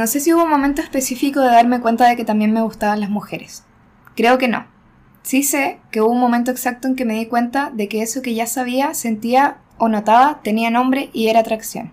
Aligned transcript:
No 0.00 0.06
sé 0.06 0.18
si 0.18 0.32
hubo 0.32 0.44
un 0.44 0.48
momento 0.48 0.80
específico 0.80 1.40
de 1.40 1.48
darme 1.48 1.82
cuenta 1.82 2.08
de 2.08 2.16
que 2.16 2.24
también 2.24 2.54
me 2.54 2.62
gustaban 2.62 3.00
las 3.00 3.10
mujeres. 3.10 3.64
Creo 4.16 4.38
que 4.38 4.48
no. 4.48 4.64
Sí 5.20 5.42
sé 5.42 5.78
que 5.90 6.00
hubo 6.00 6.10
un 6.10 6.20
momento 6.20 6.50
exacto 6.50 6.88
en 6.88 6.96
que 6.96 7.04
me 7.04 7.18
di 7.18 7.26
cuenta 7.26 7.70
de 7.74 7.86
que 7.86 8.00
eso 8.00 8.22
que 8.22 8.32
ya 8.32 8.46
sabía, 8.46 8.94
sentía 8.94 9.58
o 9.76 9.90
notaba 9.90 10.40
tenía 10.42 10.70
nombre 10.70 11.10
y 11.12 11.28
era 11.28 11.40
atracción. 11.40 11.92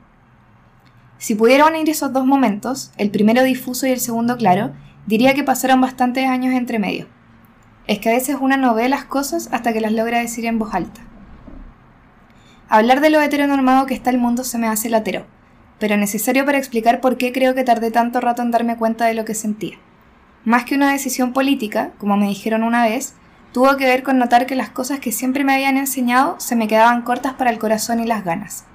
Si 1.18 1.36
pudiera 1.36 1.66
unir 1.66 1.90
esos 1.90 2.14
dos 2.14 2.26
momentos, 2.26 2.94
el 2.96 3.12
primero 3.12 3.44
difuso 3.44 3.86
y 3.86 3.92
el 3.92 4.00
segundo 4.00 4.38
claro, 4.38 4.72
diría 5.06 5.34
que 5.34 5.44
pasaron 5.44 5.82
bastantes 5.82 6.30
años 6.30 6.56
entre 6.56 6.80
medio. 6.80 7.10
Es 7.88 8.00
que 8.00 8.08
a 8.08 8.14
veces 8.14 8.38
una 8.40 8.56
no 8.56 8.74
ve 8.74 8.88
las 8.88 9.04
cosas 9.04 9.50
hasta 9.52 9.74
que 9.74 9.82
las 9.82 9.92
logra 9.92 10.20
decir 10.20 10.46
en 10.46 10.60
voz 10.60 10.74
alta. 10.74 11.02
Hablar 12.70 13.02
de 13.02 13.10
lo 13.10 13.20
heteronormado 13.20 13.86
que 13.86 13.96
está 13.96 14.12
el 14.12 14.18
mundo 14.18 14.46
se 14.46 14.58
me 14.58 14.70
hace 14.70 14.90
latero, 14.90 15.26
pero 15.80 15.98
necesario 15.98 16.46
para 16.46 16.58
explicar 16.58 17.02
por 17.02 17.18
qué 17.18 17.32
creo 17.32 17.54
que 17.54 17.64
tardé 17.64 17.92
tanto 17.92 18.20
rato 18.20 18.42
en 18.42 18.52
darme 18.52 18.78
cuenta 18.78 19.06
de 19.06 19.14
lo 19.14 19.26
que 19.26 19.34
sentía. 19.34 19.78
Más 20.44 20.64
que 20.64 20.76
una 20.76 20.92
decisión 20.92 21.34
política, 21.34 21.92
como 21.98 22.18
me 22.18 22.28
dijeron 22.28 22.64
una 22.64 22.84
vez, 22.86 23.16
tuvo 23.52 23.76
que 23.78 23.86
ver 23.86 24.04
con 24.04 24.18
notar 24.18 24.46
que 24.46 24.56
las 24.56 24.70
cosas 24.70 25.00
que 25.00 25.12
siempre 25.12 25.44
me 25.44 25.54
habían 25.54 25.78
enseñado 25.78 26.36
se 26.40 26.56
me 26.56 26.68
quedaban 26.68 27.02
cortas 27.02 27.34
para 27.34 27.50
el 27.50 27.60
corazón 27.60 28.00
y 28.00 28.06
las 28.06 28.24
ganas. 28.24 28.66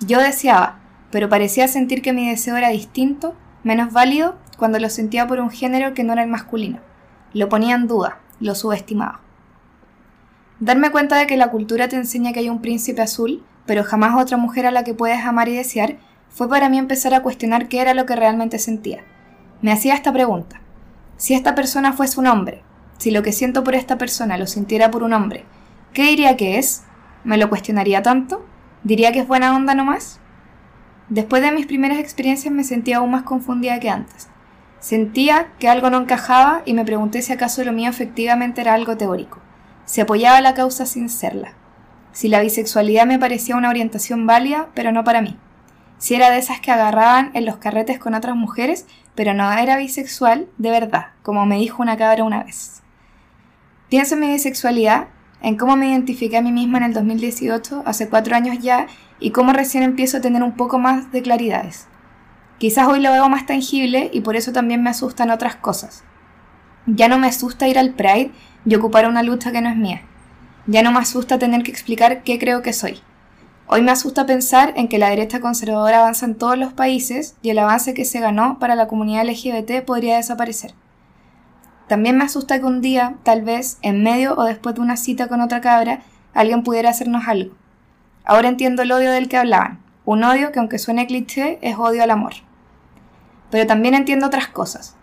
Yo 0.00 0.20
deseaba, 0.20 0.78
pero 1.10 1.28
parecía 1.28 1.68
sentir 1.68 2.02
que 2.02 2.12
mi 2.12 2.28
deseo 2.28 2.56
era 2.56 2.68
distinto, 2.68 3.34
menos 3.64 3.92
válido, 3.92 4.36
cuando 4.56 4.78
lo 4.78 4.88
sentía 4.88 5.26
por 5.26 5.40
un 5.40 5.50
género 5.50 5.94
que 5.94 6.04
no 6.04 6.12
era 6.12 6.22
el 6.22 6.30
masculino. 6.30 6.80
Lo 7.32 7.48
ponía 7.48 7.74
en 7.74 7.86
duda, 7.86 8.18
lo 8.40 8.54
subestimaba. 8.54 9.20
Darme 10.60 10.90
cuenta 10.90 11.16
de 11.16 11.26
que 11.26 11.36
la 11.36 11.50
cultura 11.50 11.88
te 11.88 11.96
enseña 11.96 12.32
que 12.32 12.40
hay 12.40 12.48
un 12.48 12.62
príncipe 12.62 13.02
azul, 13.02 13.44
pero 13.66 13.84
jamás 13.84 14.14
otra 14.20 14.36
mujer 14.36 14.66
a 14.66 14.70
la 14.70 14.84
que 14.84 14.94
puedes 14.94 15.24
amar 15.24 15.48
y 15.48 15.56
desear, 15.56 15.96
fue 16.28 16.48
para 16.48 16.68
mí 16.68 16.78
empezar 16.78 17.14
a 17.14 17.22
cuestionar 17.22 17.68
qué 17.68 17.80
era 17.80 17.94
lo 17.94 18.06
que 18.06 18.16
realmente 18.16 18.58
sentía. 18.58 19.04
Me 19.62 19.72
hacía 19.72 19.94
esta 19.94 20.12
pregunta. 20.12 20.60
Si 21.16 21.34
esta 21.34 21.54
persona 21.54 21.92
fuese 21.92 22.20
un 22.20 22.26
hombre, 22.26 22.62
si 22.98 23.10
lo 23.10 23.22
que 23.22 23.32
siento 23.32 23.64
por 23.64 23.74
esta 23.74 23.98
persona 23.98 24.36
lo 24.36 24.46
sintiera 24.46 24.90
por 24.90 25.02
un 25.02 25.12
hombre, 25.12 25.44
¿qué 25.92 26.04
diría 26.04 26.36
que 26.36 26.58
es? 26.58 26.84
¿Me 27.24 27.38
lo 27.38 27.48
cuestionaría 27.48 28.02
tanto? 28.02 28.44
¿Diría 28.84 29.12
que 29.12 29.20
es 29.20 29.28
buena 29.28 29.56
onda 29.56 29.74
nomás? 29.74 30.20
Después 31.08 31.42
de 31.42 31.52
mis 31.52 31.66
primeras 31.66 31.98
experiencias 31.98 32.52
me 32.52 32.64
sentía 32.64 32.98
aún 32.98 33.10
más 33.10 33.22
confundida 33.22 33.80
que 33.80 33.90
antes. 33.90 34.28
Sentía 34.80 35.48
que 35.58 35.68
algo 35.68 35.90
no 35.90 35.98
encajaba 35.98 36.62
y 36.64 36.74
me 36.74 36.84
pregunté 36.84 37.22
si 37.22 37.32
acaso 37.32 37.64
lo 37.64 37.72
mío 37.72 37.90
efectivamente 37.90 38.60
era 38.60 38.74
algo 38.74 38.96
teórico. 38.96 39.40
Si 39.84 40.00
apoyaba 40.00 40.40
la 40.40 40.54
causa 40.54 40.84
sin 40.84 41.08
serla. 41.08 41.54
Si 42.12 42.28
la 42.28 42.40
bisexualidad 42.40 43.06
me 43.06 43.18
parecía 43.18 43.56
una 43.56 43.70
orientación 43.70 44.26
válida, 44.26 44.68
pero 44.74 44.92
no 44.92 45.04
para 45.04 45.22
mí. 45.22 45.38
Si 45.98 46.14
era 46.14 46.30
de 46.30 46.38
esas 46.38 46.60
que 46.60 46.70
agarraban 46.70 47.30
en 47.34 47.46
los 47.46 47.56
carretes 47.56 47.98
con 47.98 48.14
otras 48.14 48.36
mujeres, 48.36 48.86
pero 49.14 49.32
no 49.32 49.50
era 49.52 49.78
bisexual 49.78 50.48
de 50.58 50.70
verdad, 50.70 51.06
como 51.22 51.46
me 51.46 51.56
dijo 51.56 51.82
una 51.82 51.96
cabra 51.96 52.24
una 52.24 52.44
vez. 52.44 52.82
Pienso 53.88 54.14
en 54.14 54.20
mi 54.20 54.28
bisexualidad, 54.28 55.08
en 55.40 55.56
cómo 55.56 55.76
me 55.76 55.88
identifiqué 55.88 56.36
a 56.36 56.42
mí 56.42 56.52
misma 56.52 56.78
en 56.78 56.84
el 56.84 56.92
2018, 56.92 57.84
hace 57.86 58.08
cuatro 58.08 58.36
años 58.36 58.58
ya, 58.60 58.88
y 59.20 59.30
cómo 59.30 59.52
recién 59.52 59.82
empiezo 59.82 60.18
a 60.18 60.20
tener 60.20 60.42
un 60.42 60.52
poco 60.52 60.78
más 60.78 61.12
de 61.12 61.22
claridades. 61.22 61.86
Quizás 62.58 62.88
hoy 62.88 63.00
lo 63.00 63.12
veo 63.12 63.28
más 63.28 63.46
tangible 63.46 64.10
y 64.12 64.20
por 64.20 64.36
eso 64.36 64.52
también 64.52 64.82
me 64.82 64.90
asustan 64.90 65.30
otras 65.30 65.56
cosas. 65.56 66.04
Ya 66.86 67.08
no 67.08 67.18
me 67.18 67.26
asusta 67.26 67.68
ir 67.68 67.78
al 67.78 67.94
Pride 67.94 68.32
y 68.64 68.74
ocupar 68.74 69.06
una 69.06 69.22
lucha 69.22 69.52
que 69.52 69.60
no 69.60 69.68
es 69.68 69.76
mía. 69.76 70.02
Ya 70.66 70.82
no 70.82 70.90
me 70.90 70.98
asusta 70.98 71.38
tener 71.38 71.62
que 71.62 71.70
explicar 71.70 72.22
qué 72.22 72.38
creo 72.38 72.62
que 72.62 72.72
soy. 72.72 73.00
Hoy 73.68 73.82
me 73.82 73.90
asusta 73.90 74.26
pensar 74.26 74.74
en 74.76 74.86
que 74.86 74.98
la 74.98 75.10
derecha 75.10 75.40
conservadora 75.40 75.98
avanza 75.98 76.24
en 76.24 76.36
todos 76.36 76.56
los 76.56 76.72
países 76.72 77.34
y 77.42 77.50
el 77.50 77.58
avance 77.58 77.94
que 77.94 78.04
se 78.04 78.20
ganó 78.20 78.60
para 78.60 78.76
la 78.76 78.86
comunidad 78.86 79.26
LGBT 79.26 79.84
podría 79.84 80.16
desaparecer. 80.16 80.72
También 81.88 82.16
me 82.16 82.22
asusta 82.22 82.60
que 82.60 82.64
un 82.64 82.80
día, 82.80 83.16
tal 83.24 83.42
vez, 83.42 83.78
en 83.82 84.04
medio 84.04 84.36
o 84.36 84.44
después 84.44 84.76
de 84.76 84.82
una 84.82 84.96
cita 84.96 85.26
con 85.26 85.40
otra 85.40 85.60
cabra, 85.60 86.02
alguien 86.32 86.62
pudiera 86.62 86.90
hacernos 86.90 87.26
algo. 87.26 87.54
Ahora 88.24 88.48
entiendo 88.48 88.82
el 88.82 88.92
odio 88.92 89.10
del 89.10 89.28
que 89.28 89.36
hablaban, 89.36 89.80
un 90.04 90.22
odio 90.22 90.52
que 90.52 90.60
aunque 90.60 90.78
suene 90.78 91.08
cliché 91.08 91.58
es 91.60 91.76
odio 91.76 92.04
al 92.04 92.12
amor. 92.12 92.34
Pero 93.50 93.66
también 93.66 93.94
entiendo 93.94 94.26
otras 94.26 94.46
cosas. 94.46 94.94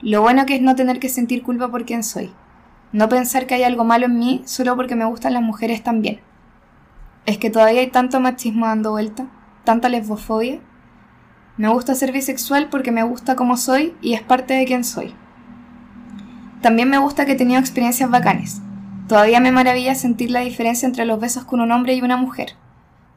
Lo 0.00 0.22
bueno 0.22 0.46
que 0.46 0.56
es 0.56 0.62
no 0.62 0.74
tener 0.74 1.00
que 1.00 1.10
sentir 1.10 1.42
culpa 1.42 1.68
por 1.68 1.84
quien 1.84 2.02
soy. 2.02 2.32
No 2.92 3.10
pensar 3.10 3.46
que 3.46 3.56
hay 3.56 3.64
algo 3.64 3.84
malo 3.84 4.06
en 4.06 4.18
mí 4.18 4.42
solo 4.46 4.74
porque 4.74 4.96
me 4.96 5.04
gustan 5.04 5.34
las 5.34 5.42
mujeres 5.42 5.82
también. 5.82 6.20
Es 7.26 7.38
que 7.38 7.50
todavía 7.50 7.80
hay 7.80 7.88
tanto 7.88 8.20
machismo 8.20 8.66
dando 8.66 8.92
vuelta, 8.92 9.26
tanta 9.64 9.88
lesbofobia. 9.88 10.60
Me 11.56 11.68
gusta 11.68 11.96
ser 11.96 12.12
bisexual 12.12 12.68
porque 12.68 12.92
me 12.92 13.02
gusta 13.02 13.34
como 13.34 13.56
soy 13.56 13.94
y 14.00 14.14
es 14.14 14.22
parte 14.22 14.54
de 14.54 14.64
quien 14.64 14.84
soy. 14.84 15.12
También 16.62 16.88
me 16.88 16.98
gusta 16.98 17.26
que 17.26 17.32
he 17.32 17.36
tenido 17.36 17.58
experiencias 17.58 18.10
bacanes. 18.10 18.60
Todavía 19.08 19.40
me 19.40 19.52
maravilla 19.52 19.94
sentir 19.94 20.30
la 20.30 20.40
diferencia 20.40 20.86
entre 20.86 21.04
los 21.04 21.20
besos 21.20 21.44
con 21.44 21.60
un 21.60 21.72
hombre 21.72 21.94
y 21.94 22.00
una 22.00 22.16
mujer. 22.16 22.54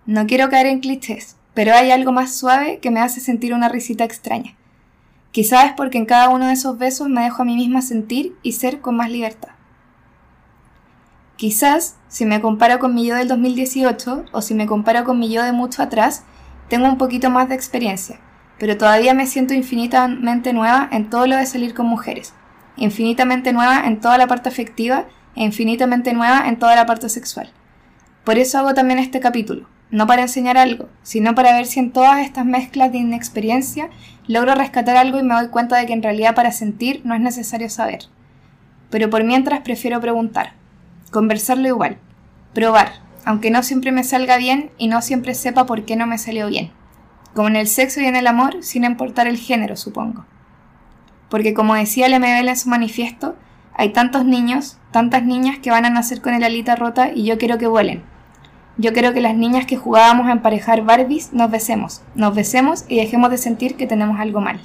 No 0.08 0.26
quiero 0.26 0.50
caer 0.50 0.66
en 0.66 0.80
clichés, 0.80 1.38
pero 1.54 1.74
hay 1.74 1.92
algo 1.92 2.12
más 2.12 2.36
suave 2.36 2.80
que 2.80 2.90
me 2.90 3.02
hace 3.02 3.20
sentir 3.20 3.54
una 3.54 3.70
risita 3.70 4.04
extraña. 4.04 4.56
Quizás 5.32 5.66
es 5.66 5.72
porque 5.74 6.00
en 6.00 6.06
cada 6.06 6.30
uno 6.30 6.48
de 6.48 6.54
esos 6.54 6.80
besos 6.80 7.10
me 7.10 7.22
dejo 7.22 7.44
a 7.44 7.46
mí 7.46 7.56
misma 7.56 7.84
sentir 7.84 8.36
y 8.42 8.54
ser 8.54 8.82
con 8.82 8.96
más 8.96 9.12
libertad. 9.12 9.50
Quizás, 11.40 11.96
si 12.10 12.26
me 12.26 12.42
comparo 12.42 12.80
con 12.80 12.94
mi 12.94 13.06
yo 13.06 13.16
del 13.16 13.30
2018 13.30 14.26
o 14.34 14.42
si 14.42 14.54
me 14.54 14.66
comparo 14.66 15.06
con 15.06 15.20
mi 15.20 15.32
yo 15.32 15.42
de 15.42 15.54
mucho 15.54 15.82
atrás, 15.82 16.26
tengo 16.68 16.86
un 16.86 16.98
poquito 16.98 17.30
más 17.30 17.48
de 17.48 17.56
experiencia, 17.56 18.20
pero 18.58 18.76
todavía 18.76 19.14
me 19.14 19.26
siento 19.26 19.54
infinitamente 19.54 20.52
nueva 20.52 20.90
en 20.92 21.10
todo 21.10 21.28
lo 21.28 21.38
de 21.38 21.46
salir 21.46 21.74
con 21.74 21.86
mujeres, 21.86 22.34
infinitamente 22.76 23.54
nueva 23.54 23.88
en 23.88 24.02
toda 24.02 24.18
la 24.18 24.28
parte 24.28 24.50
afectiva 24.50 25.06
e 25.38 25.46
infinitamente 25.46 26.12
nueva 26.12 26.46
en 26.46 26.60
toda 26.60 26.76
la 26.76 26.86
parte 26.86 27.08
sexual. 27.08 27.50
Por 28.26 28.38
eso 28.38 28.58
hago 28.58 28.74
también 28.74 29.00
este 29.00 29.22
capítulo, 29.22 29.70
no 29.92 30.08
para 30.08 30.24
enseñar 30.24 30.58
algo, 30.58 30.90
sino 31.04 31.36
para 31.36 31.54
ver 31.54 31.68
si 31.68 31.80
en 31.80 31.94
todas 31.94 32.20
estas 32.20 32.46
mezclas 32.46 32.92
de 32.92 32.98
inexperiencia 32.98 33.90
logro 34.28 34.56
rescatar 34.56 34.98
algo 34.98 35.18
y 35.18 35.24
me 35.24 35.36
doy 35.36 35.48
cuenta 35.48 35.78
de 35.78 35.86
que 35.86 35.94
en 35.94 36.04
realidad 36.04 36.36
para 36.36 36.52
sentir 36.52 37.00
no 37.06 37.16
es 37.16 37.22
necesario 37.22 37.70
saber. 37.70 38.00
Pero 38.90 39.10
por 39.10 39.24
mientras 39.24 39.62
prefiero 39.62 40.02
preguntar, 40.02 40.60
conversarlo 41.12 41.68
igual, 41.68 41.98
probar, 42.54 42.94
aunque 43.26 43.52
no 43.52 43.64
siempre 43.64 43.92
me 43.92 44.04
salga 44.04 44.38
bien 44.38 44.72
y 44.78 44.88
no 44.88 45.02
siempre 45.02 45.36
sepa 45.36 45.66
por 45.66 45.86
qué 45.86 45.96
no 45.96 46.08
me 46.08 46.18
salió 46.18 46.48
bien. 46.48 46.72
Como 47.36 47.48
en 47.48 47.56
el 47.56 47.68
sexo 47.68 48.02
y 48.02 48.06
en 48.06 48.16
el 48.16 48.28
amor, 48.28 48.64
sin 48.64 48.84
importar 48.84 49.28
el 49.28 49.38
género, 49.38 49.76
supongo. 49.76 50.26
Porque 51.30 51.54
como 51.54 51.76
decía 51.76 52.08
el 52.08 52.20
MBL 52.20 52.50
en 52.50 52.58
su 52.58 52.70
manifiesto, 52.70 53.36
hay 53.74 53.94
tantos 53.94 54.26
niños, 54.26 54.78
tantas 54.92 55.24
niñas 55.24 55.60
que 55.60 55.72
van 55.72 55.86
a 55.86 55.90
nacer 55.90 56.22
con 56.22 56.34
el 56.34 56.44
alita 56.44 56.76
rota 56.76 57.12
y 57.14 57.24
yo 57.24 57.38
quiero 57.38 57.58
que 57.58 57.68
vuelen, 57.68 58.04
yo 58.78 58.94
quiero 58.94 59.14
que 59.14 59.20
las 59.22 59.36
niñas 59.36 59.66
que 59.66 59.76
jugábamos 59.76 60.28
a 60.28 60.32
emparejar 60.32 60.84
Barbies 60.84 61.34
nos 61.34 61.52
besemos, 61.52 62.02
nos 62.16 62.34
besemos 62.34 62.86
y 62.88 62.96
dejemos 62.96 63.30
de 63.30 63.38
sentir 63.38 63.76
que 63.76 63.88
tenemos 63.88 64.20
algo 64.20 64.40
mal. 64.40 64.60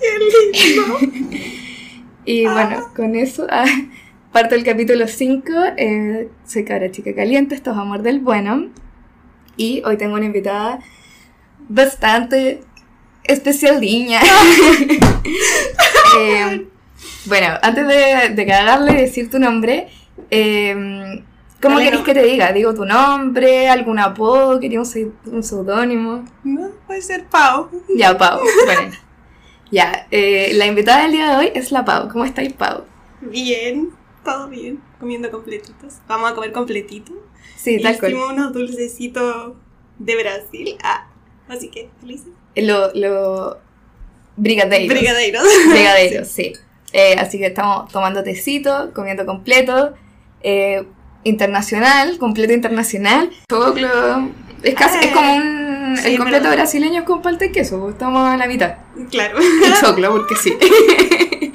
¡Qué 0.00 0.66
lindo! 0.74 0.98
y 2.24 2.46
bueno, 2.46 2.88
con 2.96 3.16
eso 3.16 3.46
ah, 3.50 3.66
parte 4.34 4.56
el 4.56 4.64
capítulo 4.64 5.06
5. 5.06 5.52
Eh, 5.76 6.28
soy 6.44 6.64
Cabra 6.64 6.90
Chica 6.90 7.14
Caliente, 7.14 7.54
esto 7.54 7.70
es 7.70 7.76
Amor 7.76 8.02
del 8.02 8.18
Bueno. 8.18 8.66
Y 9.56 9.80
hoy 9.86 9.96
tengo 9.96 10.14
una 10.14 10.24
invitada 10.24 10.80
bastante 11.68 12.60
especial 13.22 13.80
niña. 13.80 14.20
Eh, 16.16 16.68
bueno, 17.24 17.48
antes 17.60 17.88
de, 17.88 18.34
de 18.36 18.46
cagarle 18.46 18.92
y 18.92 18.96
decir 18.98 19.28
tu 19.28 19.40
nombre, 19.40 19.88
eh, 20.30 21.24
¿Cómo 21.60 21.78
querés 21.78 22.02
que 22.02 22.14
te 22.14 22.22
diga? 22.22 22.52
¿Digo 22.52 22.72
tu 22.72 22.84
nombre? 22.84 23.68
¿Algún 23.68 23.98
apodo? 23.98 24.60
¿Quería 24.60 24.80
un 24.80 25.42
seudónimo? 25.42 26.24
No, 26.44 26.70
puede 26.86 27.02
ser 27.02 27.24
Pau. 27.24 27.68
Ya, 27.96 28.16
Pau. 28.16 28.38
Bueno. 28.64 28.94
ya, 29.72 30.06
eh, 30.12 30.52
la 30.54 30.66
invitada 30.66 31.02
del 31.02 31.12
día 31.12 31.30
de 31.30 31.36
hoy 31.36 31.50
es 31.52 31.72
la 31.72 31.84
Pau. 31.84 32.08
¿Cómo 32.08 32.24
estáis, 32.24 32.52
Pau? 32.52 32.84
Bien, 33.22 33.90
todo 34.24 34.48
bien. 34.48 34.80
Comiendo 34.98 35.30
completitos. 35.30 35.94
Vamos 36.08 36.30
a 36.30 36.34
comer 36.34 36.52
completito. 36.52 37.12
Sí, 37.56 37.80
tal 37.80 37.98
cual. 37.98 38.12
Hicimos 38.12 38.32
unos 38.32 38.52
dulcecitos 38.52 39.54
de 39.98 40.16
Brasil. 40.16 40.76
Ah, 40.82 41.06
así 41.48 41.68
que, 41.68 41.90
felices. 42.00 42.28
Lo, 42.56 42.92
lo... 42.94 43.58
Brigadeiros. 44.36 44.96
Brigadeiros. 44.96 45.44
Brigadeiros, 45.70 46.28
sí. 46.28 46.52
Eh, 46.92 47.16
así 47.18 47.38
que 47.38 47.46
estamos 47.46 47.90
tomando 47.90 48.22
tecito, 48.22 48.92
comiendo 48.94 49.26
completo. 49.26 49.94
Eh, 50.42 50.84
internacional, 51.24 52.18
completo 52.18 52.52
internacional. 52.52 53.30
Choclo. 53.48 54.30
Es 54.62 54.74
casi 54.74 55.06
es 55.06 55.12
como 55.12 55.34
un. 55.36 55.98
el 56.04 56.16
completo 56.16 56.50
brasileño 56.50 57.04
con 57.04 57.20
palta 57.20 57.44
y 57.44 57.52
queso, 57.52 57.80
pues, 57.80 57.94
estamos 57.94 58.28
a 58.28 58.36
la 58.36 58.46
mitad. 58.46 58.76
Claro. 59.10 59.38
El 59.38 59.74
choclo, 59.80 60.10
porque 60.16 60.36
sí. 60.36 60.56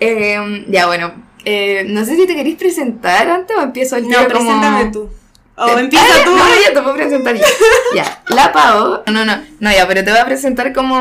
eh, 0.00 0.64
ya, 0.68 0.86
bueno. 0.86 1.14
Eh, 1.48 1.84
no 1.86 2.04
sé 2.04 2.16
si 2.16 2.26
te 2.26 2.34
queréis 2.34 2.56
presentar 2.56 3.28
antes 3.30 3.56
o 3.56 3.60
empiezo 3.62 3.94
el 3.96 4.08
No, 4.08 4.26
preséntame 4.26 4.90
tú. 4.90 5.08
O 5.56 5.78
empieza 5.78 6.04
tú. 6.24 6.32
No, 6.36 6.44
ya 6.66 6.74
te 6.74 6.82
puedo 6.82 6.94
presentar 6.96 7.36
ya. 7.36 7.44
Ya, 7.94 8.22
la 8.30 8.52
Pao. 8.52 9.04
No, 9.06 9.24
no, 9.24 9.38
no, 9.60 9.70
ya, 9.72 9.86
pero 9.86 10.04
te 10.04 10.10
voy 10.10 10.18
a 10.20 10.24
presentar 10.26 10.72
como. 10.72 11.00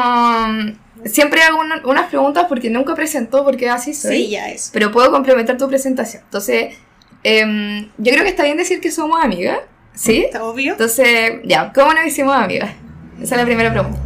Siempre 1.06 1.42
hago 1.42 1.60
una- 1.60 1.82
unas 1.86 2.08
preguntas 2.10 2.46
porque 2.48 2.70
nunca 2.70 2.94
presento, 2.96 3.44
porque 3.44 3.70
así 3.70 3.94
soy. 3.96 4.16
Sí, 4.18 4.30
ya 4.30 4.50
eso. 4.50 4.70
Pero 4.72 4.92
puedo 4.92 5.12
complementar 5.12 5.58
tu 5.58 5.68
presentación. 5.68 6.22
Entonces, 6.24 6.76
em, 7.24 7.90
yo 7.98 8.12
creo 8.12 8.24
que 8.24 8.30
está 8.30 8.44
bien 8.44 8.58
decir 8.58 8.80
que 8.80 8.92
somos 8.92 9.24
amigas. 9.24 9.60
¿Sí? 9.96 10.26
¿Está 10.26 10.44
obvio? 10.44 10.74
Entonces, 10.74 11.34
ya, 11.44 11.72
¿cómo 11.74 11.94
nos 11.94 12.06
hicimos 12.06 12.36
amigas? 12.36 12.72
Esa 13.22 13.36
es 13.36 13.42
la 13.42 13.46
primera 13.46 13.72
pregunta. 13.72 14.00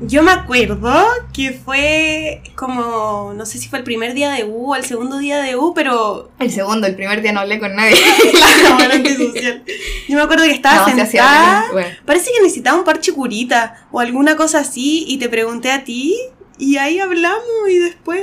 Yo 0.00 0.22
me 0.24 0.32
acuerdo 0.32 0.92
que 1.32 1.52
fue 1.52 2.42
como, 2.56 3.32
no 3.34 3.46
sé 3.46 3.58
si 3.58 3.68
fue 3.68 3.78
el 3.78 3.84
primer 3.84 4.12
día 4.12 4.30
de 4.32 4.44
U 4.44 4.72
o 4.72 4.74
el 4.76 4.84
segundo 4.84 5.18
día 5.18 5.38
de 5.40 5.56
U, 5.56 5.72
pero 5.72 6.30
El 6.40 6.50
segundo, 6.50 6.86
el 6.86 6.96
primer 6.96 7.22
día 7.22 7.32
no 7.32 7.40
hablé 7.40 7.60
con 7.60 7.74
nadie. 7.76 7.94
claro. 8.32 8.94
Yo 10.08 10.16
me 10.16 10.22
acuerdo 10.22 10.44
que 10.44 10.50
estaba 10.50 10.78
No, 10.90 10.96
sentada, 11.06 11.64
bueno. 11.72 11.88
parece 12.04 12.30
que 12.32 12.42
necesitaba 12.42 12.76
un 12.76 12.84
parche 12.84 13.12
curita 13.12 13.86
o 13.92 14.00
alguna 14.00 14.36
cosa 14.36 14.58
así 14.60 15.04
y 15.06 15.18
te 15.18 15.28
pregunté 15.28 15.70
a 15.70 15.84
ti 15.84 16.14
y 16.58 16.76
ahí 16.76 16.98
hablamos 16.98 17.44
y 17.70 17.78
después... 17.78 18.20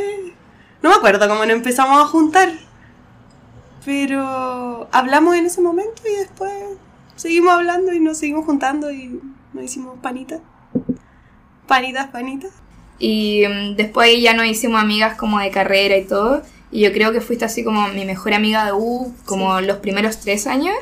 No 0.83 0.89
me 0.89 0.95
acuerdo 0.95 1.27
cómo 1.29 1.45
nos 1.45 1.55
empezamos 1.55 2.01
a 2.01 2.05
juntar, 2.07 2.51
pero 3.85 4.87
hablamos 4.91 5.35
en 5.35 5.45
ese 5.45 5.61
momento 5.61 6.01
y 6.11 6.15
después 6.19 6.51
seguimos 7.15 7.53
hablando 7.53 7.93
y 7.93 7.99
nos 7.99 8.17
seguimos 8.17 8.45
juntando 8.45 8.91
y 8.91 9.19
nos 9.53 9.63
hicimos 9.63 9.97
panitas. 10.01 10.39
Panitas, 11.71 12.07
panitas. 12.07 12.51
Y 12.99 13.45
mm, 13.47 13.77
después 13.77 14.21
ya 14.21 14.33
nos 14.33 14.45
hicimos 14.45 14.81
amigas 14.81 15.15
como 15.15 15.39
de 15.39 15.51
carrera 15.51 15.95
y 15.95 16.03
todo. 16.03 16.41
Y 16.69 16.81
yo 16.81 16.91
creo 16.91 17.13
que 17.13 17.21
fuiste 17.21 17.45
así 17.45 17.63
como 17.63 17.87
mi 17.87 18.03
mejor 18.03 18.33
amiga 18.33 18.65
de 18.65 18.73
U, 18.73 19.15
como 19.23 19.61
los 19.61 19.77
primeros 19.77 20.19
tres 20.19 20.47
años. 20.47 20.75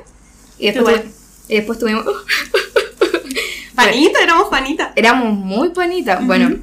Y 0.57 0.71
después, 0.71 1.01
y 1.47 1.57
después 1.57 1.77
tuvimos... 1.77 2.06
Panita, 3.75 4.24
éramos 4.24 4.47
panitas. 4.50 4.89
éramos 4.95 5.31
muy 5.36 5.69
panitas. 5.69 6.25
Bueno, 6.25 6.57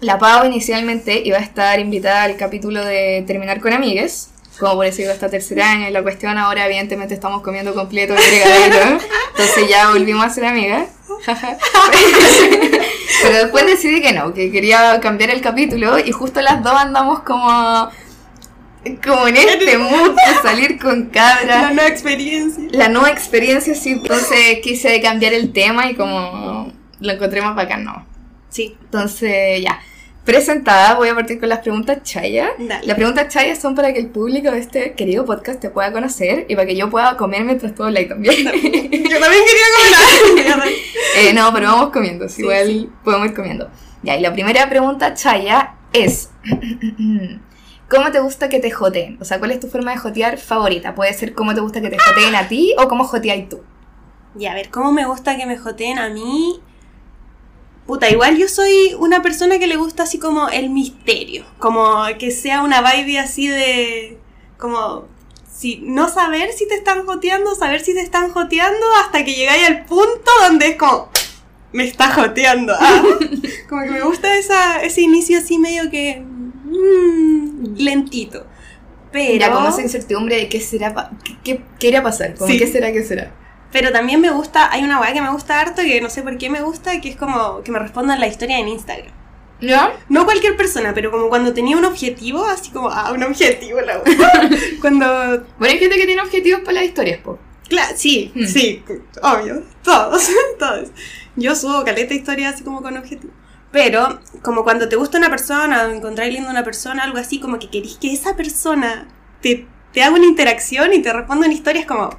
la 0.00 0.18
Pau 0.18 0.46
inicialmente 0.46 1.20
iba 1.22 1.36
a 1.36 1.42
estar 1.42 1.78
invitada 1.78 2.22
al 2.22 2.38
capítulo 2.38 2.82
de 2.82 3.22
Terminar 3.26 3.60
con 3.60 3.74
Amigues. 3.74 4.30
Como 4.58 4.74
por 4.74 4.86
eso 4.86 5.02
iba 5.02 5.12
hasta 5.12 5.28
tercer 5.28 5.60
año. 5.60 5.88
Y 5.88 5.92
la 5.92 6.02
cuestión 6.02 6.36
ahora, 6.38 6.66
evidentemente, 6.66 7.14
estamos 7.14 7.42
comiendo 7.42 7.74
completo 7.74 8.14
el 8.14 8.18
fregadero. 8.20 8.98
Entonces 9.30 9.68
ya 9.68 9.90
volvimos 9.90 10.24
a 10.24 10.30
ser 10.30 10.46
amigas. 10.46 10.88
Pero 13.22 13.36
después 13.36 13.66
decidí 13.66 14.00
que 14.00 14.12
no, 14.12 14.32
que 14.32 14.50
quería 14.50 15.00
cambiar 15.00 15.30
el 15.30 15.40
capítulo. 15.40 15.98
Y 15.98 16.12
justo 16.12 16.40
las 16.40 16.62
dos 16.62 16.72
andamos 16.74 17.20
como. 17.20 17.88
Como 19.04 19.28
en 19.28 19.36
este 19.36 19.66
de 19.66 19.78
salir 20.42 20.78
con 20.78 21.10
La 21.12 21.36
cabras. 21.38 21.74
nueva 21.74 21.88
experiencia. 21.88 22.64
La 22.70 22.88
nueva 22.88 23.10
experiencia, 23.10 23.74
sí. 23.74 23.90
Entonces 23.90 24.60
quise 24.62 25.00
cambiar 25.00 25.34
el 25.34 25.52
tema 25.52 25.90
y 25.90 25.94
como 25.94 26.72
lo 27.00 27.12
encontré 27.12 27.42
más 27.42 27.54
bacán, 27.54 27.84
no. 27.84 28.06
Sí. 28.50 28.76
Entonces, 28.84 29.62
ya. 29.62 29.80
Presentada, 30.28 30.92
voy 30.96 31.08
a 31.08 31.14
partir 31.14 31.40
con 31.40 31.48
las 31.48 31.60
preguntas 31.60 32.02
chaya. 32.02 32.50
Dale. 32.58 32.86
Las 32.86 32.96
preguntas 32.96 33.28
chaya 33.28 33.56
son 33.56 33.74
para 33.74 33.94
que 33.94 33.98
el 33.98 34.08
público 34.08 34.50
de 34.50 34.58
este 34.58 34.92
querido 34.92 35.24
podcast 35.24 35.58
te 35.58 35.70
pueda 35.70 35.90
conocer 35.90 36.44
y 36.50 36.54
para 36.54 36.66
que 36.66 36.76
yo 36.76 36.90
pueda 36.90 37.16
comer 37.16 37.44
mientras 37.44 37.74
tú 37.74 37.82
hablas 37.82 38.06
también. 38.08 38.34
Yo 38.36 38.42
también 38.50 38.62
quería 40.36 40.52
comer. 40.54 40.72
Eh, 41.16 41.32
no, 41.32 41.50
pero 41.54 41.68
vamos 41.68 41.88
comiendo, 41.92 42.28
Sí, 42.28 42.42
igual 42.42 42.66
sí. 42.66 42.90
podemos 43.02 43.28
ir 43.28 43.34
comiendo. 43.34 43.70
Ya, 44.02 44.18
y 44.18 44.20
la 44.20 44.34
primera 44.34 44.68
pregunta 44.68 45.14
chaya 45.14 45.76
es: 45.94 46.28
¿Cómo 47.88 48.12
te 48.12 48.20
gusta 48.20 48.50
que 48.50 48.58
te 48.60 48.70
joteen? 48.70 49.16
O 49.22 49.24
sea, 49.24 49.38
¿cuál 49.38 49.52
es 49.52 49.60
tu 49.60 49.68
forma 49.68 49.92
de 49.92 49.96
jotear 49.96 50.36
favorita? 50.36 50.94
Puede 50.94 51.14
ser 51.14 51.32
cómo 51.32 51.54
te 51.54 51.62
gusta 51.62 51.80
que 51.80 51.88
te 51.88 51.96
joteen 51.98 52.34
a 52.34 52.48
ti 52.48 52.74
o 52.78 52.86
cómo 52.86 53.04
joteáis 53.04 53.48
tú. 53.48 53.62
Y 54.38 54.44
a 54.44 54.52
ver, 54.52 54.68
¿cómo 54.68 54.92
me 54.92 55.06
gusta 55.06 55.38
que 55.38 55.46
me 55.46 55.56
joteen 55.56 55.98
a 55.98 56.10
mí? 56.10 56.60
Puta, 57.88 58.10
igual 58.10 58.36
yo 58.36 58.48
soy 58.48 58.94
una 58.98 59.22
persona 59.22 59.58
que 59.58 59.66
le 59.66 59.76
gusta 59.76 60.02
así 60.02 60.18
como 60.18 60.50
el 60.50 60.68
misterio. 60.68 61.46
Como 61.58 62.04
que 62.18 62.30
sea 62.30 62.62
una 62.62 62.82
vibe 62.82 63.18
así 63.18 63.48
de. 63.48 64.18
Como. 64.58 65.06
Si, 65.50 65.80
no 65.82 66.08
saber 66.10 66.52
si 66.52 66.68
te 66.68 66.74
están 66.74 67.06
joteando, 67.06 67.54
saber 67.54 67.80
si 67.80 67.94
te 67.94 68.00
están 68.02 68.30
joteando 68.30 68.86
hasta 69.02 69.24
que 69.24 69.34
llegáis 69.34 69.66
al 69.66 69.86
punto 69.86 70.30
donde 70.42 70.68
es 70.68 70.76
como. 70.76 71.08
Me 71.72 71.84
está 71.84 72.12
joteando. 72.12 72.74
ah. 72.78 73.02
Como 73.70 73.82
que 73.82 73.90
me 73.90 74.02
gusta 74.02 74.36
esa, 74.36 74.82
ese 74.82 75.00
inicio 75.00 75.38
así 75.38 75.58
medio 75.58 75.90
que. 75.90 76.20
mm, 76.20 77.76
lentito. 77.78 78.46
Pero. 79.12 79.38
Ya, 79.40 79.50
como 79.50 79.68
esa 79.68 79.80
incertidumbre 79.80 80.36
de 80.36 80.48
qué 80.50 80.60
será, 80.60 81.10
qué, 81.24 81.36
qué, 81.42 81.64
qué 81.78 81.88
irá 81.88 82.00
a 82.00 82.02
pasar, 82.02 82.34
como 82.34 82.50
Sí. 82.50 82.58
qué 82.58 82.66
será, 82.66 82.92
qué 82.92 83.02
será. 83.02 83.34
Pero 83.72 83.92
también 83.92 84.20
me 84.20 84.30
gusta, 84.30 84.72
hay 84.72 84.82
una 84.82 85.00
weá 85.00 85.12
que 85.12 85.20
me 85.20 85.30
gusta 85.30 85.60
harto, 85.60 85.82
que 85.82 86.00
no 86.00 86.08
sé 86.08 86.22
por 86.22 86.38
qué 86.38 86.48
me 86.48 86.62
gusta, 86.62 87.00
que 87.00 87.10
es 87.10 87.16
como 87.16 87.62
que 87.62 87.70
me 87.70 87.78
respondan 87.78 88.18
la 88.20 88.26
historia 88.26 88.58
en 88.58 88.68
Instagram. 88.68 89.12
¿Ya? 89.60 89.92
No 90.08 90.24
cualquier 90.24 90.56
persona, 90.56 90.94
pero 90.94 91.10
como 91.10 91.28
cuando 91.28 91.52
tenía 91.52 91.76
un 91.76 91.84
objetivo, 91.84 92.44
así 92.44 92.70
como, 92.70 92.88
ah, 92.90 93.10
un 93.12 93.22
objetivo, 93.24 93.80
la 93.80 94.00
cuando. 94.80 95.06
Bueno, 95.58 95.72
hay 95.74 95.78
gente 95.78 95.96
que 95.96 96.06
tiene 96.06 96.22
objetivos 96.22 96.60
para 96.60 96.74
las 96.74 96.84
historias, 96.84 97.18
po. 97.20 97.38
Claro, 97.68 97.94
sí, 97.96 98.32
Hmm. 98.34 98.46
sí, 98.46 98.82
obvio. 99.20 99.62
Todos, 99.82 100.30
todos. 100.58 100.88
Yo 101.36 101.54
subo 101.54 101.84
caleta 101.84 102.10
de 102.10 102.14
historias 102.14 102.54
así 102.54 102.64
como 102.64 102.82
con 102.82 102.96
objetivo. 102.96 103.32
Pero, 103.70 104.20
como 104.42 104.64
cuando 104.64 104.88
te 104.88 104.96
gusta 104.96 105.18
una 105.18 105.28
persona, 105.28 105.82
o 105.84 105.90
encontráis 105.90 106.32
linda 106.32 106.50
una 106.50 106.64
persona, 106.64 107.02
algo 107.02 107.18
así, 107.18 107.38
como 107.40 107.58
que 107.58 107.68
querís 107.68 107.98
que 107.98 108.12
esa 108.12 108.34
persona 108.36 109.08
te, 109.42 109.66
te 109.92 110.02
haga 110.02 110.14
una 110.16 110.24
interacción 110.24 110.94
y 110.94 111.02
te 111.02 111.12
responda 111.12 111.46
en 111.46 111.52
historias 111.52 111.84
como. 111.84 112.10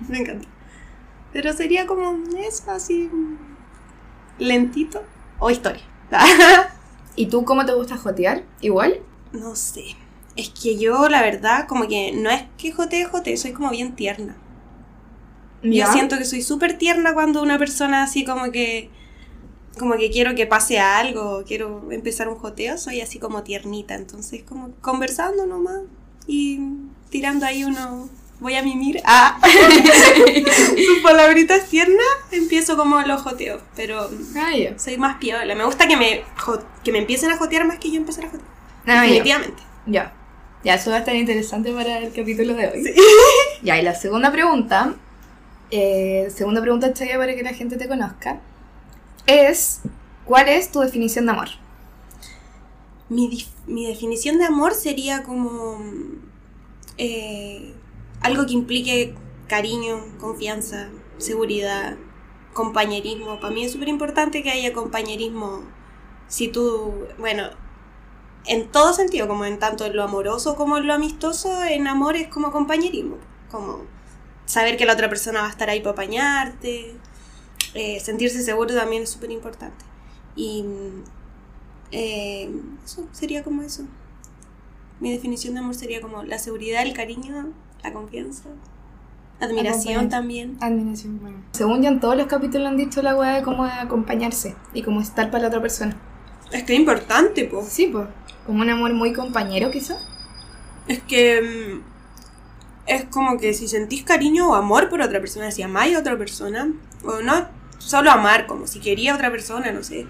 Me 0.08 0.18
encanta. 0.18 0.48
Pero 1.32 1.52
sería 1.52 1.86
como 1.86 2.18
eso, 2.38 2.70
así. 2.70 3.10
lentito. 4.38 5.02
O 5.38 5.50
historia. 5.50 5.82
¿Y 7.16 7.26
tú 7.26 7.44
cómo 7.44 7.64
te 7.64 7.72
gusta 7.74 7.96
jotear? 7.96 8.44
¿Igual? 8.60 9.00
no 9.32 9.54
sé. 9.54 9.84
Es 10.36 10.50
que 10.50 10.78
yo, 10.78 11.08
la 11.08 11.22
verdad, 11.22 11.66
como 11.68 11.86
que 11.86 12.12
no 12.12 12.30
es 12.30 12.44
que 12.56 12.72
jotee, 12.72 13.04
jotee, 13.04 13.36
soy 13.36 13.52
como 13.52 13.70
bien 13.70 13.94
tierna. 13.94 14.36
Yo 15.62 15.86
siento 15.92 16.16
que 16.16 16.24
soy 16.24 16.40
súper 16.40 16.78
tierna 16.78 17.12
cuando 17.12 17.42
una 17.42 17.58
persona 17.58 18.02
así 18.02 18.24
como 18.24 18.50
que 18.50 18.88
como 19.78 19.96
que 19.96 20.10
quiero 20.10 20.34
que 20.34 20.46
pase 20.46 20.80
algo, 20.80 21.44
quiero 21.46 21.90
empezar 21.92 22.28
un 22.28 22.36
joteo, 22.36 22.78
soy 22.78 23.00
así 23.00 23.18
como 23.18 23.42
tiernita, 23.42 23.94
entonces 23.94 24.42
como 24.42 24.72
conversando 24.80 25.46
nomás 25.46 25.82
y 26.26 26.60
tirando 27.10 27.46
ahí 27.46 27.64
uno 27.64 28.08
voy 28.40 28.54
a 28.56 28.62
mimir 28.62 29.00
ah 29.04 29.38
sus 30.86 31.02
palabritas 31.02 31.68
tiernas, 31.68 32.06
empiezo 32.32 32.76
como 32.76 33.00
los 33.02 33.20
joteos, 33.22 33.62
pero 33.76 34.10
Ah, 34.36 34.52
soy 34.76 34.96
más 34.96 35.18
piola, 35.18 35.54
me 35.54 35.64
gusta 35.64 35.86
que 35.86 35.96
me 35.96 36.24
que 36.82 36.92
me 36.92 36.98
empiecen 36.98 37.30
a 37.30 37.36
jotear 37.36 37.66
más 37.66 37.78
que 37.78 37.90
yo 37.90 37.98
empezar 37.98 38.24
a 38.24 38.30
jotear. 38.30 38.48
Ah. 38.86 39.02
Definitivamente. 39.02 39.62
Ya. 39.86 40.14
Ya, 40.62 40.74
eso 40.74 40.90
va 40.90 40.96
a 40.96 40.98
estar 41.00 41.14
interesante 41.14 41.72
para 41.72 41.98
el 41.98 42.12
capítulo 42.12 42.54
de 42.54 42.68
hoy. 42.68 42.94
Ya, 43.62 43.78
y 43.78 43.82
la 43.82 43.94
segunda 43.94 44.32
pregunta, 44.32 44.94
eh, 45.70 46.28
segunda 46.34 46.62
pregunta 46.62 46.94
chaya 46.94 47.18
para 47.18 47.34
que 47.34 47.42
la 47.42 47.52
gente 47.52 47.76
te 47.76 47.88
conozca, 47.88 48.40
es, 49.26 49.82
¿cuál 50.24 50.48
es 50.48 50.72
tu 50.72 50.80
definición 50.80 51.26
de 51.26 51.32
amor? 51.32 51.48
Mi, 53.10 53.46
mi 53.66 53.86
definición 53.86 54.38
de 54.38 54.46
amor 54.46 54.72
sería 54.72 55.22
como 55.24 55.78
eh, 56.96 57.74
algo 58.22 58.46
que 58.46 58.52
implique 58.52 59.14
cariño, 59.48 60.04
confianza, 60.18 60.88
seguridad, 61.18 61.96
compañerismo. 62.52 63.40
Para 63.40 63.54
mí 63.54 63.64
es 63.64 63.72
súper 63.72 63.88
importante 63.88 64.42
que 64.42 64.50
haya 64.50 64.72
compañerismo. 64.72 65.62
Si 66.28 66.48
tú, 66.48 67.06
bueno, 67.18 67.50
en 68.46 68.70
todo 68.70 68.92
sentido, 68.92 69.28
como 69.28 69.44
en 69.44 69.58
tanto 69.58 69.84
en 69.84 69.96
lo 69.96 70.02
amoroso 70.02 70.56
como 70.56 70.78
en 70.78 70.86
lo 70.86 70.94
amistoso, 70.94 71.64
en 71.64 71.86
amor 71.86 72.16
es 72.16 72.28
como 72.28 72.52
compañerismo. 72.52 73.16
Como 73.50 73.84
saber 74.46 74.76
que 74.76 74.86
la 74.86 74.94
otra 74.94 75.08
persona 75.08 75.40
va 75.42 75.46
a 75.46 75.50
estar 75.50 75.70
ahí 75.70 75.80
para 75.80 75.92
apañarte. 75.92 76.94
eh, 77.74 78.00
sentirse 78.00 78.42
seguro 78.42 78.74
también 78.74 79.04
es 79.04 79.10
súper 79.10 79.30
importante. 79.30 79.84
Y 80.36 80.64
eh, 81.92 82.50
eso 82.84 83.08
sería 83.12 83.42
como 83.44 83.62
eso. 83.62 83.84
Mi 85.00 85.12
definición 85.12 85.54
de 85.54 85.60
amor 85.60 85.74
sería 85.74 86.00
como 86.00 86.22
la 86.24 86.38
seguridad, 86.38 86.82
el 86.82 86.92
cariño, 86.94 87.52
la 87.82 87.92
confianza, 87.92 88.48
admiración 89.40 90.08
también. 90.08 90.56
Admiración, 90.60 91.18
bueno. 91.20 91.38
Según 91.52 91.82
yo, 91.82 91.88
en 91.88 92.00
todos 92.00 92.16
los 92.16 92.26
capítulos 92.26 92.68
han 92.68 92.76
dicho 92.76 93.02
la 93.02 93.16
weá 93.16 93.36
de 93.36 93.42
cómo 93.42 93.64
acompañarse 93.64 94.54
y 94.74 94.82
cómo 94.82 95.00
estar 95.00 95.30
para 95.30 95.42
la 95.42 95.48
otra 95.48 95.60
persona. 95.62 95.96
Es 96.52 96.64
que 96.64 96.74
es 96.74 96.78
importante, 96.80 97.44
pues. 97.44 97.68
Sí, 97.68 97.86
pues. 97.86 98.06
Como 98.46 98.62
un 98.62 98.70
amor 98.70 98.92
muy 98.92 99.12
compañero, 99.12 99.70
quizá. 99.70 99.96
Es 100.88 101.00
que 101.02 101.40
mm, 101.40 101.80
es 102.86 103.04
como 103.04 103.38
que 103.38 103.54
si 103.54 103.68
sentís 103.68 104.02
cariño 104.02 104.50
o 104.50 104.54
amor 104.54 104.88
por 104.88 105.00
otra 105.00 105.20
persona, 105.20 105.50
si 105.50 105.62
amáis 105.62 105.96
a 105.96 106.00
otra 106.00 106.18
persona, 106.18 106.72
o 107.04 107.20
no 107.22 107.46
solo 107.78 108.10
amar, 108.10 108.46
como 108.46 108.66
si 108.66 108.80
quería 108.80 109.12
a 109.12 109.14
otra 109.14 109.30
persona, 109.30 109.70
no 109.72 109.82
sé. 109.82 110.06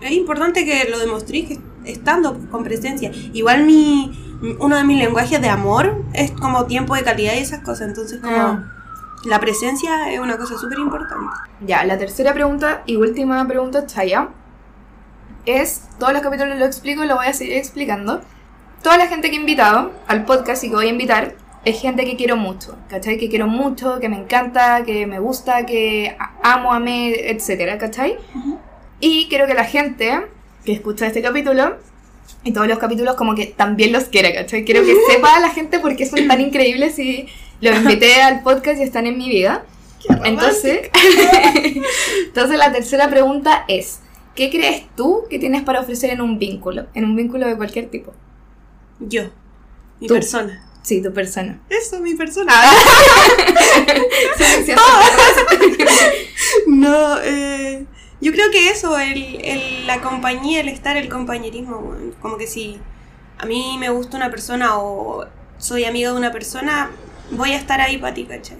Es 0.00 0.10
importante 0.12 0.64
que 0.64 0.88
lo 0.90 0.98
demostréis 0.98 1.48
que- 1.48 1.60
estando 1.84 2.38
con 2.50 2.64
presencia. 2.64 3.10
Igual 3.32 3.64
mi 3.64 4.20
uno 4.58 4.76
de 4.76 4.84
mis 4.84 4.98
lenguajes 4.98 5.40
de 5.40 5.48
amor 5.48 6.02
es 6.12 6.30
como 6.32 6.66
tiempo 6.66 6.94
de 6.94 7.02
calidad 7.02 7.32
y 7.34 7.38
esas 7.38 7.60
cosas, 7.60 7.88
entonces 7.88 8.20
como 8.20 8.36
Ah. 8.36 8.70
la 9.24 9.40
presencia 9.40 10.12
es 10.12 10.20
una 10.20 10.36
cosa 10.36 10.58
súper 10.58 10.78
importante. 10.78 11.32
Ya, 11.66 11.84
la 11.84 11.96
tercera 11.96 12.34
pregunta 12.34 12.82
y 12.84 12.96
última 12.96 13.46
pregunta, 13.48 13.86
Chaya, 13.86 14.28
es, 15.46 15.88
todos 15.98 16.12
los 16.12 16.22
capítulos 16.22 16.58
lo 16.58 16.64
explico 16.66 17.04
y 17.04 17.06
lo 17.06 17.16
voy 17.16 17.26
a 17.26 17.32
seguir 17.32 17.54
explicando. 17.54 18.20
Toda 18.82 18.98
la 18.98 19.06
gente 19.06 19.30
que 19.30 19.36
he 19.36 19.40
invitado 19.40 19.92
al 20.08 20.24
podcast 20.24 20.62
y 20.64 20.68
que 20.68 20.74
voy 20.74 20.86
a 20.86 20.90
invitar 20.90 21.36
es 21.64 21.80
gente 21.80 22.04
que 22.04 22.16
quiero 22.16 22.36
mucho, 22.36 22.76
¿cachai? 22.90 23.16
Que 23.16 23.30
quiero 23.30 23.46
mucho, 23.46 23.98
que 23.98 24.10
me 24.10 24.16
encanta, 24.18 24.84
que 24.84 25.06
me 25.06 25.18
gusta, 25.20 25.64
que 25.64 26.16
amo, 26.42 26.74
amé, 26.74 27.30
etcétera, 27.30 27.78
¿cachai? 27.78 28.18
Y 29.00 29.26
quiero 29.28 29.46
que 29.46 29.54
la 29.54 29.64
gente 29.64 30.26
que 30.64 30.72
escucha 30.72 31.06
este 31.06 31.22
capítulo 31.22 31.76
y 32.42 32.52
todos 32.52 32.68
los 32.68 32.78
capítulos 32.78 33.14
como 33.14 33.34
que 33.34 33.46
también 33.46 33.92
los 33.92 34.04
quiera, 34.04 34.32
¿cachai? 34.32 34.64
Quiero 34.64 34.84
que 34.84 34.96
sepa 35.08 35.36
a 35.36 35.40
la 35.40 35.50
gente 35.50 35.78
por 35.78 35.96
qué 35.96 36.06
son 36.06 36.26
tan 36.26 36.40
increíbles 36.40 36.98
y 36.98 37.26
los 37.60 37.76
invité 37.82 38.22
al 38.22 38.42
podcast 38.42 38.80
y 38.80 38.82
están 38.82 39.06
en 39.06 39.18
mi 39.18 39.28
vida. 39.28 39.64
Entonces, 40.24 40.90
entonces 42.26 42.58
la 42.58 42.70
tercera 42.70 43.08
pregunta 43.08 43.64
es, 43.68 44.00
¿qué 44.34 44.50
crees 44.50 44.84
tú 44.94 45.24
que 45.30 45.38
tienes 45.38 45.62
para 45.62 45.80
ofrecer 45.80 46.10
en 46.10 46.20
un 46.20 46.38
vínculo? 46.38 46.86
En 46.92 47.04
un 47.04 47.16
vínculo 47.16 47.46
de 47.46 47.56
cualquier 47.56 47.88
tipo. 47.88 48.12
Yo, 49.00 49.30
mi 50.00 50.08
persona. 50.08 50.62
Sí, 50.82 51.00
tu 51.00 51.14
persona. 51.14 51.62
Eso, 51.70 52.00
mi 52.00 52.14
persona. 52.14 52.52
no, 56.66 57.18
eh, 57.22 57.86
yo 58.20 58.32
creo 58.32 58.50
que 58.50 58.68
eso, 58.68 58.98
el, 58.98 59.38
el, 59.44 59.86
la 59.86 60.00
compañía, 60.00 60.60
el 60.60 60.68
estar, 60.68 60.96
el 60.96 61.08
compañerismo, 61.08 61.94
como 62.20 62.36
que 62.36 62.46
si 62.46 62.78
a 63.38 63.46
mí 63.46 63.76
me 63.78 63.90
gusta 63.90 64.16
una 64.16 64.30
persona 64.30 64.78
o 64.78 65.26
soy 65.58 65.84
amiga 65.84 66.10
de 66.10 66.16
una 66.16 66.32
persona, 66.32 66.90
voy 67.30 67.52
a 67.52 67.56
estar 67.56 67.80
ahí 67.80 67.98
para 67.98 68.14
ti, 68.14 68.24
¿cachai? 68.24 68.58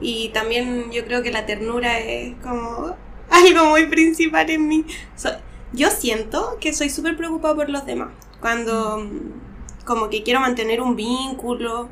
Y 0.00 0.28
también 0.30 0.90
yo 0.92 1.04
creo 1.04 1.22
que 1.22 1.30
la 1.30 1.46
ternura 1.46 1.98
es 1.98 2.34
como 2.42 2.96
algo 3.30 3.66
muy 3.66 3.86
principal 3.86 4.48
en 4.50 4.68
mí. 4.68 4.84
yo 5.72 5.90
siento 5.90 6.58
que 6.60 6.72
soy 6.72 6.90
súper 6.90 7.16
preocupada 7.16 7.54
por 7.54 7.70
los 7.70 7.86
demás. 7.86 8.10
Cuando 8.40 9.08
como 9.84 10.10
que 10.10 10.22
quiero 10.22 10.40
mantener 10.40 10.80
un 10.80 10.96
vínculo, 10.96 11.88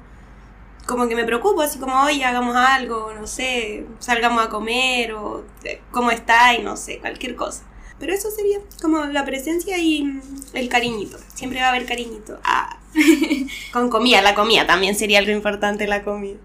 como 0.86 1.08
que 1.08 1.16
me 1.16 1.24
preocupo, 1.24 1.62
así 1.62 1.78
como, 1.78 2.02
oye, 2.02 2.24
hagamos 2.24 2.56
algo, 2.56 3.12
no 3.18 3.26
sé, 3.26 3.86
salgamos 3.98 4.44
a 4.44 4.48
comer 4.48 5.12
o 5.14 5.44
cómo 5.90 6.10
está 6.10 6.54
y 6.54 6.62
no 6.62 6.76
sé, 6.76 6.98
cualquier 6.98 7.36
cosa. 7.36 7.64
Pero 7.98 8.12
eso 8.12 8.30
sería 8.30 8.58
como 8.82 9.04
la 9.04 9.24
presencia 9.24 9.78
y 9.78 10.20
el 10.52 10.68
cariñito. 10.68 11.18
Siempre 11.34 11.60
va 11.60 11.66
a 11.66 11.68
haber 11.70 11.86
cariñito. 11.86 12.38
Ah. 12.42 12.78
Con 13.72 13.88
comida, 13.88 14.20
la 14.20 14.34
comida 14.34 14.66
también 14.66 14.94
sería 14.94 15.20
algo 15.20 15.32
importante, 15.32 15.86
la 15.86 16.02
comida. 16.02 16.38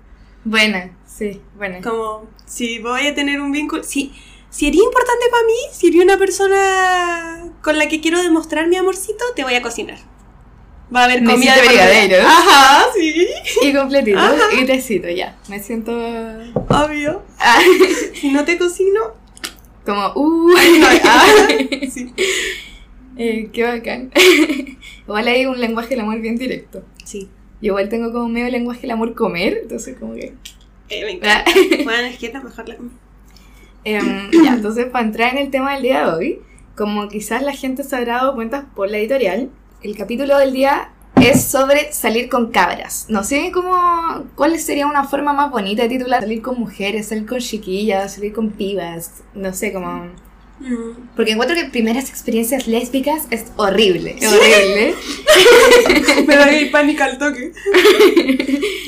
Buena, 0.45 0.97
sí, 1.05 1.41
buena. 1.57 1.81
Como, 1.81 2.27
si 2.45 2.79
voy 2.79 3.07
a 3.07 3.15
tener 3.15 3.41
un 3.41 3.51
vínculo, 3.51 3.83
si, 3.83 4.13
sería 4.49 4.83
importante 4.83 5.25
para 5.29 5.43
mí, 5.43 5.53
si 5.71 5.87
eres 5.87 6.01
una 6.01 6.17
persona 6.17 7.51
con 7.61 7.77
la 7.77 7.87
que 7.87 7.99
quiero 7.99 8.21
demostrar 8.21 8.67
mi 8.67 8.77
amorcito, 8.77 9.25
te 9.35 9.43
voy 9.43 9.55
a 9.55 9.61
cocinar. 9.61 9.99
Va 10.93 11.01
a 11.01 11.03
haber 11.05 11.23
comida 11.23 11.55
de 11.55 11.67
brigadeiros. 11.67 12.25
Ajá, 12.25 12.85
sí. 12.95 13.27
Y 13.61 13.73
completito. 13.73 14.19
Y 14.59 14.65
tecito, 14.65 15.07
ya. 15.09 15.37
Me 15.47 15.59
siento. 15.59 15.91
Obvio. 16.67 17.23
Ah. 17.39 17.59
Si 18.13 18.31
no 18.31 18.43
te 18.43 18.57
cocino. 18.57 18.99
Como, 19.85 20.11
uh. 20.15 20.53
ah, 21.03 21.47
sí. 21.89 22.13
Eh, 23.17 23.49
qué 23.53 23.63
bacán. 23.63 24.11
igual 25.03 25.27
hay 25.27 25.45
un 25.45 25.59
lenguaje 25.59 25.89
del 25.89 26.01
amor 26.01 26.19
bien 26.21 26.37
directo. 26.37 26.83
Sí. 27.05 27.29
igual 27.61 27.89
tengo 27.89 28.11
como 28.11 28.27
medio 28.29 28.49
lenguaje 28.49 28.81
del 28.81 28.91
amor 28.91 29.13
comer, 29.13 29.59
entonces 29.61 29.97
como 29.99 30.15
que. 30.15 30.33
Eh, 30.89 31.05
me 31.05 31.11
encanta. 31.11 31.51
bueno, 31.83 32.07
es 32.07 32.17
que 32.17 32.31
mejor 32.31 32.67
la. 32.67 32.77
Em, 33.83 34.31
ya, 34.43 34.53
entonces 34.53 34.85
para 34.85 35.05
entrar 35.05 35.31
en 35.33 35.37
el 35.37 35.51
tema 35.51 35.73
del 35.73 35.83
día 35.83 36.05
de 36.05 36.11
hoy, 36.11 36.39
como 36.75 37.07
quizás 37.07 37.41
la 37.41 37.53
gente 37.53 37.83
se 37.83 37.95
habrá 37.95 38.15
dado 38.15 38.35
cuenta 38.35 38.69
por 38.75 38.89
la 38.89 38.97
editorial, 38.97 39.49
el 39.81 39.95
capítulo 39.95 40.37
del 40.37 40.53
día 40.53 40.89
es 41.21 41.43
sobre 41.43 41.91
salir 41.93 42.29
con 42.29 42.51
cabras. 42.51 43.05
No 43.09 43.23
sé 43.23 43.51
cómo, 43.53 44.25
cuál 44.35 44.57
sería 44.59 44.87
una 44.87 45.05
forma 45.05 45.33
más 45.33 45.51
bonita 45.51 45.83
de 45.83 45.89
titular. 45.89 46.21
Salir 46.21 46.41
con 46.41 46.59
mujeres, 46.59 47.07
salir 47.07 47.25
con 47.25 47.39
chiquillas, 47.39 48.15
salir 48.15 48.33
con 48.33 48.51
pibas. 48.51 49.21
No 49.33 49.53
sé 49.53 49.73
cómo... 49.73 50.07
Mm. 50.59 51.15
Porque 51.15 51.31
encuentro 51.31 51.55
que 51.55 51.65
primeras 51.65 52.09
experiencias 52.09 52.67
lésbicas 52.67 53.27
es 53.31 53.45
horrible. 53.55 54.17
Es 54.19 54.27
horrible. 54.27 54.95
Me 56.27 56.35
da 56.35 56.47
pánico 56.71 57.03
al 57.03 57.17
toque. 57.17 57.53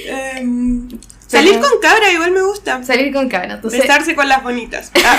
Em, 0.04 0.90
salir 1.26 1.58
con 1.60 1.80
cabra 1.82 2.12
igual 2.12 2.32
me 2.32 2.42
gusta. 2.42 2.84
Salir 2.84 3.14
con 3.14 3.30
cabra. 3.30 3.54
Entonces... 3.54 3.80
Besarse 3.80 4.14
con 4.14 4.28
las 4.28 4.44
bonitas. 4.44 4.92
Ah. 5.06 5.18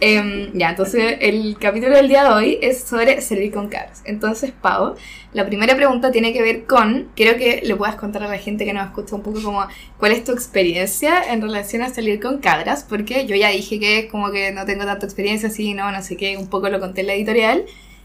Em, 0.00 0.52
ya, 0.56 0.70
entonces 0.70 1.16
el 1.20 1.58
capítulo 1.58 1.96
del 1.96 2.06
día 2.06 2.22
de 2.22 2.30
hoy 2.30 2.58
es 2.62 2.84
sobre 2.84 3.20
salir 3.20 3.52
con 3.52 3.68
cabras. 3.68 4.02
Entonces, 4.04 4.52
Pau, 4.52 4.94
la 5.32 5.46
primera 5.46 5.74
pregunta 5.74 6.12
tiene 6.12 6.32
que 6.32 6.40
ver 6.40 6.66
con, 6.66 7.08
quiero 7.16 7.36
que 7.36 7.62
le 7.64 7.74
puedas 7.74 7.96
contar 7.96 8.22
a 8.22 8.28
la 8.28 8.38
gente 8.38 8.64
que 8.64 8.72
nos 8.72 8.86
escucha 8.86 9.16
un 9.16 9.22
poco 9.22 9.42
como 9.42 9.66
cuál 9.98 10.12
es 10.12 10.22
tu 10.22 10.32
experiencia 10.32 11.32
en 11.32 11.42
relación 11.42 11.82
a 11.82 11.88
salir 11.88 12.20
con 12.20 12.38
cabras, 12.38 12.84
porque 12.88 13.26
yo 13.26 13.34
ya 13.34 13.48
dije 13.48 13.80
que 13.80 13.98
es 14.00 14.06
como 14.06 14.30
que 14.30 14.52
no 14.52 14.64
tengo 14.66 14.84
tanta 14.84 15.04
experiencia, 15.04 15.48
así, 15.48 15.74
no, 15.74 15.90
no 15.90 16.02
sé 16.02 16.16
qué, 16.16 16.36
un 16.36 16.46
poco 16.48 16.68
lo 16.68 16.78
conté 16.78 17.00
en 17.00 17.08
la 17.08 17.14
editorial, 17.14 17.64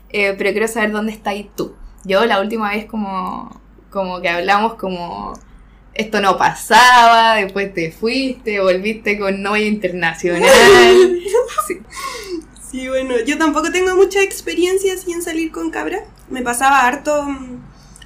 eh, 0.10 0.34
pero 0.38 0.52
quiero 0.52 0.68
saber 0.68 0.92
dónde 0.92 1.12
estás 1.12 1.36
tú. 1.56 1.76
Yo 2.06 2.26
la 2.26 2.42
última 2.42 2.72
vez 2.72 2.86
como, 2.86 3.62
como 3.92 4.20
que 4.20 4.30
hablamos 4.30 4.76
como 4.76 5.34
esto 5.96 6.22
no 6.22 6.38
pasaba, 6.38 7.36
después 7.36 7.74
te 7.74 7.92
fuiste, 7.92 8.60
volviste 8.60 9.20
con 9.20 9.42
novia 9.42 9.68
internacional. 9.68 10.50
sí. 11.68 11.80
sí. 12.72 12.88
bueno, 12.88 13.20
yo 13.26 13.38
tampoco 13.38 13.72
tengo 13.72 13.96
mucha 13.96 14.22
experiencia 14.22 14.94
así 14.94 15.12
en 15.12 15.22
salir 15.22 15.52
con 15.52 15.70
cabra. 15.70 16.04
Me 16.30 16.42
pasaba 16.42 16.88
harto 16.88 17.24
mm, 17.24 17.62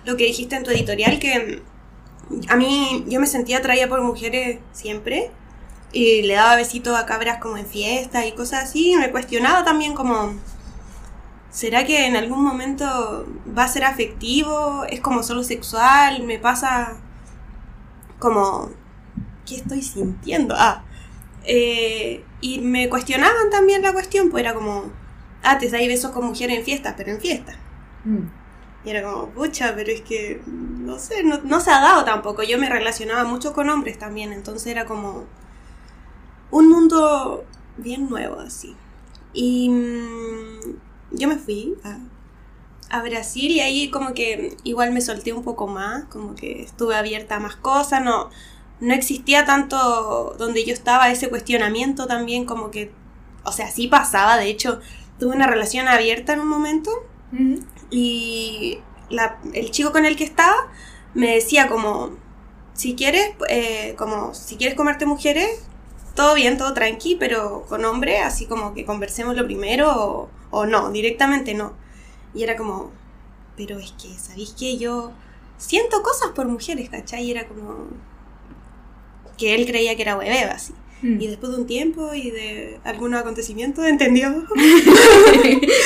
lo 0.06 0.18
que 0.18 0.26
dijiste 0.26 0.56
en 0.56 0.64
tu 0.64 0.72
editorial, 0.72 1.20
que 1.20 1.62
mm, 2.30 2.42
a 2.50 2.58
mí 2.58 3.06
yo 3.08 3.20
me 3.22 3.28
sentía 3.28 3.60
atraída 3.60 3.88
por 3.88 4.02
mujeres 4.02 4.60
siempre. 4.74 5.32
Y 5.94 6.24
le 6.24 6.34
daba 6.34 6.58
besitos 6.58 6.98
a 6.98 7.06
cabras 7.06 7.40
como 7.40 7.56
en 7.56 7.66
fiestas 7.66 8.26
y 8.26 8.34
cosas 8.34 8.66
así. 8.66 8.92
Y 8.92 8.96
me 8.98 9.10
cuestionaba 9.12 9.64
también 9.64 9.94
como, 9.94 10.36
¿será 11.50 11.86
que 11.86 12.06
en 12.06 12.18
algún 12.18 12.44
momento 12.44 13.26
va 13.58 13.64
a 13.64 13.68
ser 13.70 13.86
afectivo? 13.86 14.84
¿Es 14.90 15.00
como 15.00 15.24
solo 15.24 15.44
sexual? 15.44 16.24
¿Me 16.24 16.40
pasa 16.40 16.98
como, 18.20 18.70
¿qué 19.46 19.56
estoy 19.56 19.82
sintiendo? 19.82 20.56
Ah, 20.58 20.84
eh, 21.46 22.24
y 22.42 22.60
me 22.60 22.90
cuestionaban 22.90 23.50
también 23.50 23.82
la 23.82 23.94
cuestión, 23.94 24.30
pues 24.30 24.42
era 24.42 24.54
como, 24.54 24.92
ah, 25.44 25.58
te 25.58 25.70
dais 25.70 25.88
besos 25.88 26.12
con 26.12 26.26
mujeres 26.26 26.60
en 26.60 26.66
fiestas, 26.66 26.94
pero 26.98 27.12
en 27.12 27.20
fiestas. 27.22 27.56
Mm. 28.04 28.28
Y 28.86 28.90
era 28.90 29.04
como, 29.04 29.30
pucha, 29.30 29.74
pero 29.76 29.92
es 29.92 30.02
que, 30.02 30.42
no 30.46 31.00
sé, 31.00 31.24
no, 31.24 31.60
se 31.60 31.72
ha 31.72 31.82
dado 31.82 32.04
tampoco. 32.06 32.44
Yo 32.44 32.58
me 32.58 32.70
relacionaba 32.70 33.24
mucho 33.24 33.54
con 33.54 33.70
hombres 33.70 33.98
también, 33.98 34.34
entonces 34.34 34.68
era 34.68 34.86
como 34.86 35.26
un 36.52 36.70
mundo 36.70 37.46
bien 37.78 38.10
nuevo 38.10 38.40
así. 38.40 38.76
Y 39.34 39.70
mm, 39.70 40.78
yo 41.12 41.28
me 41.28 41.38
fui 41.38 41.76
a 41.84 41.98
a 42.90 43.02
Brasil 43.02 43.52
y 43.52 43.60
ahí 43.60 43.90
como 43.90 44.14
que 44.14 44.56
igual 44.64 44.92
me 44.92 45.02
solté 45.02 45.34
un 45.34 45.44
poco 45.44 45.68
más, 45.68 46.06
como 46.06 46.36
que 46.36 46.62
estuve 46.62 46.96
abierta 46.96 47.36
a 47.36 47.40
más 47.40 47.56
cosas, 47.56 48.04
no, 48.04 48.30
no 48.80 48.94
existía 48.94 49.46
tanto 49.46 50.36
donde 50.38 50.66
yo 50.66 50.74
estaba 50.74 51.10
ese 51.10 51.30
cuestionamiento 51.30 52.08
también, 52.08 52.46
como 52.46 52.72
que, 52.72 52.92
o 53.44 53.52
sea, 53.52 53.70
sí 53.70 53.88
pasaba, 53.88 54.38
de 54.38 54.48
hecho, 54.48 54.80
tuve 55.20 55.36
una 55.36 55.48
relación 55.48 55.88
abierta 55.88 56.34
en 56.34 56.40
un 56.40 56.48
momento 56.48 56.92
y 57.90 58.80
el 59.54 59.72
chico 59.72 59.92
con 59.92 60.06
el 60.06 60.16
que 60.16 60.24
estaba 60.24 60.56
me 61.14 61.34
decía 61.36 61.68
como, 61.68 62.12
si 62.74 62.96
quieres, 62.96 63.32
eh, 63.50 63.96
como, 63.98 64.34
si 64.34 64.56
quieres 64.56 64.76
comerte 64.76 65.06
mujeres, 65.06 65.68
todo 66.16 66.36
bien, 66.36 66.58
todo 66.58 66.74
tranqui, 66.74 67.16
pero 67.16 67.66
con 67.68 67.84
hombre, 67.86 68.20
así 68.20 68.46
como 68.46 68.74
que 68.74 68.86
conversemos 68.86 69.36
lo 69.36 69.46
primero 69.46 69.92
o, 69.92 70.30
o 70.52 70.66
no, 70.66 70.92
directamente 70.92 71.54
no. 71.54 71.74
Y 72.38 72.44
era 72.44 72.56
como, 72.56 72.92
pero 73.56 73.80
es 73.80 73.92
que, 73.94 74.10
¿sabéis 74.10 74.52
que 74.52 74.78
yo 74.78 75.12
siento 75.58 76.04
cosas 76.04 76.30
por 76.36 76.48
mujeres, 76.48 76.88
¿cachai? 76.88 77.26
Y 77.26 77.32
era 77.32 77.48
como 77.48 77.88
que 79.40 79.56
él 79.56 79.66
creía 79.66 79.96
que 79.96 80.04
era 80.04 80.16
hueveo, 80.16 80.52
así. 80.52 80.74
Mm. 81.02 81.20
Y 81.20 81.28
después 81.28 81.52
de 81.52 81.58
un 81.58 81.66
tiempo 81.66 82.14
y 82.14 82.30
de 82.30 82.80
algunos 82.84 83.20
acontecimientos 83.20 83.86
entendió. 83.86 84.28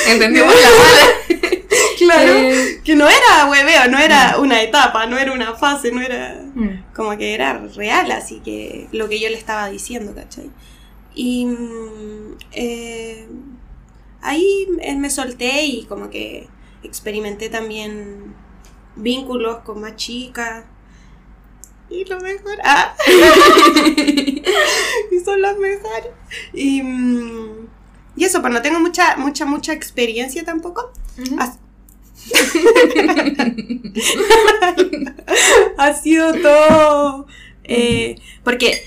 entendió 0.08 0.44
la 0.44 0.52
mala. 0.52 1.50
claro, 1.96 2.32
eh, 2.34 2.80
que 2.84 2.96
no 2.96 3.08
era 3.08 3.48
hueveo, 3.50 3.88
no 3.88 3.98
era 3.98 4.36
mm. 4.36 4.42
una 4.42 4.62
etapa, 4.62 5.06
no 5.06 5.16
era 5.16 5.32
una 5.32 5.54
fase, 5.54 5.90
no 5.90 6.02
era. 6.02 6.38
Mm. 6.54 6.92
Como 6.94 7.16
que 7.16 7.32
era 7.32 7.66
real, 7.74 8.10
así 8.10 8.40
que 8.40 8.88
lo 8.92 9.08
que 9.08 9.18
yo 9.18 9.30
le 9.30 9.38
estaba 9.38 9.70
diciendo, 9.70 10.14
¿cachai? 10.14 10.50
Y. 11.14 11.48
Eh, 12.52 13.26
ahí 14.22 14.66
me 14.96 15.10
solté 15.10 15.64
y 15.66 15.84
como 15.86 16.10
que 16.10 16.48
experimenté 16.82 17.48
también 17.48 18.34
vínculos 18.96 19.58
con 19.64 19.80
más 19.80 19.96
chicas. 19.96 20.64
y 21.90 22.04
lo 22.06 22.18
mejor. 22.20 22.58
Ah. 22.64 22.94
y 25.10 25.18
son 25.24 25.40
las 25.42 25.56
mejores. 25.58 26.10
Y, 26.52 26.82
mm, 26.82 27.68
y 28.16 28.24
eso, 28.24 28.40
pues 28.40 28.52
no 28.52 28.62
tengo 28.62 28.80
mucha, 28.80 29.16
mucha, 29.16 29.44
mucha 29.44 29.72
experiencia 29.72 30.44
tampoco. 30.44 30.92
As- 31.38 31.58
ha 35.78 35.94
sido 35.94 36.32
todo. 36.34 37.26
eh, 37.64 38.16
porque 38.44 38.84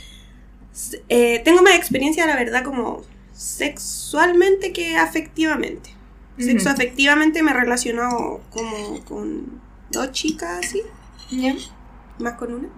eh, 1.10 1.42
tengo 1.46 1.62
más 1.62 1.76
experiencia, 1.76 2.26
la 2.26 2.36
verdad, 2.36 2.64
como 2.64 3.04
sexualmente 3.36 4.72
que 4.72 4.98
afectivamente. 4.98 5.92
Sexo 6.38 6.70
afectivamente 6.70 7.42
me 7.44 7.52
he 7.52 7.54
relacionado 7.54 8.42
como 8.50 9.04
con 9.06 9.62
dos 9.90 10.12
chicas 10.12 10.66
así, 10.66 10.82
más 12.20 12.34
con 12.34 12.54
una. 12.54 12.70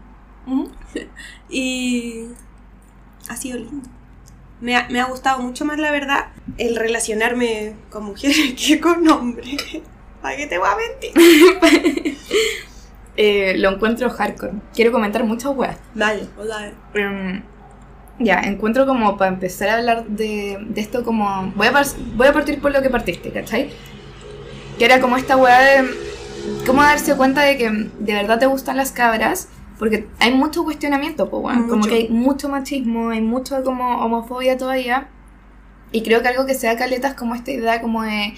Y 1.49 2.25
ha 3.29 3.35
sido 3.35 3.57
lindo. 3.57 3.89
Me 4.61 4.75
ha, 4.75 4.87
me 4.89 4.99
ha 4.99 5.05
gustado 5.05 5.39
mucho 5.39 5.65
más, 5.65 5.77
la 5.79 5.91
verdad, 5.91 6.27
el 6.57 6.75
relacionarme 6.75 7.75
con 7.89 8.05
mujeres 8.05 8.53
que 8.67 8.79
con 8.79 9.07
hombres. 9.07 9.57
¿Para 10.21 10.35
qué 10.37 10.47
te 10.47 10.57
voy 10.57 10.67
a 10.67 10.75
mentir? 10.75 12.17
Eh, 13.19 13.55
lo 13.57 13.71
encuentro 13.71 14.09
hardcore. 14.11 14.53
Quiero 14.73 14.91
comentar 14.91 15.23
muchas 15.23 15.55
weas. 15.55 15.77
Dale, 15.95 16.27
o 16.37 16.45
dale. 16.45 16.73
Ya, 18.19 18.41
encuentro 18.41 18.85
como 18.85 19.15
para 19.17 19.31
empezar 19.31 19.69
a 19.69 19.75
hablar 19.75 20.05
de, 20.05 20.57
de 20.69 20.81
esto 20.81 21.03
como... 21.03 21.51
Voy 21.55 21.67
a, 21.67 21.83
voy 22.15 22.27
a 22.27 22.33
partir 22.33 22.59
por 22.59 22.71
lo 22.71 22.81
que 22.81 22.89
partiste, 22.89 23.31
¿cachai? 23.31 23.69
Que 24.79 24.85
era 24.85 24.99
como 24.99 25.17
esta 25.17 25.37
weá 25.37 25.59
de... 25.59 25.89
¿Cómo 26.65 26.81
darse 26.81 27.15
cuenta 27.15 27.41
de 27.41 27.57
que 27.57 27.69
de 27.69 28.13
verdad 28.13 28.39
te 28.39 28.45
gustan 28.45 28.77
las 28.77 28.91
cabras? 28.91 29.49
Porque 29.77 30.07
hay 30.19 30.33
mucho 30.33 30.63
cuestionamiento, 30.63 31.29
pues, 31.29 31.43
weón. 31.43 31.67
Como 31.67 31.85
que 31.85 31.95
hay 31.95 32.09
mucho 32.09 32.49
machismo, 32.49 33.09
hay 33.09 33.21
mucho 33.21 33.63
como 33.63 33.99
homofobia 34.03 34.57
todavía. 34.57 35.09
Y 35.91 36.01
creo 36.01 36.21
que 36.21 36.29
algo 36.29 36.45
que 36.45 36.55
se 36.55 36.67
da 36.67 36.75
caleta 36.75 37.09
es 37.09 37.13
como 37.13 37.35
esta 37.35 37.51
idea 37.51 37.81
como 37.81 38.01
de... 38.03 38.33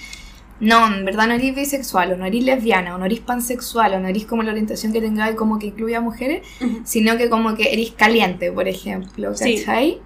No, 0.59 0.87
en 0.87 1.05
verdad 1.05 1.27
no 1.27 1.33
eres 1.33 1.55
bisexual, 1.55 2.11
o 2.13 2.17
no 2.17 2.25
eres 2.25 2.43
lesbiana, 2.43 2.95
o 2.95 2.97
no 2.97 3.05
eres 3.05 3.19
pansexual, 3.21 3.93
o 3.93 3.99
no 3.99 4.07
eres 4.07 4.25
como 4.25 4.43
la 4.43 4.51
orientación 4.51 4.91
que 4.91 4.99
tenga 4.99 5.33
como 5.35 5.57
que 5.57 5.67
incluye 5.67 5.95
a 5.95 6.01
mujeres, 6.01 6.45
sino 6.83 7.17
que 7.17 7.29
como 7.29 7.55
que 7.55 7.73
eres 7.73 7.91
caliente, 7.91 8.51
por 8.51 8.67
ejemplo, 8.67 9.35
Sí. 9.35 9.57
¿cachai? 9.57 9.99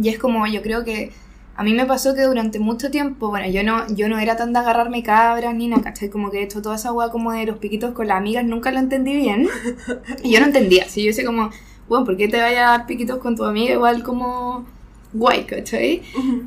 Y 0.00 0.08
es 0.08 0.18
como, 0.18 0.46
yo 0.46 0.62
creo 0.62 0.84
que 0.84 1.10
a 1.54 1.64
mí 1.64 1.74
me 1.74 1.84
pasó 1.84 2.14
que 2.14 2.22
durante 2.22 2.58
mucho 2.60 2.90
tiempo, 2.90 3.28
bueno, 3.28 3.46
yo 3.50 3.62
no, 3.62 3.84
yo 3.94 4.08
no 4.08 4.18
era 4.18 4.36
tan 4.36 4.52
de 4.52 4.60
agarrarme 4.60 5.02
cabras 5.02 5.54
ni 5.54 5.68
nada, 5.68 5.82
¿cachai? 5.82 6.08
Como 6.08 6.30
que 6.30 6.38
de 6.38 6.44
hecho 6.44 6.62
toda 6.62 6.76
esa 6.76 6.92
hueá 6.92 7.10
como 7.10 7.32
de 7.32 7.44
los 7.44 7.58
piquitos 7.58 7.92
con 7.92 8.06
las 8.08 8.16
amigas 8.18 8.44
nunca 8.44 8.70
lo 8.70 8.78
entendí 8.78 9.16
bien. 9.16 9.48
Y 10.22 10.32
yo 10.32 10.40
no 10.40 10.46
entendía, 10.46 10.88
si 10.88 11.02
yo 11.02 11.08
decía 11.08 11.24
como, 11.26 11.50
bueno, 11.88 12.04
¿por 12.06 12.16
qué 12.16 12.28
te 12.28 12.40
vayas 12.40 12.60
a 12.68 12.70
dar 12.78 12.86
piquitos 12.86 13.18
con 13.18 13.36
tu 13.36 13.44
amiga 13.44 13.74
igual 13.74 14.02
como 14.02 14.64
guay, 15.12 15.44
¿cachai? 15.44 16.02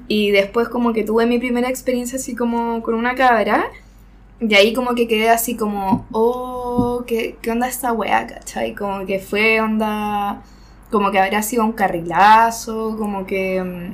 Y 0.07 0.31
después 0.31 0.69
como 0.69 0.93
que 0.93 1.03
tuve 1.03 1.25
mi 1.25 1.39
primera 1.39 1.69
experiencia 1.69 2.17
así 2.17 2.35
como 2.35 2.81
con 2.83 2.95
una 2.95 3.15
cabra. 3.15 3.67
Y 4.39 4.53
ahí 4.55 4.73
como 4.73 4.95
que 4.95 5.07
quedé 5.07 5.29
así 5.29 5.55
como, 5.55 6.07
oh, 6.11 7.03
¿qué, 7.07 7.37
qué 7.41 7.51
onda 7.51 7.67
esta 7.67 7.93
weá, 7.93 8.27
cachai? 8.27 8.75
Como 8.75 9.05
que 9.05 9.19
fue 9.19 9.61
onda, 9.61 10.43
como 10.91 11.11
que 11.11 11.19
habrá 11.19 11.41
sido 11.43 11.63
un 11.65 11.71
carrilazo, 11.73 12.97
como 12.97 13.25
que 13.25 13.63
mm, 13.63 13.93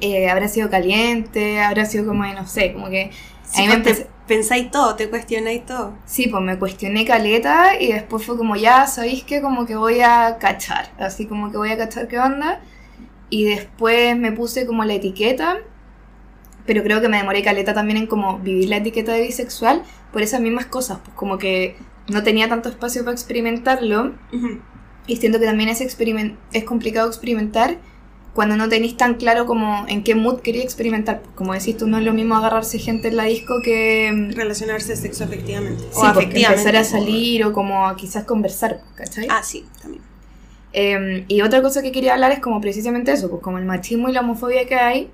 eh, 0.00 0.30
habrá 0.30 0.48
sido 0.48 0.70
caliente, 0.70 1.60
habrá 1.60 1.84
sido 1.86 2.06
como, 2.06 2.24
no 2.26 2.46
sé, 2.46 2.72
como 2.72 2.88
que... 2.90 3.10
Sí, 3.44 3.62
ahí 3.62 3.68
me 3.68 3.78
pues, 3.78 4.00
empecé- 4.00 4.06
pensáis 4.26 4.70
todo, 4.70 4.96
te 4.96 5.08
cuestionáis 5.10 5.64
todo. 5.66 5.92
Sí, 6.06 6.28
pues 6.28 6.42
me 6.42 6.58
cuestioné 6.58 7.04
caleta 7.04 7.80
y 7.80 7.92
después 7.92 8.24
fue 8.24 8.36
como, 8.36 8.56
ya, 8.56 8.86
¿sabéis 8.86 9.24
qué? 9.24 9.40
Como 9.42 9.66
que 9.66 9.76
voy 9.76 10.00
a 10.00 10.38
cachar, 10.40 10.90
así 10.98 11.26
como 11.26 11.50
que 11.50 11.58
voy 11.58 11.70
a 11.70 11.76
cachar 11.78 12.08
qué 12.08 12.18
onda. 12.18 12.60
Y 13.32 13.44
después 13.44 14.14
me 14.18 14.30
puse 14.30 14.66
como 14.66 14.84
la 14.84 14.92
etiqueta, 14.92 15.56
pero 16.66 16.82
creo 16.82 17.00
que 17.00 17.08
me 17.08 17.16
demoré 17.16 17.42
caleta 17.42 17.72
también 17.72 17.96
en 17.96 18.06
como 18.06 18.38
vivir 18.38 18.68
la 18.68 18.76
etiqueta 18.76 19.12
de 19.12 19.22
bisexual 19.22 19.82
por 20.12 20.20
esas 20.20 20.40
mismas 20.42 20.66
cosas, 20.66 20.98
pues 21.02 21.16
como 21.16 21.38
que 21.38 21.74
no 22.08 22.22
tenía 22.22 22.48
tanto 22.50 22.68
espacio 22.68 23.02
para 23.04 23.12
experimentarlo 23.14 24.12
y 25.06 25.16
siento 25.16 25.38
que 25.40 25.46
también 25.46 25.70
es, 25.70 25.80
experimen- 25.80 26.36
es 26.52 26.64
complicado 26.64 27.08
experimentar 27.08 27.78
cuando 28.34 28.56
no 28.56 28.68
tenéis 28.68 28.96
tan 28.98 29.14
claro 29.14 29.46
como 29.46 29.86
en 29.88 30.04
qué 30.04 30.14
mood 30.14 30.40
quería 30.40 30.62
experimentar. 30.62 31.22
Pues 31.22 31.34
como 31.34 31.54
decís 31.54 31.76
tú, 31.78 31.86
no 31.86 31.98
es 31.98 32.04
lo 32.04 32.12
mismo 32.12 32.34
agarrarse 32.36 32.78
gente 32.78 33.08
en 33.08 33.16
la 33.16 33.24
disco 33.24 33.60
que... 33.62 34.10
mm, 34.12 34.32
Relacionarse 34.36 34.94
sexo 34.96 35.24
efectivamente. 35.24 35.82
Sí, 35.82 35.88
o 35.88 35.92
pues, 35.92 36.02
que 36.02 36.08
afectivamente. 36.08 36.60
empezar 36.60 36.76
a 36.76 36.84
salir 36.84 37.44
o 37.46 37.52
como 37.52 37.86
a 37.88 37.96
quizás 37.96 38.24
conversar, 38.24 38.82
¿cachai? 38.94 39.26
Ah, 39.30 39.42
sí, 39.42 39.64
también. 39.80 40.02
Eh, 40.72 41.24
y 41.28 41.42
otra 41.42 41.62
cosa 41.62 41.82
que 41.82 41.92
quería 41.92 42.14
hablar 42.14 42.32
es 42.32 42.40
como 42.40 42.60
precisamente 42.60 43.12
eso, 43.12 43.28
pues 43.28 43.42
como 43.42 43.58
el 43.58 43.64
machismo 43.64 44.08
y 44.08 44.12
la 44.12 44.20
homofobia 44.20 44.66
que 44.66 44.74
hay, 44.76 45.10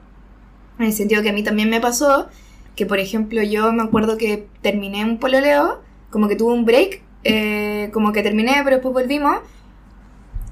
en 0.78 0.86
el 0.86 0.92
sentido 0.92 1.22
que 1.22 1.30
a 1.30 1.32
mí 1.32 1.42
también 1.42 1.68
me 1.70 1.80
pasó, 1.80 2.28
que 2.76 2.86
por 2.86 3.00
ejemplo 3.00 3.42
yo 3.42 3.72
me 3.72 3.82
acuerdo 3.82 4.16
que 4.16 4.46
terminé 4.62 5.04
un 5.04 5.18
pololeo, 5.18 5.82
como 6.10 6.28
que 6.28 6.36
tuve 6.36 6.52
un 6.52 6.64
break, 6.64 7.02
eh, 7.24 7.90
como 7.92 8.12
que 8.12 8.22
terminé, 8.22 8.60
pero 8.62 8.76
después 8.76 8.94
volvimos, 8.94 9.38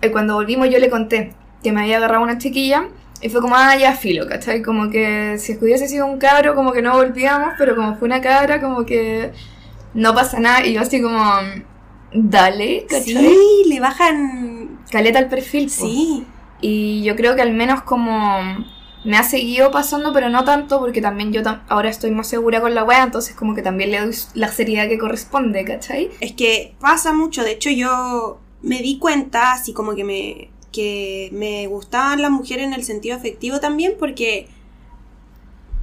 y 0.02 0.08
cuando 0.08 0.34
volvimos 0.34 0.68
yo 0.68 0.78
le 0.78 0.90
conté 0.90 1.32
que 1.62 1.72
me 1.72 1.82
había 1.82 1.98
agarrado 1.98 2.22
una 2.22 2.38
chiquilla, 2.38 2.88
y 3.22 3.30
fue 3.30 3.40
como, 3.40 3.54
ah, 3.56 3.76
ya 3.76 3.94
filo, 3.94 4.26
¿cachai? 4.26 4.60
Como 4.60 4.90
que 4.90 5.38
si 5.38 5.56
hubiese 5.56 5.88
sido 5.88 6.04
un 6.04 6.18
cabro, 6.18 6.54
como 6.54 6.72
que 6.72 6.82
no 6.82 6.94
volvíamos, 6.94 7.54
pero 7.56 7.74
como 7.74 7.96
fue 7.96 8.06
una 8.06 8.20
cabra, 8.20 8.60
como 8.60 8.84
que 8.84 9.32
no 9.94 10.14
pasa 10.14 10.38
nada, 10.38 10.66
y 10.66 10.74
yo 10.74 10.82
así 10.82 11.00
como, 11.00 11.22
dale, 12.12 12.84
¿cachai? 12.88 13.04
Sí, 13.04 13.62
le 13.68 13.80
bajan. 13.80 14.65
Caleta 14.90 15.18
al 15.18 15.28
perfil. 15.28 15.70
Sí. 15.70 16.26
Y 16.60 17.02
yo 17.04 17.16
creo 17.16 17.36
que 17.36 17.42
al 17.42 17.52
menos 17.52 17.82
como 17.82 18.40
me 19.04 19.16
ha 19.16 19.22
seguido 19.22 19.70
pasando, 19.70 20.12
pero 20.12 20.30
no 20.30 20.42
tanto, 20.44 20.80
porque 20.80 21.00
también 21.00 21.32
yo 21.32 21.42
tam- 21.42 21.62
ahora 21.68 21.88
estoy 21.90 22.10
más 22.10 22.26
segura 22.28 22.60
con 22.60 22.74
la 22.74 22.82
wea, 22.82 23.04
entonces 23.04 23.36
como 23.36 23.54
que 23.54 23.62
también 23.62 23.90
le 23.92 24.00
doy 24.00 24.14
la 24.34 24.48
seriedad 24.50 24.88
que 24.88 24.98
corresponde, 24.98 25.64
¿cachai? 25.64 26.10
Es 26.20 26.32
que 26.32 26.74
pasa 26.80 27.12
mucho. 27.12 27.44
De 27.44 27.52
hecho, 27.52 27.70
yo 27.70 28.40
me 28.62 28.80
di 28.80 28.98
cuenta, 28.98 29.52
así 29.52 29.72
como 29.72 29.94
que 29.94 30.02
me, 30.02 30.50
que 30.72 31.28
me 31.32 31.66
gustaban 31.68 32.20
las 32.20 32.30
mujeres 32.32 32.66
en 32.66 32.72
el 32.72 32.82
sentido 32.82 33.16
afectivo 33.16 33.60
también, 33.60 33.94
porque 33.98 34.48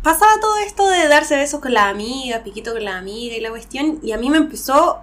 pasaba 0.01 0.31
todo 0.41 0.57
esto 0.65 0.89
de 0.89 1.07
darse 1.07 1.37
besos 1.37 1.61
con 1.61 1.73
la 1.73 1.87
amiga, 1.87 2.43
piquito 2.43 2.73
con 2.73 2.83
la 2.83 2.97
amiga 2.97 3.37
y 3.37 3.39
la 3.39 3.51
cuestión, 3.51 3.99
y 4.03 4.11
a 4.11 4.17
mí 4.17 4.29
me 4.29 4.37
empezó 4.37 4.99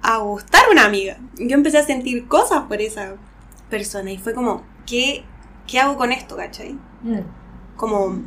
a 0.00 0.18
gustar 0.18 0.62
una 0.70 0.84
amiga. 0.86 1.18
Yo 1.36 1.54
empecé 1.54 1.78
a 1.78 1.84
sentir 1.84 2.26
cosas 2.28 2.62
por 2.62 2.80
esa 2.80 3.16
persona, 3.68 4.10
y 4.10 4.18
fue 4.18 4.34
como, 4.34 4.64
¿qué, 4.86 5.24
qué 5.66 5.78
hago 5.80 5.96
con 5.96 6.12
esto, 6.12 6.36
cachai? 6.36 6.76
como 7.76 8.22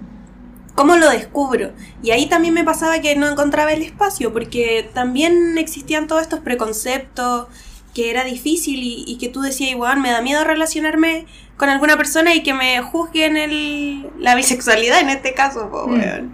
cómo 0.75 0.95
lo 0.95 1.09
descubro 1.09 1.73
y 2.01 2.11
ahí 2.11 2.27
también 2.29 2.53
me 2.53 2.63
pasaba 2.63 2.99
que 3.01 3.17
no 3.17 3.27
encontraba 3.27 3.73
el 3.73 3.81
espacio 3.81 4.31
porque 4.31 4.89
también 4.93 5.57
existían 5.57 6.07
todos 6.07 6.21
estos 6.21 6.39
preconceptos 6.39 7.47
que 7.93 8.09
era 8.09 8.23
difícil 8.23 8.81
y, 8.81 9.03
y 9.05 9.17
que 9.17 9.27
tú 9.27 9.41
decías 9.41 9.71
igual 9.71 9.99
me 9.99 10.09
da 10.09 10.21
miedo 10.21 10.45
relacionarme 10.45 11.25
con 11.57 11.67
alguna 11.67 11.97
persona 11.97 12.33
y 12.33 12.41
que 12.43 12.53
me 12.53 12.81
juzguen 12.81 13.35
el, 13.35 14.09
la 14.17 14.33
bisexualidad 14.35 15.01
en 15.01 15.09
este 15.09 15.33
caso 15.33 15.69
po, 15.69 15.87
Mm. 15.87 15.91
weón. 15.99 16.33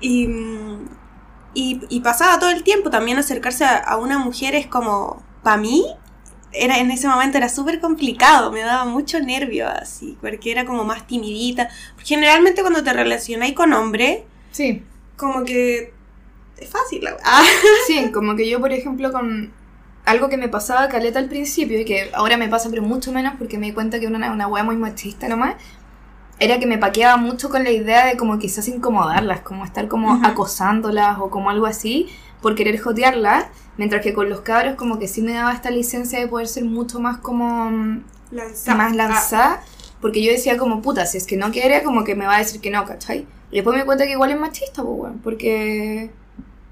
y, 0.00 0.26
mm, 0.28 0.88
y, 1.54 1.80
y 1.88 2.00
pasaba 2.00 2.38
todo 2.38 2.50
el 2.50 2.62
tiempo 2.62 2.90
también 2.90 3.16
acercarse 3.16 3.64
a, 3.64 3.78
a 3.78 3.96
una 3.96 4.18
mujer 4.18 4.54
es 4.54 4.66
como 4.66 5.22
para 5.42 5.56
mí 5.56 5.86
era 6.54 6.78
en 6.78 6.90
ese 6.90 7.08
momento 7.08 7.36
era 7.38 7.48
súper 7.48 7.80
complicado, 7.80 8.50
me 8.52 8.60
daba 8.60 8.84
mucho 8.84 9.18
nervio 9.20 9.68
así, 9.68 10.16
porque 10.20 10.52
era 10.52 10.64
como 10.64 10.84
más 10.84 11.06
timidita. 11.06 11.68
Generalmente 11.98 12.62
cuando 12.62 12.82
te 12.84 12.92
relacionáis 12.92 13.54
con 13.54 13.72
hombre, 13.72 14.24
Sí, 14.52 14.82
como 15.16 15.44
que 15.44 15.92
es 16.58 16.68
fácil. 16.70 17.02
la- 17.04 17.16
Ah, 17.24 17.42
sí, 17.86 18.10
como 18.12 18.36
que 18.36 18.48
yo 18.48 18.60
por 18.60 18.72
ejemplo 18.72 19.10
con 19.12 19.52
algo 20.04 20.28
que 20.28 20.36
me 20.36 20.48
pasaba 20.48 20.88
caleta 20.88 21.18
al 21.18 21.28
principio 21.28 21.80
y 21.80 21.84
que 21.84 22.10
ahora 22.14 22.36
me 22.36 22.48
pasa 22.48 22.68
pero 22.70 22.82
mucho 22.82 23.10
menos 23.10 23.34
porque 23.38 23.58
me 23.58 23.66
di 23.66 23.72
cuenta 23.72 23.98
que 23.98 24.06
era 24.06 24.16
una, 24.16 24.30
una 24.32 24.46
wea 24.46 24.62
muy 24.62 24.76
machista 24.76 25.28
nomás, 25.28 25.54
era 26.38 26.58
que 26.58 26.66
me 26.66 26.78
paqueaba 26.78 27.16
mucho 27.16 27.48
con 27.48 27.64
la 27.64 27.70
idea 27.70 28.06
de 28.06 28.16
como 28.16 28.38
quizás 28.38 28.68
incomodarlas, 28.68 29.40
como 29.40 29.64
estar 29.64 29.88
como 29.88 30.20
acosándolas 30.24 31.18
o 31.20 31.30
como 31.30 31.48
algo 31.50 31.66
así 31.66 32.08
por 32.42 32.54
querer 32.54 32.78
jotearlas, 32.80 33.46
mientras 33.76 34.02
que 34.02 34.12
con 34.14 34.28
los 34.28 34.40
cabros 34.42 34.76
como 34.76 34.98
que 34.98 35.08
sí 35.08 35.22
me 35.22 35.32
daba 35.34 35.52
esta 35.52 35.70
licencia 35.70 36.18
de 36.20 36.28
poder 36.28 36.48
ser 36.48 36.64
mucho 36.64 37.00
más 37.00 37.18
como 37.18 37.70
mm, 37.70 38.04
lanza- 38.32 38.74
más 38.74 38.92
ah, 38.92 38.96
lanzada, 38.96 39.62
porque 40.00 40.22
yo 40.22 40.30
decía 40.32 40.56
como 40.58 40.82
puta, 40.82 41.06
si 41.06 41.18
es 41.18 41.26
que 41.26 41.36
no 41.36 41.50
quiere, 41.50 41.82
como 41.82 42.04
que 42.04 42.14
me 42.14 42.26
va 42.26 42.36
a 42.36 42.38
decir 42.38 42.60
que 42.60 42.70
no, 42.70 42.84
¿cachai? 42.84 43.26
Y 43.50 43.56
después 43.56 43.74
me 43.74 43.80
di 43.82 43.86
cuenta 43.86 44.04
que 44.06 44.12
igual 44.12 44.30
es 44.32 44.40
machista, 44.40 44.82
pues, 44.82 44.94
weón, 44.98 45.20
porque 45.22 46.10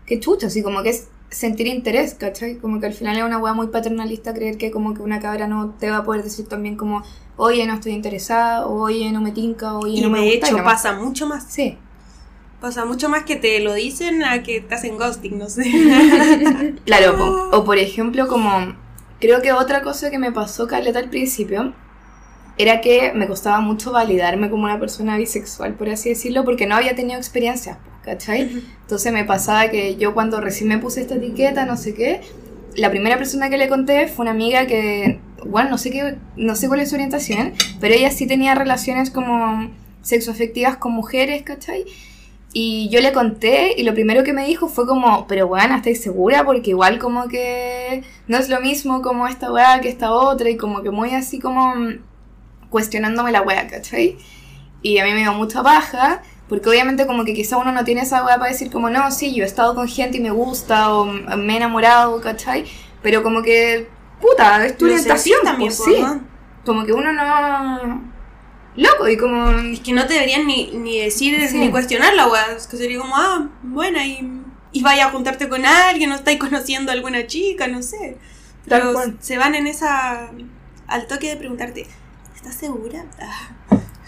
que 0.07 0.21
chucha, 0.21 0.49
así 0.49 0.63
como 0.63 0.83
que 0.83 0.91
es 0.91 1.09
sentir 1.31 1.67
interés, 1.67 2.15
¿cachai? 2.15 2.57
Como 2.59 2.81
que 2.81 2.87
al 2.87 2.93
final 2.93 3.17
es 3.17 3.25
una 3.25 3.39
weá 3.39 3.55
muy 3.55 3.69
paternalista 3.69 4.35
creer 4.35 4.59
que 4.59 4.71
como 4.71 4.93
que 4.95 5.03
una 5.03 5.21
cabra 5.21 5.47
no 5.49 5.71
te 5.79 5.91
va 5.91 5.99
a 5.99 6.05
poder 6.05 6.23
decir 6.23 6.47
también 6.49 6.77
como, 6.77 7.03
oye, 7.37 7.67
no 7.67 7.75
estoy 7.75 7.93
interesada, 7.93 8.67
o, 8.67 8.83
oye, 8.83 9.11
no 9.13 9.21
me 9.21 9.33
tinca, 9.33 9.79
oye, 9.79 9.99
Y 9.99 10.01
no 10.03 10.11
me 10.11 10.21
de 10.21 10.31
gusta. 10.33 10.47
hecho 10.49 10.57
pasa 10.65 10.93
mucho 10.95 11.27
más. 11.27 11.45
Sí. 11.51 11.79
Pasa 12.63 12.87
mucho 12.87 13.11
más 13.11 13.25
que 13.25 13.37
te 13.37 13.61
lo 13.61 13.75
dicen 13.75 14.25
a 14.25 14.43
que 14.43 14.63
te 14.63 14.75
hacen 14.75 14.97
ghosting, 14.97 15.37
no 15.37 15.51
sé. 15.51 15.65
Claro, 16.87 17.19
po. 17.19 17.57
o 17.59 17.65
por 17.65 17.77
ejemplo 17.77 18.27
como 18.27 18.75
Creo 19.23 19.41
que 19.41 19.53
otra 19.53 19.83
cosa 19.83 20.11
que 20.11 20.19
me 20.19 20.33
pasó, 20.33 20.67
Caleta, 20.67 20.99
al 20.99 21.09
principio, 21.09 21.75
era 22.59 22.81
que 22.81 23.13
me 23.15 23.29
costaba 23.29 23.61
mucho 23.61 23.93
validarme 23.93 24.51
como 24.51 24.65
una 24.65 24.81
persona 24.81 25.17
bisexual, 25.17 25.75
por 25.75 25.89
así 25.89 26.09
decirlo, 26.09 26.45
porque 26.45 26.67
no 26.67 26.75
había 26.75 26.97
tenido 26.97 27.21
experiencias, 27.21 27.79
¿cachai? 28.03 28.65
Entonces 28.81 29.13
me 29.13 29.25
pasaba 29.25 29.71
que 29.71 29.95
yo 29.95 30.13
cuando 30.13 30.41
recién 30.41 30.69
me 30.69 30.79
puse 30.79 31.03
esta 31.03 31.15
etiqueta, 31.15 31.67
no 31.67 31.77
sé 31.77 31.95
qué, 31.95 32.21
la 32.75 32.91
primera 32.91 33.17
persona 33.17 33.49
que 33.49 33.59
le 33.59 33.69
conté 33.69 34.09
fue 34.09 34.25
una 34.25 34.33
amiga 34.33 34.67
que, 34.67 35.21
bueno, 35.47 35.71
no 35.71 35.79
sé, 35.79 35.93
qué, 35.93 36.17
no 36.35 36.57
sé 36.57 36.67
cuál 36.67 36.81
es 36.81 36.89
su 36.89 36.97
orientación, 36.97 37.53
pero 37.81 37.95
ella 37.95 38.11
sí 38.11 38.27
tenía 38.27 38.57
relaciones 38.57 39.11
como 39.11 39.71
sexoafectivas 40.01 40.79
con 40.79 40.91
mujeres, 40.95 41.45
¿cachai? 41.45 41.85
Y 42.55 42.91
yo 42.91 43.01
le 43.01 43.13
conté 43.13 43.75
y 43.79 43.83
lo 43.83 43.95
primero 43.95 44.25
que 44.25 44.35
me 44.35 44.47
dijo 44.47 44.69
fue 44.69 44.87
como, 44.87 45.27
pero 45.27 45.49
bueno, 45.49 45.75
¿estáis 45.75 46.03
segura? 46.03 46.45
Porque 46.45 46.71
igual 46.71 46.99
como 46.99 47.29
que 47.29 48.05
no 48.29 48.37
es 48.37 48.51
lo 48.51 48.61
mismo 48.61 49.01
como 49.01 49.27
esta 49.27 49.51
weá 49.51 49.81
que 49.81 49.89
esta 49.89 50.13
otra 50.13 50.51
y 50.51 50.59
como 50.59 50.83
que 50.83 50.91
muy 50.91 51.15
así 51.15 51.39
como 51.39 51.75
cuestionándome 52.69 53.33
la 53.33 53.41
weá, 53.41 53.67
¿cachai? 53.69 54.19
Y 54.83 54.99
a 54.99 55.05
mí 55.05 55.13
me 55.13 55.21
dio 55.21 55.33
mucha 55.33 55.63
baja 55.63 56.21
porque 56.49 56.69
obviamente 56.69 57.07
como 57.07 57.25
que 57.25 57.33
quizá 57.33 57.57
uno 57.57 57.73
no 57.73 57.85
tiene 57.85 58.03
esa 58.03 58.23
weá 58.23 58.37
para 58.37 58.51
decir 58.51 58.71
como, 58.71 58.91
no, 58.91 59.11
sí, 59.11 59.35
yo 59.35 59.45
he 59.45 59.47
estado 59.47 59.75
con 59.75 59.89
gente 59.89 60.19
y 60.19 60.21
me 60.21 60.31
gusta 60.31 60.93
o 60.95 61.07
me 61.07 61.55
he 61.55 61.57
enamorado, 61.57 62.21
¿cachai? 62.21 62.67
Pero 63.03 63.23
como 63.23 63.43
que, 63.43 63.89
puta, 64.21 64.67
es 64.67 64.77
tu 64.77 64.85
orientación, 64.85 65.41
también, 65.43 65.73
pues, 65.75 65.83
sí. 65.83 66.05
Como 66.67 66.85
que 66.85 66.93
uno 66.93 67.13
no 67.13 68.12
loco 68.77 69.09
y 69.09 69.17
como... 69.17 69.51
Es 69.51 69.81
que 69.81 69.93
no 69.93 70.07
te 70.07 70.15
deberían 70.15 70.47
ni, 70.47 70.71
ni 70.73 70.99
decir 71.01 71.39
ni 71.55 71.71
cuestionar 71.71 72.15
la 72.15 72.29
weá. 72.29 72.53
Es 72.57 72.67
que 72.67 72.77
sería 72.77 72.99
como, 72.99 73.17
ah, 73.17 73.49
buena, 73.63 74.07
y, 74.07 74.29
y 74.73 74.83
vaya 74.83 75.07
a 75.07 75.11
juntarte 75.11 75.49
con 75.49 75.65
alguien, 75.65 76.11
no 76.11 76.17
estáis 76.17 76.39
conociendo 76.41 76.91
a 76.91 76.95
alguna 76.95 77.27
chica, 77.27 77.67
no 77.67 77.83
sé. 77.83 78.17
Pero 78.67 78.95
se 79.21 79.39
van 79.39 79.55
en 79.55 79.67
esa... 79.67 80.31
al 80.87 81.07
toque 81.07 81.29
de 81.29 81.37
preguntarte, 81.37 81.87
¿estás 82.35 82.55
segura? 82.55 83.05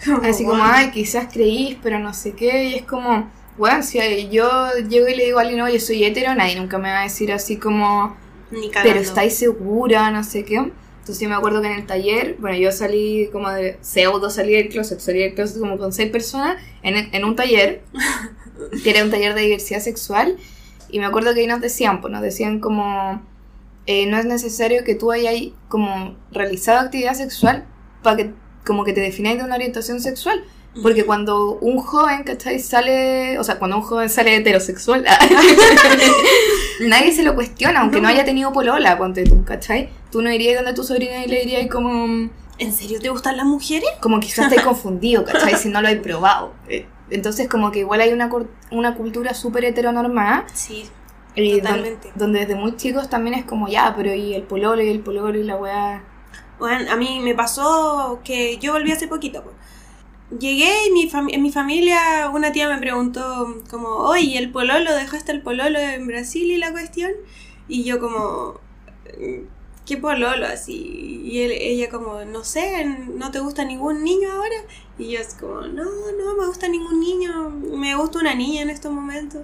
Así 0.23 0.45
como, 0.45 0.63
ay, 0.63 0.91
quizás 0.91 1.27
creís, 1.31 1.77
pero 1.81 1.99
no 1.99 2.13
sé 2.13 2.33
qué, 2.33 2.65
y 2.65 2.75
es 2.75 2.83
como, 2.83 3.29
bueno, 3.57 3.81
si 3.83 3.99
yo 4.29 4.69
llego 4.87 5.07
y 5.07 5.15
le 5.15 5.25
digo 5.25 5.39
a 5.39 5.41
alguien, 5.41 5.61
oye, 5.61 5.79
soy 5.79 6.03
hetero, 6.03 6.35
nadie 6.35 6.55
nunca 6.55 6.77
me 6.77 6.89
va 6.89 6.99
a 6.99 7.03
decir 7.03 7.31
así 7.31 7.57
como, 7.57 8.15
Ni 8.51 8.69
pero 8.83 8.99
estáis 8.99 9.35
segura, 9.37 10.11
no 10.11 10.23
sé 10.23 10.45
qué. 10.45 10.71
Entonces 11.05 11.21
yo 11.21 11.29
me 11.29 11.35
acuerdo 11.35 11.61
que 11.61 11.67
en 11.67 11.73
el 11.73 11.85
taller, 11.85 12.35
bueno, 12.39 12.57
yo 12.57 12.71
salí 12.71 13.29
como 13.31 13.51
de 13.51 13.77
pseudo 13.81 14.31
salí 14.31 14.53
del 14.53 14.69
closet, 14.69 14.99
salí 14.99 15.19
del 15.19 15.35
closet 15.35 15.59
como 15.59 15.77
con 15.77 15.93
seis 15.93 16.09
personas 16.09 16.57
en, 16.81 16.95
en 17.13 17.23
un 17.23 17.35
taller, 17.35 17.83
que 18.83 18.89
era 18.89 19.03
un 19.03 19.11
taller 19.11 19.35
de 19.35 19.41
diversidad 19.41 19.81
sexual, 19.81 20.35
y 20.89 20.97
me 20.97 21.05
acuerdo 21.05 21.35
que 21.35 21.41
ahí 21.41 21.45
nos 21.45 21.61
decían, 21.61 22.01
pues 22.01 22.11
nos 22.11 22.23
decían 22.23 22.59
como, 22.59 23.21
eh, 23.85 24.07
no 24.07 24.17
es 24.17 24.25
necesario 24.25 24.83
que 24.83 24.95
tú 24.95 25.11
hayas 25.11 25.35
como 25.67 26.15
realizado 26.31 26.79
actividad 26.79 27.13
sexual 27.13 27.67
para 28.01 28.17
que 28.17 28.33
como 28.65 28.83
que 28.83 28.93
te 28.93 29.01
defináis 29.01 29.37
de 29.37 29.43
una 29.43 29.57
orientación 29.57 30.01
sexual. 30.01 30.43
Porque 30.81 31.05
cuando 31.05 31.59
un 31.61 31.77
joven, 31.77 32.23
¿cachai? 32.23 32.59
Sale, 32.59 33.37
o 33.37 33.43
sea, 33.43 33.59
cuando 33.59 33.77
un 33.77 33.83
joven 33.83 34.09
sale 34.09 34.35
heterosexual, 34.35 35.05
nadie 36.81 37.13
se 37.13 37.23
lo 37.23 37.35
cuestiona, 37.35 37.81
aunque 37.81 38.01
no. 38.01 38.07
haya 38.07 38.25
tenido 38.25 38.51
polola, 38.51 38.97
ponte 38.97 39.23
tú, 39.23 39.43
¿cachai? 39.45 39.89
Tú 40.15 40.21
no 40.21 40.31
irías 40.31 40.55
donde 40.55 40.73
tu 40.73 40.85
sobrina 40.85 41.25
y 41.25 41.27
le 41.27 41.41
dirías 41.41 41.67
como... 41.69 42.29
¿En 42.57 42.71
serio 42.71 43.01
te 43.01 43.09
gustan 43.09 43.35
las 43.35 43.45
mujeres? 43.45 43.89
Como 43.99 44.21
quizás 44.21 44.45
estés 44.45 44.63
confundido, 44.63 45.25
¿cachai? 45.25 45.55
Si 45.55 45.67
no 45.67 45.81
lo 45.81 45.89
he 45.89 45.97
probado. 45.97 46.53
Eh, 46.69 46.85
entonces 47.09 47.49
como 47.49 47.69
que 47.69 47.79
igual 47.79 47.99
hay 47.99 48.13
una, 48.13 48.31
una 48.71 48.95
cultura 48.95 49.33
súper 49.33 49.65
heteronormada. 49.65 50.45
Sí, 50.53 50.85
totalmente. 51.35 52.13
Donde, 52.15 52.39
desde 52.39 52.55
muy 52.55 52.77
chicos 52.77 53.09
también 53.09 53.33
es 53.33 53.43
como, 53.43 53.67
ya, 53.67 53.93
pero 53.93 54.15
y 54.15 54.33
el 54.33 54.43
pololo 54.43 54.81
y 54.81 54.87
el 54.87 55.01
pololo 55.01 55.37
y 55.37 55.43
la 55.43 55.57
weá... 55.57 56.05
Bueno, 56.59 56.89
a 56.89 56.95
mí 56.95 57.19
me 57.19 57.35
pasó 57.35 58.21
que 58.23 58.57
yo 58.57 58.71
volví 58.71 58.93
hace 58.93 59.09
poquito, 59.09 59.43
pues 59.43 59.57
llegué 60.39 60.87
y 60.87 60.91
mi 60.91 61.11
en 61.33 61.41
mi 61.41 61.51
familia 61.51 62.31
una 62.33 62.53
tía 62.53 62.69
me 62.69 62.77
preguntó 62.77 63.61
como, 63.69 63.89
oye, 63.89 64.37
¿el 64.37 64.49
pololo? 64.49 64.95
¿Dejaste 64.95 65.33
el 65.33 65.41
pololo 65.41 65.77
en 65.77 66.07
Brasil 66.07 66.49
y 66.49 66.55
la 66.55 66.71
cuestión? 66.71 67.11
Y 67.67 67.83
yo 67.83 67.99
como, 67.99 68.61
¿qué 69.85 69.97
pololo? 69.97 70.45
Así. 70.45 71.21
Y 71.23 71.39
ella 71.41 71.89
como, 71.89 72.23
no 72.25 72.43
sé, 72.43 72.85
¿no 72.85 73.31
te 73.31 73.39
gusta 73.39 73.63
ningún 73.65 74.03
niño 74.03 74.31
ahora? 74.31 74.55
Y 74.97 75.11
yo 75.11 75.19
es 75.19 75.35
como, 75.35 75.61
no, 75.61 75.83
no 75.83 76.35
me 76.37 76.47
gusta 76.47 76.67
ningún 76.67 76.99
niño, 76.99 77.49
me 77.49 77.95
gusta 77.95 78.19
una 78.19 78.35
niña 78.35 78.61
en 78.61 78.69
estos 78.69 78.91
momentos. 78.91 79.41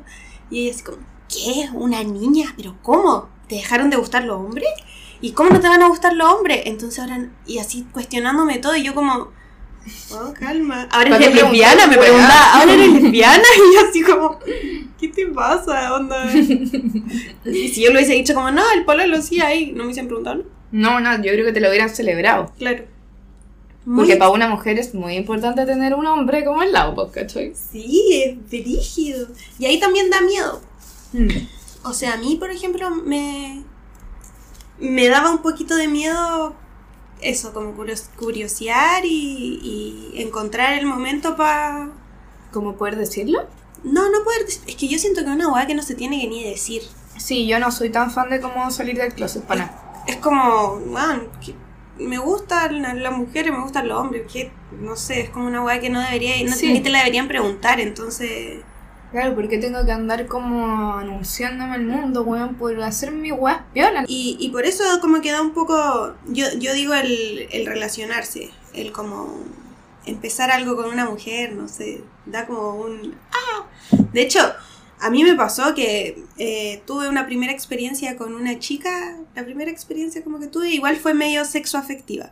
Y 0.50 0.64
ella 0.64 0.76
es 0.76 0.84
como, 0.84 0.98
¿qué? 1.28 1.70
¿Una 1.74 2.04
niña? 2.04 2.54
¿Pero 2.58 2.78
cómo? 2.82 3.30
¿Te 3.48 3.56
dejaron 3.56 3.90
de 3.90 3.98
gustar 3.98 4.24
los 4.24 4.38
hombres? 4.38 4.70
¿Y 5.22 5.34
cómo 5.34 5.50
no 5.50 5.60
te 5.60 5.68
van 5.68 5.84
a 5.84 5.90
gustar 5.90 6.14
los 6.14 6.34
hombres? 6.34 6.64
Entonces 6.66 7.00
ahora, 7.00 7.30
y 7.46 7.60
así 7.60 7.86
cuestionándome 7.92 8.58
todo, 8.60 8.76
y 8.76 8.84
yo 8.84 8.96
como 8.96 9.32
Oh, 10.12 10.34
calma. 10.34 10.88
Ahora 10.92 11.16
eres 11.16 11.36
lesbiana, 11.36 11.88
me 11.88 11.98
preguntaba, 11.98 12.54
¿ahora 12.54 12.74
eres 12.74 12.94
lesbiana? 13.02 13.44
Y 13.56 13.76
yo 13.76 13.90
así 13.90 14.02
como, 14.04 14.40
¿qué 15.00 15.08
te 15.08 15.28
pasa, 15.28 15.96
onda? 15.96 16.32
y 17.46 17.68
si 17.70 17.82
yo 17.82 17.92
lo 17.92 17.98
hubiese 17.98 18.14
dicho 18.14 18.34
como, 18.34 18.52
no, 18.52 18.64
el 18.72 19.10
lo 19.10 19.22
sí 19.22 19.42
ahí, 19.42 19.72
¿no 19.72 19.80
me 19.80 19.86
hubiesen 19.86 20.08
preguntado? 20.08 20.44
No, 20.72 21.00
no, 21.00 21.16
yo 21.18 21.32
creo 21.32 21.46
que 21.46 21.54
te 21.54 21.60
lo 21.60 21.70
hubieran 21.70 21.90
celebrado. 21.90 22.52
Claro. 22.58 22.86
Porque 23.84 24.16
para 24.16 24.30
una 24.30 24.48
mujer 24.48 24.78
es 24.78 24.94
muy 24.94 25.16
importante 25.16 25.66
tener 25.66 25.96
un 25.96 26.06
hombre 26.06 26.46
como 26.46 26.62
el 26.62 26.72
lado, 26.72 27.12
¿cachai? 27.12 27.54
Sí, 27.56 28.24
es 28.24 28.50
brígido. 28.50 29.28
Y 29.58 29.66
ahí 29.66 29.80
también 29.80 30.12
da 30.12 30.22
miedo. 30.22 30.62
Hmm. 31.14 31.30
O 31.84 31.94
sea, 31.94 32.14
a 32.14 32.18
mí, 32.18 32.36
por 32.36 32.52
ejemplo, 32.52 32.92
me, 32.92 33.64
me 34.80 35.08
daba 35.08 35.32
un 35.32 35.42
poquito 35.42 35.76
de 35.76 35.88
miedo 35.88 36.56
eso, 37.22 37.54
como 37.54 37.74
curiosear 38.18 39.04
y, 39.06 40.12
encontrar 40.16 40.78
el 40.78 40.86
momento 40.86 41.36
para... 41.36 41.90
¿Cómo 42.52 42.76
poder 42.76 42.98
decirlo? 42.98 43.48
No, 43.84 44.10
no 44.10 44.24
poder 44.24 44.46
Es 44.46 44.76
que 44.76 44.88
yo 44.88 45.00
siento 45.00 45.22
que 45.22 45.28
es 45.28 45.36
una 45.36 45.52
weá 45.52 45.66
que 45.66 45.74
no 45.74 45.82
se 45.82 45.96
tiene 45.96 46.20
que 46.20 46.28
ni 46.28 46.44
decir. 46.44 46.84
Sí, 47.18 47.48
yo 47.48 47.60
no 47.60 47.72
soy 47.72 47.90
tan 47.90 48.12
fan 48.12 48.30
de 48.30 48.42
cómo 48.42 48.70
salir 48.72 48.98
del 48.98 49.14
closet 49.14 49.44
para 49.44 49.66
nada. 49.66 50.04
Es 50.08 50.18
como, 50.18 50.80
man, 50.88 51.28
me 51.98 52.18
gustan 52.18 52.82
las 52.82 53.18
mujeres, 53.18 53.54
me 53.54 53.62
gustan 53.62 53.88
los 53.88 54.00
hombres, 54.00 54.24
que 54.32 54.52
no 54.80 54.96
sé, 54.96 55.22
es 55.22 55.30
como 55.30 55.48
una 55.48 55.64
weá 55.64 55.80
que 55.80 55.90
no 55.90 56.02
debería, 56.02 56.36
no, 56.44 56.56
ni 56.56 56.82
te 56.82 56.90
la 56.90 57.00
deberían 57.00 57.28
preguntar, 57.28 57.80
entonces... 57.80 58.62
Claro, 59.12 59.36
porque 59.36 59.58
tengo 59.58 59.86
que 59.86 59.92
andar 59.92 60.26
como 60.28 60.94
anunciándome 60.94 61.76
al 61.76 61.84
mundo, 61.84 62.24
weón, 62.24 62.56
por 62.56 62.82
hacer 62.82 63.12
mi 63.12 63.32
weá 63.32 63.66
piola. 63.74 64.06
Y, 64.08 64.38
y 64.40 64.50
por 64.50 64.66
eso 64.66 64.84
como 65.02 65.22
que 65.22 65.32
da 65.32 65.42
un 65.42 65.54
poco, 65.54 66.16
yo, 66.28 66.46
yo 66.58 66.74
digo 66.74 66.94
el, 66.94 67.48
el 67.52 67.66
relacionarse, 67.66 68.52
el 68.74 68.92
como 68.94 69.38
empezar 70.06 70.50
algo 70.50 70.76
con 70.76 70.86
una 70.86 71.06
mujer, 71.06 71.54
no 71.54 71.68
sé, 71.68 72.02
da 72.26 72.48
como 72.48 72.76
un... 72.76 73.16
¡Ah! 73.32 73.68
De 74.14 74.22
hecho, 74.22 74.40
a 75.02 75.10
mí 75.10 75.24
me 75.24 75.36
pasó 75.36 75.74
que 75.74 76.24
eh, 76.38 76.82
tuve 76.86 77.10
una 77.10 77.26
primera 77.26 77.52
experiencia 77.52 78.16
con 78.16 78.34
una 78.36 78.60
chica, 78.60 79.18
la 79.36 79.44
primera 79.44 79.72
experiencia 79.72 80.24
como 80.24 80.40
que 80.40 80.48
tuve, 80.48 80.70
igual 80.70 80.96
fue 80.98 81.14
medio 81.16 81.44
sexoafectiva, 81.44 82.32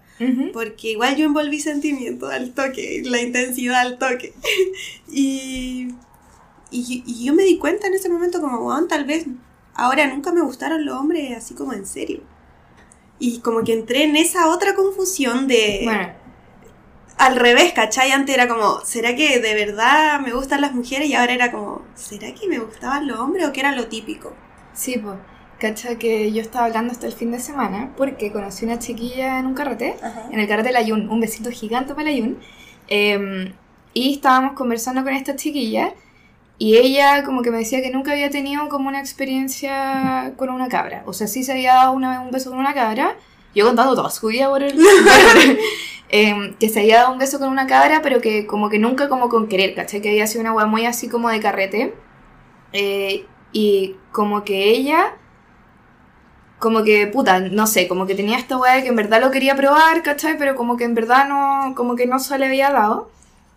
porque 0.54 0.92
igual 0.92 1.16
yo 1.16 1.26
envolví 1.26 1.60
sentimiento 1.60 2.28
al 2.28 2.52
toque, 2.52 3.02
la 3.06 3.22
intensidad 3.22 3.80
al 3.80 3.98
toque. 3.98 4.34
y 5.12 5.90
y, 6.72 7.26
yo 7.26 7.34
me 7.34 7.44
di 7.44 7.58
cuenta 7.58 7.88
en 7.88 7.94
ese 7.94 8.10
momento 8.10 8.42
como, 8.42 8.60
bueno, 8.60 8.88
tal 8.88 9.06
vez 9.06 9.26
ahora 9.74 10.08
nunca 10.08 10.32
me 10.32 10.42
gustaron 10.42 10.86
los 10.86 10.96
hombres 10.98 11.36
así 11.36 11.54
como 11.54 11.74
en 11.74 11.86
serio. 11.86 12.22
Y 13.18 13.40
como 13.40 13.64
que 13.64 13.74
entré 13.74 14.04
en 14.04 14.16
esa 14.16 14.48
otra 14.50 14.76
confusión 14.76 15.48
de... 15.48 15.82
Bueno. 15.84 16.14
Al 17.18 17.36
revés, 17.36 17.74
¿cachai? 17.74 18.12
Antes 18.12 18.34
era 18.34 18.48
como, 18.48 18.80
¿será 18.86 19.14
que 19.14 19.40
de 19.40 19.54
verdad 19.54 20.22
me 20.22 20.32
gustan 20.32 20.62
las 20.62 20.74
mujeres? 20.74 21.10
Y 21.10 21.16
ahora 21.16 21.34
era 21.34 21.52
como, 21.52 21.82
¿será 21.94 22.34
que 22.34 22.48
me 22.48 22.60
gustaban 22.60 23.08
los 23.08 23.20
hombres 23.20 23.46
o 23.46 23.52
que 23.52 23.60
era 23.60 23.74
lo 23.74 23.88
típico? 23.88 24.34
Sí, 24.74 24.98
pues. 24.98 25.18
¿Cachai? 25.60 25.98
Que 25.98 26.32
yo 26.32 26.42
estaba 26.42 26.68
hablando 26.68 26.94
hasta 26.94 27.08
el 27.08 27.12
fin 27.12 27.32
de 27.32 27.40
semana 27.40 27.94
porque 27.98 28.32
conocí 28.32 28.64
una 28.64 28.80
chiquilla 28.80 29.40
en 29.40 29.48
un 29.48 29.54
carrete, 29.54 29.98
en 30.32 30.40
el 30.40 30.48
carrete 30.48 30.70
de 30.70 30.74
la 30.74 30.82
Yun, 30.82 31.10
un 31.10 31.20
besito 31.20 31.52
gigante 31.52 31.94
para 31.94 32.10
la 32.10 32.16
Yun. 32.16 32.40
Em, 32.88 33.54
y 33.94 34.14
estábamos 34.14 34.54
conversando 34.54 35.04
con 35.04 35.14
esta 35.14 35.36
chiquilla 35.36 35.94
y 36.62 36.76
ella 36.76 37.24
como 37.24 37.42
que 37.42 37.52
me 37.52 37.60
decía 37.60 37.82
que 37.82 37.90
nunca 37.90 38.12
había 38.12 38.30
tenido 38.30 38.68
como 38.68 38.90
una 38.90 39.00
experiencia 39.00 40.34
con 40.36 40.50
una 40.50 40.68
cabra. 40.68 41.04
O 41.06 41.14
sea, 41.14 41.26
sí 41.26 41.42
se 41.46 41.54
había 41.54 41.74
dado 41.74 41.94
una 41.94 42.10
vez 42.10 42.20
un 42.20 42.32
beso 42.32 42.50
con 42.50 42.60
una 42.60 42.74
cabra. 42.74 43.16
Yo 43.56 43.66
contando 43.66 43.96
toda 43.96 44.10
su 44.10 44.28
vida 44.28 44.50
por 44.50 44.62
el... 44.62 44.78
eh, 46.10 46.56
que 46.60 46.68
se 46.68 46.82
había 46.82 46.98
dado 46.98 47.14
un 47.14 47.18
beso 47.18 47.40
con 47.40 47.48
una 47.48 47.66
cabra, 47.66 48.02
pero 48.04 48.20
que 48.20 48.46
como 48.46 48.70
que 48.70 48.78
nunca 48.78 49.08
como 49.08 49.30
con 49.30 49.48
querer, 49.48 49.74
¿cachai? 49.74 50.02
Que 50.02 50.10
había 50.10 50.28
sido 50.28 50.42
una 50.42 50.52
weá 50.52 50.66
muy 50.66 50.86
así 50.86 51.08
como 51.08 51.30
de 51.30 51.40
carrete. 51.40 51.94
Eh, 52.74 53.26
y 53.54 53.96
como 54.12 54.44
que 54.44 54.70
ella... 54.70 55.16
Como 56.60 56.84
que, 56.84 57.08
puta, 57.08 57.40
no 57.40 57.68
sé, 57.68 57.88
como 57.88 58.06
que 58.06 58.16
tenía 58.16 58.38
esta 58.38 58.58
weá 58.58 58.82
que 58.82 58.90
en 58.90 58.98
verdad 58.98 59.22
lo 59.22 59.32
quería 59.32 59.56
probar, 59.56 60.04
¿cachai? 60.04 60.38
Pero 60.38 60.58
como 60.58 60.76
que 60.76 60.84
en 60.84 60.94
verdad 60.94 61.30
no, 61.30 61.74
como 61.74 61.96
que 61.96 62.06
no 62.06 62.20
se 62.20 62.38
le 62.38 62.48
había 62.48 62.70
dado. 62.70 63.10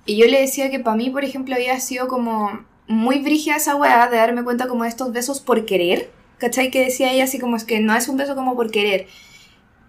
Y 0.06 0.16
yo 0.18 0.26
le 0.26 0.40
decía 0.40 0.70
que 0.70 0.78
para 0.78 0.96
mí, 0.96 1.10
por 1.10 1.24
ejemplo, 1.24 1.56
había 1.56 1.80
sido 1.80 2.06
como 2.06 2.64
muy 2.86 3.20
brígida 3.20 3.56
esa 3.56 3.76
weá 3.76 4.08
de 4.08 4.16
darme 4.16 4.44
cuenta 4.44 4.68
como 4.68 4.84
de 4.84 4.90
estos 4.90 5.12
besos 5.12 5.40
por 5.40 5.64
querer, 5.64 6.10
¿cachai? 6.38 6.70
Que 6.70 6.84
decía 6.84 7.12
ella 7.12 7.24
así 7.24 7.38
como 7.38 7.56
es 7.56 7.64
que 7.64 7.80
no 7.80 7.94
es 7.94 8.08
un 8.08 8.16
beso 8.16 8.34
como 8.34 8.56
por 8.56 8.70
querer. 8.70 9.06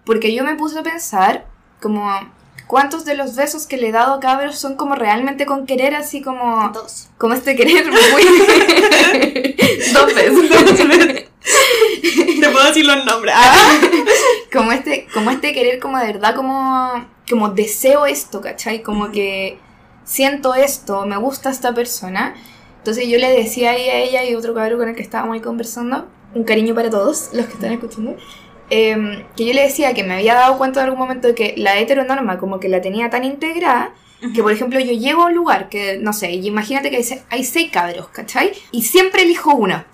Porque 0.05 0.33
yo 0.33 0.43
me 0.43 0.55
puse 0.55 0.79
a 0.79 0.83
pensar 0.83 1.47
como 1.81 2.09
cuántos 2.67 3.05
de 3.05 3.15
los 3.15 3.35
besos 3.35 3.67
que 3.67 3.77
le 3.77 3.89
he 3.89 3.91
dado 3.91 4.13
a 4.13 4.19
cabros 4.19 4.57
son 4.57 4.75
como 4.75 4.95
realmente 4.95 5.45
con 5.45 5.65
querer, 5.65 5.95
así 5.95 6.21
como... 6.21 6.69
Dos. 6.73 7.09
Como 7.17 7.33
este 7.33 7.55
querer 7.55 7.85
muy... 7.85 8.23
Dos 9.93 10.15
veces. 10.15 11.29
Te 12.39 12.49
puedo 12.49 12.65
decir 12.65 12.85
los 12.85 13.05
nombres. 13.05 13.35
Ah. 13.37 13.79
como 14.51 14.71
este, 14.71 15.07
como 15.13 15.31
este 15.31 15.53
querer 15.53 15.79
como 15.79 15.97
de 15.97 16.07
verdad, 16.07 16.35
como, 16.35 17.05
como 17.29 17.49
deseo 17.49 18.05
esto, 18.05 18.41
¿cachai? 18.41 18.81
Como 18.81 19.11
que 19.11 19.57
siento 20.05 20.53
esto, 20.55 21.05
me 21.05 21.17
gusta 21.17 21.49
esta 21.49 21.73
persona. 21.73 22.35
Entonces 22.83 23.07
yo 23.07 23.17
le 23.17 23.31
decía 23.31 23.71
ahí 23.71 23.87
a 23.87 23.99
ella 23.99 24.25
y 24.25 24.35
otro 24.35 24.53
cabrón 24.53 24.77
con 24.77 24.89
el 24.89 24.95
que 24.95 25.01
estábamos 25.01 25.35
ahí 25.35 25.39
conversando, 25.39 26.05
un 26.35 26.43
cariño 26.43 26.75
para 26.75 26.89
todos 26.89 27.29
los 27.31 27.45
que 27.45 27.53
están 27.53 27.71
escuchando, 27.71 28.17
em, 28.69 29.23
que 29.37 29.45
yo 29.45 29.53
le 29.53 29.61
decía 29.61 29.93
que 29.93 30.03
me 30.03 30.15
había 30.15 30.33
dado 30.33 30.57
cuenta 30.57 30.81
en 30.81 30.87
algún 30.87 30.99
momento 30.99 31.29
de 31.29 31.33
que 31.33 31.53
la 31.55 31.79
heteronorma 31.79 32.37
como 32.37 32.59
que 32.59 32.67
la 32.67 32.81
tenía 32.81 33.09
tan 33.09 33.23
integrada 33.23 33.93
que 34.33 34.43
por 34.43 34.51
ejemplo 34.51 34.81
yo 34.81 34.91
llego 34.91 35.23
a 35.23 35.25
un 35.27 35.33
lugar 35.33 35.69
que, 35.69 35.97
no 35.97 36.11
sé, 36.11 36.31
imagínate 36.33 36.89
que 36.89 37.05
hay 37.29 37.43
seis 37.45 37.71
cabros, 37.71 38.09
¿cachai? 38.09 38.51
Y 38.71 38.81
siempre 38.81 39.23
elijo 39.23 39.55
uno. 39.55 39.85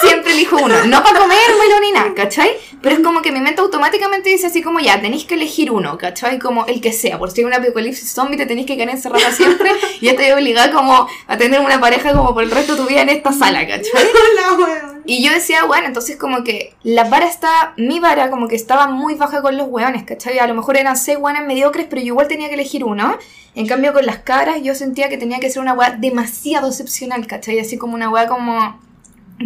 Siempre 0.00 0.32
elijo 0.32 0.56
uno. 0.56 0.84
No 0.86 1.02
para 1.02 1.18
comérmelo 1.18 1.80
ni 1.80 1.92
nada, 1.92 2.14
¿cachai? 2.14 2.50
Pero 2.82 2.96
es 2.96 3.02
como 3.02 3.20
que 3.20 3.32
mi 3.32 3.40
mente 3.40 3.60
automáticamente 3.60 4.30
dice 4.30 4.46
así 4.46 4.62
como 4.62 4.80
ya, 4.80 5.00
tenéis 5.00 5.24
que 5.24 5.34
elegir 5.34 5.70
uno, 5.70 5.98
¿cachai? 5.98 6.38
Como 6.38 6.66
el 6.66 6.80
que 6.80 6.92
sea. 6.92 7.18
Por 7.18 7.30
si 7.30 7.42
hay 7.42 7.44
un 7.44 7.54
apocalipsis 7.54 8.12
zombie 8.12 8.38
te 8.38 8.46
tenéis 8.46 8.66
que 8.66 8.76
quedar 8.76 8.90
encerrada 8.90 9.30
siempre 9.36 9.72
y 10.00 10.06
ya 10.06 10.16
te 10.16 10.32
obligada 10.32 10.72
como 10.72 11.06
a 11.26 11.36
tener 11.36 11.60
una 11.60 11.80
pareja 11.80 12.12
como 12.12 12.32
por 12.32 12.42
el 12.42 12.50
resto 12.50 12.74
de 12.74 12.82
tu 12.82 12.88
vida 12.88 13.02
en 13.02 13.10
esta 13.10 13.32
sala, 13.32 13.66
¿cachai? 13.66 13.90
Y 15.06 15.24
yo 15.24 15.32
decía, 15.32 15.64
bueno, 15.64 15.86
entonces 15.86 16.16
como 16.16 16.44
que 16.44 16.74
la 16.82 17.04
vara 17.04 17.26
está, 17.26 17.72
mi 17.76 17.98
vara 17.98 18.30
como 18.30 18.46
que 18.46 18.54
estaba 18.54 18.86
muy 18.86 19.14
baja 19.14 19.42
con 19.42 19.56
los 19.56 19.66
hueones, 19.68 20.04
¿cachai? 20.04 20.38
A 20.38 20.46
lo 20.46 20.54
mejor 20.54 20.76
eran 20.76 20.96
seis 20.96 21.18
hueones 21.18 21.44
mediocres, 21.46 21.86
pero 21.90 22.00
yo 22.00 22.08
igual 22.08 22.28
tenía 22.28 22.48
que 22.48 22.54
elegir 22.54 22.84
uno. 22.84 23.18
En 23.56 23.66
cambio 23.66 23.92
con 23.92 24.06
las 24.06 24.18
cabras 24.18 24.62
yo 24.62 24.74
sentía 24.74 25.08
que 25.08 25.18
tenía 25.18 25.40
que 25.40 25.50
ser 25.50 25.62
una 25.62 25.72
hueá 25.72 25.96
demasiado 25.98 26.68
excepcional, 26.68 27.26
¿cachai? 27.26 27.58
Así 27.58 27.76
como 27.76 27.94
una 27.94 28.08
hueá 28.08 28.28
como 28.28 28.78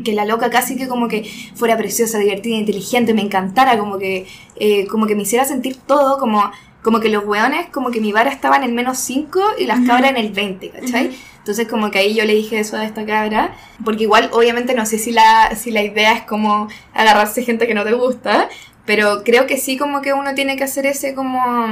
que 0.02 0.12
la 0.12 0.24
loca 0.24 0.50
casi 0.50 0.76
que 0.76 0.88
como 0.88 1.08
que 1.08 1.30
fuera 1.54 1.76
preciosa, 1.76 2.18
divertida, 2.18 2.56
inteligente, 2.56 3.14
me 3.14 3.22
encantara, 3.22 3.78
como 3.78 3.98
que, 3.98 4.26
eh, 4.56 4.86
como 4.88 5.06
que 5.06 5.14
me 5.14 5.22
hiciera 5.22 5.44
sentir 5.44 5.76
todo, 5.76 6.18
como, 6.18 6.50
como 6.82 7.00
que 7.00 7.08
los 7.08 7.24
hueones, 7.24 7.68
como 7.70 7.90
que 7.90 8.00
mi 8.00 8.12
vara 8.12 8.30
estaba 8.30 8.56
en 8.56 8.64
el 8.64 8.72
menos 8.72 8.98
5 8.98 9.40
y 9.58 9.66
las 9.66 9.86
cabras 9.86 10.10
en 10.10 10.16
el 10.16 10.32
20, 10.32 10.70
¿cachai? 10.70 11.10
Entonces 11.38 11.68
como 11.68 11.90
que 11.90 11.98
ahí 11.98 12.14
yo 12.14 12.24
le 12.24 12.34
dije 12.34 12.58
eso 12.58 12.76
a 12.76 12.84
esta 12.84 13.04
cabra, 13.04 13.54
porque 13.84 14.04
igual 14.04 14.30
obviamente 14.32 14.74
no 14.74 14.86
sé 14.86 14.98
si 14.98 15.12
la, 15.12 15.54
si 15.54 15.70
la 15.70 15.82
idea 15.82 16.14
es 16.14 16.22
como 16.22 16.68
agarrarse 16.94 17.44
gente 17.44 17.66
que 17.66 17.74
no 17.74 17.84
te 17.84 17.92
gusta, 17.92 18.48
pero 18.86 19.22
creo 19.24 19.46
que 19.46 19.58
sí 19.58 19.76
como 19.76 20.02
que 20.02 20.12
uno 20.12 20.34
tiene 20.34 20.56
que 20.56 20.64
hacer 20.64 20.86
ese 20.86 21.14
como, 21.14 21.68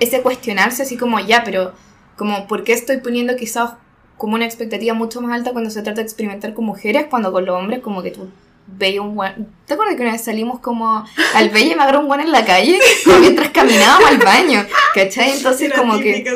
ese 0.00 0.20
cuestionarse 0.20 0.82
así 0.82 0.96
como 0.96 1.18
ya, 1.18 1.44
pero 1.44 1.72
como 2.16 2.46
por 2.46 2.62
qué 2.62 2.74
estoy 2.74 2.98
poniendo 2.98 3.36
quizás 3.36 3.72
como 4.18 4.34
una 4.34 4.44
expectativa 4.44 4.94
mucho 4.94 5.20
más 5.20 5.32
alta 5.32 5.52
cuando 5.52 5.70
se 5.70 5.82
trata 5.82 6.00
de 6.00 6.02
experimentar 6.02 6.52
con 6.52 6.64
mujeres, 6.66 7.06
cuando 7.08 7.32
con 7.32 7.46
los 7.46 7.56
hombres 7.56 7.80
como 7.80 8.02
que 8.02 8.10
tú 8.10 8.28
veis 8.66 9.00
un 9.00 9.14
buen... 9.14 9.48
¿Te 9.66 9.74
acuerdas 9.74 9.96
que 9.96 10.02
una 10.02 10.12
vez 10.12 10.24
salimos 10.24 10.60
como 10.60 11.04
al 11.34 11.48
Bella 11.52 11.72
y 11.72 11.76
me 11.76 11.82
agarró 11.82 12.00
un 12.00 12.08
buen 12.08 12.20
en 12.20 12.32
la 12.32 12.44
calle? 12.44 12.78
Mientras 13.20 13.50
caminábamos 13.50 14.10
al 14.10 14.18
baño, 14.18 14.66
¿cachai? 14.94 15.30
Entonces 15.36 15.72
como 15.72 15.98
que... 15.98 16.22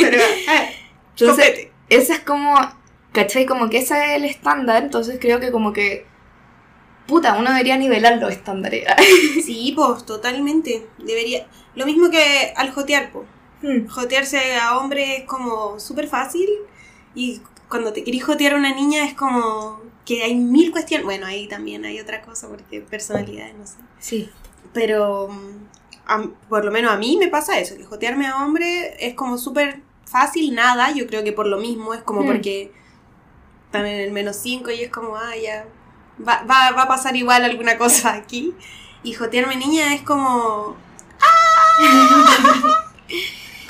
Pero, 0.00 0.18
eh, 0.18 0.74
Entonces, 1.10 1.50
copete. 1.50 1.72
esa 1.90 2.14
es 2.14 2.20
como, 2.20 2.56
¿cachai? 3.12 3.44
Como 3.44 3.68
que 3.68 3.78
ese 3.78 3.94
es 3.98 4.16
el 4.16 4.24
estándar, 4.24 4.84
entonces 4.84 5.18
creo 5.20 5.40
que 5.40 5.50
como 5.50 5.72
que, 5.72 6.06
puta, 7.06 7.36
uno 7.38 7.50
debería 7.50 7.76
nivelar 7.76 8.18
los 8.18 8.30
estándares. 8.30 8.84
Sí, 9.44 9.72
pues, 9.76 10.06
totalmente. 10.06 10.86
Debería. 10.98 11.46
Lo 11.74 11.86
mismo 11.86 12.10
que 12.10 12.52
al 12.56 12.70
jotear, 12.70 13.10
pues. 13.12 13.26
Jotearse 13.88 14.56
a 14.56 14.78
hombre 14.78 15.16
es 15.18 15.24
como 15.24 15.78
súper 15.80 16.08
fácil. 16.08 16.48
Y 17.14 17.40
cuando 17.68 17.92
te 17.92 18.04
querís 18.04 18.24
jotear 18.24 18.54
a 18.54 18.56
una 18.56 18.74
niña 18.74 19.04
es 19.04 19.14
como 19.14 19.80
que 20.04 20.22
hay 20.22 20.34
mil 20.34 20.70
cuestiones. 20.70 21.04
Bueno, 21.04 21.26
ahí 21.26 21.46
también 21.48 21.84
hay 21.84 22.00
otra 22.00 22.22
cosa 22.22 22.48
porque 22.48 22.80
personalidades, 22.80 23.54
no 23.56 23.66
sé. 23.66 23.74
Sí. 24.00 24.30
Pero 24.72 25.28
mm, 25.28 25.66
a- 26.06 26.28
por 26.48 26.64
lo 26.64 26.70
menos 26.70 26.92
a 26.92 26.96
mí 26.96 27.16
me 27.18 27.28
pasa 27.28 27.58
eso, 27.58 27.76
que 27.76 27.84
jotearme 27.84 28.26
a 28.26 28.44
hombre 28.44 28.96
es 29.04 29.14
como 29.14 29.38
súper 29.38 29.80
fácil, 30.04 30.54
nada. 30.54 30.90
Yo 30.92 31.06
creo 31.06 31.24
que 31.24 31.32
por 31.32 31.46
lo 31.46 31.58
mismo 31.58 31.94
es 31.94 32.02
como 32.02 32.22
Mm. 32.22 32.26
porque 32.26 32.72
están 33.66 33.86
en 33.86 34.00
el 34.00 34.10
menos 34.12 34.36
5 34.36 34.70
y 34.70 34.82
es 34.82 34.90
como, 34.90 35.16
ah, 35.16 35.34
ya, 35.36 35.66
va, 36.20 36.42
va, 36.48 36.70
va 36.72 36.82
a 36.82 36.88
pasar 36.88 37.16
igual 37.16 37.44
alguna 37.44 37.76
cosa 37.78 38.12
aquí. 38.14 38.52
Y 39.02 39.14
jotearme 39.14 39.56
niña 39.56 39.94
es 39.94 40.02
como, 40.02 40.76
¡ah! 41.20 41.76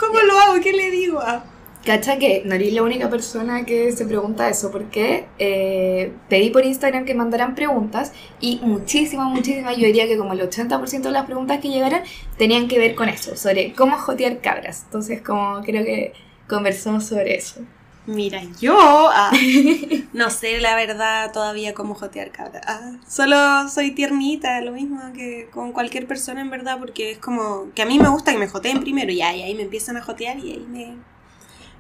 ¿Cómo 0.06 0.20
lo 0.20 0.38
hago? 0.38 0.62
¿Qué 0.62 0.72
le 0.72 0.90
digo? 0.90 1.20
Ah, 1.20 1.44
Cacha 1.84 2.18
que 2.18 2.42
no 2.46 2.54
eres 2.54 2.72
la 2.72 2.82
única 2.82 3.10
persona 3.10 3.66
que 3.66 3.92
se 3.92 4.06
pregunta 4.06 4.48
eso, 4.48 4.70
porque 4.70 5.26
eh, 5.38 6.14
pedí 6.30 6.48
por 6.48 6.64
Instagram 6.64 7.04
que 7.04 7.14
mandaran 7.14 7.54
preguntas 7.54 8.14
y 8.40 8.58
muchísimas, 8.62 9.30
muchísimas, 9.30 9.76
yo 9.76 9.86
diría 9.86 10.06
que 10.06 10.16
como 10.16 10.32
el 10.32 10.40
80% 10.40 11.02
de 11.02 11.10
las 11.10 11.26
preguntas 11.26 11.60
que 11.60 11.68
llegaron 11.68 12.00
tenían 12.38 12.68
que 12.68 12.78
ver 12.78 12.94
con 12.94 13.10
eso, 13.10 13.36
sobre 13.36 13.74
cómo 13.74 13.98
jotear 13.98 14.40
cabras. 14.40 14.84
Entonces, 14.86 15.20
como 15.20 15.60
creo 15.60 15.84
que 15.84 16.14
conversamos 16.48 17.04
sobre 17.04 17.36
eso. 17.36 17.60
Mira, 18.06 18.42
yo 18.60 18.76
ah, 18.78 19.30
no 20.12 20.28
sé 20.30 20.60
la 20.60 20.76
verdad 20.76 21.32
todavía 21.32 21.72
cómo 21.72 21.94
jotear 21.94 22.30
cabra. 22.32 22.60
Ah, 22.66 22.92
solo 23.08 23.68
soy 23.68 23.92
tiernita, 23.92 24.60
lo 24.60 24.72
mismo 24.72 25.00
que 25.14 25.48
con 25.52 25.72
cualquier 25.72 26.06
persona 26.06 26.42
en 26.42 26.50
verdad, 26.50 26.78
porque 26.78 27.12
es 27.12 27.18
como 27.18 27.68
que 27.74 27.80
a 27.82 27.86
mí 27.86 27.98
me 27.98 28.08
gusta 28.08 28.32
que 28.32 28.38
me 28.38 28.48
joteen 28.48 28.80
primero 28.80 29.10
y 29.10 29.22
ahí, 29.22 29.42
ahí 29.42 29.54
me 29.54 29.62
empiezan 29.62 29.96
a 29.96 30.02
jotear 30.02 30.38
y 30.38 30.52
ahí 30.52 30.66
me, 30.68 30.96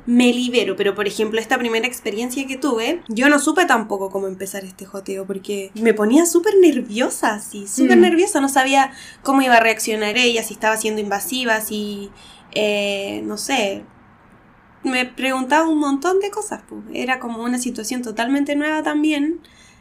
me 0.06 0.32
libero. 0.32 0.76
Pero 0.76 0.94
por 0.94 1.06
ejemplo, 1.06 1.38
esta 1.38 1.58
primera 1.58 1.86
experiencia 1.86 2.46
que 2.46 2.56
tuve, 2.56 3.02
yo 3.08 3.28
no 3.28 3.38
supe 3.38 3.66
tampoco 3.66 4.08
cómo 4.10 4.26
empezar 4.26 4.64
este 4.64 4.86
joteo 4.86 5.26
porque 5.26 5.72
me 5.74 5.92
ponía 5.92 6.24
súper 6.24 6.54
nerviosa, 6.58 7.34
así, 7.34 7.66
súper 7.68 7.98
Mm. 7.98 8.02
nerviosa. 8.02 8.40
No 8.40 8.48
sabía 8.48 8.92
cómo 9.22 9.42
iba 9.42 9.56
a 9.56 9.60
reaccionar 9.60 10.16
ella, 10.16 10.42
si 10.42 10.54
estaba 10.54 10.78
siendo 10.78 11.02
invasiva, 11.02 11.60
si, 11.60 12.10
eh, 12.52 13.20
no 13.26 13.36
sé, 13.36 13.82
me 14.84 15.06
preguntaba 15.06 15.68
un 15.68 15.78
montón 15.78 16.20
de 16.20 16.30
cosas. 16.30 16.62
pues. 16.68 16.82
Era 16.92 17.18
como 17.18 17.42
una 17.42 17.58
situación 17.58 18.02
totalmente 18.02 18.54
nueva 18.56 18.82
también. 18.82 19.40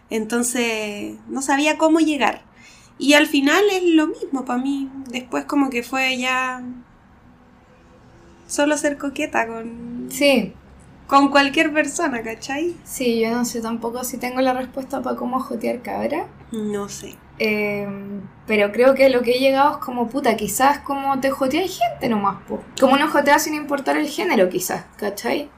Entonces 0.09 1.15
no 1.27 1.41
sabía 1.41 1.77
cómo 1.77 1.99
llegar. 1.99 2.41
Y 2.97 3.13
al 3.13 3.27
final 3.27 3.63
es 3.71 3.83
lo 3.83 4.07
mismo 4.07 4.45
para 4.45 4.61
mí. 4.61 4.89
Después 5.09 5.45
como 5.45 5.69
que 5.69 5.83
fue 5.83 6.17
ya 6.17 6.63
solo 8.47 8.77
ser 8.77 8.97
coqueta 8.97 9.47
con, 9.47 10.07
Sí, 10.09 10.53
con 11.07 11.29
cualquier 11.29 11.73
persona, 11.73 12.21
¿cachai? 12.21 12.75
sí, 12.83 13.19
yo 13.19 13.31
no 13.31 13.45
sé 13.45 13.61
tampoco 13.61 14.03
si 14.03 14.17
tengo 14.17 14.41
la 14.41 14.53
respuesta 14.53 15.01
para 15.01 15.15
cómo 15.15 15.39
jotear 15.39 15.81
cabra. 15.81 16.27
No 16.51 16.87
sé. 16.89 17.15
Eh, 17.45 17.85
pero 18.47 18.71
creo 18.71 18.93
que 18.93 19.09
lo 19.09 19.21
que 19.21 19.31
he 19.31 19.39
llegado 19.39 19.71
es 19.71 19.77
como 19.77 20.07
puta, 20.07 20.37
quizás 20.37 20.79
como 20.79 21.19
te 21.19 21.29
jotea 21.29 21.67
gente 21.67 22.07
nomás, 22.07 22.41
po. 22.47 22.63
Como 22.79 22.93
uno 22.93 23.09
jotea 23.09 23.37
sin 23.37 23.53
importar 23.53 23.97
el 23.97 24.07
género, 24.07 24.47
quizás, 24.49 24.85
¿cachai? 24.97 25.49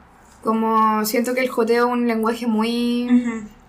Como 0.42 1.04
siento 1.04 1.34
que 1.34 1.40
el 1.40 1.48
joteo 1.48 1.86
es 1.86 1.92
un 1.92 2.08
lenguaje 2.08 2.46
muy 2.48 3.08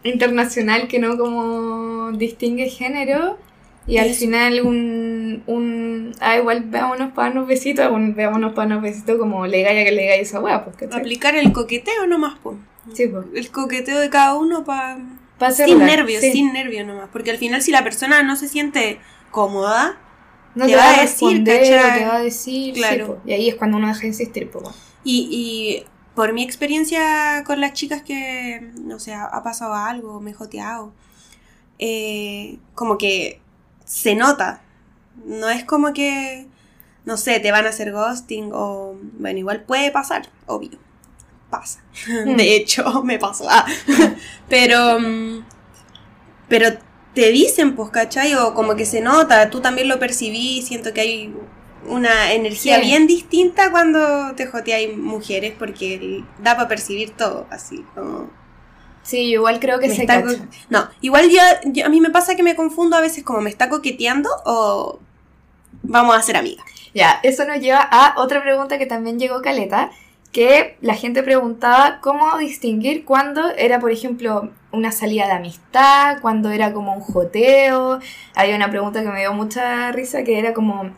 internacional 0.04 0.88
que 0.88 1.00
no 1.00 1.18
como 1.18 2.12
distingue 2.12 2.70
género. 2.70 3.38
Y 3.86 4.00
al 4.00 4.10
final 4.10 4.62
un, 4.66 5.44
un 5.48 6.12
ah, 6.20 6.38
igual 6.38 6.64
veámonos 6.66 7.14
para 7.14 7.32
unos 7.32 7.48
besitos, 7.48 7.90
un 7.90 8.16
veámonos 8.16 8.54
para 8.54 8.68
unos 8.68 8.82
besitos 8.82 9.18
como 9.18 9.48
le 9.48 9.62
gaya 9.62 9.86
que 9.86 9.92
le 9.92 10.08
gaya 10.08 10.22
esa 10.22 10.42
weá, 10.42 10.66
pues, 10.66 10.76
¿cachai? 10.76 11.00
Aplicar 11.00 11.36
el 11.36 11.54
coqueteo 11.54 12.06
nomás, 12.06 12.38
po. 12.40 12.58
Sí, 12.94 13.08
pues. 13.08 13.26
El 13.34 13.50
coqueteo 13.50 14.00
de 14.00 14.10
cada 14.10 14.36
uno 14.36 14.66
para... 14.66 14.98
Sin 15.66 15.80
nervios, 15.80 16.22
sí. 16.22 16.32
sin 16.32 16.54
nervios 16.54 16.86
nomás. 16.86 17.10
Porque 17.12 17.32
al 17.32 17.38
final 17.38 17.62
si 17.62 17.72
la 17.72 17.84
persona 17.84 18.24
no 18.24 18.36
se 18.36 18.48
siente 18.48 19.00
cómoda, 19.32 19.98
No 20.56 20.66
te 20.66 20.72
te, 20.72 20.76
va 20.78 20.84
va 20.84 20.98
a 20.98 21.02
decir, 21.02 21.44
¿cachai? 21.44 22.00
te 22.00 22.06
va 22.06 22.16
a 22.16 22.22
decir, 22.22 22.74
Claro. 22.74 23.08
po. 23.08 23.22
y 23.26 23.34
ahí 23.34 23.50
es 23.50 23.56
cuando 23.56 23.78
uno 23.78 23.88
deja 23.88 24.02
de 24.02 24.08
insistir, 24.08 24.50
bueno. 24.52 24.74
Y, 25.04 25.30
y 25.32 25.86
por 26.16 26.34
mi 26.34 26.44
experiencia 26.44 27.44
con 27.46 27.62
las 27.62 27.74
chicas 27.74 28.02
que, 28.02 28.72
no 28.82 29.00
sé, 29.00 29.14
ha 29.14 29.44
pasado 29.44 29.74
algo, 29.76 30.20
me 30.20 30.32
he 30.32 30.34
joteado, 30.34 30.92
eh, 31.80 32.58
como 32.76 32.98
que 32.98 33.40
se 33.86 34.16
nota. 34.16 34.62
No 35.26 35.50
es 35.50 35.64
como 35.64 35.94
que, 35.94 36.48
no 37.06 37.18
sé, 37.18 37.40
te 37.40 37.52
van 37.52 37.66
a 37.66 37.70
hacer 37.70 37.92
ghosting 37.92 38.52
o, 38.54 38.96
bueno, 39.20 39.40
igual 39.40 39.64
puede 39.64 39.92
pasar, 39.92 40.30
obvio. 40.48 40.78
Pasa. 41.50 41.80
De 42.26 42.56
hecho, 42.56 43.02
me 43.06 43.18
pasó. 43.20 43.48
Ah. 43.50 43.66
Pero, 44.50 45.00
mm, 45.00 45.46
pero 46.50 46.70
te 47.14 47.30
dicen, 47.32 47.76
pues, 47.76 47.90
¿cachai? 47.90 48.34
O 48.36 48.54
como 48.54 48.76
que 48.76 48.86
se 48.86 49.02
nota, 49.02 49.50
tú 49.50 49.60
también 49.60 49.88
lo 49.90 50.00
percibí, 50.00 50.62
siento 50.62 50.94
que 50.94 51.02
hay 51.02 51.36
una 51.86 52.32
energía 52.34 52.76
Sí. 52.80 52.86
bien 52.86 53.08
distinta 53.08 53.72
cuando 53.72 54.34
te 54.36 54.46
joteáis 54.48 54.98
mujeres 54.98 55.54
porque 55.58 56.24
da 56.42 56.56
para 56.56 56.68
percibir 56.70 57.12
todo, 57.12 57.48
así 57.50 57.84
como... 57.96 58.30
Sí, 59.04 59.30
yo 59.30 59.36
igual 59.40 59.60
creo 59.60 59.80
que 59.80 59.88
Me 59.88 59.96
se 59.96 60.02
está 60.02 60.22
cacha. 60.22 60.38
co- 60.38 60.46
No, 60.70 60.90
igual 61.02 61.30
yo, 61.30 61.40
yo- 61.66 61.86
a 61.86 61.90
mí 61.90 62.00
me 62.02 62.10
pasa 62.10 62.36
que 62.36 62.44
me 62.44 62.56
confundo 62.56 62.96
a 62.98 63.02
veces 63.02 63.24
como 63.24 63.42
me 63.42 63.50
está 63.50 63.68
coqueteando 63.70 64.30
o 64.46 65.00
vamos 65.84 66.16
a 66.16 66.22
ser 66.22 66.36
amigas. 66.38 66.66
Ya, 66.94 67.20
eso 67.24 67.46
nos 67.46 67.60
lleva 67.60 67.80
a 67.82 68.16
otra 68.22 68.42
pregunta 68.42 68.78
que 68.78 68.86
también 68.86 69.18
llegó 69.20 69.42
Caleta, 69.42 69.92
que 70.38 70.78
la 70.82 70.94
gente 70.94 71.24
preguntaba 71.24 72.00
cómo 72.00 72.38
distinguir 72.38 73.06
cuando 73.06 73.50
era, 73.56 73.80
por 73.80 73.90
ejemplo, 73.90 74.52
una 74.72 74.92
salida 74.92 75.26
de 75.26 75.32
amistad, 75.32 76.20
cuando 76.22 76.52
era 76.52 76.74
como 76.74 76.94
un 76.94 77.00
joteo. 77.02 77.98
Había 78.36 78.56
una 78.56 78.70
pregunta 78.70 79.02
que 79.02 79.10
me 79.10 79.22
dio 79.22 79.34
mucha 79.34 79.92
risa 79.94 80.24
que 80.24 80.38
era 80.38 80.54
como, 80.54 80.92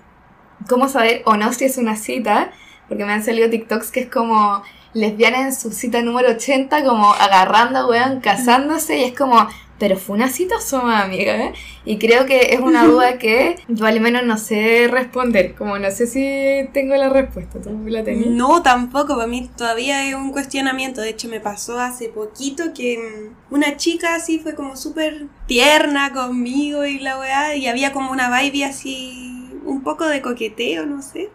¿cómo 0.67 0.89
saber 0.89 1.21
o 1.23 1.37
no 1.37 1.53
si 1.53 1.63
es 1.63 1.77
una 1.77 1.95
cita? 1.95 2.51
Porque 2.89 3.05
me 3.05 3.13
han 3.13 3.23
salido 3.23 3.49
TikToks 3.49 3.91
que 3.91 4.01
es 4.01 4.09
como 4.09 4.61
lesbiana 4.93 5.39
en 5.43 5.55
su 5.55 5.71
cita 5.71 6.01
número 6.01 6.31
80, 6.31 6.83
como 6.83 7.13
agarrando, 7.13 7.87
weón, 7.87 8.19
casándose, 8.19 8.97
y 8.97 9.03
es 9.05 9.17
como, 9.17 9.47
pero 9.79 9.97
fue 9.97 10.15
una 10.17 10.29
cita 10.29 10.57
o 10.57 10.61
somos 10.61 10.93
amigas, 10.93 11.39
¿eh? 11.39 11.53
Y 11.85 11.97
creo 11.97 12.25
que 12.25 12.53
es 12.53 12.59
una 12.59 12.85
duda 12.85 13.17
que 13.19 13.55
yo 13.67 13.85
al 13.85 13.99
menos 14.01 14.23
no 14.23 14.37
sé 14.37 14.87
responder, 14.89 15.55
como 15.55 15.79
no 15.79 15.89
sé 15.91 16.05
si 16.07 16.69
tengo 16.73 16.95
la 16.95 17.09
respuesta, 17.09 17.59
¿tú 17.61 17.71
la 17.87 18.03
tenías? 18.03 18.29
No, 18.29 18.61
tampoco, 18.61 19.15
para 19.15 19.27
mí 19.27 19.49
todavía 19.57 20.07
es 20.07 20.15
un 20.15 20.31
cuestionamiento. 20.31 21.01
De 21.01 21.09
hecho, 21.09 21.27
me 21.29 21.39
pasó 21.39 21.79
hace 21.79 22.09
poquito 22.09 22.73
que 22.75 22.97
mm, 22.97 23.53
una 23.55 23.77
chica 23.77 24.15
así 24.15 24.39
fue 24.39 24.53
como 24.55 24.75
súper 24.75 25.27
tierna 25.47 26.11
conmigo 26.13 26.85
y 26.85 26.99
la 26.99 27.17
weá, 27.17 27.55
y 27.55 27.67
había 27.67 27.93
como 27.93 28.11
una 28.11 28.29
vibe 28.41 28.65
así, 28.65 29.49
un 29.65 29.81
poco 29.83 30.05
de 30.05 30.21
coqueteo, 30.21 30.85
no 30.85 31.01
sé. 31.01 31.29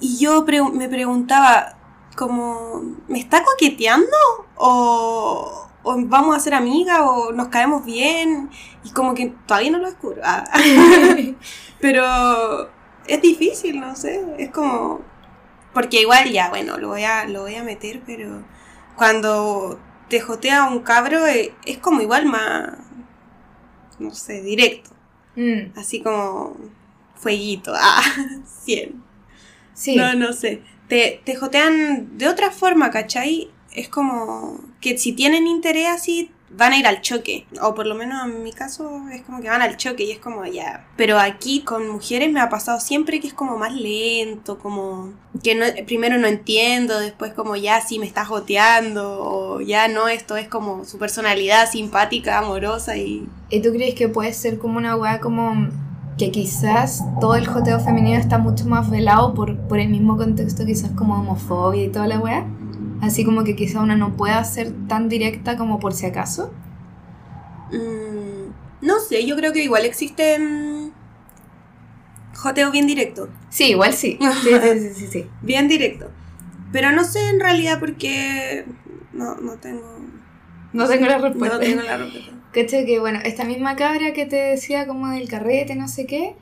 Y 0.00 0.18
yo 0.18 0.44
pre- 0.44 0.62
me 0.62 0.88
preguntaba, 0.88 1.76
como, 2.16 2.82
¿me 3.08 3.18
está 3.18 3.42
coqueteando? 3.42 4.06
¿O, 4.56 5.66
o 5.84 5.96
vamos 6.06 6.36
a 6.36 6.40
ser 6.40 6.54
amigas? 6.54 7.00
¿O 7.02 7.32
nos 7.32 7.48
caemos 7.48 7.84
bien? 7.84 8.50
Y 8.84 8.90
como 8.90 9.14
que 9.14 9.34
todavía 9.46 9.70
no 9.70 9.78
lo 9.78 9.86
descubro. 9.88 10.20
Ah. 10.24 10.44
Pero 11.80 12.70
es 13.06 13.20
difícil, 13.22 13.80
no 13.80 13.94
sé, 13.96 14.24
es 14.38 14.50
como... 14.50 15.02
Porque 15.72 16.00
igual 16.02 16.30
ya, 16.30 16.48
bueno, 16.50 16.78
lo 16.78 16.88
voy 16.88 17.02
a, 17.04 17.26
lo 17.26 17.42
voy 17.42 17.56
a 17.56 17.64
meter, 17.64 18.00
pero 18.06 18.44
cuando 18.96 19.80
te 20.08 20.20
jotea 20.20 20.68
un 20.68 20.80
cabro 20.80 21.26
eh, 21.26 21.52
es 21.66 21.78
como 21.78 22.00
igual 22.00 22.26
más, 22.26 22.74
no 23.98 24.12
sé, 24.14 24.40
directo. 24.42 24.90
Mm, 25.36 25.76
Así 25.76 26.00
como 26.00 26.56
fueguito, 27.16 27.72
ah, 27.76 28.02
100. 28.64 29.02
sí, 29.74 29.96
No, 29.96 30.14
no 30.14 30.32
sé. 30.32 30.62
Te, 30.88 31.20
te 31.24 31.34
jotean 31.36 32.18
de 32.18 32.28
otra 32.28 32.50
forma, 32.52 32.90
¿cachai? 32.90 33.50
Es 33.74 33.88
como 33.88 34.60
que 34.80 34.96
si 34.98 35.12
tienen 35.12 35.46
interés 35.46 35.88
así, 35.88 36.30
van 36.56 36.72
a 36.72 36.78
ir 36.78 36.86
al 36.86 37.00
choque. 37.00 37.46
O 37.60 37.74
por 37.74 37.86
lo 37.86 37.94
menos 37.94 38.24
en 38.24 38.42
mi 38.42 38.52
caso 38.52 39.02
es 39.12 39.22
como 39.22 39.40
que 39.40 39.48
van 39.48 39.62
al 39.62 39.76
choque 39.76 40.04
y 40.04 40.12
es 40.12 40.18
como 40.18 40.44
ya. 40.46 40.86
Pero 40.96 41.18
aquí 41.18 41.62
con 41.62 41.88
mujeres 41.88 42.30
me 42.32 42.40
ha 42.40 42.48
pasado 42.48 42.80
siempre 42.80 43.20
que 43.20 43.28
es 43.28 43.34
como 43.34 43.56
más 43.56 43.74
lento, 43.74 44.58
como 44.58 45.12
que 45.42 45.54
no, 45.54 45.66
primero 45.86 46.18
no 46.18 46.28
entiendo, 46.28 46.98
después 47.00 47.32
como 47.32 47.56
ya 47.56 47.80
sí 47.80 47.98
me 47.98 48.06
está 48.06 48.24
joteando, 48.24 49.18
o 49.20 49.60
ya 49.60 49.88
no, 49.88 50.08
esto 50.08 50.36
es 50.36 50.48
como 50.48 50.84
su 50.84 50.98
personalidad 50.98 51.70
simpática, 51.70 52.38
amorosa 52.38 52.96
y... 52.96 53.28
¿Y 53.50 53.60
tú 53.60 53.70
crees 53.70 53.94
que 53.94 54.08
puede 54.08 54.32
ser 54.32 54.58
como 54.58 54.78
una 54.78 54.96
weá 54.96 55.20
como 55.20 55.68
que 56.18 56.30
quizás 56.30 57.02
todo 57.20 57.34
el 57.34 57.46
joteo 57.46 57.80
femenino 57.80 58.18
está 58.18 58.38
mucho 58.38 58.66
más 58.66 58.88
velado 58.88 59.34
por, 59.34 59.56
por 59.66 59.78
el 59.78 59.88
mismo 59.88 60.16
contexto, 60.16 60.64
quizás 60.64 60.92
como 60.92 61.14
homofobia 61.14 61.84
y 61.84 61.88
toda 61.88 62.06
la 62.06 62.18
weá? 62.18 62.46
Así 63.04 63.22
como 63.24 63.44
que 63.44 63.54
quizás 63.54 63.82
una 63.82 63.96
no 63.96 64.16
pueda 64.16 64.42
ser 64.44 64.72
tan 64.88 65.08
directa 65.10 65.58
como 65.58 65.78
por 65.78 65.92
si 65.92 66.06
acaso. 66.06 66.52
Mm, 67.70 68.84
no 68.86 68.98
sé, 68.98 69.26
yo 69.26 69.36
creo 69.36 69.52
que 69.52 69.62
igual 69.62 69.84
existen 69.84 70.92
joteo 72.34 72.70
bien 72.70 72.86
directo. 72.86 73.28
Sí, 73.50 73.70
igual 73.70 73.92
sí. 74.02 74.18
Sí, 74.42 74.50
sí, 74.80 74.94
sí, 74.94 75.06
sí. 75.06 75.26
Bien 75.42 75.68
directo. 75.68 76.10
Pero 76.72 76.92
no 76.92 77.04
sé 77.04 77.28
en 77.28 77.40
realidad 77.40 77.78
porque 77.78 78.64
no, 79.12 79.36
no 79.36 79.56
tengo. 79.58 79.98
No 80.72 80.88
tengo 80.88 81.06
la 81.06 81.18
respuesta. 81.18 81.58
No 81.58 81.62
tengo 81.62 81.82
la 81.82 81.98
respuesta. 81.98 82.32
¿Cachai? 82.52 82.86
Que 82.86 83.00
bueno, 83.00 83.18
esta 83.22 83.44
misma 83.44 83.76
cabra 83.76 84.12
que 84.12 84.26
te 84.26 84.36
decía 84.36 84.86
como 84.86 85.08
del 85.08 85.28
carrete, 85.28 85.74
no 85.74 85.88
sé 85.88 86.06
qué, 86.06 86.36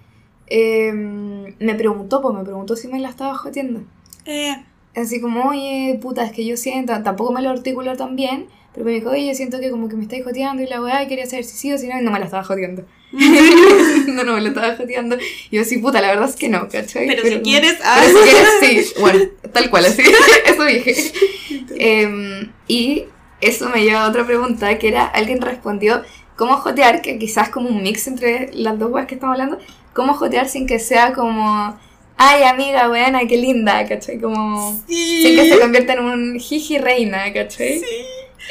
eh, 0.46 0.92
me 0.92 1.74
preguntó, 1.74 2.22
pues 2.22 2.36
me 2.36 2.44
preguntó 2.44 2.76
si 2.76 2.86
me 2.86 3.00
la 3.00 3.08
estaba 3.08 3.36
joteando. 3.36 3.82
Eh, 4.26 4.64
Así 4.94 5.20
como, 5.20 5.48
oye, 5.48 5.98
puta, 6.02 6.24
es 6.24 6.32
que 6.32 6.44
yo 6.44 6.56
siento, 6.56 6.92
tampoco 7.02 7.32
me 7.32 7.40
lo 7.40 7.50
articuló 7.50 7.96
tan 7.96 8.14
bien, 8.14 8.46
pero 8.74 8.84
me 8.84 8.92
dijo, 8.92 9.10
oye, 9.10 9.34
siento 9.34 9.58
que 9.58 9.70
como 9.70 9.88
que 9.88 9.96
me 9.96 10.02
estáis 10.02 10.24
joteando 10.24 10.62
y 10.62 10.66
la 10.66 10.82
weá, 10.82 11.02
y 11.02 11.08
quería 11.08 11.26
saber 11.26 11.44
si 11.44 11.56
sí 11.56 11.72
o 11.72 11.78
si 11.78 11.88
no, 11.88 11.98
y 11.98 12.04
no 12.04 12.10
me 12.10 12.18
la 12.18 12.26
estaba 12.26 12.44
joteando. 12.44 12.84
no, 13.12 14.24
no 14.24 14.34
me 14.34 14.40
la 14.40 14.48
estaba 14.48 14.76
joteando. 14.76 15.16
Y 15.50 15.56
yo, 15.56 15.64
sí, 15.64 15.78
puta, 15.78 16.00
la 16.00 16.08
verdad 16.08 16.28
es 16.28 16.36
que 16.36 16.48
no, 16.48 16.68
¿cachai? 16.68 17.06
pero, 17.06 17.22
si 17.22 17.40
quieres. 17.40 17.78
ah. 17.84 18.00
Pero 18.02 18.18
si 18.18 18.30
quieres, 18.30 18.88
sí. 18.88 19.00
Bueno, 19.00 19.24
tal 19.52 19.70
cual, 19.70 19.86
así. 19.86 20.02
Eso 20.46 20.64
dije. 20.64 20.94
Em, 21.78 22.50
y 22.68 23.04
eso 23.40 23.68
me 23.68 23.82
lleva 23.82 24.04
a 24.04 24.08
otra 24.08 24.24
pregunta, 24.26 24.78
que 24.78 24.88
era, 24.88 25.04
alguien 25.04 25.40
respondió, 25.40 26.02
¿cómo 26.36 26.56
jotear? 26.56 27.02
Que 27.02 27.18
quizás 27.18 27.48
como 27.50 27.68
un 27.68 27.82
mix 27.82 28.06
entre 28.06 28.50
las 28.54 28.78
dos 28.78 28.90
weas 28.90 29.06
que 29.06 29.14
estamos 29.14 29.34
hablando. 29.34 29.58
¿Cómo 29.92 30.14
jotear 30.14 30.48
sin 30.48 30.66
que 30.66 30.78
sea 30.78 31.12
como, 31.12 31.78
ay, 32.16 32.44
amiga, 32.44 32.88
buena, 32.88 33.26
qué 33.26 33.36
linda, 33.36 33.86
¿cachai? 33.88 34.20
Como... 34.20 34.82
Sí. 34.86 35.22
Sin 35.22 35.36
que 35.36 35.48
se 35.48 35.58
convierta 35.60 35.94
en 35.94 36.04
un 36.04 36.38
jiji 36.40 36.78
reina, 36.78 37.32
¿cachai? 37.32 37.78
Sí. 37.80 37.86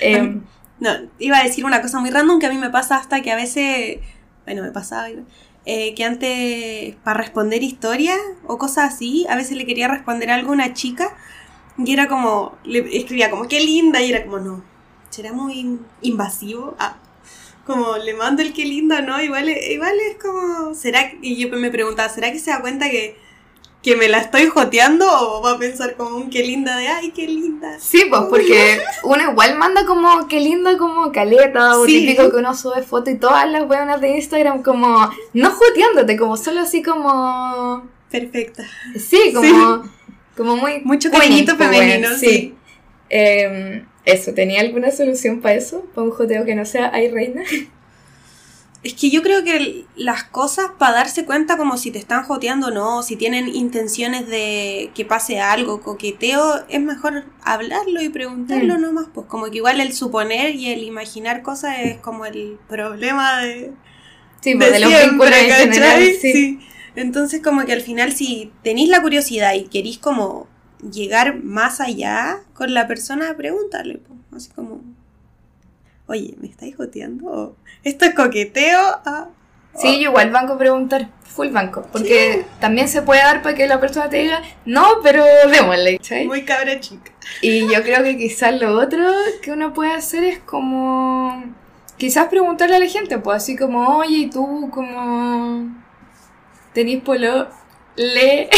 Em, 0.01 0.41
No, 0.79 0.89
iba 1.19 1.37
a 1.37 1.43
decir 1.43 1.63
una 1.65 1.81
cosa 1.81 1.99
muy 1.99 2.09
random 2.09 2.39
que 2.39 2.47
a 2.47 2.49
mí 2.49 2.57
me 2.57 2.69
pasa 2.71 2.95
hasta 2.97 3.21
que 3.21 3.31
a 3.31 3.35
veces. 3.35 3.99
Bueno, 4.45 4.63
me 4.63 4.71
pasaba. 4.71 5.07
eh, 5.65 5.93
que 5.95 6.03
antes, 6.03 6.95
para 7.03 7.19
responder 7.19 7.61
historias 7.63 8.17
o 8.47 8.57
cosas 8.57 8.93
así, 8.93 9.25
a 9.29 9.35
veces 9.35 9.57
le 9.57 9.65
quería 9.65 9.87
responder 9.87 10.31
algo 10.31 10.49
a 10.49 10.53
una 10.53 10.73
chica 10.73 11.15
y 11.77 11.93
era 11.93 12.07
como. 12.07 12.57
Le 12.63 12.79
escribía 12.97 13.29
como, 13.29 13.47
qué 13.47 13.59
linda, 13.61 14.01
y 14.01 14.11
era 14.11 14.23
como, 14.25 14.39
no. 14.39 14.63
¿Será 15.11 15.33
muy 15.33 15.79
invasivo? 16.01 16.75
Ah. 16.79 16.97
Como 17.65 17.97
le 17.97 18.13
mando 18.15 18.41
el 18.41 18.53
qué 18.53 18.65
linda, 18.65 19.01
¿no? 19.01 19.21
Igual, 19.21 19.49
igual 19.49 19.93
es 20.09 20.17
como. 20.21 20.73
¿Será? 20.73 21.11
Y 21.21 21.37
yo 21.37 21.49
me 21.57 21.69
preguntaba, 21.71 22.09
¿será 22.09 22.31
que 22.31 22.39
se 22.39 22.51
da 22.51 22.61
cuenta 22.61 22.89
que, 22.89 23.17
que 23.83 23.95
me 23.95 24.07
la 24.07 24.19
estoy 24.19 24.45
joteando 24.45 25.05
o 25.09 25.41
va 25.41 25.53
a 25.53 25.57
pensar 25.57 25.95
como 25.95 26.17
un 26.17 26.29
qué 26.29 26.43
linda 26.43 26.77
de 26.77 26.87
ay, 26.87 27.11
qué 27.11 27.27
linda? 27.27 27.77
sí, 27.79 28.03
pues 28.09 28.21
porque 28.29 28.81
uno 29.03 29.31
igual 29.31 29.57
manda 29.57 29.85
como, 29.85 30.27
qué 30.27 30.39
linda 30.39 30.77
como 30.77 31.11
caleta, 31.11 31.79
o 31.79 31.85
Sí. 31.85 32.05
típico 32.05 32.29
que 32.29 32.37
uno 32.37 32.53
sube 32.55 32.83
foto 32.83 33.09
y 33.09 33.17
todas 33.17 33.49
las 33.49 33.67
weonas 33.67 33.99
de 33.99 34.09
Instagram 34.17 34.61
como, 34.61 35.09
no 35.33 35.49
joteándote, 35.51 36.15
como 36.17 36.37
solo 36.37 36.59
así 36.61 36.83
como... 36.83 37.87
Perfecta. 38.11 38.67
Sí, 38.99 39.31
como, 39.33 39.83
como 40.37 40.57
muy... 40.57 40.81
Mucho 40.83 41.09
cariñito 41.09 41.57
pues, 41.57 41.69
femenino, 41.69 42.09
sí. 42.19 42.53
Em, 43.09 43.85
eso, 44.05 44.33
¿tenía 44.33 44.61
alguna 44.61 44.91
solución 44.91 45.41
para 45.41 45.55
eso? 45.55 45.85
¿Para 45.95 46.05
un 46.05 46.11
joteo 46.11 46.45
que 46.45 46.55
no 46.55 46.65
sea 46.65 46.91
ay 46.93 47.09
reina? 47.09 47.41
Es 48.83 48.95
que 48.95 49.11
yo 49.11 49.21
creo 49.21 49.43
que 49.43 49.85
las 49.95 50.23
cosas 50.23 50.71
para 50.79 50.93
darse 50.95 51.23
cuenta 51.23 51.55
como 51.55 51.77
si 51.77 51.91
te 51.91 51.99
están 51.99 52.23
joteando 52.23 52.67
o 52.67 52.71
no, 52.71 53.03
si 53.03 53.15
tienen 53.15 53.47
intenciones 53.53 54.27
de 54.27 54.89
que 54.95 55.05
pase 55.05 55.39
algo, 55.39 55.81
coqueteo, 55.81 56.65
es 56.67 56.81
mejor 56.81 57.25
hablarlo 57.43 58.01
y 58.01 58.09
preguntarlo 58.09 58.77
Mm. 58.77 58.81
nomás, 58.81 59.05
pues 59.13 59.27
como 59.27 59.45
que 59.51 59.57
igual 59.57 59.79
el 59.79 59.93
suponer 59.93 60.55
y 60.55 60.69
el 60.71 60.83
imaginar 60.83 61.43
cosas 61.43 61.75
es 61.79 61.99
como 61.99 62.25
el 62.25 62.57
problema 62.67 63.41
de, 63.41 63.71
Sí, 64.41 64.53
de 64.53 64.57
pues 64.57 64.71
de 64.71 64.79
los 64.79 64.89
vínculos 64.89 65.35
siempre, 65.35 65.39
en 65.63 65.71
general, 65.73 65.91
¿cachai? 65.99 66.13
sí. 66.15 66.31
Sí. 66.33 66.59
Entonces 66.95 67.41
como 67.43 67.63
que 67.65 67.73
al 67.73 67.81
final 67.81 68.11
si 68.13 68.51
tenéis 68.63 68.89
la 68.89 69.01
curiosidad 69.01 69.53
y 69.53 69.65
queréis 69.65 69.99
como 69.99 70.47
llegar 70.91 71.41
más 71.43 71.79
allá 71.79 72.39
con 72.55 72.73
la 72.73 72.87
persona, 72.87 73.37
pregúntale, 73.37 73.99
pues, 73.99 74.19
así 74.35 74.49
como, 74.55 74.81
oye, 76.11 76.35
¿me 76.39 76.47
estáis 76.47 76.75
joteando? 76.75 77.25
¿O 77.25 77.55
¿Esto 77.83 78.05
es 78.05 78.13
coqueteo? 78.13 78.79
Ah, 79.05 79.29
Sí, 79.75 80.01
yo 80.01 80.09
igual 80.09 80.31
banco 80.31 80.57
preguntar, 80.57 81.09
full 81.23 81.47
banco, 81.49 81.87
porque 81.91 82.45
también 82.59 82.89
se 82.89 83.01
puede 83.01 83.21
dar 83.21 83.41
para 83.41 83.55
que 83.55 83.67
la 83.67 83.79
persona 83.79 84.09
te 84.09 84.17
diga, 84.17 84.41
no, 84.65 84.85
pero 85.01 85.23
démosle, 85.49 85.97
¿cachai? 85.97 86.27
Muy 86.27 86.43
cabra 86.43 86.79
chica. 86.79 87.11
Y 87.41 87.61
yo 87.61 87.81
creo 87.81 88.03
que 88.03 88.17
quizás 88.17 88.59
lo 88.59 88.77
otro 88.77 89.01
que 89.41 89.51
uno 89.51 89.73
puede 89.73 89.93
hacer 89.93 90.23
es 90.23 90.39
como, 90.39 91.43
quizás 91.97 92.27
preguntarle 92.27 92.75
a 92.75 92.79
la 92.79 92.87
gente, 92.87 93.17
pues 93.17 93.37
así 93.37 93.55
como, 93.55 93.97
oye, 93.97 94.17
¿y 94.17 94.29
tú 94.29 94.69
como 94.71 95.69
tenís 96.73 97.01
polo? 97.01 97.47
Le... 97.95 98.49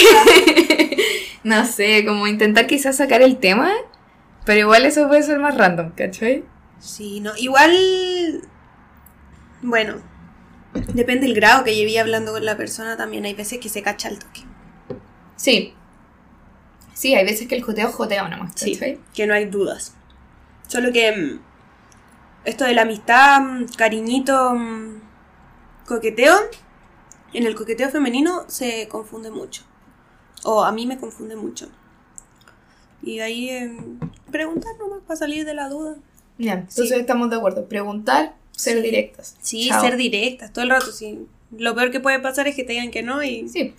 no 1.43 1.65
sé, 1.65 2.05
como 2.05 2.25
intentar 2.27 2.65
quizás 2.65 2.97
sacar 2.97 3.21
el 3.21 3.37
tema, 3.37 3.71
pero 4.45 4.61
igual 4.61 4.85
eso 4.85 5.07
puede 5.07 5.21
ser 5.21 5.37
más 5.39 5.55
random, 5.55 5.91
¿cachai? 5.91 6.43
Sí, 6.83 7.21
no, 7.21 7.31
igual, 7.37 8.41
bueno, 9.61 10.01
depende 10.93 11.25
del 11.27 11.35
grado 11.35 11.63
que 11.63 11.73
llevé 11.73 11.97
hablando 11.97 12.33
con 12.33 12.43
la 12.43 12.57
persona 12.57 12.97
también. 12.97 13.23
Hay 13.23 13.33
veces 13.33 13.59
que 13.59 13.69
se 13.69 13.81
cacha 13.81 14.09
el 14.09 14.19
toque. 14.19 14.41
Sí. 15.37 15.73
Sí, 16.93 17.15
hay 17.15 17.23
veces 17.25 17.47
que 17.47 17.55
el 17.55 17.63
joteo 17.63 17.89
joteo 17.89 18.27
nomás, 18.27 18.51
Sí, 18.55 18.73
¿cachai? 18.73 18.99
que 19.13 19.25
no 19.25 19.33
hay 19.33 19.45
dudas. 19.45 19.95
Solo 20.67 20.91
que 20.91 21.11
mm, 21.11 21.39
esto 22.43 22.65
de 22.65 22.73
la 22.73 22.81
amistad, 22.81 23.39
mm, 23.39 23.65
cariñito, 23.77 24.53
mm, 24.53 25.01
coqueteo, 25.87 26.35
en 27.31 27.45
el 27.47 27.55
coqueteo 27.55 27.89
femenino 27.89 28.43
se 28.47 28.89
confunde 28.89 29.31
mucho. 29.31 29.63
O 30.43 30.65
a 30.65 30.71
mí 30.73 30.85
me 30.85 30.99
confunde 30.99 31.37
mucho. 31.37 31.69
Y 33.01 33.21
ahí 33.21 33.49
eh, 33.49 33.77
preguntar 34.31 34.73
nomás 34.79 34.99
para 35.07 35.15
salir 35.17 35.45
de 35.45 35.53
la 35.53 35.69
duda. 35.69 35.95
Ya, 36.37 36.53
entonces 36.53 36.91
estamos 36.91 37.29
de 37.29 37.35
acuerdo. 37.37 37.65
Preguntar, 37.67 38.35
ser 38.51 38.81
directas. 38.81 39.37
Sí, 39.41 39.69
ser 39.81 39.97
directas, 39.97 40.51
todo 40.53 40.63
el 40.63 40.69
rato. 40.71 40.91
Sí. 40.91 41.19
Lo 41.57 41.75
peor 41.75 41.91
que 41.91 41.99
puede 41.99 42.19
pasar 42.19 42.47
es 42.47 42.55
que 42.55 42.63
te 42.63 42.73
digan 42.73 42.91
que 42.91 43.03
no 43.03 43.21
y 43.23 43.47
Sí, 43.49 43.75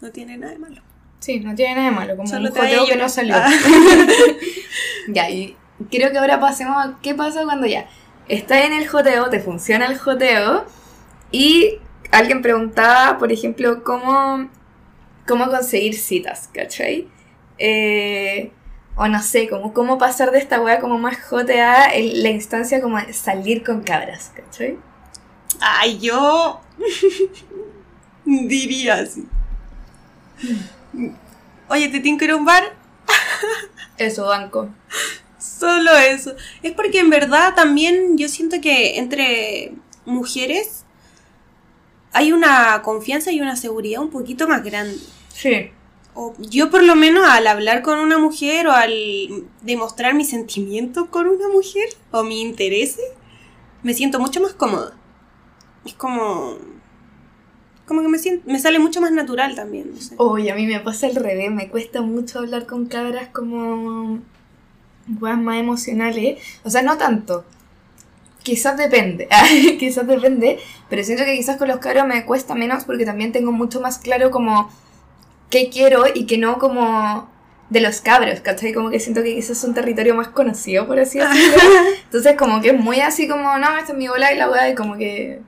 no 0.00 0.10
tiene 0.10 0.36
nada 0.38 0.52
de 0.52 0.58
malo. 0.58 0.82
sí, 1.18 1.40
no 1.40 1.54
tiene 1.54 1.74
nada 1.74 1.90
de 1.90 1.94
malo. 1.96 2.16
Como 2.16 2.28
Solo 2.28 2.48
un 2.48 2.54
joteo 2.54 2.86
que 2.86 2.96
no 2.96 3.08
salió. 3.08 3.34
Ah. 3.36 3.50
Ya, 5.08 5.28
y 5.30 5.56
creo 5.90 6.10
que 6.12 6.18
ahora 6.18 6.38
pasemos 6.40 6.76
a 6.76 6.98
qué 7.02 7.14
pasa 7.14 7.42
cuando 7.44 7.66
ya 7.66 7.88
estás 8.28 8.64
en 8.64 8.72
el 8.74 8.86
joteo, 8.86 9.28
te 9.30 9.40
funciona 9.40 9.86
el 9.86 9.98
joteo 9.98 10.66
y 11.32 11.78
alguien 12.12 12.42
preguntaba, 12.42 13.18
por 13.18 13.32
ejemplo, 13.32 13.82
cómo, 13.82 14.48
cómo 15.26 15.50
conseguir 15.50 15.94
citas, 15.94 16.48
¿cachai? 16.52 17.08
Eh, 17.58 18.52
o 19.02 19.08
no 19.08 19.22
sé, 19.22 19.48
como 19.48 19.72
cómo 19.72 19.96
pasar 19.96 20.30
de 20.30 20.38
esta 20.38 20.60
wea 20.60 20.78
como 20.78 20.98
más 20.98 21.18
jotea 21.22 21.86
en 21.94 22.22
la 22.22 22.28
instancia 22.28 22.82
como 22.82 22.98
salir 23.14 23.64
con 23.64 23.80
cabras, 23.80 24.30
¿cachai? 24.36 24.76
Ay, 25.58 25.98
yo 26.00 26.60
diría 28.26 28.96
así. 28.96 29.26
Oye, 31.70 31.88
¿te 31.88 32.00
tengo 32.00 32.18
que 32.18 32.26
ir 32.26 32.32
a 32.32 32.36
un 32.36 32.44
bar? 32.44 32.74
Eso, 33.96 34.26
banco. 34.26 34.68
Solo 35.38 35.96
eso. 35.96 36.34
Es 36.62 36.72
porque 36.72 36.98
en 36.98 37.08
verdad 37.08 37.54
también 37.54 38.18
yo 38.18 38.28
siento 38.28 38.60
que 38.60 38.98
entre 38.98 39.72
mujeres 40.04 40.84
hay 42.12 42.32
una 42.32 42.82
confianza 42.82 43.32
y 43.32 43.40
una 43.40 43.56
seguridad 43.56 44.02
un 44.02 44.10
poquito 44.10 44.46
más 44.46 44.62
grande. 44.62 44.98
Sí. 45.32 45.70
O 46.22 46.34
yo 46.38 46.70
por 46.70 46.82
lo 46.82 46.96
menos 46.96 47.26
al 47.26 47.46
hablar 47.46 47.80
con 47.80 47.98
una 47.98 48.18
mujer 48.18 48.66
o 48.66 48.72
al 48.72 48.92
demostrar 49.62 50.12
mis 50.12 50.28
sentimientos 50.28 51.08
con 51.08 51.26
una 51.26 51.48
mujer 51.48 51.88
o 52.10 52.22
mi 52.24 52.42
interés, 52.42 52.98
me 53.82 53.94
siento 53.94 54.20
mucho 54.20 54.38
más 54.42 54.52
cómoda. 54.52 54.92
Es 55.86 55.94
como... 55.94 56.58
Como 57.86 58.02
que 58.02 58.08
me, 58.08 58.18
siento, 58.18 58.50
me 58.50 58.58
sale 58.58 58.78
mucho 58.78 59.00
más 59.00 59.12
natural 59.12 59.54
también. 59.54 59.92
No. 59.92 60.16
Oye, 60.18 60.52
a 60.52 60.54
mí 60.54 60.66
me 60.66 60.78
pasa 60.80 61.06
al 61.06 61.14
revés, 61.14 61.50
me 61.50 61.70
cuesta 61.70 62.02
mucho 62.02 62.40
hablar 62.40 62.66
con 62.66 62.84
cabras 62.84 63.28
como 63.30 64.20
más 65.06 65.56
emocionales. 65.56 66.38
O 66.64 66.68
sea, 66.70 66.82
no 66.82 66.98
tanto. 66.98 67.46
Quizás 68.42 68.76
depende, 68.76 69.26
quizás 69.78 70.06
depende, 70.06 70.58
pero 70.90 71.02
siento 71.02 71.24
que 71.24 71.34
quizás 71.34 71.56
con 71.56 71.68
los 71.68 71.78
cabros 71.78 72.06
me 72.06 72.26
cuesta 72.26 72.54
menos 72.54 72.84
porque 72.84 73.06
también 73.06 73.32
tengo 73.32 73.52
mucho 73.52 73.80
más 73.80 73.98
claro 73.98 74.30
como 74.30 74.70
qué 75.50 75.68
quiero 75.68 76.04
y 76.12 76.26
que 76.26 76.38
no 76.38 76.58
como 76.58 77.28
de 77.68 77.80
los 77.80 78.00
cabros, 78.00 78.40
¿cachai? 78.40 78.72
Como 78.72 78.90
que 78.90 78.98
siento 78.98 79.22
que 79.22 79.34
quizás 79.34 79.58
es 79.58 79.64
un 79.64 79.74
territorio 79.74 80.14
más 80.14 80.28
conocido, 80.28 80.86
por 80.86 80.98
así 80.98 81.18
decirlo. 81.18 81.58
Entonces 82.04 82.36
como 82.36 82.60
que 82.60 82.70
es 82.70 82.78
muy 82.78 83.00
así 83.00 83.28
como, 83.28 83.56
no, 83.58 83.76
esta 83.76 83.92
es 83.92 83.98
mi 83.98 84.08
bola 84.08 84.32
y 84.32 84.36
la 84.36 84.50
wea 84.50 84.70
y 84.70 84.74
como 84.74 84.96
que 84.96 85.40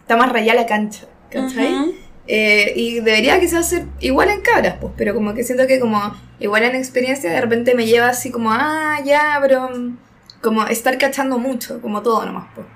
está 0.00 0.16
más 0.16 0.32
rayada 0.32 0.60
la 0.60 0.66
cancha, 0.66 1.06
¿cachai? 1.30 1.74
Ujú. 1.74 1.94
Eh, 2.28 2.72
y 2.76 3.00
debería 3.00 3.40
quizás 3.40 3.68
ser 3.68 3.86
igual 4.00 4.30
en 4.30 4.40
cabras, 4.42 4.76
pues, 4.80 4.92
pero 4.96 5.12
como 5.14 5.34
que 5.34 5.42
siento 5.42 5.66
que 5.66 5.80
como 5.80 6.14
igual 6.38 6.62
en 6.62 6.76
experiencia 6.76 7.30
de 7.30 7.40
repente 7.40 7.74
me 7.74 7.86
lleva 7.86 8.08
así 8.08 8.30
como, 8.30 8.50
ah, 8.52 8.98
ya, 9.04 9.38
pero 9.42 9.70
como 10.40 10.64
estar 10.66 10.96
cachando 10.98 11.38
mucho, 11.38 11.80
como 11.82 12.02
todo 12.02 12.24
nomás, 12.24 12.48
pues. 12.54 12.66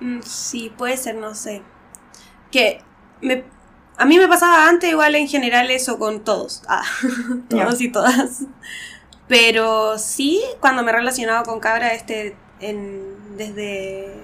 Mm, 0.00 0.20
Sí, 0.22 0.72
puede 0.76 0.96
ser, 0.96 1.14
no 1.16 1.34
sé. 1.34 1.62
Que 2.50 2.82
me, 3.20 3.44
a 3.98 4.04
mí 4.04 4.16
me 4.16 4.28
pasaba 4.28 4.68
antes 4.68 4.90
igual 4.90 5.16
en 5.16 5.26
general 5.26 5.70
eso 5.70 5.98
con 5.98 6.22
todos. 6.22 6.62
Ah, 6.68 6.84
todos 7.50 7.80
y 7.80 7.90
todas. 7.90 8.42
Pero 9.26 9.98
sí, 9.98 10.40
cuando 10.60 10.82
me 10.84 10.90
he 10.90 10.94
relacionado 10.94 11.44
con 11.44 11.58
cabra, 11.58 11.92
este, 11.92 12.36
en, 12.60 13.36
desde 13.36 14.14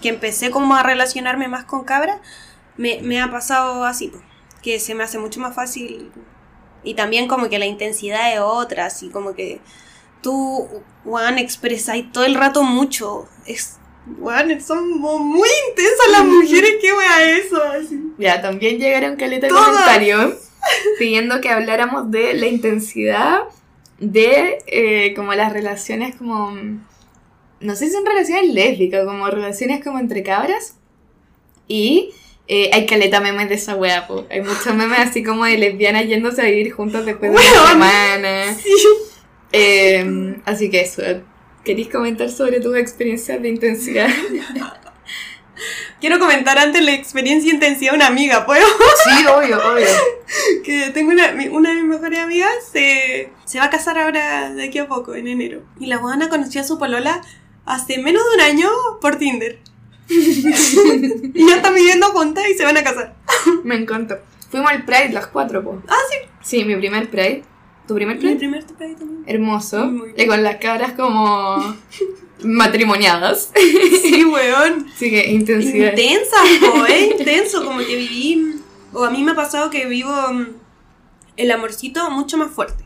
que 0.00 0.08
empecé 0.08 0.50
como 0.50 0.74
a 0.74 0.82
relacionarme 0.82 1.46
más 1.46 1.64
con 1.64 1.84
cabra, 1.84 2.20
me, 2.76 3.00
me 3.02 3.20
ha 3.20 3.30
pasado 3.30 3.84
así, 3.84 4.10
que 4.62 4.80
se 4.80 4.94
me 4.94 5.04
hace 5.04 5.18
mucho 5.18 5.40
más 5.40 5.54
fácil. 5.54 6.10
Y 6.82 6.94
también 6.94 7.28
como 7.28 7.48
que 7.50 7.58
la 7.58 7.66
intensidad 7.66 8.32
es 8.32 8.40
otra, 8.40 8.86
así 8.86 9.10
como 9.10 9.34
que 9.34 9.60
tú, 10.22 10.68
Juan, 11.04 11.38
expresáis 11.38 12.10
todo 12.10 12.24
el 12.24 12.34
rato 12.34 12.62
mucho. 12.62 13.28
Es, 13.44 13.78
Juan, 14.20 14.60
son 14.60 14.98
muy 14.98 15.48
intensas 15.68 16.06
las 16.10 16.24
mujeres, 16.24 16.76
qué 16.80 16.92
wea 16.92 17.38
eso. 17.38 17.62
así. 17.62 18.00
Ya, 18.18 18.42
también 18.42 18.78
llegaron 18.78 19.16
caleta 19.16 19.46
de 19.46 19.52
comentarios 19.52 20.50
pidiendo 20.98 21.40
que 21.40 21.48
habláramos 21.48 22.10
de 22.10 22.34
la 22.34 22.46
intensidad 22.46 23.42
de 23.98 24.58
eh, 24.66 25.14
como 25.14 25.34
las 25.34 25.52
relaciones 25.52 26.16
como... 26.16 26.52
No 27.60 27.76
sé 27.76 27.86
si 27.86 27.92
son 27.92 28.04
relaciones 28.04 28.52
lésbicas, 28.52 29.04
como 29.04 29.28
relaciones 29.28 29.84
como 29.84 30.00
entre 30.00 30.24
cabras. 30.24 30.74
Y 31.68 32.12
eh, 32.48 32.70
hay 32.72 32.86
caleta 32.86 33.20
memes 33.20 33.48
de 33.48 33.54
esa 33.54 33.76
wea, 33.76 34.08
po. 34.08 34.26
Hay 34.30 34.40
muchos 34.40 34.74
memes 34.74 34.98
así 34.98 35.22
como 35.22 35.44
de 35.44 35.56
lesbianas 35.58 36.08
yéndose 36.08 36.42
a 36.42 36.46
vivir 36.46 36.72
juntas 36.72 37.06
después 37.06 37.30
de 37.30 37.38
una 37.38 37.50
Weón. 37.52 37.68
semana. 37.68 38.54
Sí. 38.56 38.72
Eh, 39.52 40.36
así 40.44 40.70
que 40.70 40.80
eso. 40.80 41.02
¿Queréis 41.64 41.88
comentar 41.88 42.28
sobre 42.30 42.60
tus 42.60 42.76
experiencias 42.76 43.40
de 43.40 43.48
intensidad? 43.48 44.08
Quiero 46.00 46.18
comentar 46.18 46.58
antes 46.58 46.82
la 46.82 46.92
experiencia 46.92 47.52
e 47.52 47.54
intensidad 47.54 47.92
de 47.92 47.98
una 47.98 48.08
amiga, 48.08 48.44
¿puedo? 48.44 48.66
Sí, 48.66 49.26
obvio, 49.26 49.58
obvio. 49.58 49.86
que 50.64 50.90
tengo 50.90 51.12
una, 51.12 51.28
de 51.28 51.74
mis 51.76 51.84
mejores 51.84 52.18
amigas, 52.18 52.50
se, 52.72 53.32
se 53.44 53.58
va 53.58 53.66
a 53.66 53.70
casar 53.70 53.96
ahora 53.98 54.52
de 54.52 54.64
aquí 54.64 54.78
a 54.78 54.88
poco, 54.88 55.14
en 55.14 55.28
enero. 55.28 55.62
Y 55.78 55.86
la 55.86 55.98
buena 55.98 56.28
conoció 56.28 56.60
a 56.60 56.64
su 56.64 56.80
polola 56.80 57.20
hace 57.64 57.98
menos 57.98 58.24
de 58.30 58.34
un 58.34 58.40
año 58.40 58.68
por 59.00 59.16
Tinder. 59.16 59.60
y 60.08 61.48
ya 61.48 61.56
están 61.56 61.74
viviendo 61.74 62.08
juntas 62.08 62.44
y 62.50 62.54
se 62.54 62.64
van 62.64 62.76
a 62.76 62.82
casar. 62.82 63.14
Me 63.62 63.76
encantó. 63.76 64.18
Fuimos 64.50 64.72
al 64.72 64.84
Pride 64.84 65.10
las 65.12 65.28
cuatro, 65.28 65.62
po. 65.62 65.80
Ah, 65.88 65.94
sí. 66.10 66.16
Sí, 66.42 66.64
mi 66.64 66.74
primer 66.74 67.08
Pride. 67.08 67.44
¿Tu 67.92 67.96
primer 67.96 68.16
Mi 68.16 68.34
primer 68.36 68.64
también. 68.64 69.22
Hermoso. 69.26 69.84
Muy 69.84 70.14
Y 70.16 70.26
con 70.26 70.42
las 70.42 70.56
cabras 70.56 70.92
como 70.92 71.76
matrimoniadas. 72.42 73.52
Sí, 74.00 74.24
weón. 74.24 74.86
Así 74.94 75.10
que 75.10 75.30
intensidad. 75.30 75.90
Intensa, 75.90 76.36
po, 76.60 76.86
eh, 76.88 77.16
intenso, 77.18 77.62
como 77.62 77.80
que 77.80 77.94
viví, 77.94 78.54
o 78.94 79.04
a 79.04 79.10
mí 79.10 79.22
me 79.22 79.32
ha 79.32 79.34
pasado 79.34 79.68
que 79.68 79.84
vivo 79.84 80.10
mm, 80.10 80.46
el 81.36 81.50
amorcito 81.50 82.10
mucho 82.10 82.38
más 82.38 82.50
fuerte. 82.50 82.82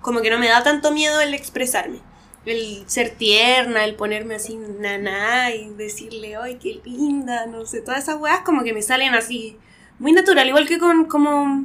Como 0.00 0.20
que 0.22 0.30
no 0.30 0.40
me 0.40 0.48
da 0.48 0.64
tanto 0.64 0.90
miedo 0.90 1.20
el 1.20 1.32
expresarme. 1.32 2.00
El 2.44 2.82
ser 2.88 3.10
tierna, 3.10 3.84
el 3.84 3.94
ponerme 3.94 4.34
así 4.34 4.56
naná 4.56 5.52
y 5.52 5.68
decirle, 5.70 6.34
ay, 6.34 6.58
qué 6.60 6.80
linda, 6.84 7.46
no 7.46 7.64
sé, 7.64 7.80
todas 7.80 8.02
esas 8.02 8.20
weas 8.20 8.40
como 8.40 8.64
que 8.64 8.72
me 8.72 8.82
salen 8.82 9.14
así, 9.14 9.56
muy 10.00 10.10
natural, 10.10 10.48
igual 10.48 10.66
que 10.66 10.78
con, 10.78 11.04
como, 11.04 11.64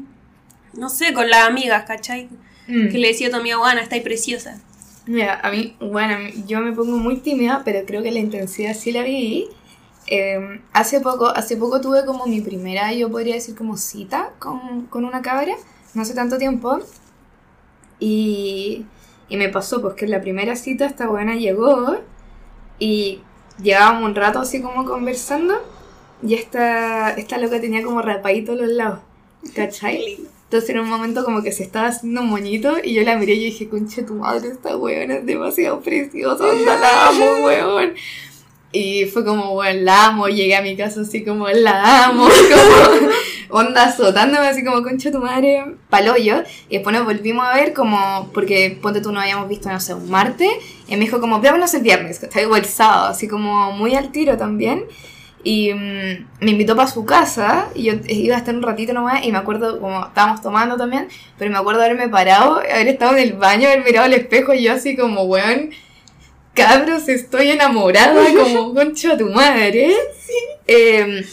no 0.73 0.89
sé, 0.89 1.13
con 1.13 1.27
las 1.29 1.47
amigas, 1.47 1.85
¿cachai? 1.85 2.29
Mm. 2.71 2.89
Que 2.89 2.97
le 2.97 3.09
decía 3.09 3.27
a 3.27 3.31
tu 3.31 3.37
amiga, 3.37 3.57
Juana, 3.57 3.81
está 3.81 3.95
ahí 3.95 4.01
preciosa. 4.01 4.59
Mira, 5.05 5.39
a 5.43 5.51
mí, 5.51 5.75
bueno, 5.79 6.15
yo 6.47 6.61
me 6.61 6.71
pongo 6.71 6.97
muy 6.97 7.17
tímida, 7.17 7.63
pero 7.65 7.85
creo 7.85 8.01
que 8.01 8.11
la 8.11 8.19
intensidad 8.19 8.73
sí 8.73 8.91
la 8.91 9.03
viví. 9.03 9.49
Eh, 10.07 10.61
hace 10.73 11.01
poco, 11.01 11.27
hace 11.27 11.57
poco 11.57 11.81
tuve 11.81 12.05
como 12.05 12.25
mi 12.27 12.41
primera, 12.41 12.93
yo 12.93 13.09
podría 13.11 13.35
decir 13.35 13.55
como 13.55 13.77
cita 13.77 14.31
con, 14.39 14.85
con 14.87 15.05
una 15.05 15.21
cabra, 15.21 15.53
no 15.93 16.01
hace 16.01 16.13
tanto 16.13 16.37
tiempo. 16.37 16.79
Y, 17.99 18.85
y 19.27 19.37
me 19.37 19.49
pasó, 19.49 19.81
pues 19.81 19.95
que 19.95 20.05
en 20.05 20.11
la 20.11 20.21
primera 20.21 20.55
cita 20.55 20.85
esta 20.85 21.07
buena 21.07 21.35
llegó 21.35 21.97
y 22.79 23.21
llevábamos 23.61 24.03
un 24.03 24.15
rato 24.15 24.39
así 24.39 24.61
como 24.61 24.85
conversando 24.85 25.55
y 26.23 26.35
esta, 26.35 27.11
esta 27.11 27.37
loca 27.37 27.59
tenía 27.59 27.83
como 27.83 28.01
rapadito 28.01 28.53
a 28.53 28.55
los 28.55 28.69
lados, 28.69 28.99
¿cachai? 29.55 30.19
Entonces 30.51 30.71
en 30.71 30.79
un 30.81 30.89
momento 30.89 31.23
como 31.23 31.41
que 31.41 31.53
se 31.53 31.63
estaba 31.63 31.87
haciendo 31.87 32.19
un 32.19 32.27
moñito 32.27 32.73
y 32.83 32.93
yo 32.93 33.03
la 33.03 33.15
miré 33.15 33.35
y 33.35 33.45
dije, 33.45 33.69
conche 33.69 34.03
tu 34.03 34.15
madre, 34.15 34.49
esta 34.49 34.75
weona 34.75 35.15
es 35.15 35.25
demasiado 35.25 35.79
preciosa, 35.79 36.43
onda, 36.43 36.77
la 36.77 37.07
amo, 37.07 37.45
weón. 37.45 37.93
Y 38.73 39.05
fue 39.05 39.23
como, 39.23 39.53
weón, 39.53 39.85
la 39.85 40.07
amo, 40.07 40.27
llegué 40.27 40.57
a 40.57 40.61
mi 40.61 40.75
casa 40.75 41.03
así 41.03 41.23
como, 41.23 41.47
la 41.47 42.03
amo, 42.03 42.25
como 43.49 43.61
onda 43.61 43.83
azotándome 43.85 44.45
así 44.45 44.65
como, 44.65 44.83
concha 44.83 45.09
tu 45.09 45.19
madre, 45.19 45.77
paloyo. 45.89 46.43
Y 46.67 46.73
después 46.73 46.93
nos 46.97 47.05
volvimos 47.05 47.45
a 47.45 47.53
ver 47.53 47.71
como, 47.71 48.29
porque 48.33 48.77
ponte 48.81 48.99
tú 48.99 49.13
no 49.13 49.21
habíamos 49.21 49.47
visto, 49.47 49.69
no 49.69 49.79
sé, 49.79 49.93
un 49.93 50.11
martes. 50.11 50.51
Y 50.85 50.97
me 50.97 51.05
dijo 51.05 51.21
como, 51.21 51.39
veámonos 51.39 51.73
el 51.75 51.81
viernes, 51.81 52.19
¿cachai? 52.19 52.43
O 52.43 52.57
el 52.57 52.65
sábado, 52.65 53.07
así 53.07 53.29
como 53.29 53.71
muy 53.71 53.95
al 53.95 54.11
tiro 54.11 54.35
también. 54.35 54.83
Y 55.43 55.73
mm, 55.73 56.27
me 56.39 56.51
invitó 56.51 56.75
para 56.75 56.87
su 56.87 57.05
casa 57.05 57.69
y 57.73 57.83
yo 57.83 57.93
iba 58.07 58.35
a 58.35 58.39
estar 58.39 58.53
un 58.53 58.61
ratito 58.61 58.93
nomás 58.93 59.25
y 59.25 59.31
me 59.31 59.37
acuerdo 59.37 59.79
como 59.79 60.05
estábamos 60.05 60.41
tomando 60.41 60.77
también, 60.77 61.07
pero 61.37 61.51
me 61.51 61.57
acuerdo 61.57 61.81
haberme 61.81 62.09
parado, 62.09 62.57
haber 62.57 62.87
estado 62.87 63.13
en 63.13 63.19
el 63.19 63.33
baño, 63.33 63.67
haber 63.67 63.83
mirado 63.83 64.05
al 64.05 64.13
espejo 64.13 64.53
y 64.53 64.63
yo 64.63 64.73
así 64.73 64.95
como, 64.95 65.23
weón, 65.23 65.71
cabros, 66.53 67.07
estoy 67.07 67.49
enamorada 67.49 68.23
como 68.35 68.73
concha 68.73 69.17
tu 69.17 69.29
madre. 69.29 69.95
Em, 70.67 71.23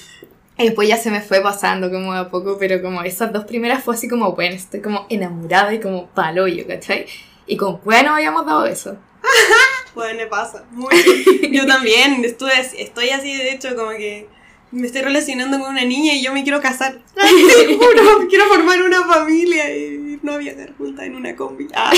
y 0.57 0.65
después 0.65 0.89
ya 0.89 0.97
se 0.97 1.11
me 1.11 1.21
fue 1.21 1.41
pasando 1.41 1.91
como 1.91 2.13
a 2.13 2.29
poco, 2.31 2.57
pero 2.59 2.83
como 2.83 3.03
esas 3.03 3.33
dos 3.33 3.45
primeras 3.45 3.85
fue 3.85 3.95
así 3.95 4.09
como, 4.09 4.33
bueno, 4.33 4.57
estoy 4.57 4.81
como 4.81 5.07
enamorada 5.09 5.73
y 5.73 5.81
como 5.81 6.07
paloyo, 6.09 6.67
¿cachai? 6.67 7.07
Y 7.47 7.57
con 7.57 7.81
bueno 7.85 8.15
habíamos 8.15 8.45
dado 8.45 8.67
eso. 8.67 8.97
Me 10.15 10.27
pasa. 10.27 10.65
Muy... 10.71 10.95
Yo 11.51 11.67
también 11.67 12.25
estuve, 12.25 12.53
estoy 12.79 13.11
así, 13.11 13.37
de 13.37 13.53
hecho, 13.53 13.75
como 13.77 13.91
que 13.91 14.29
me 14.71 14.87
estoy 14.87 15.03
relacionando 15.03 15.59
con 15.59 15.71
una 15.71 15.85
niña 15.85 16.15
y 16.15 16.23
yo 16.23 16.33
me 16.33 16.43
quiero 16.43 16.61
casar. 16.61 17.03
Te 17.15 17.75
juro, 17.77 18.29
quiero 18.29 18.47
formar 18.47 18.83
una 18.83 19.05
familia 19.05 19.75
y 19.77 20.19
no 20.23 20.33
había 20.33 20.55
dar 20.55 20.77
junta 20.77 21.05
en 21.05 21.17
una 21.17 21.35
combi. 21.37 21.69
Ah. 21.75 21.93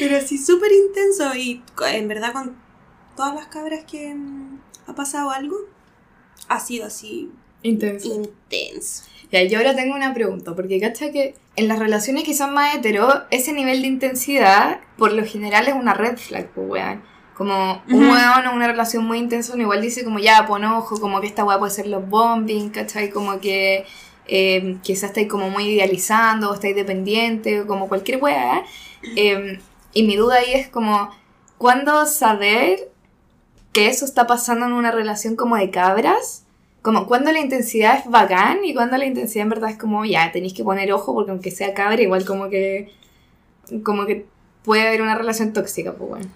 Pero 0.00 0.16
así 0.16 0.38
súper 0.38 0.72
intenso 0.72 1.34
y 1.34 1.62
en 1.86 2.08
verdad 2.08 2.32
con 2.32 2.56
todas 3.16 3.34
las 3.34 3.46
cabras 3.46 3.84
que 3.84 4.14
mm, 4.14 4.60
ha 4.86 4.94
pasado 4.94 5.30
algo, 5.30 5.56
ha 6.48 6.60
sido 6.60 6.86
así 6.86 7.30
Intenso. 7.62 8.08
intenso. 8.08 9.04
Ya, 9.34 9.42
yo 9.42 9.58
ahora 9.58 9.74
tengo 9.74 9.96
una 9.96 10.14
pregunta, 10.14 10.54
porque 10.54 10.78
cacha 10.78 11.10
que 11.10 11.34
en 11.56 11.66
las 11.66 11.80
relaciones 11.80 12.22
que 12.22 12.34
son 12.34 12.54
más 12.54 12.76
hetero, 12.76 13.24
ese 13.32 13.52
nivel 13.52 13.82
de 13.82 13.88
intensidad, 13.88 14.78
por 14.96 15.12
lo 15.12 15.26
general 15.26 15.66
es 15.66 15.74
una 15.74 15.92
red 15.92 16.16
flag, 16.18 16.50
pues 16.50 16.68
weón. 16.70 17.02
Como 17.36 17.82
un 17.88 18.10
weón 18.10 18.46
o 18.46 18.54
una 18.54 18.68
relación 18.68 19.04
muy 19.04 19.18
intensa, 19.18 19.54
uno 19.54 19.64
igual 19.64 19.82
dice 19.82 20.04
como 20.04 20.20
ya, 20.20 20.46
pon 20.46 20.64
ojo, 20.64 21.00
como 21.00 21.20
que 21.20 21.26
esta 21.26 21.44
weá 21.44 21.58
puede 21.58 21.72
ser 21.72 21.88
los 21.88 22.08
bombing, 22.08 22.70
¿cachai? 22.70 23.10
Como 23.10 23.40
que 23.40 23.84
eh, 24.28 24.76
quizás 24.82 25.10
estáis 25.10 25.26
como 25.26 25.50
muy 25.50 25.64
idealizando, 25.64 26.52
o 26.52 26.54
estáis 26.54 26.76
dependiente, 26.76 27.62
o 27.62 27.66
como 27.66 27.88
cualquier 27.88 28.22
weá. 28.22 28.62
Eh, 29.16 29.58
y 29.92 30.04
mi 30.04 30.14
duda 30.14 30.36
ahí 30.36 30.52
es 30.54 30.68
como, 30.68 31.10
¿cuándo 31.58 32.06
saber 32.06 32.88
que 33.72 33.88
eso 33.88 34.04
está 34.04 34.28
pasando 34.28 34.66
en 34.66 34.74
una 34.74 34.92
relación 34.92 35.34
como 35.34 35.56
de 35.56 35.70
cabras? 35.70 36.43
Como 36.84 37.06
cuando 37.06 37.32
la 37.32 37.40
intensidad 37.40 37.98
es 37.98 38.10
bacán 38.10 38.62
y 38.62 38.74
cuando 38.74 38.98
la 38.98 39.06
intensidad 39.06 39.44
en 39.44 39.48
verdad 39.48 39.70
es 39.70 39.78
como, 39.78 40.04
ya, 40.04 40.30
tenéis 40.32 40.52
que 40.52 40.62
poner 40.62 40.92
ojo 40.92 41.14
porque 41.14 41.30
aunque 41.30 41.50
sea 41.50 41.72
cabra, 41.72 42.02
igual 42.02 42.26
como 42.26 42.50
que, 42.50 42.92
como 43.82 44.04
que 44.04 44.26
puede 44.62 44.86
haber 44.86 45.00
una 45.00 45.14
relación 45.14 45.54
tóxica, 45.54 45.94
pues 45.94 46.10
bueno. 46.10 46.26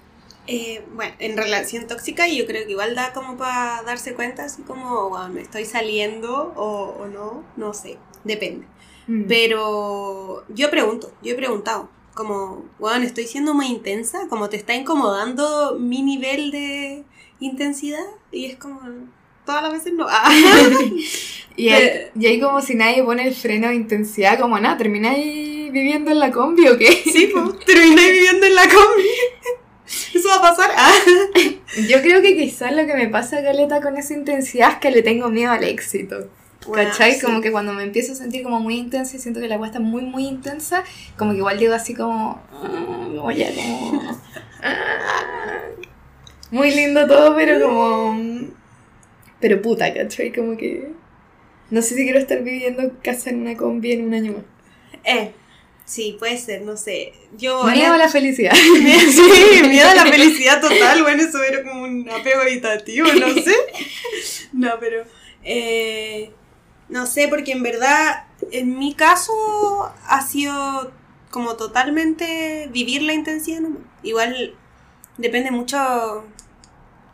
Eh, 0.46 0.82
bueno, 0.94 1.12
en 1.18 1.36
relación 1.36 1.86
tóxica 1.86 2.26
yo 2.26 2.46
creo 2.46 2.64
que 2.64 2.70
igual 2.70 2.94
da 2.94 3.12
como 3.12 3.36
para 3.36 3.82
darse 3.82 4.14
cuenta, 4.14 4.44
así 4.44 4.62
como, 4.62 5.10
bueno, 5.10 5.28
me 5.28 5.42
estoy 5.42 5.66
saliendo 5.66 6.54
o, 6.56 6.96
o 6.98 7.06
no, 7.08 7.44
no 7.58 7.74
sé, 7.74 7.98
depende. 8.24 8.64
Mm. 9.06 9.24
Pero 9.28 10.44
yo 10.48 10.70
pregunto, 10.70 11.12
yo 11.22 11.34
he 11.34 11.36
preguntado, 11.36 11.90
como, 12.14 12.64
bueno, 12.78 13.04
estoy 13.04 13.26
siendo 13.26 13.52
muy 13.52 13.66
intensa, 13.66 14.28
como 14.30 14.48
te 14.48 14.56
está 14.56 14.74
incomodando 14.74 15.76
mi 15.78 16.00
nivel 16.00 16.50
de 16.52 17.04
intensidad 17.38 18.06
y 18.32 18.46
es 18.46 18.56
como, 18.56 18.80
todas 19.48 19.62
las 19.62 19.72
veces 19.72 19.94
no. 19.94 20.06
Ah. 20.10 20.30
y, 21.56 21.70
ahí, 21.70 21.90
y 22.20 22.26
ahí 22.26 22.38
como 22.38 22.60
si 22.60 22.74
nadie 22.74 23.02
pone 23.02 23.26
el 23.26 23.34
freno 23.34 23.68
de 23.68 23.74
intensidad, 23.74 24.38
como 24.38 24.60
nada, 24.60 24.76
termináis 24.76 25.72
viviendo 25.72 26.10
en 26.10 26.18
la 26.20 26.30
combi 26.30 26.68
o 26.68 26.76
qué. 26.76 26.92
Sí, 26.92 27.30
pues, 27.32 27.58
terminé 27.66 28.12
viviendo 28.12 28.46
en 28.46 28.54
la 28.54 28.62
combi. 28.62 29.08
Eso 30.14 30.28
va 30.28 30.36
a 30.36 30.42
pasar. 30.42 30.70
Ah. 30.76 30.92
Yo 31.88 32.02
creo 32.02 32.20
que 32.20 32.36
quizás 32.36 32.72
lo 32.72 32.86
que 32.86 32.94
me 32.94 33.08
pasa, 33.08 33.42
Caleta, 33.42 33.80
con 33.80 33.96
esa 33.96 34.12
intensidad 34.12 34.72
es 34.72 34.76
que 34.76 34.90
le 34.90 35.02
tengo 35.02 35.30
miedo 35.30 35.50
al 35.50 35.64
éxito. 35.64 36.28
Bueno, 36.66 36.90
¿Cachai? 36.90 37.14
sí. 37.14 37.24
Como 37.24 37.40
que 37.40 37.50
cuando 37.50 37.72
me 37.72 37.82
empiezo 37.84 38.12
a 38.12 38.16
sentir 38.16 38.42
como 38.42 38.60
muy 38.60 38.76
intensa 38.76 39.16
y 39.16 39.18
siento 39.18 39.40
que 39.40 39.48
la 39.48 39.54
agua 39.54 39.68
está 39.68 39.80
muy, 39.80 40.02
muy 40.02 40.26
intensa, 40.26 40.84
como 41.16 41.32
que 41.32 41.38
igual 41.38 41.58
digo 41.58 41.72
así 41.72 41.94
como. 41.94 42.42
"Ah, 42.52 43.08
como 43.16 43.30
ya, 43.32 43.48
como. 43.54 44.02
ah". 44.62 45.62
Muy 46.50 46.70
lindo 46.70 47.06
todo, 47.06 47.34
pero 47.34 47.60
como. 47.66 48.57
Pero 49.40 49.62
puta, 49.62 49.92
¿cachai? 49.92 50.32
Como 50.32 50.56
que. 50.56 50.90
No 51.70 51.82
sé 51.82 51.94
si 51.94 52.04
quiero 52.04 52.18
estar 52.18 52.42
viviendo 52.42 52.92
casa 53.02 53.30
en 53.30 53.42
una 53.42 53.56
combi 53.56 53.92
en 53.92 54.06
un 54.06 54.14
año 54.14 54.32
más. 54.32 54.44
Eh, 55.04 55.32
sí, 55.84 56.16
puede 56.18 56.38
ser, 56.38 56.62
no 56.62 56.76
sé. 56.76 57.12
Yo. 57.36 57.64
Miedo 57.64 57.92
a 57.92 57.98
la 57.98 58.08
felicidad. 58.08 58.52
Sí, 58.54 59.68
miedo 59.68 59.88
a 59.90 59.94
la 59.94 60.06
felicidad 60.06 60.60
total, 60.60 61.02
bueno, 61.02 61.22
eso 61.22 61.42
era 61.42 61.62
como 61.62 61.82
un 61.82 62.08
apego 62.10 62.42
evitativo, 62.42 63.08
no 63.12 63.34
sé. 63.34 63.54
No, 64.52 64.72
pero 64.80 65.04
eh, 65.44 66.32
no 66.88 67.06
sé, 67.06 67.28
porque 67.28 67.52
en 67.52 67.62
verdad, 67.62 68.24
en 68.50 68.78
mi 68.78 68.94
caso, 68.94 69.32
ha 70.06 70.26
sido 70.26 70.90
como 71.30 71.56
totalmente 71.56 72.68
vivir 72.72 73.02
la 73.02 73.12
intensidad, 73.12 73.60
¿no? 73.60 73.76
Igual 74.02 74.54
depende 75.18 75.50
mucho 75.50 76.24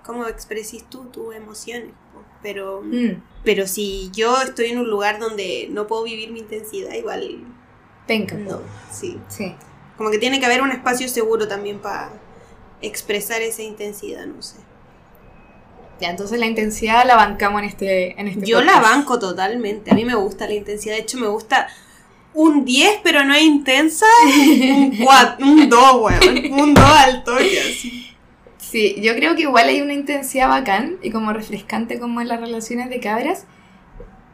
cómo 0.05 0.27
expresís 0.27 0.85
tú 0.89 1.07
tus 1.07 1.35
emociones, 1.35 1.91
pero, 2.45 2.82
Mm, 2.82 3.22
pero 3.42 3.66
si 3.66 4.11
yo 4.12 4.40
estoy 4.42 4.66
en 4.66 4.78
un 4.78 4.88
lugar 4.90 5.18
donde 5.18 5.66
no 5.70 5.86
puedo 5.88 6.05
vivir 6.05 6.30
mi 6.30 6.40
intensidad, 6.40 6.92
igual 6.92 7.38
penca. 8.07 8.36
no, 8.36 8.61
sí. 8.92 9.18
Sí. 9.28 9.55
Como 9.97 10.11
que 10.11 10.18
tiene 10.18 10.38
que 10.38 10.47
haber 10.47 10.61
un 10.61 10.70
espacio 10.70 11.09
seguro 11.09 11.49
también 11.49 11.78
para 11.78 12.12
expresar 12.82 13.40
esa 13.40 13.62
intensidad, 13.62 14.26
no 14.26 14.42
sé. 14.42 14.57
Ya, 16.01 16.11
entonces 16.11 16.38
la 16.38 16.47
intensidad 16.47 17.07
la 17.07 17.16
bancamos 17.16 17.62
en 17.62 17.68
este, 17.68 18.20
en 18.20 18.28
este 18.28 18.45
Yo 18.45 18.61
la 18.61 18.80
banco 18.80 19.18
totalmente. 19.18 19.90
A 19.90 19.95
mí 19.95 20.05
me 20.05 20.16
gusta 20.16 20.47
la 20.47 20.55
intensidad. 20.55 20.97
De 20.97 21.03
hecho, 21.03 21.18
me 21.18 21.28
gusta 21.28 21.68
un 22.34 22.64
10, 22.64 23.01
pero 23.05 23.24
no 23.24 23.38
intensa. 23.38 24.07
Un 24.26 24.99
4, 25.03 25.47
un 25.47 25.68
2, 25.68 25.95
weón. 26.01 26.53
Un 26.61 26.74
2 26.74 26.84
al 26.84 27.24
toque, 27.24 27.61
así. 27.61 28.03
Sí, 28.75 28.97
yo 29.01 29.14
creo 29.14 29.37
que 29.37 29.43
igual 29.43 29.68
hay 29.68 29.81
una 29.83 29.93
intensidad 29.93 30.49
bacán 30.49 30.97
y 31.01 31.11
como 31.11 31.33
refrescante 31.33 32.01
como 32.01 32.20
en 32.20 32.27
las 32.27 32.41
relaciones 32.41 32.91
de 32.91 32.99
cabras, 32.99 33.45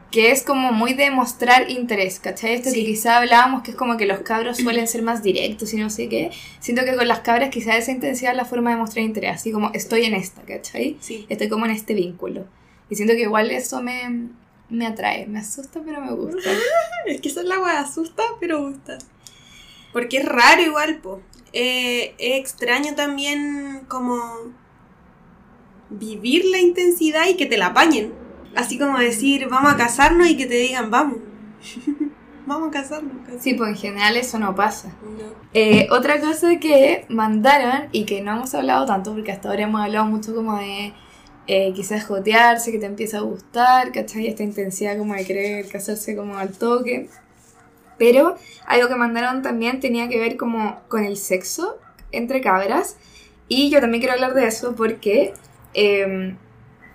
que 0.09 0.31
es 0.31 0.41
como 0.41 0.71
muy 0.71 0.95
de 0.95 1.11
mostrar 1.11 1.69
interés, 1.69 2.19
¿cachai? 2.19 2.55
Esto 2.55 2.71
Sí. 2.71 2.79
que 2.79 2.85
quizá 2.87 3.19
hablábamos, 3.19 3.61
que 3.61 3.69
es 3.69 3.77
como 3.77 3.97
que 3.97 4.07
los 4.07 4.21
cabros 4.21 4.57
suelen 4.57 4.87
ser 4.87 5.03
más 5.03 5.21
directos 5.21 5.71
y 5.75 5.77
no 5.77 5.91
sé 5.91 6.09
qué. 6.09 6.31
Siento 6.59 6.83
que 6.85 6.95
con 6.95 7.07
las 7.07 7.19
cabras 7.19 7.51
quizá 7.51 7.77
esa 7.77 7.91
intensidad 7.91 8.31
es 8.31 8.37
la 8.37 8.45
forma 8.45 8.71
de 8.71 8.77
mostrar 8.77 9.05
interés, 9.05 9.35
así 9.35 9.51
como 9.51 9.69
estoy 9.75 10.05
en 10.05 10.15
esta, 10.15 10.41
¿cachai? 10.41 10.97
Sí. 11.01 11.27
Estoy 11.29 11.47
como 11.47 11.65
en 11.65 11.71
este 11.73 11.93
vínculo. 11.93 12.47
Y 12.89 12.95
siento 12.95 13.13
que 13.13 13.21
igual 13.21 13.51
eso 13.51 13.83
me, 13.83 14.29
me 14.69 14.87
atrae, 14.87 15.27
me 15.27 15.37
asusta 15.37 15.81
pero 15.85 16.01
me 16.01 16.13
gusta. 16.13 16.49
Es 17.05 17.21
que 17.21 17.29
esa 17.29 17.41
es 17.41 17.47
la 17.47 17.59
weá, 17.59 17.79
asusta, 17.81 18.23
pero 18.39 18.69
gusta. 18.69 18.97
Porque 19.93 20.17
es 20.17 20.25
raro 20.25 20.63
igual, 20.63 20.97
po. 20.97 21.21
Eh, 21.53 22.15
es 22.17 22.39
extraño 22.39 22.95
también 22.95 23.81
como 23.87 24.17
vivir 25.89 26.45
la 26.45 26.59
intensidad 26.59 27.27
y 27.27 27.35
que 27.35 27.45
te 27.45 27.57
la 27.57 27.67
apañen. 27.67 28.13
Así 28.55 28.77
como 28.77 28.97
decir, 28.97 29.47
vamos 29.49 29.73
a 29.73 29.77
casarnos 29.77 30.29
y 30.29 30.37
que 30.37 30.45
te 30.45 30.55
digan, 30.55 30.91
vamos. 30.91 31.17
vamos 32.45 32.69
a 32.69 32.71
casarnos. 32.71 33.17
casarnos. 33.19 33.43
Sí, 33.43 33.53
pues 33.53 33.69
en 33.69 33.77
general 33.77 34.17
eso 34.17 34.39
no 34.39 34.55
pasa. 34.55 34.89
No. 35.01 35.41
Eh, 35.53 35.87
otra 35.91 36.19
cosa 36.19 36.57
que 36.59 37.05
mandaron 37.09 37.89
y 37.91 38.05
que 38.05 38.21
no 38.21 38.31
hemos 38.31 38.53
hablado 38.55 38.85
tanto, 38.85 39.13
porque 39.13 39.31
hasta 39.31 39.49
ahora 39.49 39.63
hemos 39.63 39.81
hablado 39.81 40.05
mucho 40.05 40.33
como 40.33 40.57
de 40.57 40.93
eh, 41.47 41.73
quizás 41.73 42.05
jotearse, 42.05 42.71
que 42.71 42.79
te 42.79 42.85
empieza 42.85 43.17
a 43.17 43.21
gustar, 43.21 43.91
¿cachai? 43.91 44.27
Esta 44.27 44.43
intensidad 44.43 44.97
como 44.97 45.13
de 45.13 45.25
querer 45.25 45.67
casarse 45.67 46.15
como 46.15 46.37
al 46.37 46.51
toque. 46.57 47.09
Pero 48.01 48.35
algo 48.65 48.87
que 48.87 48.95
mandaron 48.95 49.43
también 49.43 49.79
tenía 49.79 50.09
que 50.09 50.17
ver 50.19 50.35
como 50.35 50.81
con 50.87 51.03
el 51.03 51.17
sexo 51.17 51.77
entre 52.11 52.41
cabras. 52.41 52.97
Y 53.47 53.69
yo 53.69 53.79
también 53.79 54.01
quiero 54.01 54.15
hablar 54.15 54.33
de 54.33 54.47
eso 54.47 54.73
porque 54.75 55.33
eh, 55.75 56.35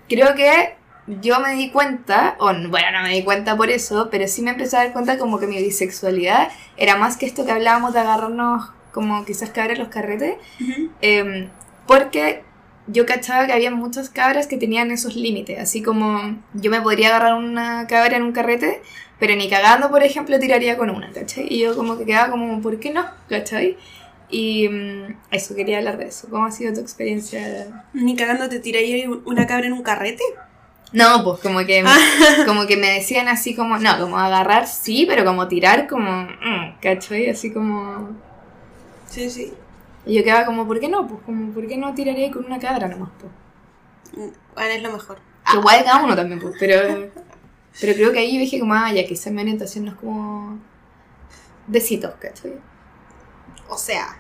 creo 0.09 0.35
que 0.35 0.75
yo 1.07 1.39
me 1.39 1.53
di 1.53 1.71
cuenta, 1.71 2.35
o 2.41 2.47
bueno, 2.47 2.91
no 2.93 3.03
me 3.03 3.11
di 3.11 3.23
cuenta 3.23 3.57
por 3.57 3.71
eso, 3.71 4.09
pero 4.11 4.27
sí 4.27 4.43
me 4.43 4.51
empecé 4.51 4.77
a 4.77 4.81
dar 4.81 4.93
cuenta 4.93 5.17
como 5.17 5.39
que 5.39 5.47
mi 5.47 5.63
bisexualidad 5.63 6.49
era 6.77 6.97
más 6.97 7.17
que 7.17 7.27
esto 7.27 7.47
que 7.47 7.53
hablábamos 7.53 7.95
de 7.95 8.01
agarrarnos 8.01 8.73
como 8.91 9.25
quizás 9.25 9.51
cabras 9.51 9.79
los 9.79 9.87
carretes, 9.89 10.35
Ujú. 10.61 10.91
eh, 11.03 11.49
porque 11.87 12.43
yo 12.89 13.07
cachaba 13.07 13.47
que 13.47 13.53
había 13.53 13.71
muchas 13.71 14.11
cabras 14.11 14.49
que 14.49 14.57
tenían 14.57 14.91
esos 14.91 15.15
límites, 15.15 15.61
así 15.61 15.83
como 15.83 16.37
yo 16.55 16.71
me 16.73 16.81
podría 16.81 17.09
agarrar 17.09 17.35
una 17.35 17.87
cabra 17.87 18.17
en 18.17 18.25
un 18.25 18.33
carrete, 18.33 18.83
pero 19.19 19.35
ni 19.35 19.49
cagando, 19.49 19.91
por 19.91 20.03
ejemplo, 20.03 20.39
tiraría 20.39 20.77
con 20.77 20.91
una, 20.91 21.11
¿cachai? 21.11 21.47
Y 21.49 21.61
yo 21.61 21.75
como 21.75 21.97
que 21.97 22.05
quedaba 22.05 22.31
como, 22.31 22.61
¿por 22.61 22.79
qué 22.79 22.91
no? 22.91 23.05
¿cachai? 23.29 23.77
Y 24.29 24.69
mm, 24.69 25.17
eso, 25.31 25.55
quería 25.55 25.79
hablar 25.79 25.99
de 25.99 26.07
eso. 26.07 26.29
¿Cómo 26.29 26.47
ha 26.47 26.51
sido 26.51 26.75
tu 26.75 26.81
experiencia? 26.81 27.87
Ni 27.93 28.17
cagando 28.17 28.49
te 28.49 28.59
tiraría 28.59 29.09
una 29.25 29.47
cabra 29.47 29.67
en 29.67 29.73
un 29.73 29.83
carrete. 29.83 30.23
No, 30.93 31.25
pues 31.25 31.41
como 31.41 31.61
que, 31.61 31.85
como 32.47 32.67
que 32.67 32.77
me 32.77 32.91
decían 32.93 33.29
así 33.29 33.55
como, 33.55 33.79
no, 33.79 33.99
como 33.99 34.19
agarrar 34.19 34.67
sí, 34.67 35.05
pero 35.09 35.25
como 35.25 35.49
tirar 35.49 35.87
como, 35.87 36.25
mm, 36.25 36.79
¿cachai? 36.81 37.31
Así 37.31 37.53
como... 37.53 38.11
Sí, 39.07 39.31
sí. 39.31 39.53
Y 40.05 40.15
yo 40.15 40.25
quedaba 40.25 40.45
como, 40.45 40.67
¿por 40.67 40.79
qué 40.79 40.89
no? 40.89 41.07
Pues 41.07 41.21
como, 41.25 41.53
¿por 41.53 41.67
qué 41.67 41.77
no 41.77 41.95
tiraría 41.95 42.31
con 42.31 42.45
una 42.45 42.59
cabra 42.59 42.89
nomás? 42.89 43.11
Pues? 43.19 44.31
Bueno, 44.55 44.71
es 44.71 44.83
lo 44.83 44.93
mejor. 44.93 45.19
Que 45.51 45.59
igual 45.59 45.85
cada 45.85 46.05
uno 46.05 46.17
también, 46.17 46.41
pues, 46.41 46.55
pero, 46.59 47.11
pero 47.81 47.95
creo 47.95 48.13
que 48.13 48.21
ahí 48.21 48.35
yo 48.35 48.41
dije 48.41 48.59
como, 48.59 48.75
ah, 48.75 48.93
ya 48.93 49.07
quizás 49.07 49.33
mi 49.33 49.41
orientación 49.41 49.85
no 49.85 49.93
es 49.93 49.97
como 49.97 50.59
besitos, 51.67 52.15
¿cachai? 52.21 52.55
O 53.69 53.77
sea, 53.77 54.17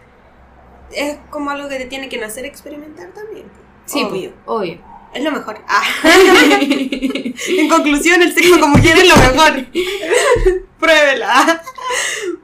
es 0.93 1.19
como 1.31 1.51
algo 1.51 1.69
que 1.69 1.77
te 1.77 1.87
tiene 1.87 2.09
que 2.09 2.19
nacer 2.19 2.45
experimentar 2.45 3.09
también. 3.13 3.47
Sí, 3.87 4.03
obvio. 4.03 4.33
obvio. 4.47 4.79
Es 5.15 5.23
lo 5.23 5.33
mejor. 5.33 5.59
Ah. 5.67 5.83
en 6.05 7.69
conclusión, 7.69 8.21
el 8.21 8.35
sexo 8.35 8.61
como 8.61 8.79
quiera 8.79 9.01
es 9.01 9.09
lo 9.09 9.17
mejor. 9.17 9.67
Pruébela. 10.79 11.63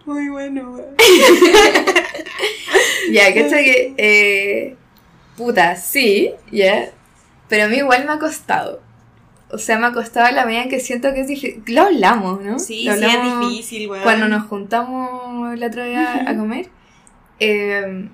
Muy 0.06 0.28
bueno. 0.28 0.80
Ya, 3.10 3.34
¿cachai? 3.34 3.64
Que, 3.64 3.94
eh, 3.98 4.76
puta, 5.36 5.76
sí, 5.76 6.32
ya. 6.50 6.92
Pero 7.48 7.64
a 7.64 7.68
mí 7.68 7.76
igual 7.76 8.06
me 8.06 8.12
ha 8.12 8.18
costado. 8.18 8.80
O 9.52 9.58
sea, 9.58 9.78
me 9.78 9.86
ha 9.86 9.92
costado 9.92 10.28
en 10.28 10.36
la 10.36 10.46
medida 10.46 10.62
en 10.62 10.68
que 10.70 10.80
siento 10.80 11.12
que 11.12 11.20
es 11.20 11.28
difícil. 11.28 11.62
Lo 11.66 11.82
hablamos, 11.82 12.40
¿no? 12.42 12.58
Sí, 12.58 12.84
Lo 12.84 12.94
sí, 12.96 13.04
es 13.04 13.14
hablamos 13.14 13.50
difícil, 13.50 13.90
weón. 13.90 14.02
Cuando 14.02 14.28
nos 14.28 14.46
juntamos 14.46 15.52
el 15.54 15.62
otro 15.62 15.84
día 15.84 16.24
a 16.26 16.36
comer. 16.36 16.68
eh, 17.40 18.08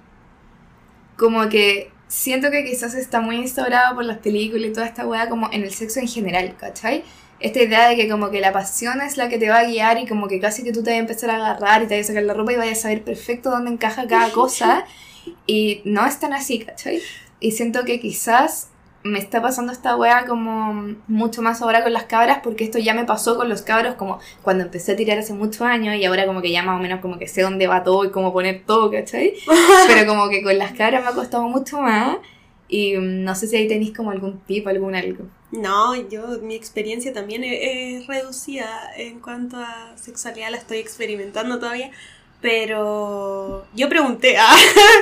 como 1.16 1.48
que 1.48 1.90
siento 2.06 2.50
que 2.50 2.64
quizás 2.64 2.94
está 2.94 3.20
muy 3.20 3.36
instaurado 3.36 3.94
por 3.96 4.04
las 4.04 4.18
películas 4.18 4.70
y 4.70 4.72
toda 4.72 4.86
esta 4.86 5.06
weá 5.06 5.28
como 5.28 5.50
en 5.52 5.62
el 5.62 5.72
sexo 5.72 6.00
en 6.00 6.08
general, 6.08 6.54
¿cachai? 6.58 7.02
Esta 7.40 7.62
idea 7.62 7.88
de 7.88 7.96
que 7.96 8.08
como 8.08 8.30
que 8.30 8.40
la 8.40 8.52
pasión 8.52 9.00
es 9.00 9.16
la 9.16 9.28
que 9.28 9.38
te 9.38 9.48
va 9.48 9.58
a 9.58 9.64
guiar 9.64 9.98
y 9.98 10.06
como 10.06 10.26
que 10.28 10.40
casi 10.40 10.64
que 10.64 10.72
tú 10.72 10.82
te 10.82 10.90
vas 10.90 10.96
a 10.96 11.00
empezar 11.00 11.30
a 11.30 11.36
agarrar 11.36 11.82
y 11.82 11.86
te 11.86 11.96
vas 11.96 12.04
a 12.06 12.08
sacar 12.08 12.22
la 12.24 12.34
ropa 12.34 12.52
y 12.52 12.56
vas 12.56 12.68
a 12.68 12.74
saber 12.74 13.02
perfecto 13.04 13.50
dónde 13.50 13.70
encaja 13.70 14.06
cada 14.06 14.30
cosa. 14.32 14.84
Y 15.46 15.82
no 15.84 16.06
es 16.06 16.18
tan 16.20 16.32
así, 16.32 16.60
¿cachai? 16.60 17.00
Y 17.40 17.52
siento 17.52 17.84
que 17.84 18.00
quizás 18.00 18.68
me 19.04 19.18
está 19.18 19.40
pasando 19.40 19.72
esta 19.72 19.96
wea 19.96 20.26
como 20.26 20.94
mucho 21.06 21.40
más 21.40 21.62
ahora 21.62 21.82
con 21.82 21.92
las 21.92 22.04
cabras 22.04 22.40
porque 22.42 22.64
esto 22.64 22.78
ya 22.78 22.94
me 22.94 23.04
pasó 23.04 23.36
con 23.36 23.48
los 23.48 23.62
cabros 23.62 23.94
como 23.94 24.18
cuando 24.42 24.64
empecé 24.64 24.92
a 24.92 24.96
tirar 24.96 25.18
hace 25.18 25.32
muchos 25.34 25.62
años 25.62 25.94
y 25.96 26.04
ahora 26.04 26.26
como 26.26 26.42
que 26.42 26.50
ya 26.50 26.62
más 26.62 26.78
o 26.78 26.82
menos 26.82 27.00
como 27.00 27.18
que 27.18 27.28
sé 27.28 27.42
dónde 27.42 27.66
va 27.66 27.84
todo 27.84 28.04
y 28.04 28.10
cómo 28.10 28.32
poner 28.32 28.64
todo, 28.66 28.90
¿cachai? 28.90 29.34
Pero 29.86 30.06
como 30.06 30.28
que 30.28 30.42
con 30.42 30.58
las 30.58 30.72
cabras 30.72 31.02
me 31.02 31.10
ha 31.10 31.14
costado 31.14 31.44
mucho 31.44 31.80
más 31.80 32.16
y 32.68 32.94
no 32.98 33.34
sé 33.34 33.46
si 33.46 33.56
ahí 33.56 33.68
tenéis 33.68 33.96
como 33.96 34.10
algún 34.10 34.40
tip, 34.40 34.66
algún 34.66 34.94
algo. 34.94 35.24
No, 35.52 35.94
yo, 36.08 36.40
mi 36.42 36.54
experiencia 36.54 37.12
también 37.14 37.42
es, 37.44 37.58
es 38.02 38.06
reducida 38.06 38.90
en 38.96 39.20
cuanto 39.20 39.56
a 39.56 39.96
sexualidad, 39.96 40.50
la 40.50 40.58
estoy 40.58 40.78
experimentando 40.78 41.58
todavía. 41.58 41.90
Pero 42.40 43.66
yo 43.74 43.88
pregunté, 43.88 44.36
ah, 44.38 44.56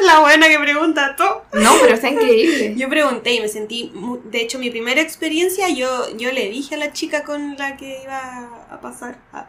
la 0.05 0.21
buena 0.21 0.49
que 0.49 0.59
pregunta 0.59 1.17
todo. 1.17 1.45
No, 1.53 1.75
pero 1.81 1.95
está 1.95 2.09
increíble. 2.09 2.75
Yo 2.77 2.89
pregunté 2.89 3.35
y 3.35 3.41
me 3.41 3.49
sentí, 3.49 3.93
de 4.25 4.41
hecho 4.41 4.59
mi 4.59 4.71
primera 4.71 5.01
experiencia, 5.01 5.69
yo, 5.69 6.17
yo 6.17 6.33
le 6.33 6.49
dije 6.49 6.77
a 6.77 6.79
la 6.79 6.93
chica 6.93 7.25
con 7.25 7.57
la 7.57 7.77
que 7.77 8.03
iba 8.03 8.65
a 8.71 8.81
pasar, 8.81 9.19
ah, 9.33 9.49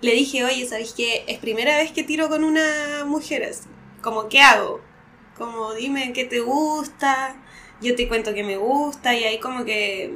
le 0.00 0.12
dije, 0.12 0.44
oye, 0.44 0.66
¿sabes 0.66 0.92
qué? 0.96 1.24
Es 1.28 1.38
primera 1.38 1.76
vez 1.76 1.92
que 1.92 2.02
tiro 2.02 2.28
con 2.28 2.42
una 2.42 3.04
mujer 3.06 3.44
así, 3.44 3.68
como, 4.02 4.28
¿qué 4.28 4.40
hago? 4.40 4.80
Como, 5.36 5.74
dime 5.74 6.12
qué 6.12 6.24
te 6.24 6.40
gusta, 6.40 7.36
yo 7.80 7.94
te 7.94 8.08
cuento 8.08 8.34
que 8.34 8.42
me 8.42 8.56
gusta 8.56 9.14
y 9.14 9.24
ahí 9.24 9.38
como 9.38 9.64
que 9.64 10.12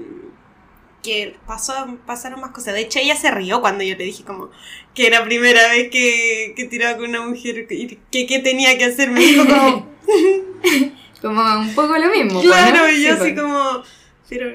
que 1.04 1.36
pasó, 1.46 1.74
pasaron 2.06 2.40
más 2.40 2.50
cosas. 2.50 2.74
De 2.74 2.80
hecho, 2.80 2.98
ella 2.98 3.14
se 3.14 3.30
rió 3.30 3.60
cuando 3.60 3.84
yo 3.84 3.94
le 3.94 4.04
dije 4.04 4.24
como 4.24 4.50
que 4.95 5.07
era 5.07 5.24
primera 5.24 5.68
vez 5.70 5.90
que, 5.90 6.53
que 6.57 6.64
tiraba 6.64 6.97
con 6.97 7.09
una 7.11 7.22
mujer 7.22 7.66
que 7.66 7.99
qué 8.11 8.38
tenía 8.40 8.78
que 8.78 8.84
hacer. 8.84 9.11
Me 9.11 9.20
dijo 9.20 9.45
como, 9.47 9.88
Como 11.20 11.42
un 11.61 11.74
poco 11.74 11.97
lo 11.97 12.11
mismo. 12.11 12.34
pues, 12.34 12.45
¿no? 12.45 12.51
claro, 12.53 12.88
y 12.90 13.03
yo 13.03 13.14
Sí, 13.16 13.20
así 13.22 13.32
pues. 13.32 13.40
como, 13.42 13.82
pero 14.28 14.51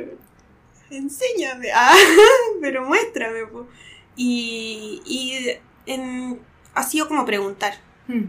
enséñame, 0.91 1.69
ah, 1.75 1.93
pero 2.61 2.85
muéstrame. 2.85 3.45
po". 3.47 3.67
Y, 4.15 5.01
y 5.05 5.57
en, 5.85 6.39
ha 6.75 6.83
sido 6.83 7.07
como 7.07 7.25
preguntar. 7.25 7.73
Mm. 8.07 8.25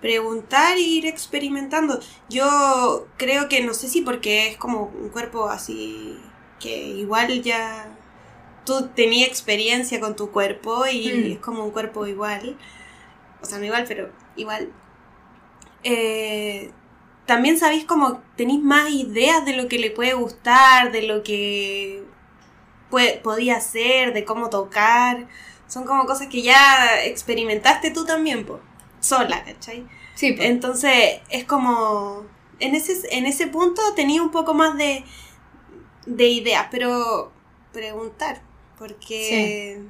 preguntar 0.00 0.76
e 0.76 0.80
ir 0.80 1.06
experimentando. 1.06 2.00
Yo 2.28 3.06
creo 3.16 3.48
que 3.48 3.62
no 3.62 3.74
sé 3.74 3.88
si 3.88 4.00
porque 4.00 4.48
es 4.48 4.56
como 4.56 4.84
un 4.98 5.08
cuerpo 5.10 5.48
así 5.48 6.16
que 6.58 6.74
igual 6.88 7.42
ya 7.42 7.86
tú 8.64 8.88
tenías 8.94 9.28
experiencia 9.28 10.00
con 10.00 10.16
tu 10.16 10.30
cuerpo 10.30 10.86
y 10.86 11.08
Mm. 11.12 11.32
es 11.32 11.38
como 11.38 11.64
un 11.64 11.70
cuerpo 11.70 12.06
igual. 12.06 12.56
O 13.42 13.46
sea, 13.46 13.58
no 13.58 13.64
igual, 13.64 13.84
pero 13.88 14.10
igual. 14.36 14.70
Eh, 15.82 16.70
también 17.26 17.58
sabéis 17.58 17.84
como 17.84 18.22
tenéis 18.36 18.60
más 18.60 18.90
ideas 18.90 19.44
de 19.44 19.56
lo 19.56 19.68
que 19.68 19.78
le 19.78 19.90
puede 19.90 20.14
gustar, 20.14 20.92
de 20.92 21.02
lo 21.02 21.22
que 21.22 22.02
puede, 22.90 23.18
podía 23.18 23.56
hacer, 23.56 24.12
de 24.12 24.24
cómo 24.24 24.50
tocar. 24.50 25.26
Son 25.68 25.84
como 25.84 26.04
cosas 26.06 26.26
que 26.26 26.42
ya 26.42 27.04
experimentaste 27.04 27.90
tú 27.92 28.04
también, 28.04 28.44
po, 28.44 28.60
sola, 28.98 29.44
¿cachai? 29.44 29.86
Sí. 30.14 30.36
Entonces 30.40 31.20
es 31.30 31.44
como, 31.44 32.26
en 32.58 32.74
ese, 32.74 32.94
en 33.16 33.26
ese 33.26 33.46
punto 33.46 33.80
tenía 33.94 34.22
un 34.22 34.30
poco 34.32 34.52
más 34.52 34.76
de, 34.76 35.04
de 36.06 36.26
ideas, 36.28 36.66
pero 36.70 37.32
preguntar, 37.72 38.42
porque... 38.80 39.82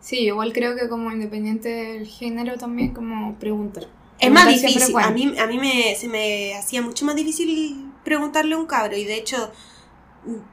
Sí, 0.00 0.20
igual 0.20 0.52
creo 0.54 0.74
que 0.74 0.88
como 0.88 1.12
independiente 1.12 1.68
del 1.68 2.06
género 2.06 2.56
también 2.56 2.94
como 2.94 3.34
preguntar. 3.36 3.86
Es 4.18 4.30
más 4.30 4.44
Preguntar 4.44 4.70
difícil, 4.70 4.92
bueno. 4.94 5.08
a 5.08 5.10
mí, 5.12 5.38
a 5.38 5.46
mí 5.46 5.58
me, 5.58 5.94
se 5.94 6.08
me 6.08 6.54
hacía 6.54 6.82
mucho 6.82 7.04
más 7.04 7.14
difícil 7.16 7.92
preguntarle 8.02 8.54
a 8.54 8.58
un 8.58 8.66
cabro 8.66 8.96
y 8.96 9.04
de 9.04 9.16
hecho 9.16 9.52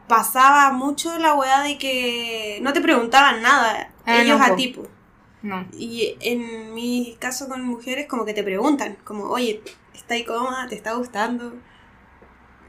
pasaba 0.07 0.71
mucho 0.71 1.17
la 1.19 1.33
weá 1.35 1.63
de 1.63 1.77
que 1.77 2.59
no 2.61 2.73
te 2.73 2.81
preguntaban 2.81 3.41
nada, 3.41 3.91
Ah, 4.05 4.21
ellos 4.21 4.37
no, 4.39 4.45
a 4.45 4.49
po. 4.49 4.55
tipo. 4.55 4.87
No. 5.41 5.65
Y 5.77 6.15
en 6.21 6.73
mi 6.73 7.15
caso 7.19 7.47
con 7.47 7.63
mujeres 7.63 8.07
como 8.07 8.25
que 8.25 8.33
te 8.33 8.43
preguntan, 8.43 8.97
como, 9.03 9.25
oye, 9.25 9.61
¿está 9.93 10.15
ahí 10.15 10.23
cómoda? 10.25 10.67
¿Te 10.67 10.75
está 10.75 10.93
gustando? 10.93 11.53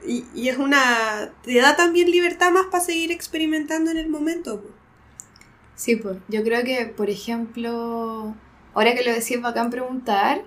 Y, 0.07 0.25
y 0.35 0.49
es 0.49 0.59
una... 0.59 1.33
te 1.43 1.61
da 1.61 1.77
también 1.77 2.11
libertad 2.11 2.51
más 2.51 2.67
para 2.67 2.83
seguir 2.83 3.13
experimentando 3.13 3.91
en 3.91 3.99
el 3.99 4.09
momento. 4.09 4.63
po. 4.63 4.69
Sí, 5.75 5.97
pues 5.97 6.19
yo 6.29 6.43
creo 6.43 6.65
que, 6.65 6.87
por 6.87 7.09
ejemplo, 7.09 8.35
ahora 8.75 8.95
que 8.95 9.05
lo 9.05 9.13
decís 9.13 9.41
bacán 9.41 9.71
preguntar, 9.71 10.43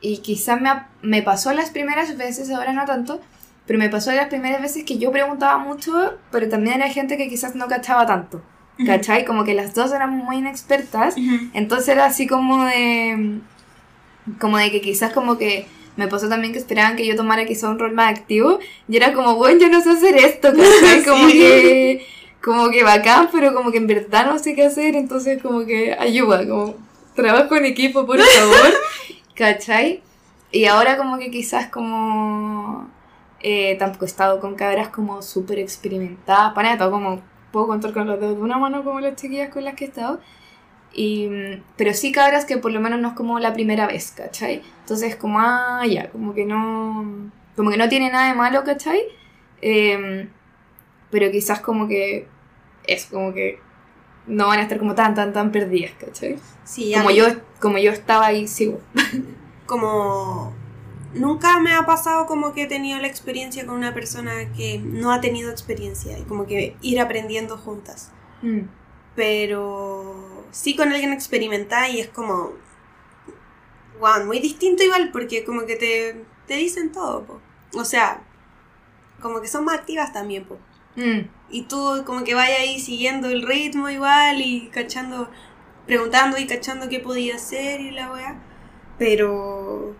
y 0.00 0.18
quizás 0.18 0.60
me, 0.60 0.70
me 1.02 1.22
pasó 1.22 1.52
las 1.52 1.70
primeras 1.70 2.16
veces, 2.16 2.50
ahora 2.50 2.72
no 2.72 2.84
tanto, 2.84 3.20
pero 3.66 3.78
me 3.78 3.88
pasó 3.88 4.12
las 4.12 4.28
primeras 4.28 4.60
veces 4.60 4.84
que 4.84 4.98
yo 4.98 5.10
preguntaba 5.10 5.58
mucho, 5.58 6.18
pero 6.30 6.48
también 6.48 6.76
era 6.76 6.90
gente 6.90 7.16
que 7.16 7.28
quizás 7.28 7.54
no 7.54 7.68
cachaba 7.68 8.06
tanto, 8.06 8.42
¿cachai? 8.84 9.24
Como 9.24 9.44
que 9.44 9.54
las 9.54 9.74
dos 9.74 9.92
eran 9.92 10.10
muy 10.10 10.36
inexpertas, 10.36 11.14
entonces 11.54 11.88
era 11.88 12.06
así 12.06 12.26
como 12.26 12.64
de. 12.64 13.40
Como 14.38 14.58
de 14.58 14.70
que 14.70 14.80
quizás 14.80 15.12
como 15.12 15.38
que. 15.38 15.66
Me 15.96 16.08
pasó 16.08 16.28
también 16.28 16.52
que 16.52 16.58
esperaban 16.58 16.96
que 16.96 17.06
yo 17.06 17.16
tomara 17.16 17.44
quizá 17.44 17.68
un 17.68 17.78
rol 17.78 17.92
más 17.92 18.10
activo. 18.18 18.58
Y 18.88 18.96
era 18.96 19.12
como, 19.12 19.36
bueno, 19.36 19.60
yo 19.60 19.68
no 19.68 19.80
sé 19.80 19.90
hacer 19.90 20.16
esto. 20.16 20.52
Como 21.04 21.28
que. 21.28 22.06
Como 22.42 22.70
que 22.70 22.82
bacán, 22.82 23.30
pero 23.32 23.54
como 23.54 23.72
que 23.72 23.78
en 23.78 23.86
verdad 23.86 24.26
no 24.26 24.38
sé 24.38 24.54
qué 24.54 24.64
hacer. 24.64 24.96
Entonces, 24.96 25.42
como 25.42 25.64
que 25.64 25.96
ayuda, 25.98 26.46
como 26.46 26.74
trabajo 27.14 27.56
en 27.56 27.64
equipo, 27.64 28.04
por 28.04 28.20
favor. 28.20 28.74
¿cachai? 29.34 30.02
Y 30.50 30.66
ahora, 30.66 30.96
como 30.96 31.18
que 31.18 31.30
quizás 31.30 31.68
como. 31.68 32.88
Eh, 33.40 33.76
tampoco 33.78 34.04
he 34.04 34.08
estado 34.08 34.40
con 34.40 34.54
cabras 34.54 34.88
como 34.88 35.22
súper 35.22 35.58
experimentadas. 35.58 36.52
Para 36.52 36.68
nada, 36.68 36.78
todo 36.84 36.90
como 36.90 37.22
puedo 37.50 37.66
contar 37.66 37.92
con 37.92 38.06
los 38.06 38.18
dedos 38.18 38.36
de 38.36 38.42
una 38.42 38.58
mano 38.58 38.84
como 38.84 39.00
las 39.00 39.16
chiquillas 39.16 39.50
con 39.50 39.64
las 39.64 39.74
que 39.74 39.84
he 39.84 39.88
estado. 39.88 40.20
Y, 40.96 41.28
pero 41.76 41.92
sí 41.92 42.12
cabras 42.12 42.44
que 42.44 42.56
por 42.58 42.70
lo 42.72 42.80
menos 42.80 43.00
no 43.00 43.08
es 43.08 43.14
como 43.14 43.40
la 43.40 43.52
primera 43.52 43.86
vez, 43.86 44.12
¿cachai? 44.16 44.62
Entonces 44.80 45.16
como, 45.16 45.40
ah, 45.40 45.82
ya, 45.88 46.08
como 46.10 46.34
que 46.34 46.44
no, 46.44 47.30
como 47.56 47.70
que 47.70 47.76
no 47.76 47.88
tiene 47.88 48.10
nada 48.12 48.28
de 48.28 48.34
malo, 48.34 48.62
¿cachai? 48.64 49.00
Em, 49.60 50.28
pero 51.10 51.30
quizás 51.32 51.60
como 51.60 51.88
que 51.88 52.28
es 52.86 53.06
como 53.06 53.32
que 53.32 53.58
no 54.26 54.46
van 54.46 54.58
a 54.60 54.62
estar 54.62 54.78
como 54.78 54.94
tan, 54.94 55.14
tan, 55.14 55.32
tan 55.32 55.50
perdidas, 55.52 55.92
¿cachai? 55.98 56.36
Sí, 56.64 56.92
Como 56.94 57.08
mí- 57.08 57.16
yo, 57.16 57.26
como 57.60 57.78
yo 57.78 57.90
estaba 57.90 58.26
ahí, 58.26 58.46
sigo. 58.46 58.80
como 59.66 60.52
nunca 61.14 61.58
me 61.60 61.74
ha 61.74 61.84
pasado 61.86 62.26
como 62.26 62.52
que 62.52 62.62
he 62.62 62.66
tenido 62.66 62.98
la 63.00 63.06
experiencia 63.06 63.66
con 63.66 63.76
una 63.76 63.94
persona 63.94 64.32
que 64.56 64.78
no 64.78 65.12
ha 65.12 65.20
tenido 65.20 65.50
experiencia 65.50 66.18
y 66.18 66.22
como 66.22 66.46
que 66.46 66.76
ir 66.82 67.00
aprendiendo 67.00 67.56
juntas. 67.56 68.12
Mm, 68.42 68.60
Pero 69.14 70.33
sí 70.54 70.76
con 70.76 70.92
alguien 70.92 71.12
experimentada 71.12 71.88
y 71.90 72.00
es 72.00 72.08
como 72.10 72.52
wow, 74.00 74.24
muy 74.26 74.40
distinto 74.40 74.82
igual 74.82 75.10
porque 75.12 75.44
como 75.44 75.66
que 75.66 75.76
te, 75.76 76.24
te 76.46 76.54
dicen 76.56 76.92
todo, 76.92 77.24
po. 77.26 77.40
O 77.74 77.84
sea, 77.84 78.22
como 79.20 79.40
que 79.40 79.48
son 79.48 79.64
más 79.64 79.76
activas 79.80 80.12
también, 80.12 80.46
po. 80.46 80.58
mm, 80.96 81.28
Y 81.50 81.64
tú 81.64 82.04
como 82.06 82.24
que 82.24 82.34
vayas 82.34 82.60
ahí 82.60 82.80
siguiendo 82.80 83.28
el 83.28 83.42
ritmo 83.46 83.88
igual 83.90 84.40
y 84.42 84.70
cachando, 84.70 85.30
preguntando 85.86 86.38
y 86.38 86.46
cachando 86.46 86.88
qué 86.88 87.00
podía 87.00 87.36
hacer 87.36 87.80
y 87.80 87.90
la 87.92 88.12
weá. 88.12 88.42
Pero, 88.98 89.96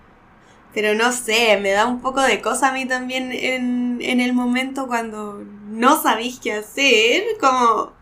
pero 0.74 0.94
no 0.94 1.12
sé, 1.12 1.58
me 1.60 1.72
da 1.72 1.86
un 1.86 2.00
poco 2.02 2.22
de 2.22 2.42
cosa 2.42 2.70
a 2.70 2.72
mí 2.72 2.86
también 2.86 3.32
en, 3.32 3.98
en 4.02 4.20
el 4.20 4.34
momento 4.34 4.86
cuando 4.88 5.44
no 5.68 6.02
sabéis 6.02 6.40
qué 6.40 6.54
hacer, 6.54 7.24
como, 7.40 7.92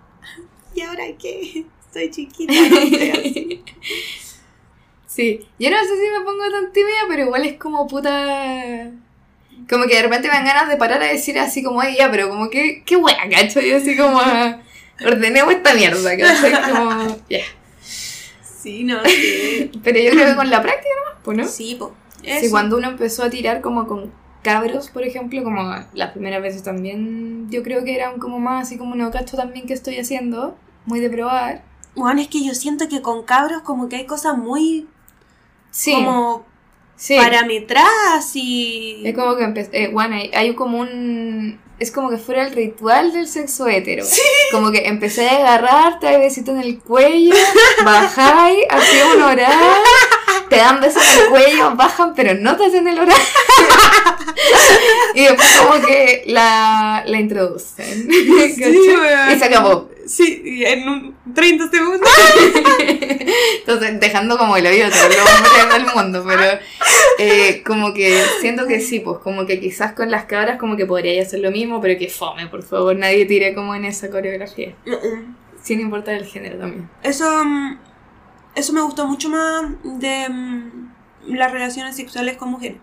¿y 0.75 0.83
ahora 0.83 1.05
qué? 1.19 1.67
Soy 1.93 2.11
chiquita, 2.11 2.53
no. 2.53 3.63
Sí, 5.13 5.47
yo 5.59 5.71
no 5.71 5.77
sé 5.77 5.89
si 5.89 6.11
me 6.11 6.25
pongo 6.25 6.51
tan 6.51 6.73
tímida, 6.73 7.01
pero 7.07 7.25
igual 7.25 7.45
es 7.45 7.59
como 7.59 7.87
puta... 7.87 8.91
Como 9.69 9.85
que 9.85 9.97
de 9.97 10.03
repente 10.05 10.29
me 10.29 10.35
dan 10.35 10.47
ganas 10.47 10.71
de 10.71 10.79
parar 10.79 11.03
a 11.03 11.07
decir 11.07 11.39
así 11.39 11.63
como 11.63 11.83
ella, 11.83 12.11
pero 12.11 12.31
como 12.31 12.49
que, 12.49 12.83
qué 12.87 12.97
wea, 12.97 13.29
cacho, 13.31 13.61
yo 13.61 13.77
así 13.77 13.95
como, 13.95 14.19
ordenemos 15.07 15.53
esta 15.53 15.75
mierda, 15.75 16.17
cacho, 16.17 16.73
como, 16.73 17.17
ya. 17.29 17.45
Sí, 17.83 18.85
no, 18.85 19.05
sí. 19.05 19.71
Pero 19.85 19.99
yo 19.99 20.13
creo 20.13 20.29
que 20.29 20.37
con 20.37 20.49
la 20.49 20.63
práctica 20.63 20.89
nomás, 21.05 21.21
pues, 21.23 21.37
¿no? 21.37 21.47
Sí, 21.47 21.77
po. 21.79 21.95
Sí, 22.23 22.49
cuando 22.51 22.79
uno 22.79 22.89
empezó 22.89 23.25
a 23.25 23.29
tirar 23.29 23.61
como 23.61 23.87
con 23.87 24.13
cabros, 24.43 24.89
por 24.89 25.03
ejemplo, 25.03 25.45
como 25.45 25.75
las 25.93 26.13
primeras 26.13 26.41
veces 26.41 26.63
también, 26.63 27.51
yo 27.51 27.63
creo 27.63 27.85
que 27.85 27.95
eran 27.95 28.19
como 28.19 28.39
más 28.39 28.67
así 28.67 28.79
como 28.79 28.95
no 28.95 29.11
cacho 29.11 29.37
también 29.37 29.67
que 29.67 29.75
estoy 29.75 29.99
haciendo, 29.99 30.57
muy 30.87 31.01
de 31.01 31.11
probar. 31.11 31.65
Bueno, 31.95 32.21
es 32.21 32.29
que 32.29 32.45
yo 32.45 32.55
siento 32.55 32.89
que 32.89 33.03
con 33.03 33.23
cabros 33.23 33.63
como 33.63 33.89
que 33.89 33.97
hay 33.97 34.07
cosas 34.07 34.37
muy 34.39 34.89
Sí, 35.73 35.93
como 35.93 36.45
sí. 36.97 37.17
parametradas 37.17 38.31
y... 38.35 39.03
Es 39.05 39.15
como 39.17 39.37
que 39.37 39.45
empecé, 39.45 39.89
bueno, 39.89 40.15
hay, 40.17 40.31
hay 40.35 40.55
como 40.55 40.79
un... 40.79 41.61
Es 41.79 41.91
como 41.91 42.11
que 42.11 42.19
fuera 42.19 42.47
el 42.47 42.53
ritual 42.53 43.13
del 43.13 43.27
sexo 43.27 43.67
hetero. 43.67 44.05
Como 44.53 44.71
que 44.71 44.87
empecé 44.87 45.29
a 45.29 45.39
agarrarte, 45.39 46.07
hay 46.07 46.21
besito 46.21 46.53
en 46.53 46.61
el 46.61 46.79
cuello, 46.79 47.35
bajáis, 47.85 48.59
hacía 48.71 49.07
un 49.17 49.23
oral, 49.23 49.81
te 50.49 50.57
dan 50.57 50.81
besos 50.81 51.03
en 51.03 51.25
el 51.25 51.29
cuello, 51.31 51.75
bajan, 51.75 52.15
pero 52.15 52.35
no 52.35 52.57
te 52.57 52.67
hacen 52.67 52.87
el 52.87 53.01
oral. 53.01 53.17
y 55.15 55.25
después 55.25 55.57
como 55.57 55.85
que 55.85 56.23
la, 56.27 57.03
la 57.05 57.19
introducen. 57.19 58.07
weón. 58.09 59.33
y 59.33 59.39
se 59.39 59.45
acabó. 59.45 59.89
Sí, 60.07 60.63
en 60.67 60.89
un 60.89 61.17
30 61.35 61.71
segundos. 61.71 62.01
Entonces, 63.59 64.01
dejando 64.01 64.37
como 64.37 64.57
el 64.57 64.67
oído 64.67 64.87
hombres 64.87 65.73
del 65.73 65.95
mundo, 65.95 66.25
pero 66.27 66.59
eh, 67.19 67.63
como 67.65 67.95
que 67.95 68.23
siento 68.41 68.67
que 68.67 68.81
sí, 68.81 69.01
pues 69.01 69.19
como 69.19 69.47
que 69.47 69.61
quizás 69.61 69.93
con 69.93 70.11
las 70.11 70.25
cabras 70.25 70.59
como 70.59 70.77
que 70.77 70.87
podría 70.87 71.23
hacer 71.23 71.41
lo 71.41 71.51
mismo, 71.51 71.81
pero 71.81 71.99
que 71.99 72.09
fome, 72.09 72.49
por 72.49 72.63
favor, 72.63 72.97
nadie 72.97 73.27
tire 73.27 73.55
como 73.55 73.75
en 73.75 73.85
esa 73.85 74.11
coreografía, 74.11 74.75
sin 75.63 75.81
importar 75.81 76.15
el 76.15 76.27
género 76.27 76.59
también. 76.59 76.91
Eso, 77.03 77.45
mm, 77.45 77.79
eso 78.55 78.73
me 78.73 78.83
gustó 78.83 79.07
mucho 79.07 79.29
más 79.29 79.65
de 79.85 80.29
mm, 80.29 80.93
las 81.29 81.53
relaciones 81.53 81.97
sexuales 81.97 82.37
con 82.37 82.51
mujeres. 82.51 82.79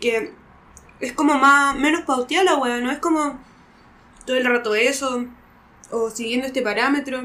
Que 0.00 0.32
es 1.00 1.12
como 1.12 1.34
más, 1.34 1.76
menos 1.76 2.02
pauteada 2.02 2.44
la 2.44 2.56
wea, 2.56 2.80
no 2.80 2.90
es 2.90 2.98
como 2.98 3.38
todo 4.24 4.36
el 4.36 4.44
rato 4.44 4.74
eso, 4.74 5.26
o 5.94 6.10
siguiendo 6.10 6.46
este 6.46 6.62
parámetro. 6.62 7.22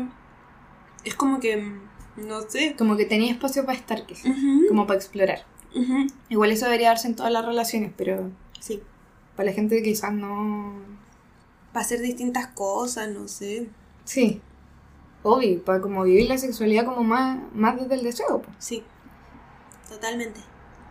Es 1.04 1.16
como 1.16 1.40
que, 1.40 1.58
mm, 1.58 2.28
no 2.28 2.42
sé. 2.42 2.76
Como 2.78 2.96
que 2.98 3.06
tenía 3.06 3.32
espacio 3.32 3.66
para 3.66 3.78
estar, 3.78 4.04
como 4.68 4.86
para 4.86 5.00
explorar. 5.00 5.46
Igual 6.30 6.52
eso 6.52 6.66
debería 6.66 6.90
darse 6.90 7.08
en 7.08 7.16
todas 7.16 7.32
las 7.32 7.46
relaciones, 7.46 7.92
pero 7.96 8.32
Sí, 8.60 8.84
para 9.36 9.50
la 9.50 9.56
gente 9.56 9.78
que 9.78 9.84
quizás 9.84 10.14
no... 10.14 10.74
para 11.72 11.86
hacer 11.86 12.02
distintas 12.02 12.48
cosas, 12.48 13.10
no 13.10 13.28
sé. 13.28 13.70
Sí, 14.04 14.42
obvio, 15.24 15.64
para 15.64 15.80
como 15.80 16.04
vivir 16.04 16.28
la 16.28 16.38
sexualidad 16.38 16.86
como 16.86 17.04
más, 17.04 17.40
más 17.54 17.80
desde 17.80 17.96
el 17.96 18.04
deseo, 18.04 18.42
pues. 18.42 18.56
Sí, 18.60 18.84
totalmente. 19.88 20.42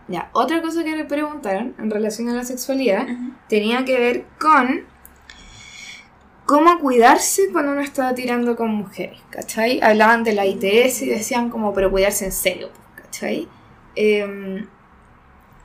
Ya, 0.08 0.30
otra 0.32 0.62
cosa 0.62 0.82
que 0.84 0.96
le 0.96 1.04
preguntaron 1.04 1.74
en 1.78 1.90
relación 1.90 2.30
a 2.30 2.34
la 2.34 2.44
sexualidad 2.44 3.06
tenía 3.48 3.84
que 3.84 3.98
ver 3.98 4.26
con 4.40 4.86
cómo 6.48 6.78
cuidarse 6.78 7.52
cuando 7.52 7.72
uno 7.72 7.82
estaba 7.82 8.14
tirando 8.14 8.56
con 8.56 8.70
mujeres, 8.70 9.20
¿cachai? 9.28 9.80
Hablaban 9.82 10.24
de 10.24 10.32
la 10.32 10.46
ITS 10.46 11.02
y 11.02 11.10
decían 11.10 11.50
como, 11.50 11.74
pero 11.74 11.90
cuidarse 11.90 12.24
en 12.24 12.32
serio, 12.32 12.70
¿cachai? 12.96 13.46
Em, 13.94 14.66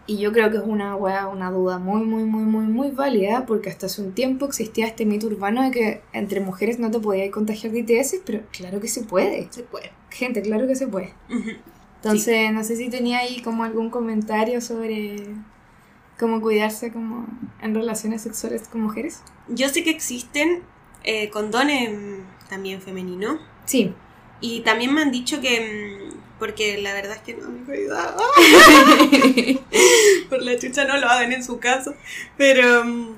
y 0.07 0.17
yo 0.17 0.33
creo 0.33 0.51
que 0.51 0.57
es 0.57 0.63
una 0.65 0.97
una 0.97 1.51
duda 1.51 1.79
muy, 1.79 2.03
muy, 2.03 2.25
muy, 2.25 2.43
muy, 2.43 2.65
muy 2.65 2.91
válida, 2.91 3.45
porque 3.45 3.69
hasta 3.69 3.85
hace 3.85 4.01
un 4.01 4.11
tiempo 4.11 4.45
existía 4.45 4.85
este 4.85 5.05
mito 5.05 5.27
urbano 5.27 5.63
de 5.63 5.71
que 5.71 6.01
entre 6.11 6.41
mujeres 6.41 6.79
no 6.79 6.91
te 6.91 6.99
podías 6.99 7.31
contagiar 7.31 7.71
de 7.71 7.79
ITS, 7.79 8.15
pero 8.25 8.41
claro 8.51 8.81
que 8.81 8.89
se 8.89 9.03
puede. 9.03 9.47
Se 9.51 9.63
puede. 9.63 9.89
Gente, 10.09 10.41
claro 10.41 10.67
que 10.67 10.75
se 10.75 10.87
puede. 10.87 11.13
Entonces, 12.03 12.51
no 12.51 12.61
sé 12.65 12.75
si 12.75 12.89
tenía 12.89 13.19
ahí 13.19 13.41
como 13.41 13.63
algún 13.63 13.89
comentario 13.89 14.59
sobre 14.59 15.15
cómo 16.19 16.41
cuidarse 16.41 16.91
como 16.91 17.25
en 17.61 17.73
relaciones 17.73 18.21
sexuales 18.21 18.67
con 18.67 18.81
mujeres. 18.81 19.21
Yo 19.47 19.69
sé 19.69 19.85
que 19.85 19.89
existen 19.89 20.72
eh, 21.03 21.29
condones 21.29 21.91
mm, 21.91 22.47
también 22.49 22.81
femeninos. 22.81 23.39
Sí. 23.65 23.93
Y 24.41 24.61
también 24.61 24.93
me 24.93 25.01
han 25.01 25.11
dicho 25.11 25.39
que. 25.41 26.09
mm, 26.11 26.39
Porque 26.39 26.77
la 26.79 26.93
verdad 26.93 27.17
es 27.17 27.21
que 27.21 27.35
no 27.35 27.49
me 27.49 27.61
he 27.61 27.63
cuidado. 27.63 28.19
Por 30.29 30.41
la 30.41 30.57
chucha 30.57 30.85
no 30.85 30.97
lo 30.97 31.07
hagan 31.07 31.31
en 31.31 31.43
su 31.43 31.59
caso. 31.59 31.95
Pero. 32.37 32.85
mm, 32.85 33.15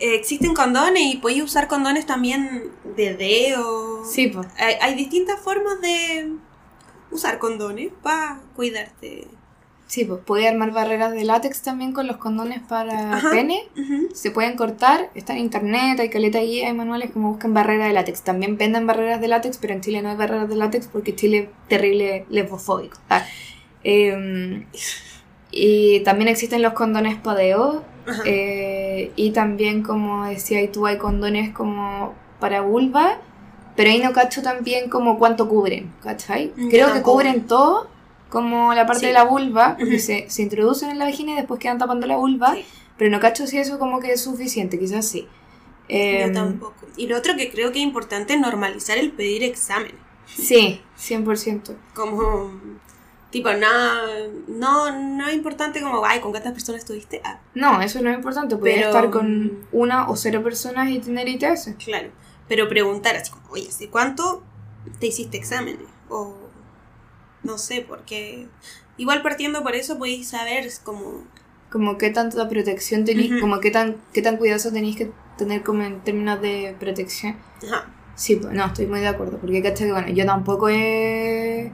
eh, 0.00 0.14
existen 0.14 0.54
condones 0.54 1.02
y 1.04 1.16
podéis 1.18 1.44
usar 1.44 1.68
condones 1.68 2.06
también 2.06 2.70
de 2.96 3.14
dedo. 3.14 4.04
Sí, 4.04 4.28
pues. 4.28 4.46
Hay, 4.56 4.74
hay 4.80 4.94
distintas 4.94 5.40
formas 5.40 5.80
de 5.80 6.32
usar 7.10 7.38
condones 7.38 7.92
para 8.02 8.40
cuidarte. 8.56 9.28
Sí, 9.92 10.06
pues 10.06 10.20
puede 10.24 10.48
armar 10.48 10.70
barreras 10.70 11.12
de 11.12 11.22
látex 11.22 11.60
también 11.60 11.92
con 11.92 12.06
los 12.06 12.16
condones 12.16 12.60
para 12.66 13.12
Ajá. 13.12 13.28
pene. 13.30 13.68
Ujú. 13.76 14.08
Se 14.14 14.30
pueden 14.30 14.56
cortar, 14.56 15.10
está 15.14 15.34
en 15.34 15.40
internet, 15.40 16.00
hay 16.00 16.08
caleta 16.08 16.38
guía, 16.40 16.68
hay 16.68 16.72
manuales 16.72 17.10
como 17.10 17.28
buscan 17.28 17.52
barreras 17.52 17.88
de 17.88 17.92
látex. 17.92 18.22
También 18.22 18.56
venden 18.56 18.86
barreras 18.86 19.20
de 19.20 19.28
látex, 19.28 19.58
pero 19.58 19.74
en 19.74 19.82
Chile 19.82 20.00
no 20.00 20.08
hay 20.08 20.16
barreras 20.16 20.48
de 20.48 20.56
látex 20.56 20.86
porque 20.86 21.14
Chile 21.14 21.38
es 21.40 21.68
terrible 21.68 22.24
lesbofóbico. 22.30 22.96
Ah, 23.10 23.22
em, 23.84 24.64
y 25.50 26.00
también 26.00 26.28
existen 26.28 26.62
los 26.62 26.72
condones 26.72 27.16
padeo. 27.16 27.84
Ajá. 28.06 28.22
eh, 28.24 29.12
y 29.14 29.32
también, 29.32 29.82
como 29.82 30.24
decía 30.24 30.62
y 30.62 30.68
tú, 30.68 30.86
hay 30.86 30.96
condones 30.96 31.52
como 31.52 32.14
para 32.40 32.62
vulva. 32.62 33.18
Pero 33.76 33.90
ahí 33.90 33.98
no 34.00 34.12
cacho 34.12 34.40
también 34.40 34.88
como 34.88 35.18
cuánto 35.18 35.50
cubren, 35.50 35.92
¿cachai? 36.02 36.50
Yo 36.56 36.68
Creo 36.70 36.92
que 36.94 37.02
cubren 37.02 37.46
todo, 37.46 37.88
como 38.32 38.72
la 38.74 38.86
parte 38.86 39.00
Sí. 39.00 39.06
de 39.06 39.12
la 39.12 39.24
vulva, 39.24 39.76
porque 39.78 39.98
se, 40.00 40.28
se 40.30 40.42
introducen 40.42 40.90
en 40.90 40.98
la 40.98 41.04
vagina 41.04 41.32
y 41.32 41.36
después 41.36 41.60
quedan 41.60 41.78
tapando 41.78 42.06
la 42.08 42.16
vulva. 42.16 42.54
Sí. 42.54 42.64
Pero 42.96 43.10
no 43.10 43.20
cacho 43.20 43.46
si 43.46 43.58
eso 43.58 43.78
como 43.78 44.00
que 44.00 44.12
es 44.12 44.20
suficiente, 44.22 44.78
quizás 44.78 45.06
sí. 45.06 45.22
Yo 45.88 45.96
Em, 45.98 46.32
tampoco. 46.32 46.86
Y 46.96 47.06
lo 47.08 47.16
otro 47.18 47.36
que 47.36 47.50
creo 47.50 47.70
que 47.72 47.78
es 47.80 47.84
importante 47.84 48.32
es 48.34 48.40
normalizar 48.40 48.96
el 48.98 49.12
pedir 49.12 49.42
exámenes. 49.44 49.94
Sí, 50.26 50.80
100%. 50.96 51.74
Como, 51.94 52.50
tipo, 53.30 53.50
nada, 53.52 54.02
no, 54.48 54.90
no 54.98 55.26
es 55.28 55.34
importante 55.34 55.82
como, 55.82 56.04
ay, 56.06 56.20
¿con 56.20 56.30
cuántas 56.30 56.52
personas 56.52 56.80
estuviste? 56.82 57.20
Ah, 57.24 57.40
No, 57.54 57.82
eso 57.82 58.00
no 58.00 58.08
es 58.10 58.16
importante. 58.16 58.56
Puedes 58.56 58.76
Pero- 58.76 58.88
estar 58.88 59.10
con 59.10 59.66
una 59.72 60.08
o 60.08 60.16
cero 60.16 60.42
personas 60.42 60.88
y 60.90 61.00
tener 61.00 61.28
ITS. 61.28 61.74
claro. 61.84 62.08
Pero 62.48 62.68
preguntar 62.68 63.16
así 63.16 63.30
como, 63.30 63.44
oye, 63.50 63.66
¿hace 63.68 63.88
cuánto 63.88 64.42
te 65.00 65.06
hiciste 65.08 65.36
exámenes? 65.36 65.86
O, 66.08 66.34
no 67.44 67.58
sé, 67.58 67.84
porque 67.86 68.46
igual 68.96 69.22
partiendo 69.22 69.62
por 69.62 69.74
eso 69.74 69.98
podéis 69.98 70.28
saber 70.28 70.68
como, 70.84 71.24
Como 71.70 71.98
qué 71.98 72.10
tanta 72.10 72.48
protección 72.48 73.04
tenéis, 73.04 73.32
Ujú. 73.32 73.40
como 73.40 73.60
qué 73.60 73.70
tan, 73.70 73.96
qué 74.12 74.22
tan 74.22 74.36
cuidadoso 74.36 74.72
tenéis 74.72 74.96
que 74.96 75.10
tener 75.38 75.62
como 75.62 75.82
en 75.82 76.00
términos 76.02 76.40
de 76.40 76.76
protección. 76.78 77.36
ajá, 77.66 77.86
Sí, 78.14 78.36
pues, 78.36 78.52
no, 78.54 78.66
estoy 78.66 78.86
muy 78.86 79.00
de 79.00 79.08
acuerdo. 79.08 79.38
Porque 79.38 79.62
caché 79.62 79.86
que, 79.86 79.92
bueno, 79.92 80.08
yo 80.08 80.26
tampoco 80.26 80.68
he. 80.68 81.72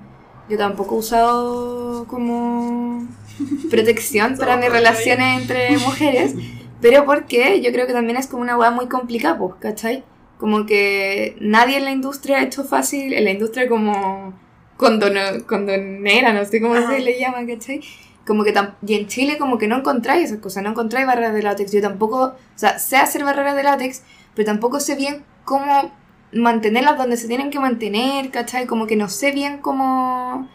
Yo 0.49 0.57
tampoco 0.57 0.95
he 0.95 0.99
usado 0.99 2.07
como 2.07 3.07
protección 3.71 4.37
para 4.37 4.57
mis 4.57 4.71
relaciones 4.71 5.43
entre 5.43 5.77
mujeres. 5.79 6.35
Pero 6.81 7.05
porque 7.05 7.61
yo 7.61 7.73
creo 7.73 7.87
que 7.89 7.93
también 7.93 8.17
es 8.17 8.29
como 8.29 8.43
una 8.43 8.57
weá 8.57 8.71
muy 8.71 8.87
complicada, 8.87 9.37
pues, 9.37 9.55
¿cachai? 9.61 10.05
Como 10.39 10.65
que 10.65 11.37
nadie 11.41 11.79
en 11.79 11.85
la 11.85 11.91
industria 11.91 12.39
ha 12.39 12.43
hecho 12.45 12.63
fácil, 12.65 13.13
en 13.13 13.25
la 13.25 13.33
industria 13.33 13.69
como 13.69 14.33
condono- 14.79 15.45
condonera, 15.47 16.33
no 16.33 16.45
sé 16.47 16.61
cómo 16.63 16.75
Ajá. 16.75 16.93
se 16.93 17.01
le 17.01 17.19
llama, 17.21 17.47
¿cachai? 17.47 17.83
Como 18.27 18.45
que 18.45 18.55
y 18.87 18.95
en 18.95 19.07
Chile 19.09 19.37
como 19.39 19.59
que 19.59 19.69
no 19.69 19.77
encontráis 19.79 20.27
esas 20.27 20.41
cosas, 20.41 20.63
no 20.63 20.71
encontráis 20.71 21.07
barreras 21.07 21.35
de 21.35 21.43
látex. 21.43 21.73
Yo 21.73 21.83
tampoco, 21.83 22.23
o 22.25 22.35
sea, 22.59 22.79
sé 22.79 22.97
hacer 22.97 23.25
barreras 23.25 23.57
de 23.57 23.63
látex, 23.63 24.03
pero 24.35 24.47
tampoco 24.47 24.81
sé 24.81 24.95
bien 24.97 25.25
cómo 25.45 25.91
mantenerlas 26.33 26.99
donde 26.99 27.17
se 27.17 27.27
tienen 27.27 27.51
que 27.51 27.59
mantener, 27.59 28.31
¿cachai? 28.31 28.67
Como 28.67 28.87
que 28.87 28.97
no 28.97 29.09
sé 29.09 29.33
bien 29.33 29.59
cómo... 29.59 30.49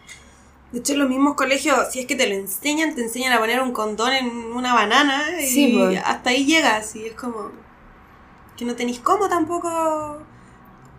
De 0.72 0.80
hecho, 0.80 0.94
en 0.94 1.00
los 1.00 1.10
mismos 1.10 1.36
colegios, 1.36 1.92
si 1.92 2.00
es 2.00 2.06
que 2.08 2.16
te 2.16 2.28
lo 2.28 2.34
enseñan, 2.36 2.96
te 2.96 3.02
enseñan 3.04 3.34
a 3.34 3.40
poner 3.40 3.62
un 3.62 3.72
condón 3.74 4.14
en 4.14 4.28
una 4.28 4.74
banana 4.74 5.24
y 5.40 5.46
Sí, 5.46 5.96
hasta 6.04 6.32
ahí 6.32 6.46
llegas 6.46 6.96
y 6.96 7.06
es 7.08 7.14
como 7.14 7.52
que 8.56 8.66
no 8.66 8.76
tenéis 8.76 9.00
cómo 9.00 9.28
tampoco 9.30 10.20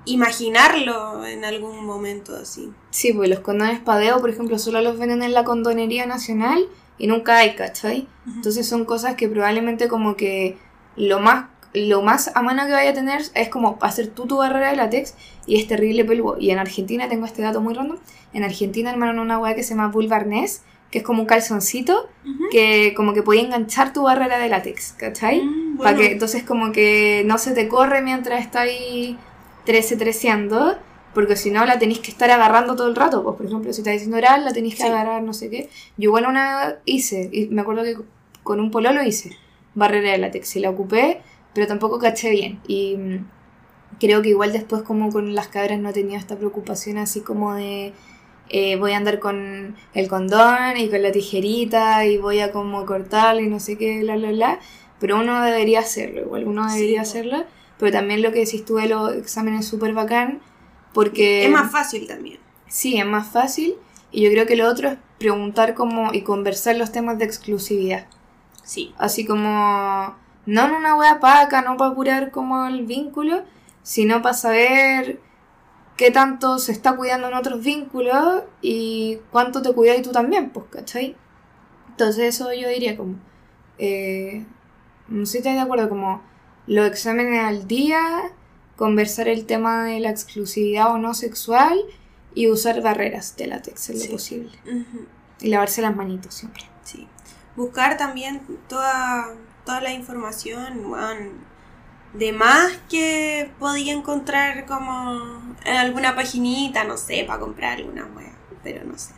imaginarlo 0.05 1.25
en 1.27 1.45
algún 1.45 1.85
momento 1.85 2.37
así. 2.37 2.71
Sí, 2.91 3.13
pues 3.13 3.29
los 3.29 3.41
condones 3.41 3.81
padeo, 3.81 4.21
por 4.21 4.31
ejemplo, 4.31 4.59
solo 4.59 4.81
los 4.81 4.99
venden 4.99 5.23
en 5.23 5.33
la 5.33 5.45
condonería 5.45 6.07
nacional 6.07 6.67
y 6.99 7.07
nunca 7.07 7.39
hay, 7.39 7.55
¿cachai? 7.55 8.07
Entonces 8.27 8.69
son 8.69 8.85
cosas 8.85 9.15
que 9.17 9.29
probablemente 9.29 9.89
como 9.89 10.17
que 10.17 10.57
lo 10.97 11.21
más, 11.21 11.47
lo 11.73 12.03
más 12.03 12.31
a 12.35 12.43
mano 12.43 12.67
que 12.67 12.73
vaya 12.73 12.91
a 12.91 12.95
tener 12.95 13.23
es 13.35 13.49
como 13.49 13.79
hacer 13.81 14.09
tú 14.09 14.27
tu 14.27 14.37
barrera 14.37 14.71
de 14.71 14.77
látex 14.77 15.15
y 15.47 15.59
es 15.61 15.67
terrible 15.67 16.05
peludo. 16.05 16.37
Y 16.39 16.51
en 16.51 16.59
Argentina, 16.59 17.09
tengo 17.09 17.27
este 17.27 17.43
dato 17.43 17.61
muy 17.61 17.75
random, 17.75 17.99
en 18.33 18.45
Argentina 18.45 18.91
armaron 18.91 19.19
una 19.19 19.39
weá 19.39 19.55
que 19.55 19.63
se 19.63 19.71
llama 19.71 19.89
Bulbarnés, 19.89 20.63
que 20.91 20.99
es 20.99 21.05
como 21.05 21.23
un 21.23 21.27
calzoncito 21.27 22.09
que 22.53 22.95
como 22.95 23.15
que 23.15 23.23
podía 23.23 23.43
enganchar 23.43 23.93
tu 23.93 24.03
barrera 24.05 24.39
de 24.39 24.49
látex, 24.49 24.93
¿cachai? 24.93 25.41
Mm, 25.41 25.79
Para 25.79 25.97
que 25.97 26.13
entonces 26.13 26.45
como 26.45 26.71
que 26.71 27.25
no 27.27 27.39
se 27.39 27.53
te 27.53 27.67
corre 27.67 28.01
mientras 28.01 28.41
está 28.41 28.61
ahí 28.61 29.19
trece 29.65 29.97
treceando, 29.97 30.77
porque 31.15 31.37
si 31.37 31.51
no 31.51 31.65
la 31.65 31.79
tenéis 31.79 32.01
que 32.01 32.11
estar 32.11 32.31
agarrando 32.31 32.75
todo 32.77 32.89
el 32.89 32.97
rato, 32.97 33.23
pues 33.23 33.37
por 33.37 33.47
ejemplo 33.47 33.73
si 33.73 33.81
estás 33.81 33.93
diciendo 33.95 34.17
oral 34.17 34.45
la 34.45 34.53
tenéis 34.53 34.75
que 34.75 34.83
Sí. 34.83 34.89
agarrar 34.89 35.23
no 35.23 35.33
sé 35.33 35.49
qué. 35.51 35.69
Yo 35.97 36.05
igual 36.11 36.27
una 36.27 36.77
hice, 36.85 37.29
y 37.33 37.47
me 37.49 37.63
acuerdo 37.63 37.83
que 37.85 37.97
con 38.43 38.61
un 38.61 38.71
pololo 38.71 39.03
hice 39.03 39.37
barrera 39.75 40.13
de 40.13 40.19
látex 40.19 40.57
y 40.57 40.61
la 40.61 40.71
ocupé, 40.71 41.21
pero 41.55 41.67
tampoco 41.67 41.99
caché 41.99 42.31
bien 42.31 42.61
y 42.67 42.97
mm, 42.97 43.27
creo 44.01 44.23
que 44.23 44.31
igual 44.31 44.53
después 44.53 44.83
como 44.83 45.11
con 45.13 45.35
las 45.35 45.49
cabras 45.49 45.79
no 45.79 45.93
tenía 45.93 46.19
esta 46.19 46.37
preocupación 46.37 46.99
así 46.99 47.21
como 47.21 47.55
de 47.55 47.93
eh, 48.51 48.77
voy 48.77 48.93
a 48.93 48.97
andar 48.99 49.21
con 49.21 49.75
el 49.95 50.09
condón 50.09 50.77
y 50.77 50.89
con 50.91 51.01
la 51.03 51.11
tijerita 51.13 52.05
y 52.07 52.19
voy 52.19 52.41
a 52.41 52.53
como 52.53 52.85
cortarlo 52.87 53.41
y 53.41 53.47
no 53.49 53.59
sé 53.61 53.79
qué, 53.79 54.01
bla, 54.01 54.17
bla, 54.17 54.31
bla. 54.33 54.61
Pero 55.01 55.19
uno 55.19 55.43
debería 55.43 55.81
hacerlo, 55.81 56.21
igual 56.23 56.47
uno 56.47 56.71
debería 56.73 57.01
hacerlo. 57.03 57.45
Pero 57.79 57.93
también 57.93 58.23
lo 58.23 58.33
que 58.33 58.41
decís 58.41 58.65
tú 58.65 58.77
de 58.77 58.89
los 58.89 59.15
exámenes 59.15 59.67
súper 59.67 59.93
bacán, 59.93 60.41
porque... 60.93 61.45
Es 61.45 61.51
más 61.51 61.71
fácil 61.71 62.07
también. 62.07 62.39
Sí, 62.69 62.99
es 62.99 63.07
más 63.07 63.29
fácil. 63.29 63.75
Y 64.11 64.23
yo 64.23 64.31
creo 64.31 64.47
que 64.47 64.57
lo 64.57 64.69
otro 64.69 64.91
es 64.91 64.99
preguntar 65.19 65.75
como 65.75 66.13
y 66.13 66.23
conversar 66.23 66.77
los 66.77 66.93
temas 66.93 67.19
de 67.19 67.25
exclusividad. 67.25 68.07
Sí. 68.63 68.95
Así 68.97 69.25
como, 69.25 70.15
no 70.47 70.67
en 70.67 70.73
una 70.73 70.97
wea 70.97 71.21
paca, 71.21 71.63
no 71.63 71.77
para 71.77 71.95
curar 71.95 72.31
como 72.31 72.67
el 72.67 72.87
vínculo, 72.87 73.43
sino 73.83 74.23
para 74.23 74.35
saber 74.35 75.21
qué 75.97 76.11
tanto 76.11 76.59
se 76.59 76.73
está 76.73 76.97
cuidando 76.97 77.29
en 77.29 77.35
otros 77.35 77.63
vínculos 77.63 78.43
y 78.61 79.19
cuánto 79.31 79.63
te 79.63 79.73
cuidas 79.73 80.03
tú 80.03 80.13
también, 80.13 80.51
pues, 80.51 80.67
¿cachai? 80.71 81.17
Entonces 81.91 82.35
eso 82.35 82.53
yo 82.53 82.69
diría 82.69 82.97
como, 82.97 83.17
eh, 83.79 84.45
no 85.09 85.27
sé 85.27 85.33
si 85.33 85.39
estás 85.39 85.55
de 85.55 85.61
acuerdo, 85.61 85.89
como 85.89 86.23
los 86.67 86.87
exámenes 86.87 87.45
al 87.45 87.67
día, 87.69 88.01
conversar 88.77 89.29
el 89.29 89.47
tema 89.47 89.85
de 89.85 90.01
la 90.01 90.11
exclusividad 90.11 90.91
o 90.93 90.99
no 90.99 91.15
sexual 91.15 91.79
y 92.35 92.49
usar 92.49 92.83
barreras 92.83 93.37
de 93.37 93.47
látex 93.47 93.91
en 93.91 93.99
lo 93.99 94.03
Sí. 94.05 94.09
posible. 94.09 94.53
Y 95.41 95.49
lavarse 95.49 95.83
las 95.83 95.95
manitos 95.95 96.35
siempre. 96.35 96.65
Sí. 96.85 97.07
Buscar 97.57 97.97
también 97.97 98.43
toda, 98.69 99.29
toda 99.65 99.81
la 99.81 99.93
información, 99.93 100.87
weón, 100.87 101.45
de 102.15 102.33
más 102.33 102.73
que 102.89 103.51
podía 103.59 103.93
encontrar 103.93 104.67
como 104.67 105.21
en 105.65 105.77
alguna 105.77 106.15
paginita, 106.15 106.85
no 106.85 106.97
sé, 106.97 107.25
para 107.27 107.41
comprar 107.41 107.79
alguna 107.79 108.07
wea, 108.17 108.33
pero 108.63 108.85
no 108.85 108.97
sé. 108.99 109.13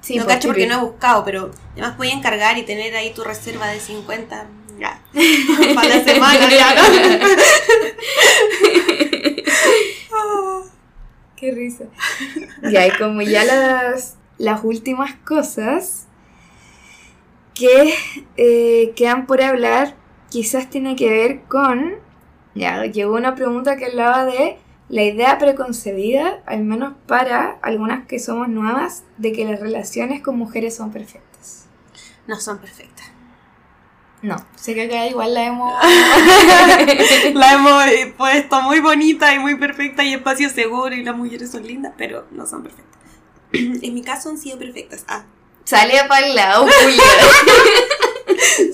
Sí, 0.00 0.16
no 0.16 0.24
pues, 0.24 0.34
cacho 0.36 0.48
porque 0.48 0.66
no 0.66 0.74
he 0.74 0.80
buscado, 0.84 1.24
pero 1.24 1.50
además 1.72 1.94
podía 1.96 2.12
encargar 2.12 2.58
y 2.58 2.64
tener 2.64 2.94
ahí 2.96 3.14
tu 3.14 3.22
reserva 3.22 3.68
de 3.68 3.78
50 3.78 4.46
ya, 4.82 5.00
para 5.74 5.88
la 5.88 6.04
semana 6.04 6.50
ya, 6.50 6.74
¿no? 6.74 6.82
Qué 11.36 11.50
risa. 11.52 11.84
Ya, 12.62 12.86
y 12.86 12.90
como 12.92 13.22
ya 13.22 13.44
las, 13.44 14.16
las 14.38 14.62
últimas 14.62 15.14
cosas 15.24 16.06
que 17.54 17.94
eh, 18.36 18.92
quedan 18.94 19.26
por 19.26 19.42
hablar, 19.42 19.96
quizás 20.30 20.70
tiene 20.70 20.96
que 20.96 21.10
ver 21.10 21.42
con. 21.42 21.94
Ya, 22.54 22.84
llegó 22.86 23.16
una 23.16 23.34
pregunta 23.34 23.76
que 23.76 23.86
hablaba 23.86 24.24
de 24.24 24.58
la 24.88 25.02
idea 25.02 25.38
preconcebida, 25.38 26.42
al 26.46 26.62
menos 26.64 26.94
para 27.06 27.58
algunas 27.62 28.06
que 28.06 28.18
somos 28.18 28.48
nuevas, 28.48 29.04
de 29.16 29.32
que 29.32 29.44
las 29.44 29.58
relaciones 29.58 30.22
con 30.22 30.36
mujeres 30.38 30.76
son 30.76 30.92
perfectas. 30.92 31.66
No 32.26 32.38
son 32.40 32.58
perfectas. 32.58 32.91
No, 34.22 34.36
sé 34.54 34.74
que 34.74 34.82
acá 34.82 35.04
igual 35.06 35.34
la 35.34 35.46
hemos. 35.46 35.72
La 37.34 37.52
hemos 37.54 37.86
eh, 37.86 38.14
puesto 38.16 38.62
muy 38.62 38.78
bonita 38.78 39.34
y 39.34 39.40
muy 39.40 39.56
perfecta 39.56 40.04
y 40.04 40.14
espacio 40.14 40.48
seguro 40.48 40.94
y 40.94 41.02
las 41.02 41.16
mujeres 41.16 41.50
son 41.50 41.66
lindas, 41.66 41.92
pero 41.98 42.26
no 42.30 42.46
son 42.46 42.62
perfectas. 42.62 42.92
En 43.52 43.94
mi 43.94 44.02
caso 44.02 44.30
han 44.30 44.38
sido 44.38 44.58
perfectas. 44.58 45.04
Ah, 45.08 45.24
Sale 45.64 45.94
para 46.08 46.26
el 46.26 46.34
lado, 46.34 46.66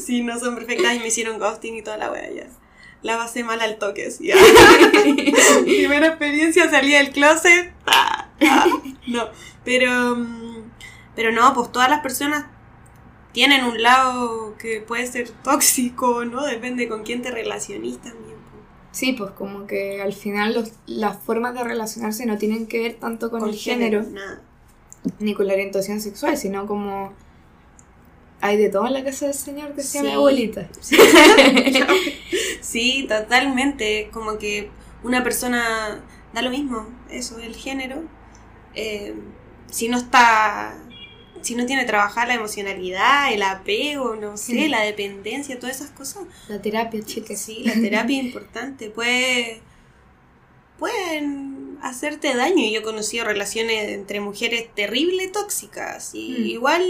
sí, 0.05 0.23
no 0.23 0.39
son 0.39 0.55
perfectas 0.55 0.95
y 0.95 0.99
me 1.01 1.09
hicieron 1.09 1.39
ghosting 1.39 1.77
y 1.77 1.83
toda 1.83 1.97
la 1.97 2.11
wea 2.11 2.31
ya. 2.31 2.47
La 3.03 3.17
pasé 3.17 3.45
mal 3.45 3.61
al 3.61 3.79
toque, 3.79 4.11
sí. 4.11 4.31
Primera 5.65 6.09
experiencia, 6.09 6.69
salí 6.71 6.93
del 6.93 7.11
closet. 7.11 7.73
ah, 7.87 8.29
ah, 8.43 8.67
no, 9.07 9.29
pero, 9.65 10.17
mm, 10.17 10.71
pero 11.15 11.31
no, 11.31 11.53
pues 11.55 11.71
todas 11.71 11.91
las 11.91 12.01
personas 12.01 12.47
tienen 13.39 13.65
un 13.65 13.81
lado 13.81 14.57
que 14.59 14.81
puede 14.81 15.07
ser 15.07 15.29
tóxico, 15.45 16.25
¿no? 16.25 16.45
Depende 16.45 16.89
con 16.89 17.05
quién 17.05 17.23
te 17.23 17.31
relacionís 17.31 17.99
también. 17.99 18.37
Sí, 18.91 19.13
pues 19.13 19.31
como 19.31 19.65
que 19.69 20.03
al 20.03 20.13
final 20.13 20.55
los- 20.55 20.73
las 20.87 21.17
formas 21.23 21.55
de 21.55 21.63
relacionarse 21.63 22.27
no 22.27 22.37
tienen 22.37 22.67
que 22.67 22.81
ver 22.81 22.95
tanto 22.95 23.31
con, 23.31 23.49
el 23.49 23.55
género, 23.55 24.03
Nada. 24.03 24.41
ni 25.21 25.35
con 25.35 25.47
la 25.47 25.53
orientación 25.53 26.01
sexual, 26.01 26.37
sino 26.37 26.67
como 26.67 27.13
hay 28.41 28.57
de 28.57 28.71
todo 28.71 28.89
en 28.89 28.95
la 28.95 29.05
casa 29.05 29.27
del 29.27 29.35
señor, 29.37 29.73
decía 29.77 30.03
mi 30.03 30.09
Sí. 30.09 30.15
abuelita. 30.15 30.69
Sí, 32.61 33.07
totalmente. 33.09 34.11
Como 34.13 34.37
que 34.39 34.69
una 35.05 35.23
persona 35.23 36.01
da 36.35 36.43
lo 36.43 36.51
mismo, 36.51 36.89
eso, 37.09 37.39
el 37.39 37.55
género. 37.55 38.03
Eh, 38.75 39.15
si 39.71 39.89
no 39.89 39.97
está. 39.97 40.75
Si 41.43 41.55
no 41.55 41.67
tiene 41.67 41.85
trabajar 41.85 42.29
la 42.29 42.35
emocionalidad, 42.35 43.33
el 43.33 43.43
apego, 43.43 44.17
no 44.17 44.37
sé, 44.37 44.53
Sí. 44.53 44.69
la 44.69 44.81
dependencia, 44.83 45.59
todas 45.59 45.77
esas 45.77 45.91
cosas. 45.91 46.25
La 46.49 46.61
terapia, 46.61 47.03
chicas. 47.05 47.41
Sí, 47.41 47.63
la 47.65 47.75
terapia 47.75 48.19
es 48.19 48.25
importante. 48.27 48.91
Puede. 48.91 49.61
Pueden 50.79 51.79
hacerte 51.83 52.35
daño. 52.35 52.65
Y 52.65 52.73
Yo 52.73 52.81
he 52.81 52.83
conocido 52.83 53.25
relaciones 53.25 53.89
entre 53.91 54.21
mujeres 54.21 54.69
terrible 54.75 55.27
tóxicas. 55.29 56.15
Y 56.15 56.37
Mm. 56.39 56.47
igual 56.47 56.85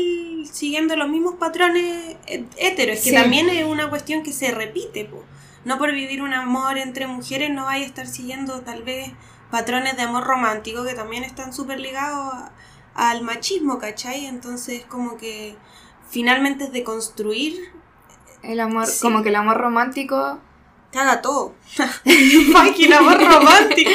siguiendo 0.50 0.96
los 0.96 1.08
mismos 1.08 1.36
patrones 1.36 2.16
héteros. 2.56 2.98
Es 2.98 3.04
que 3.04 3.10
Sí. 3.10 3.16
también 3.16 3.48
es 3.48 3.64
una 3.64 3.88
cuestión 3.88 4.22
que 4.22 4.32
se 4.32 4.50
repite. 4.50 5.04
po. 5.06 5.24
No 5.64 5.78
por 5.78 5.92
vivir 5.92 6.22
un 6.22 6.32
amor 6.34 6.78
entre 6.78 7.06
mujeres 7.06 7.50
no 7.50 7.64
vaya 7.64 7.84
a 7.84 7.88
estar 7.88 8.06
siguiendo 8.06 8.60
tal 8.60 8.82
vez 8.82 9.10
patrones 9.50 9.96
de 9.96 10.02
amor 10.02 10.24
romántico 10.24 10.84
que 10.84 10.94
también 10.94 11.24
están 11.24 11.52
súper 11.52 11.80
ligados 11.80 12.32
a- 12.34 12.52
al 12.98 13.22
machismo, 13.22 13.78
¿cachai? 13.78 14.26
Entonces 14.26 14.84
como 14.86 15.16
que 15.16 15.56
finalmente 16.10 16.64
es 16.64 16.72
de 16.72 16.82
construir 16.84 17.54
El 18.42 18.60
amor, 18.60 18.86
Sí. 18.86 19.00
como 19.00 19.22
que 19.22 19.28
el 19.30 19.36
amor 19.36 19.56
romántico, 19.56 20.40
Caga 20.90 21.20
todo. 21.20 21.54
Fucking 21.76 22.92
amor 22.94 23.18
romántico. 23.32 23.90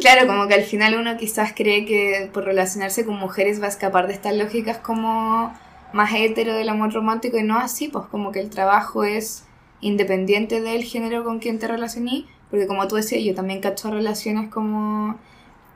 claro, 0.00 0.26
como 0.26 0.48
que 0.48 0.54
al 0.54 0.64
final 0.64 0.96
uno 0.98 1.16
quizás 1.16 1.52
cree 1.54 1.84
que 1.86 2.28
por 2.32 2.44
relacionarse 2.44 3.04
con 3.06 3.16
mujeres 3.16 3.60
va 3.62 3.66
a 3.66 3.68
escapar 3.68 4.08
de 4.08 4.14
estas 4.14 4.34
lógicas 4.34 4.78
como 4.78 5.54
más 5.92 6.12
hetero 6.12 6.54
del 6.54 6.68
amor 6.68 6.92
romántico 6.92 7.38
y 7.38 7.44
no 7.44 7.56
así, 7.58 7.86
pues 7.86 8.06
como 8.06 8.32
que 8.32 8.40
el 8.40 8.50
trabajo 8.50 9.04
es 9.04 9.44
independiente 9.80 10.60
del 10.60 10.82
género 10.82 11.22
con 11.22 11.38
quien 11.38 11.60
te 11.60 11.68
relacioní, 11.68 12.26
porque 12.50 12.66
como 12.66 12.88
tú 12.88 12.96
decías, 12.96 13.22
yo 13.22 13.34
también 13.36 13.60
cacho 13.60 13.92
relaciones 13.92 14.50
como 14.50 15.18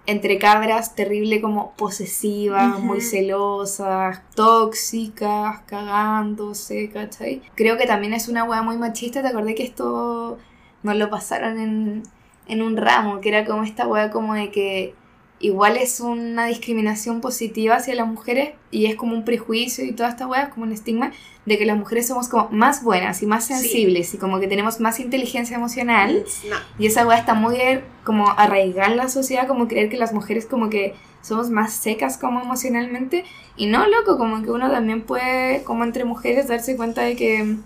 entre 0.08 0.38
cabras 0.38 0.94
terrible 0.94 1.42
como 1.42 1.72
posesivas, 1.72 2.76
Ujú. 2.78 2.82
muy 2.86 3.00
celosas, 3.02 4.22
tóxicas, 4.34 5.60
cagándose, 5.66 6.88
¿cachai? 6.88 7.42
Creo 7.54 7.76
que 7.76 7.86
también 7.86 8.14
es 8.14 8.26
una 8.26 8.44
wea 8.44 8.62
muy 8.62 8.78
machista, 8.78 9.20
te 9.20 9.28
acordé 9.28 9.54
que 9.54 9.64
esto 9.64 10.38
nos 10.82 10.96
lo 10.96 11.10
pasaron 11.10 11.60
en, 11.60 12.02
en 12.46 12.62
un 12.62 12.78
ramo, 12.78 13.20
que 13.20 13.28
era 13.28 13.44
como 13.44 13.64
esta 13.64 13.86
wea 13.86 14.10
como 14.10 14.32
de 14.32 14.50
que 14.50 14.94
igual 15.40 15.76
es 15.76 16.00
una 16.00 16.46
discriminación 16.46 17.20
positiva 17.20 17.76
hacia 17.76 17.94
las 17.94 18.06
mujeres 18.06 18.54
y 18.70 18.86
es 18.86 18.96
como 18.96 19.14
un 19.14 19.24
prejuicio 19.24 19.84
y 19.84 19.92
toda 19.92 20.08
esta 20.08 20.28
es 20.42 20.48
como 20.48 20.64
un 20.66 20.72
estigma 20.72 21.12
de 21.46 21.56
que 21.58 21.64
las 21.64 21.78
mujeres 21.78 22.08
somos 22.08 22.28
como 22.28 22.48
más 22.50 22.82
buenas 22.82 23.22
y 23.22 23.26
más 23.26 23.46
Sí. 23.46 23.54
sensibles 23.54 24.12
y 24.14 24.18
como 24.18 24.40
que 24.40 24.48
tenemos 24.48 24.80
más 24.80 25.00
inteligencia 25.00 25.56
emocional. 25.56 26.24
No. 26.48 26.56
Y 26.78 26.86
esa 26.86 27.06
weá 27.06 27.18
está 27.18 27.34
muy 27.34 27.56
eh, 27.56 27.82
como 28.04 28.28
arraigada 28.30 28.90
en 28.90 28.96
la 28.96 29.08
sociedad, 29.08 29.46
como 29.46 29.68
creer 29.68 29.88
que 29.88 29.96
las 29.96 30.12
mujeres 30.12 30.44
como 30.46 30.68
que 30.70 30.94
somos 31.22 31.50
más 31.50 31.72
secas 31.72 32.18
como 32.18 32.40
emocionalmente. 32.42 33.24
Y 33.56 33.66
no, 33.66 33.86
loco, 33.86 34.18
como 34.18 34.42
que 34.42 34.50
uno 34.50 34.70
también 34.70 35.02
puede, 35.02 35.62
como 35.64 35.84
entre 35.84 36.04
mujeres, 36.04 36.48
darse 36.48 36.76
cuenta 36.76 37.02
de 37.02 37.16
que 37.16 37.56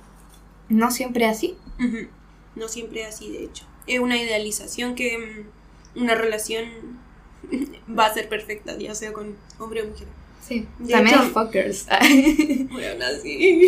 no 0.69 0.91
siempre 0.91 1.25
es 1.25 1.31
así. 1.33 1.57
No 2.55 2.69
siempre 2.69 3.03
es 3.03 3.09
así, 3.09 3.31
de 3.33 3.45
hecho. 3.45 3.65
Es 3.87 3.99
una 3.99 4.17
idealización 4.17 4.95
que 4.95 5.45
mm, 5.97 6.01
una 6.03 6.15
relación 6.15 6.67
va 7.99 8.07
a 8.07 8.15
ser 8.15 8.29
perfecta, 8.29 8.77
ya 8.79 8.95
sea 8.95 9.13
con 9.13 9.37
hombre 9.59 9.83
o 9.83 9.87
mujer. 9.87 10.07
Sí, 10.47 10.67
De 10.81 10.93
también 10.93 11.17
hecho- 11.21 11.31
fuckers. 11.31 11.87
Bueno, 12.71 13.05
así. 13.07 13.67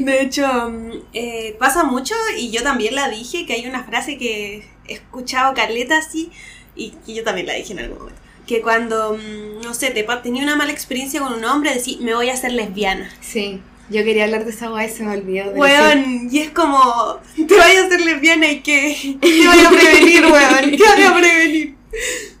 De 0.00 0.22
hecho, 0.22 0.46
mm, 0.70 0.90
eh, 1.12 1.56
pasa 1.58 1.84
mucho 1.84 2.14
y 2.36 2.50
yo 2.50 2.62
también 2.62 2.94
la 2.96 3.08
dije, 3.08 3.46
que 3.46 3.52
hay 3.54 3.66
una 3.66 3.84
frase 3.84 4.18
que 4.18 4.64
he 4.88 4.92
escuchado 4.94 5.54
Carleta 5.54 5.98
así 5.98 6.30
y 6.74 6.90
que 7.06 7.14
yo 7.14 7.22
también 7.22 7.46
la 7.46 7.54
dije 7.54 7.72
en 7.72 7.78
algún 7.78 7.98
momento. 7.98 8.20
Que 8.46 8.60
cuando, 8.60 9.16
mm, 9.16 9.62
no 9.62 9.72
sé, 9.72 9.90
te 9.90 10.02
tenía 10.22 10.42
una 10.42 10.56
mala 10.56 10.72
experiencia 10.72 11.20
con 11.20 11.32
un 11.32 11.44
hombre, 11.44 11.72
decís, 11.74 12.00
me 12.00 12.14
voy 12.14 12.28
a 12.28 12.34
hacer 12.34 12.52
lesbiana. 12.52 13.10
sí, 13.20 13.60
yo 13.90 14.02
quería 14.02 14.24
hablar 14.24 14.46
de 14.46 14.50
esa 14.50 14.72
weá 14.72 14.86
y 14.86 14.90
se 14.90 15.02
me 15.04 15.12
olvidó. 15.12 15.44
pero 15.52 15.60
Weón, 15.60 16.28
y 16.30 16.38
es 16.38 16.50
como, 16.50 17.20
te 17.36 17.54
vayas 17.54 17.82
a 17.84 17.86
hacer 17.86 18.00
lesbiana 18.00 18.50
y 18.50 18.60
que 18.62 19.16
te 19.20 19.46
vaya 19.46 19.68
a 19.68 19.70
prevenir, 19.70 20.24
weón, 20.24 20.70
te 20.76 20.82
vaya 20.82 21.10
a 21.10 21.14
prevenir. 21.14 21.74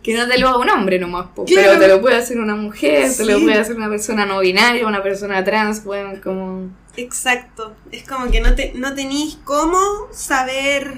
Que 0.02 0.14
no 0.16 0.26
te 0.28 0.38
lo 0.38 0.48
haga 0.48 0.58
un 0.58 0.70
hombre 0.70 0.98
nomás, 0.98 1.28
po, 1.34 1.44
Claro. 1.44 1.68
pero 1.70 1.80
te 1.80 1.88
lo 1.88 2.00
puede 2.00 2.16
hacer 2.16 2.38
una 2.38 2.56
mujer, 2.56 3.10
te 3.16 3.24
lo 3.24 3.40
puede 3.40 3.58
hacer 3.58 3.76
una 3.76 3.88
persona 3.88 4.26
no 4.26 4.40
binaria, 4.40 4.86
una 4.86 5.02
persona 5.02 5.42
trans, 5.44 5.82
weón, 5.84 6.20
como... 6.20 6.68
Exacto, 6.96 7.74
es 7.90 8.04
como 8.08 8.30
que 8.30 8.40
no, 8.40 8.54
te, 8.54 8.72
no 8.74 8.94
tenéis 8.94 9.38
cómo 9.44 9.78
saber 10.12 10.92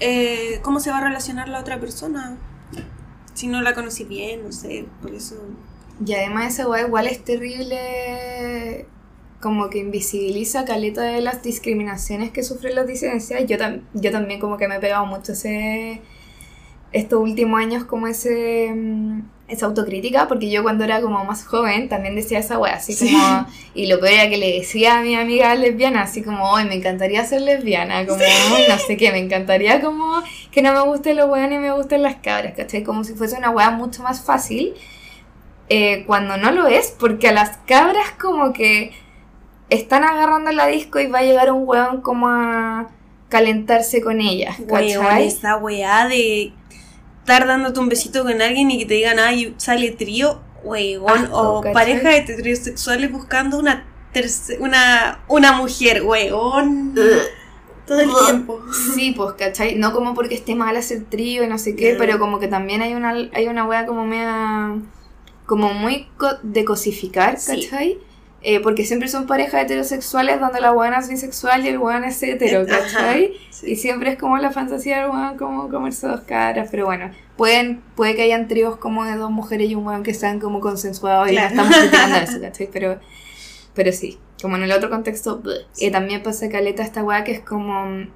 eh, 0.00 0.58
cómo 0.62 0.80
se 0.80 0.90
va 0.90 0.98
a 0.98 1.04
relacionar 1.04 1.48
la 1.48 1.60
otra 1.60 1.78
persona. 1.78 2.36
Si 3.34 3.46
no 3.48 3.60
la 3.62 3.74
conocí 3.74 4.04
bien, 4.04 4.42
no 4.44 4.52
sé, 4.52 4.86
por 5.02 5.12
eso... 5.14 5.36
Y 6.04 6.12
además 6.14 6.54
esa 6.54 6.68
weá 6.68 6.86
igual 6.86 7.06
es 7.06 7.24
terrible, 7.24 8.86
como 9.40 9.70
que 9.70 9.78
invisibiliza 9.78 10.64
caleta 10.64 11.02
de 11.02 11.20
las 11.20 11.42
discriminaciones 11.42 12.30
que 12.32 12.42
sufren 12.42 12.74
las 12.74 12.86
disidencias. 12.86 13.46
Yo, 13.46 13.56
tam- 13.56 13.82
yo 13.94 14.10
también 14.10 14.40
como 14.40 14.56
que 14.58 14.68
me 14.68 14.76
he 14.76 14.80
pegado 14.80 15.06
mucho 15.06 15.32
ese, 15.32 16.02
estos 16.96 17.20
últimos 17.20 17.60
años 17.60 17.84
como 17.84 18.06
ese, 18.06 18.72
mm, 18.74 19.20
esa 19.48 19.66
autocrítica, 19.66 20.26
porque 20.26 20.50
yo 20.50 20.62
cuando 20.62 20.82
era 20.84 21.00
como 21.00 21.24
más 21.24 21.44
joven 21.44 21.88
también 21.88 22.16
decía 22.16 22.38
esa 22.40 22.58
weá, 22.58 22.74
así 22.74 22.92
Sí. 22.94 23.12
como, 23.12 23.46
y 23.74 23.86
lo 23.86 24.00
peor 24.00 24.12
era 24.14 24.28
que 24.28 24.38
le 24.38 24.52
decía 24.58 24.98
a 24.98 25.02
mi 25.02 25.14
amiga 25.14 25.54
lesbiana, 25.54 26.02
así 26.02 26.22
como, 26.22 26.50
hoy 26.50 26.64
me 26.64 26.74
encantaría 26.74 27.24
ser 27.24 27.42
lesbiana, 27.42 28.04
como, 28.06 28.20
"Ay, 28.20 28.64
no 28.68 28.76
sé 28.78 28.96
qué, 28.96 29.12
me 29.12 29.18
encantaría 29.18 29.80
como 29.80 30.20
que 30.50 30.62
no 30.62 30.72
me 30.72 30.80
gusten 30.80 31.16
los 31.16 31.28
weones 31.30 31.58
y 31.58 31.62
me 31.62 31.70
gusten 31.72 32.02
las 32.02 32.16
cabras, 32.16 32.54
¿cachai? 32.56 32.82
Como 32.82 33.04
si 33.04 33.12
fuese 33.14 33.36
una 33.36 33.50
weá 33.50 33.70
mucho 33.70 34.02
más 34.02 34.20
fácil 34.24 34.74
eh, 35.68 36.04
cuando 36.06 36.36
no 36.36 36.50
lo 36.52 36.66
es, 36.66 36.94
porque 36.98 37.28
a 37.28 37.32
las 37.32 37.56
cabras 37.66 38.12
como 38.20 38.52
que 38.52 38.92
están 39.68 40.04
agarrando 40.04 40.52
la 40.52 40.66
disco 40.68 41.00
y 41.00 41.08
va 41.08 41.18
a 41.20 41.22
llegar 41.22 41.50
un 41.52 41.62
weón 41.68 42.00
como 42.00 42.28
a 42.28 42.88
calentarse 43.28 44.00
con 44.00 44.20
ellas, 44.20 44.56
Weón, 44.60 45.02
¿cachai? 45.04 45.26
esa 45.26 45.56
weá 45.56 46.06
de 46.06 46.52
estar 47.26 47.44
dándote 47.48 47.80
un 47.80 47.88
besito 47.88 48.22
con 48.22 48.40
alguien 48.40 48.70
y 48.70 48.78
que 48.78 48.86
te 48.86 48.94
digan, 48.94 49.18
ay, 49.18 49.52
sale 49.56 49.90
trío, 49.90 50.40
weón, 50.62 51.28
o 51.32 51.60
¿cachai? 51.60 51.74
parejas 51.74 52.14
heterosexuales 52.14 53.10
buscando 53.10 53.58
una, 53.58 53.84
terce- 54.14 54.58
una, 54.60 55.24
una 55.26 55.50
mujer, 55.52 56.04
weón. 56.04 56.94
Todo 57.84 58.00
el 58.00 58.10
tiempo. 58.26 58.60
Sí, 58.94 59.12
pues, 59.16 59.34
¿cachai? 59.34 59.74
No 59.74 59.92
como 59.92 60.14
porque 60.14 60.36
esté 60.36 60.54
mal 60.54 60.76
hacer 60.76 61.04
trío 61.08 61.42
y 61.42 61.48
no 61.48 61.58
sé 61.58 61.74
qué, 61.74 61.96
pero 61.98 62.18
como 62.20 62.38
que 62.38 62.46
también 62.46 62.80
hay 62.82 62.94
una, 62.94 63.10
hay 63.32 63.48
una 63.48 63.64
wea 63.66 63.86
como 63.86 64.04
media, 64.06 64.76
como 65.46 65.74
muy 65.74 66.06
co- 66.16 66.38
de 66.44 66.64
cosificar, 66.64 67.38
Sí. 67.40 67.68
Eh, 68.48 68.60
porque 68.60 68.84
siempre 68.84 69.08
son 69.08 69.26
parejas 69.26 69.64
heterosexuales 69.64 70.38
donde 70.38 70.60
la 70.60 70.70
buena 70.70 71.00
es 71.00 71.08
bisexual 71.08 71.64
y 71.64 71.68
el 71.68 71.78
weón 71.78 72.04
es 72.04 72.22
hetero, 72.22 72.64
¿cachai? 72.68 73.32
sí. 73.50 73.72
Y 73.72 73.74
siempre 73.74 74.10
es 74.12 74.18
como 74.18 74.38
la 74.38 74.52
fantasía 74.52 75.00
del 75.02 75.10
weón 75.10 75.36
como 75.36 75.68
comerse 75.68 76.06
dos 76.06 76.20
caras, 76.20 76.68
pero 76.70 76.86
bueno, 76.86 77.10
pueden, 77.36 77.82
puede 77.96 78.14
que 78.14 78.22
hayan 78.22 78.46
tríos 78.46 78.76
como 78.76 79.04
de 79.04 79.16
dos 79.16 79.32
mujeres 79.32 79.68
y 79.68 79.74
un 79.74 79.84
weón 79.84 80.04
que 80.04 80.14
sean 80.14 80.38
como 80.38 80.60
consensuados 80.60 81.28
Claro. 81.28 81.54
y 81.54 81.56
no 81.56 81.62
estamos 81.64 81.76
criticando 81.76 82.16
eso, 82.18 82.40
¿cachai? 82.40 82.68
Pero, 82.72 83.00
pero 83.74 83.90
sí, 83.90 84.16
como 84.40 84.54
en 84.54 84.62
el 84.62 84.70
otro 84.70 84.90
contexto, 84.90 85.42
y 85.76 85.90
también 85.90 86.22
pasa 86.22 86.48
caleta 86.48 86.84
esta 86.84 87.02
weá 87.02 87.24
que 87.24 87.32
es 87.32 87.40
como, 87.40 88.06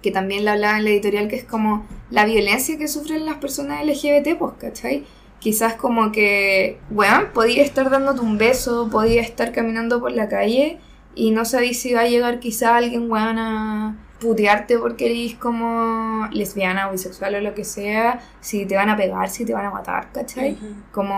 que 0.00 0.10
también 0.10 0.46
la 0.46 0.52
hablaba 0.54 0.78
en 0.78 0.84
la 0.84 0.90
editorial, 0.92 1.28
que 1.28 1.36
es 1.36 1.44
como 1.44 1.86
la 2.10 2.24
violencia 2.24 2.78
que 2.78 2.88
sufren 2.88 3.26
las 3.26 3.36
personas 3.36 3.84
LGBT, 3.84 4.38
pues, 4.38 4.54
¿cachai? 4.58 5.04
Quizás 5.38 5.74
como 5.74 6.10
que, 6.10 6.80
weón, 6.90 7.28
podía 7.32 7.62
estar 7.62 7.90
dándote 7.90 8.20
un 8.20 8.38
beso, 8.38 8.88
podía 8.90 9.22
estar 9.22 9.52
caminando 9.52 10.00
por 10.00 10.12
la 10.12 10.28
calle 10.28 10.78
y 11.14 11.30
no 11.30 11.44
sabéis 11.44 11.80
si 11.80 11.94
va 11.94 12.00
a 12.00 12.08
llegar 12.08 12.40
quizá 12.40 12.76
alguien, 12.76 13.10
weón, 13.10 13.38
a 13.38 13.96
putearte 14.20 14.78
porque 14.78 15.06
eres 15.06 15.36
como 15.36 16.28
lesbiana 16.32 16.88
o 16.88 16.92
bisexual 16.92 17.36
o 17.36 17.40
lo 17.40 17.54
que 17.54 17.64
sea, 17.64 18.20
si 18.40 18.66
te 18.66 18.74
van 18.74 18.90
a 18.90 18.96
pegar, 18.96 19.28
si 19.28 19.44
te 19.44 19.52
van 19.52 19.66
a 19.66 19.70
matar, 19.70 20.10
¿cachai? 20.12 20.56
Como, 20.92 21.14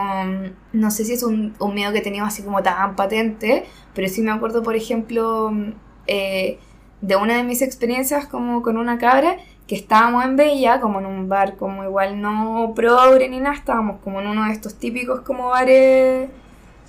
no 0.73 0.91
sé 0.91 1.05
si 1.05 1.15
es 1.15 1.23
un, 1.23 1.55
un 1.59 1.75
miedo 1.75 1.93
que 1.93 1.99
he 1.99 2.03
tenido 2.03 2.27
así 2.27 2.43
como 2.43 2.63
tan 2.63 2.97
patente, 2.97 3.65
pero 3.95 4.09
sí 4.09 4.21
me 4.23 4.31
acuerdo, 4.31 4.63
por 4.63 4.77
ejemplo, 4.77 5.51
eh, 6.07 6.59
de 7.01 7.17
una 7.17 7.37
de 7.37 7.45
mis 7.45 7.63
experiencias 7.63 8.27
como 8.27 8.63
con 8.63 8.77
una 8.77 8.99
cabra, 8.99 9.39
que 9.71 9.77
estábamos 9.77 10.25
en 10.25 10.35
Bella, 10.35 10.81
como 10.81 10.99
en 10.99 11.07
un 11.07 11.29
bar 11.29 11.55
como 11.55 11.85
igual 11.85 12.21
no 12.21 12.73
progre 12.75 13.29
ni 13.29 13.39
nada, 13.39 13.55
estábamos 13.55 14.01
como 14.03 14.21
en 14.21 14.27
uno 14.27 14.47
de 14.47 14.53
estos 14.53 14.75
típicos 14.75 15.21
como 15.21 15.51
bares 15.51 16.29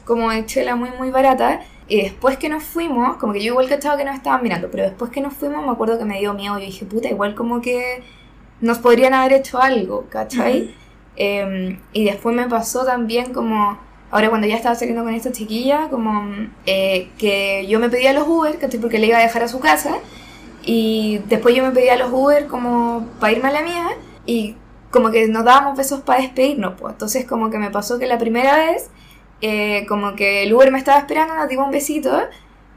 como 0.04 0.32
de 0.32 0.44
chela 0.48 0.76
muy 0.76 0.90
muy 0.98 1.12
barata, 1.12 1.62
y 1.88 2.02
después 2.02 2.38
que 2.38 2.50
nos 2.50 2.64
fuimos, 2.64 3.18
como 3.18 3.34
que 3.34 3.44
yo 3.44 3.52
igual 3.52 3.70
cachaba 3.70 3.98
que 3.98 4.04
nos 4.04 4.16
estaban 4.16 4.42
mirando, 4.42 4.72
pero 4.72 4.82
después 4.82 5.12
que 5.12 5.22
nos 5.22 5.32
fuimos 5.32 5.64
me 5.64 5.72
acuerdo 5.72 6.00
que 6.00 6.06
me 6.06 6.18
dio 6.18 6.34
miedo, 6.34 6.58
yo 6.58 6.66
dije, 6.66 6.86
puta, 6.86 7.08
igual 7.08 7.36
como 7.36 7.62
que 7.62 8.02
nos 8.62 8.80
podrían 8.80 9.14
haber 9.14 9.34
hecho 9.34 9.62
algo, 9.62 10.08
¿cachai? 10.10 10.74
Eh, 11.18 11.78
y 11.94 12.06
después 12.06 12.36
me 12.36 12.50
pasó 12.50 12.84
también 12.84 13.32
como, 13.32 13.78
ahora 14.10 14.30
cuando 14.30 14.48
ya 14.48 14.56
estaba 14.56 14.74
saliendo 14.74 15.04
con 15.04 15.14
esta 15.14 15.32
chiquilla, 15.32 15.88
como 15.92 16.28
eh, 16.66 17.10
que 17.20 17.68
yo 17.68 17.80
me 17.80 17.90
pedía 17.90 18.12
los 18.12 18.28
Uber, 18.28 18.58
¿cachai? 18.58 18.80
Porque 18.80 18.98
le 18.98 19.06
iba 19.06 19.20
a 19.20 19.22
dejar 19.22 19.44
a 19.44 19.48
su 19.48 19.60
casa. 19.60 19.98
Y 20.64 21.20
después 21.28 21.56
yo 21.56 21.64
me 21.64 21.72
pedía 21.72 21.98
los 21.98 22.12
Uber 22.12 22.48
como 22.48 23.08
para 23.20 23.34
irme 23.34 23.50
a 23.50 23.54
la 23.54 23.62
mía. 23.62 23.88
Y 24.26 24.56
como 24.92 25.10
que 25.12 25.28
nos 25.28 25.46
dábamos 25.46 25.78
besos 25.78 26.02
para 26.02 26.22
despedirnos, 26.22 26.74
pues. 26.80 26.94
Entonces 26.94 27.26
como 27.26 27.50
que 27.50 27.58
me 27.58 27.72
pasó 27.72 27.98
que 27.98 28.08
la 28.08 28.18
primera 28.18 28.56
vez, 28.58 28.90
eh, 29.42 29.86
como 29.88 30.16
que 30.16 30.44
el 30.44 30.54
Uber 30.54 30.72
me 30.72 30.78
estaba 30.78 31.00
esperando, 31.00 31.36
nos 31.36 31.48
dimos 31.48 31.66
un 31.66 31.72
besito. 31.72 32.12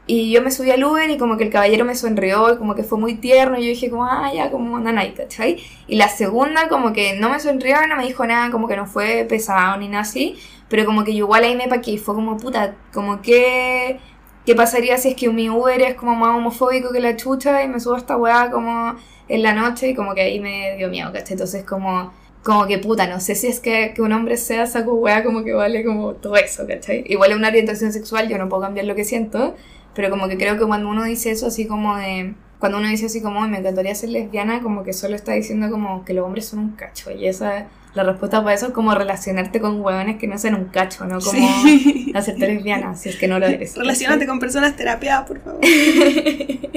Y 0.07 0.31
yo 0.31 0.43
me 0.43 0.51
subí 0.51 0.69
al 0.69 0.83
Uber 0.83 1.09
y 1.09 1.17
como 1.17 1.35
que 1.35 1.45
el 1.45 1.49
caballero 1.49 1.83
me 1.83 1.95
sonrió 1.95 2.53
y 2.53 2.57
como 2.57 2.75
que 2.75 2.83
fue 2.83 2.99
muy 2.99 3.15
tierno. 3.15 3.57
Y 3.57 3.63
yo 3.63 3.69
dije 3.69 3.89
como, 3.89 4.05
ah, 4.05 4.31
ya, 4.33 4.51
como 4.51 4.79
nanay, 4.79 5.13
¿cachai? 5.15 5.57
Y 5.87 5.95
la 5.95 6.09
segunda 6.09 6.67
como 6.69 6.93
que 6.93 7.17
no 7.19 7.29
me 7.29 7.39
sonrió, 7.39 7.87
no 7.87 7.95
me 7.95 8.05
dijo 8.05 8.25
nada, 8.25 8.51
como 8.51 8.67
que 8.67 8.75
no 8.75 8.85
fue 8.85 9.25
pesado 9.27 9.77
ni 9.77 9.87
nada 9.87 10.03
así. 10.03 10.37
Pero 10.69 10.85
como 10.85 11.03
que 11.03 11.13
yo 11.13 11.25
igual 11.25 11.43
ahí 11.43 11.55
me 11.55 11.67
paqué 11.67 11.97
fue 11.97 12.15
como, 12.15 12.37
puta, 12.37 12.75
como 12.93 13.21
que... 13.21 13.99
¿Qué 14.45 14.53
pasaría 14.53 14.97
si 14.97 15.09
es 15.09 15.15
que 15.15 15.27
mi 15.29 15.49
Uber 15.49 15.81
es 15.81 15.95
como 15.95 16.15
más 16.15 16.35
homofóbico 16.35 16.91
que 16.91 16.99
la 16.99 17.15
chucha 17.15 17.63
y 17.63 17.67
me 17.67 17.79
subo 17.79 17.95
a 17.95 17.97
esta 17.97 18.15
weá 18.15 18.51
como 18.51 18.95
en 19.27 19.41
la 19.41 19.53
noche 19.53 19.89
y 19.89 19.95
como 19.95 20.13
que 20.13 20.21
ahí 20.21 20.39
me 20.39 20.75
dio 20.77 20.89
miedo, 20.89 21.11
¿cachai? 21.11 21.33
Entonces 21.33 21.63
como, 21.63 22.13
como 22.43 22.67
que 22.67 22.77
puta, 22.77 23.07
no 23.07 23.19
sé 23.19 23.33
si 23.33 23.47
es 23.47 23.59
que, 23.59 23.93
que 23.95 24.03
un 24.03 24.11
hombre 24.13 24.37
sea 24.37 24.67
saco 24.67 24.93
weá 24.93 25.23
como 25.23 25.43
que 25.43 25.53
vale 25.53 25.83
como 25.83 26.13
todo 26.13 26.35
eso, 26.35 26.67
¿cachai? 26.67 27.03
Igual 27.07 27.31
es 27.31 27.37
una 27.37 27.47
orientación 27.47 27.91
sexual, 27.91 28.29
yo 28.29 28.37
no 28.37 28.47
puedo 28.47 28.61
cambiar 28.61 28.85
lo 28.85 28.93
que 28.93 29.03
siento, 29.03 29.55
pero 29.95 30.11
como 30.11 30.27
que 30.27 30.37
creo 30.37 30.59
que 30.59 30.65
cuando 30.65 30.89
uno 30.89 31.03
dice 31.03 31.31
eso 31.31 31.47
así 31.47 31.65
como 31.65 31.97
de... 31.97 32.35
Cuando 32.65 32.79
uno 32.79 32.87
dice 32.89 33.05
así 33.05 33.21
como, 33.21 33.43
"Ay, 33.43 33.49
me 33.49 33.59
encantaría 33.59 33.93
ser 33.93 34.09
lesbiana, 34.09 34.61
como 34.61 34.83
que 34.83 34.91
solo 34.93 35.15
está 35.15 35.33
diciendo 35.33 35.69
como 35.69 36.03
que 36.03 36.13
los 36.13 36.25
hombres 36.25 36.47
son 36.47 36.59
un 36.59 36.71
cacho. 36.71 37.11
Y 37.11 37.27
esa, 37.27 37.67
la 37.93 38.03
respuesta 38.03 38.41
para 38.43 38.55
eso 38.55 38.67
es 38.67 38.71
como 38.73 38.93
relacionarte 38.95 39.59
con 39.61 39.81
hueones 39.81 40.17
que 40.17 40.27
no 40.27 40.37
sean 40.39 40.55
un 40.55 40.65
cacho, 40.65 41.05
¿no? 41.05 41.19
Como 41.19 41.31
Sí. 41.63 42.11
hacerte 42.15 42.47
lesbiana, 42.47 42.95
si 42.95 43.09
es 43.09 43.17
que 43.17 43.27
no 43.27 43.37
lo 43.39 43.45
eres. 43.45 43.75
Relacionate 43.77 44.25
con 44.25 44.39
personas 44.39 44.75
terapiadas, 44.75 45.27
por 45.27 45.39
favor. 45.41 45.61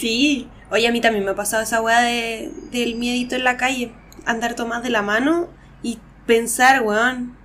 Sí. 0.00 0.48
Oye, 0.70 0.86
a 0.88 0.92
mí 0.92 1.00
también 1.00 1.24
me 1.24 1.32
ha 1.32 1.34
pasado 1.34 1.62
esa 1.62 1.80
weá 1.82 2.00
de, 2.00 2.50
del 2.70 2.94
miedito 2.96 3.34
en 3.36 3.44
la 3.44 3.56
calle. 3.56 3.92
Andar 4.26 4.54
tomadas 4.54 4.82
de 4.84 4.90
la 4.90 5.02
mano 5.02 5.48
y 5.82 5.98
pensar, 6.26 6.82
weón, 6.82 7.36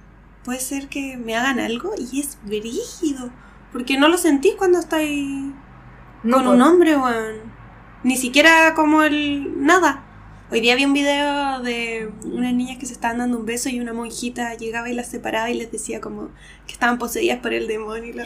puede 0.44 0.60
ser 0.60 0.88
que 0.88 1.18
me 1.18 1.36
hagan 1.36 1.60
algo 1.60 1.94
y 1.98 2.20
es 2.20 2.38
brígido. 2.44 3.30
Porque 3.72 3.98
no 3.98 4.08
lo 4.08 4.18
sentís 4.18 4.54
cuando 4.56 4.80
estáis 4.80 5.52
No, 6.24 6.38
con 6.38 6.48
un 6.48 6.62
hombre, 6.62 6.96
weón. 6.98 7.55
Ni 8.06 8.18
siquiera 8.18 8.76
como 8.76 9.02
el... 9.02 9.66
nada. 9.66 10.04
Hoy 10.52 10.62
día 10.62 10.76
vi 10.76 10.86
un 10.86 10.94
video 10.94 11.60
de 11.64 12.12
unas 12.24 12.54
niñas 12.54 12.78
que 12.78 12.86
se 12.86 12.94
estaban 12.94 13.18
dando 13.18 13.40
un 13.40 13.48
beso 13.48 13.68
y 13.68 13.80
una 13.80 13.94
monjita 13.94 14.54
llegaba 14.54 14.88
y 14.92 14.94
las 14.94 15.08
separaba 15.08 15.50
y 15.50 15.56
les 15.56 15.72
decía 15.72 16.02
como 16.02 16.30
que 16.68 16.74
estaban 16.74 17.00
poseídas 17.00 17.40
por 17.40 17.52
el 17.52 17.68
demonio. 17.68 18.12
Y 18.12 18.14
la... 18.14 18.26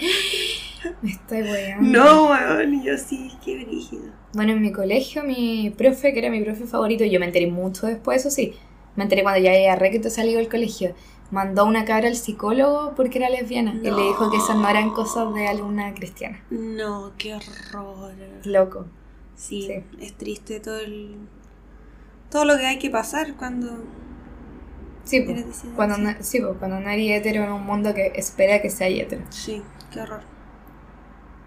Me 1.02 1.12
estoy 1.12 1.44
weando. 1.44 1.98
No, 1.98 2.26
weón, 2.26 2.74
y 2.74 2.84
yo 2.84 2.98
sí, 2.98 3.32
qué 3.42 3.64
brígido. 3.64 4.04
Bueno, 4.34 4.52
en 4.52 4.62
mi 4.62 4.74
colegio, 4.74 5.24
mi 5.24 5.74
profe, 5.78 6.12
que 6.12 6.20
era 6.20 6.30
mi 6.30 6.44
profe 6.44 6.66
favorito, 6.66 7.06
yo 7.06 7.18
me 7.22 7.28
enteré 7.28 7.48
mucho 7.48 7.88
después, 7.88 8.20
eso 8.20 8.32
sí. 8.32 8.56
Me 8.98 9.04
enteré 9.04 9.24
cuando 9.24 9.40
ya 9.40 9.52
había 9.52 9.78
re 9.78 9.92
que 9.92 10.00
te 10.00 10.10
salió 10.10 10.40
del 10.40 10.50
colegio. 10.50 10.94
Mandó 11.32 11.64
una 11.64 11.86
cabra 11.86 12.10
al 12.10 12.18
psicólogo 12.18 12.96
porque 12.98 13.20
era 13.20 13.30
lesbiana. 13.30 13.76
Y 13.82 13.90
le 13.90 14.02
dijo 14.02 14.30
que 14.30 14.36
esas 14.36 14.58
no 14.58 14.68
eran 14.68 14.90
cosas 14.90 15.34
de 15.34 15.48
alumna 15.48 15.94
cristiana. 15.94 16.44
No, 16.50 17.14
qué 17.18 17.34
horror. 17.36 18.12
Loco. 18.44 18.88
Sí, 19.40 19.64
Sí. 19.64 19.84
es 20.02 20.14
triste 20.18 20.60
todo 20.60 20.80
el... 20.80 21.16
Todo 22.30 22.46
lo 22.46 22.58
que 22.58 22.66
hay 22.68 22.78
que 22.78 22.90
pasar 22.90 23.36
cuando... 23.36 23.84
Sí, 25.06 25.22
pues, 25.22 25.44
cuando, 25.76 25.98
no, 25.98 26.14
sí, 26.20 26.40
pues, 26.40 26.58
cuando 26.60 26.78
eres 26.78 27.22
hetero 27.22 27.44
en 27.44 27.52
un 27.52 27.66
mundo 27.66 27.96
que 27.96 28.12
espera 28.16 28.62
que 28.62 28.70
sea 28.70 28.88
hetero. 28.88 29.24
Sí, 29.30 29.64
qué 29.92 30.02
horror. 30.02 30.22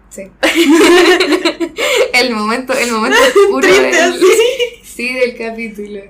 Sí. 0.09 0.23
el 2.13 2.35
momento, 2.35 2.73
el 2.73 2.91
momento 2.91 3.17
oscuro 3.45 3.67
del, 3.67 4.19
sí, 4.83 5.13
del 5.13 5.37
capítulo. 5.37 6.01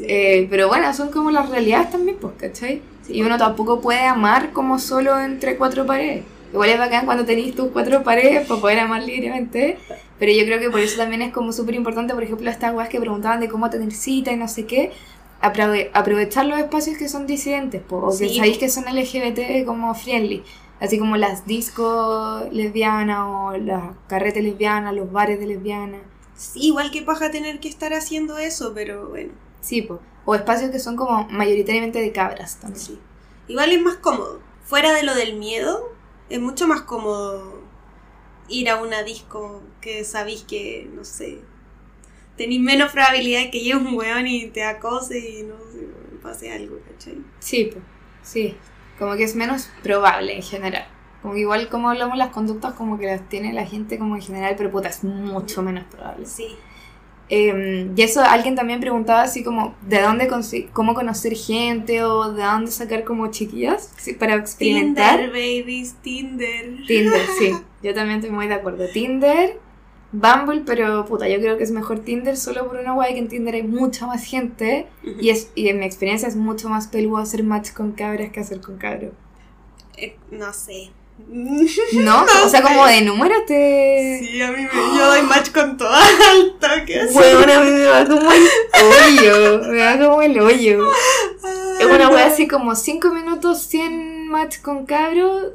Eh, 0.00 0.46
pero 0.48 0.68
bueno, 0.68 0.94
son 0.94 1.10
como 1.10 1.30
las 1.30 1.50
realidades 1.50 1.90
también, 1.90 2.16
pues, 2.18 2.34
¿cachai? 2.38 2.80
y 3.08 3.22
uno 3.22 3.36
tampoco 3.36 3.80
puede 3.80 4.06
amar 4.06 4.52
como 4.52 4.78
solo 4.78 5.20
entre 5.20 5.56
cuatro 5.56 5.84
paredes. 5.84 6.24
Igual 6.54 6.70
es 6.70 6.78
bacán 6.78 7.04
cuando 7.04 7.24
tenéis 7.24 7.56
tus 7.56 7.72
cuatro 7.72 8.04
paredes 8.04 8.46
para 8.46 8.60
poder 8.60 8.78
amar 8.78 9.02
libremente. 9.02 9.76
Pero 10.20 10.30
yo 10.30 10.44
creo 10.44 10.60
que 10.60 10.70
por 10.70 10.78
eso 10.78 10.96
también 10.96 11.20
es 11.20 11.32
como 11.32 11.52
súper 11.52 11.74
importante, 11.74 12.14
por 12.14 12.22
ejemplo, 12.22 12.48
estas 12.48 12.72
weas 12.72 12.88
que 12.88 13.00
preguntaban 13.00 13.40
de 13.40 13.48
cómo 13.48 13.68
tener 13.70 13.90
cita 13.90 14.30
y 14.30 14.36
no 14.36 14.46
sé 14.46 14.64
qué. 14.64 14.92
aprovechar 15.40 16.46
los 16.46 16.56
espacios 16.60 16.96
que 16.96 17.08
son 17.08 17.26
disidentes, 17.26 17.82
o 17.90 18.16
que 18.16 18.28
sabéis 18.28 18.58
que 18.58 18.68
son 18.68 18.84
LGBT 18.84 19.66
como 19.66 19.92
friendly. 19.96 20.44
Así 20.78 20.96
como 20.96 21.16
las 21.16 21.44
discos 21.44 22.44
lesbianas 22.52 23.18
o 23.26 23.56
las 23.56 23.82
carretes 24.06 24.44
lesbianas, 24.44 24.94
los 24.94 25.10
bares 25.10 25.40
de 25.40 25.46
lesbianas. 25.46 26.02
Sí, 26.36 26.68
igual 26.68 26.92
que 26.92 27.02
paja 27.02 27.32
tener 27.32 27.58
que 27.58 27.68
estar 27.68 27.92
haciendo 27.94 28.38
eso, 28.38 28.72
pero 28.74 29.08
bueno. 29.08 29.32
Sí, 29.60 29.82
pues. 29.82 29.98
O 30.24 30.36
espacios 30.36 30.70
que 30.70 30.78
son 30.78 30.94
como 30.94 31.26
mayoritariamente 31.30 32.00
de 32.00 32.12
cabras 32.12 32.58
también. 32.60 32.80
Sí. 32.80 32.98
Igual 33.48 33.72
es 33.72 33.82
más 33.82 33.96
cómodo. 33.96 34.40
Fuera 34.64 34.92
de 34.92 35.02
lo 35.02 35.14
del 35.14 35.34
miedo, 35.36 35.93
es 36.28 36.40
mucho 36.40 36.66
más 36.66 36.82
cómodo 36.82 37.62
ir 38.48 38.68
a 38.68 38.80
una 38.82 39.02
disco 39.02 39.62
que 39.80 40.04
sabéis 40.04 40.42
que, 40.42 40.88
no 40.94 41.04
sé, 41.04 41.40
tenéis 42.36 42.60
menos 42.60 42.92
probabilidad 42.92 43.40
de 43.40 43.50
que 43.50 43.60
llegue 43.60 43.76
un 43.76 43.94
weón 43.94 44.26
y 44.26 44.48
te 44.48 44.64
acose 44.64 45.18
y 45.18 45.42
no 45.42 45.56
sé, 45.72 45.88
pase 46.22 46.52
algo, 46.52 46.78
¿cachai? 46.90 47.18
Sí, 47.38 47.70
pues. 47.72 47.84
Sí. 48.22 48.56
Como 48.98 49.16
que 49.16 49.24
es 49.24 49.34
menos 49.34 49.70
probable 49.82 50.36
en 50.36 50.42
general. 50.42 50.86
Como 51.22 51.36
igual 51.36 51.68
como 51.68 51.90
hablamos 51.90 52.18
las 52.18 52.30
conductas 52.30 52.74
como 52.74 52.98
que 52.98 53.06
las 53.06 53.28
tiene 53.28 53.52
la 53.52 53.66
gente 53.66 53.98
como 53.98 54.14
en 54.16 54.22
general, 54.22 54.54
pero 54.56 54.70
puta, 54.70 54.88
es 54.88 55.04
mucho 55.04 55.62
menos 55.62 55.84
probable. 55.84 56.26
Sí. 56.26 56.56
Em, 57.28 57.94
y 57.96 58.02
eso 58.02 58.20
alguien 58.20 58.54
también 58.54 58.80
preguntaba 58.80 59.22
así 59.22 59.42
como, 59.42 59.74
¿de 59.82 60.02
dónde 60.02 60.28
cómo 60.72 60.94
conocer 60.94 61.34
gente 61.34 62.02
o 62.02 62.32
de 62.32 62.42
dónde 62.42 62.70
sacar 62.70 63.04
como 63.04 63.30
chiquillas 63.30 63.92
para 64.18 64.34
experimentar? 64.34 65.18
Tinder, 65.18 65.30
babies, 65.30 65.94
Tinder. 66.02 66.86
Tinder, 66.86 67.26
sí. 67.38 67.52
Yo 67.82 67.94
también 67.94 68.20
estoy 68.20 68.30
muy 68.30 68.46
de 68.46 68.54
acuerdo. 68.54 68.86
Tinder, 68.92 69.58
Bumble, 70.12 70.62
pero 70.64 71.04
puta, 71.06 71.28
yo 71.28 71.38
creo 71.40 71.58
que 71.58 71.64
es 71.64 71.72
mejor 71.72 71.98
Tinder 71.98 72.36
solo 72.36 72.68
por 72.68 72.76
una 72.76 72.92
guay 72.92 73.14
que 73.14 73.18
en 73.18 73.28
Tinder 73.28 73.56
hay 73.56 73.64
mucha 73.64 74.06
más 74.06 74.24
gente 74.24 74.86
y, 75.20 75.30
es, 75.30 75.50
y 75.56 75.68
en 75.68 75.80
mi 75.80 75.86
experiencia 75.86 76.28
es 76.28 76.36
mucho 76.36 76.68
más 76.68 76.86
peludo 76.86 77.16
hacer 77.16 77.42
match 77.42 77.72
con 77.72 77.92
cabras 77.92 78.30
que 78.30 78.38
hacer 78.38 78.60
con 78.60 78.78
cabros. 78.78 79.10
Eh, 79.96 80.16
no 80.30 80.52
sé. 80.52 80.92
¿No? 81.94 82.24
o 82.44 82.48
sea, 82.48 82.62
como 82.62 82.86
de 82.86 83.02
número 83.02 83.34
te. 83.46 84.20
Sí, 84.22 84.42
a 84.42 84.50
mí 84.50 84.62
me. 84.62 84.96
Yo 84.96 85.06
doy 85.06 85.22
match 85.22 85.50
con 85.52 85.76
todas 85.76 86.02
al 86.02 86.58
toque. 86.58 87.06
Bueno, 87.12 87.52
a 87.52 87.60
mí 87.60 87.70
me 87.70 87.86
va 87.86 88.04
como 88.04 88.32
el 88.32 88.48
hoyo. 88.82 89.62
Me 89.70 89.78
va 89.84 89.98
como 89.98 90.22
el 90.22 90.40
hoyo. 90.40 90.88
Es 91.80 91.86
una 91.86 92.08
wea 92.08 92.26
así 92.26 92.46
como 92.48 92.74
5 92.74 93.10
minutos, 93.10 93.62
100 93.62 94.28
match 94.28 94.60
con 94.60 94.86
cabros 94.86 95.52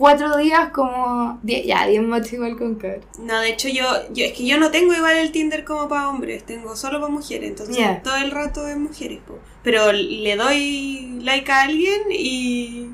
cuatro 0.00 0.38
días 0.38 0.70
como 0.70 1.38
diez, 1.42 1.66
ya, 1.66 1.86
diez 1.86 2.02
match 2.02 2.32
igual 2.32 2.56
con 2.56 2.76
cabros. 2.76 3.04
No, 3.18 3.38
de 3.38 3.50
hecho 3.50 3.68
yo, 3.68 3.84
yo, 4.14 4.24
es 4.24 4.32
que 4.32 4.46
yo 4.46 4.58
no 4.58 4.70
tengo 4.70 4.94
igual 4.94 5.14
el 5.18 5.30
Tinder 5.30 5.62
como 5.62 5.88
para 5.90 6.08
hombres, 6.08 6.44
tengo 6.44 6.74
solo 6.74 7.00
para 7.00 7.12
mujeres, 7.12 7.50
entonces 7.50 8.02
todo 8.02 8.16
el 8.16 8.30
rato 8.30 8.66
es 8.66 8.78
mujeres, 8.78 9.20
pero 9.62 9.92
le 9.92 10.36
doy 10.36 11.18
like 11.20 11.52
a 11.52 11.62
alguien 11.62 12.00
y 12.10 12.88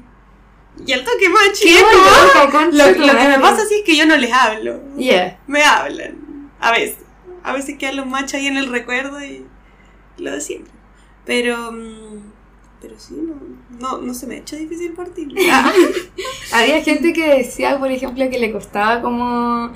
y 0.84 0.92
al 0.92 1.04
toque 1.04 1.26
es 1.26 1.82
como 1.82 2.60
lo, 2.70 2.70
lo, 2.72 3.18
que 3.18 3.28
me 3.28 3.38
pasa 3.38 3.62
así 3.62 3.76
es 3.76 3.82
que 3.84 3.96
yo 3.96 4.06
no 4.06 4.16
les 4.16 4.32
hablo. 4.32 4.80
Yeah. 4.96 5.38
Me 5.46 5.62
hablan 5.62 6.50
a 6.60 6.72
veces. 6.72 6.98
A 7.42 7.52
veces 7.52 7.78
quedan 7.78 7.96
los 7.96 8.06
match 8.06 8.34
ahí 8.34 8.46
en 8.46 8.56
el 8.56 8.68
recuerdo 8.68 9.24
y 9.24 9.46
lo 10.18 10.32
de 10.32 10.40
siempre. 10.40 10.72
Pero 11.24 11.72
mm, 11.72 12.32
pero 12.80 12.94
sí, 12.98 13.14
no, 13.14 13.34
no, 13.80 13.98
no 14.02 14.14
se 14.14 14.26
me 14.26 14.36
ha 14.36 14.38
hecho 14.38 14.56
difícil 14.56 14.92
partir. 14.92 15.28
Había 16.52 16.82
gente 16.82 17.12
que 17.12 17.36
decía, 17.38 17.78
por 17.78 17.90
ejemplo, 17.90 18.28
que 18.30 18.38
le 18.38 18.52
costaba 18.52 19.00
como 19.00 19.72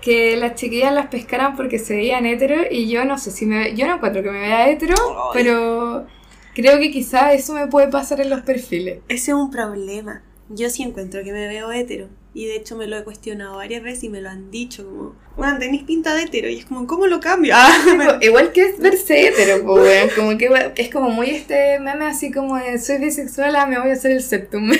que 0.00 0.36
las 0.36 0.54
chiquillas 0.54 0.94
las 0.94 1.08
pescaran 1.08 1.56
porque 1.56 1.78
se 1.78 1.94
veían 1.94 2.24
hetero 2.24 2.62
y 2.70 2.88
yo 2.88 3.04
no 3.04 3.18
sé 3.18 3.30
si 3.30 3.44
me... 3.44 3.74
Yo 3.76 3.86
no 3.86 3.96
encuentro 3.96 4.22
que 4.22 4.30
me 4.30 4.40
vea 4.40 4.70
hetero, 4.70 4.94
pero 5.34 6.06
creo 6.54 6.78
que 6.78 6.90
quizá 6.90 7.32
eso 7.34 7.52
me 7.52 7.66
puede 7.66 7.88
pasar 7.88 8.20
en 8.20 8.30
los 8.30 8.40
perfiles. 8.40 9.00
Ese 9.08 9.32
es 9.32 9.36
un 9.36 9.50
problema. 9.50 10.22
Yo 10.52 10.68
sí 10.68 10.82
encuentro 10.82 11.22
que 11.22 11.32
me 11.32 11.46
veo 11.46 11.70
hetero. 11.70 12.08
Y 12.34 12.46
de 12.46 12.56
hecho 12.56 12.76
me 12.76 12.88
lo 12.88 12.96
he 12.96 13.04
cuestionado 13.04 13.56
varias 13.56 13.82
veces 13.82 14.04
y 14.04 14.08
me 14.08 14.20
lo 14.20 14.30
han 14.30 14.50
dicho 14.50 14.84
como, 14.84 15.14
bueno, 15.36 15.58
tenéis 15.58 15.84
pinta 15.84 16.12
de 16.14 16.24
hetero. 16.24 16.48
Y 16.48 16.58
es 16.58 16.64
como, 16.64 16.88
¿cómo 16.88 17.06
lo 17.06 17.20
cambio? 17.20 17.54
Ah, 17.56 18.18
igual 18.20 18.50
que 18.50 18.66
es 18.66 18.78
verse 18.78 19.28
hetero, 19.28 19.64
pues, 19.64 20.12
como 20.16 20.36
que 20.36 20.72
es 20.76 20.90
como 20.90 21.10
muy 21.10 21.30
este 21.30 21.78
meme 21.78 22.06
así 22.06 22.32
como 22.32 22.56
de 22.56 22.78
soy 22.80 22.98
bisexual, 22.98 23.54
ah, 23.54 23.66
me 23.66 23.78
voy 23.78 23.90
a 23.90 23.92
hacer 23.92 24.10
el 24.10 24.22
septum. 24.22 24.70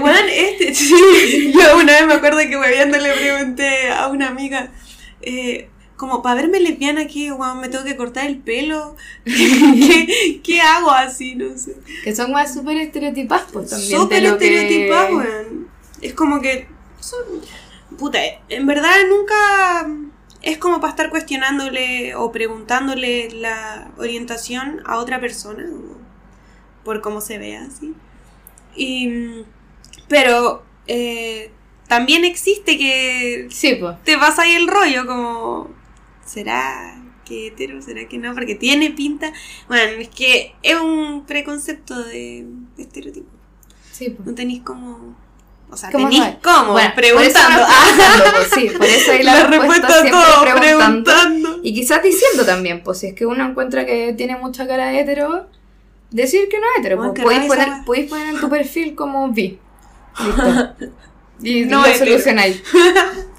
Bueno, 0.00 0.28
este, 0.32 0.74
sí. 0.74 1.52
Yo 1.52 1.76
una 1.76 1.92
vez 1.92 2.06
me 2.06 2.14
acuerdo 2.14 2.38
que 2.38 2.56
bebiendo 2.56 2.96
le 2.96 3.12
pregunté 3.12 3.90
a 3.90 4.08
una 4.08 4.28
amiga, 4.28 4.70
eh, 5.20 5.68
como 5.98 6.22
para 6.22 6.36
verme 6.36 6.60
lesbiana 6.60 7.02
aquí, 7.02 7.30
me 7.60 7.68
tengo 7.68 7.84
que 7.84 7.96
cortar 7.96 8.26
el 8.26 8.38
pelo. 8.38 8.96
¿Qué, 9.24 10.40
¿Qué, 10.42 10.60
hago 10.62 10.90
así? 10.90 11.34
No 11.34 11.58
sé. 11.58 11.76
Que 12.02 12.16
son 12.16 12.32
más 12.32 12.54
súper 12.54 12.78
estereotipas, 12.78 13.42
pues 13.52 13.68
también. 13.68 14.00
Súper 14.00 14.24
estereotipas, 14.24 15.10
weón. 15.10 15.68
Es 16.00 16.14
como 16.14 16.40
que 16.40 16.68
puta, 17.98 18.18
en 18.48 18.66
verdad 18.66 18.94
nunca 19.08 19.34
es 20.42 20.58
como 20.58 20.80
para 20.80 20.90
estar 20.90 21.10
cuestionándole 21.10 22.14
o 22.14 22.30
preguntándole 22.32 23.30
la 23.30 23.90
orientación 23.98 24.80
a 24.86 24.98
otra 24.98 25.20
persona 25.20 25.66
por 26.84 27.00
cómo 27.00 27.20
se 27.20 27.38
ve 27.38 27.56
así. 27.56 27.94
Y, 28.76 29.44
pero 30.08 30.62
eh, 30.86 31.50
también 31.88 32.24
existe 32.24 32.78
que 32.78 33.48
sí, 33.50 33.78
te 34.04 34.16
vas 34.16 34.38
ahí 34.38 34.52
el 34.52 34.68
rollo 34.68 35.06
como, 35.06 35.70
¿será 36.28 37.02
que 37.24 37.48
hetero? 37.48 37.80
¿Será 37.82 38.06
que 38.06 38.18
no? 38.18 38.34
Porque 38.34 38.54
tiene 38.54 38.90
pinta. 38.90 39.32
Bueno, 39.66 40.00
es 40.00 40.08
que 40.08 40.54
es 40.62 40.76
un 40.78 41.24
preconcepto 41.26 42.02
de, 42.04 42.46
estereotipo. 42.76 43.28
Sí, 43.92 44.16
No 44.24 44.34
tenéis 44.34 44.62
como 44.62 45.16
o 45.70 45.76
sea, 45.76 45.90
¿Cómo 45.90 46.08
tenís 46.08 46.22
cómo, 46.42 46.78
preguntando. 46.96 47.66
pues, 48.32 48.48
sí, 48.54 48.70
por 48.70 48.86
eso 48.86 49.12
hay 49.12 49.22
la, 49.22 49.46
respuesta, 49.48 50.00
siempre 50.00 50.10
todo, 50.12 50.54
preguntando. 50.58 51.60
Y 51.62 51.74
quizás 51.74 52.02
diciendo 52.02 52.46
también, 52.46 52.82
pues 52.82 52.98
si 52.98 53.08
es 53.08 53.14
que 53.14 53.26
uno 53.26 53.44
encuentra 53.44 53.84
que 53.84 54.14
tiene 54.14 54.36
mucha 54.36 54.66
cara 54.66 54.88
de 54.88 55.00
hetero, 55.00 55.46
decir 56.10 56.48
que 56.48 56.58
no 56.58 56.64
es 56.72 56.80
hetero. 56.80 56.96
Pues, 56.96 57.22
podéis, 57.22 57.44
poner, 57.46 57.68
podéis 57.84 58.08
poner 58.08 58.28
en 58.34 58.40
tu 58.40 58.48
perfil 58.50 58.94
como 58.94 59.28
vi. 59.30 59.58
Listo. 60.24 60.74
Y 61.42 61.64
no 61.66 61.86
lo 61.86 61.94
solucionáis. 61.94 62.62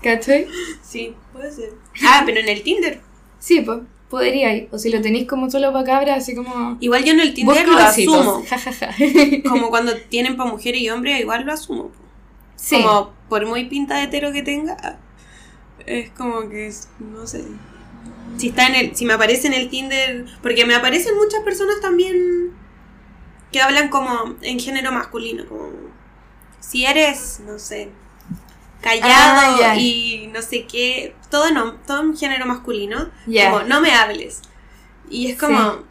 ¿Cachai? 0.04 0.48
Sí, 0.84 1.16
puede 1.40 1.52
ser. 1.52 1.74
Ah, 2.06 2.24
pero 2.26 2.40
en 2.40 2.50
el 2.50 2.62
Tinder. 2.64 3.02
Sí, 3.40 3.62
pues. 3.62 3.80
Podría 4.10 4.68
O 4.72 4.80
si 4.80 4.90
lo 4.90 5.02
tenéis 5.02 5.28
como 5.28 5.52
solo 5.52 5.72
para 5.72 5.86
cabras, 5.86 6.18
así 6.24 6.36
como. 6.36 6.78
Igual 6.80 7.04
yo 7.04 7.14
en 7.14 7.20
el 7.20 7.34
Tinder 7.34 7.68
lo 7.68 7.78
asumo. 7.78 8.44
como 9.50 9.70
cuando 9.70 9.96
tienen 10.10 10.36
para 10.36 10.50
mujeres 10.50 10.82
y 10.82 10.90
hombres, 10.90 11.20
igual 11.20 11.46
lo 11.46 11.54
asumo. 11.54 11.92
Como 12.70 13.14
por 13.30 13.46
muy 13.46 13.66
pinta 13.66 13.98
de 13.98 14.04
hetero 14.04 14.34
que 14.34 14.42
tenga, 14.42 15.00
es 15.86 16.10
como 16.12 16.50
que, 16.50 16.74
no 17.00 17.26
sé. 17.26 17.46
Si 18.38 18.50
está 18.50 18.68
en 18.68 18.76
el, 18.76 18.96
si 18.96 19.06
me 19.06 19.14
aparece 19.14 19.48
en 19.48 19.54
el 19.54 19.70
Tinder, 19.70 20.26
porque 20.42 20.66
me 20.66 20.76
aparecen 20.76 21.16
muchas 21.16 21.42
personas 21.44 21.80
también 21.80 22.52
que 23.52 23.62
hablan 23.62 23.90
como 23.90 24.36
en 24.42 24.60
género 24.60 24.92
masculino, 24.92 25.48
como 25.48 25.72
si 26.60 26.86
eres, 26.86 27.40
no 27.46 27.58
sé, 27.60 27.90
callado 28.82 29.62
ah, 29.64 29.76
y 29.78 30.30
no 30.34 30.42
sé 30.42 30.66
qué, 30.66 31.16
todo 31.30 31.52
no, 31.52 31.74
todo 31.86 32.02
en 32.02 32.18
género 32.18 32.46
masculino, 32.46 33.10
como 33.26 33.62
no 33.64 33.82
me 33.82 33.92
hables. 33.92 34.42
Y 35.10 35.32
es 35.32 35.40
como, 35.40 35.84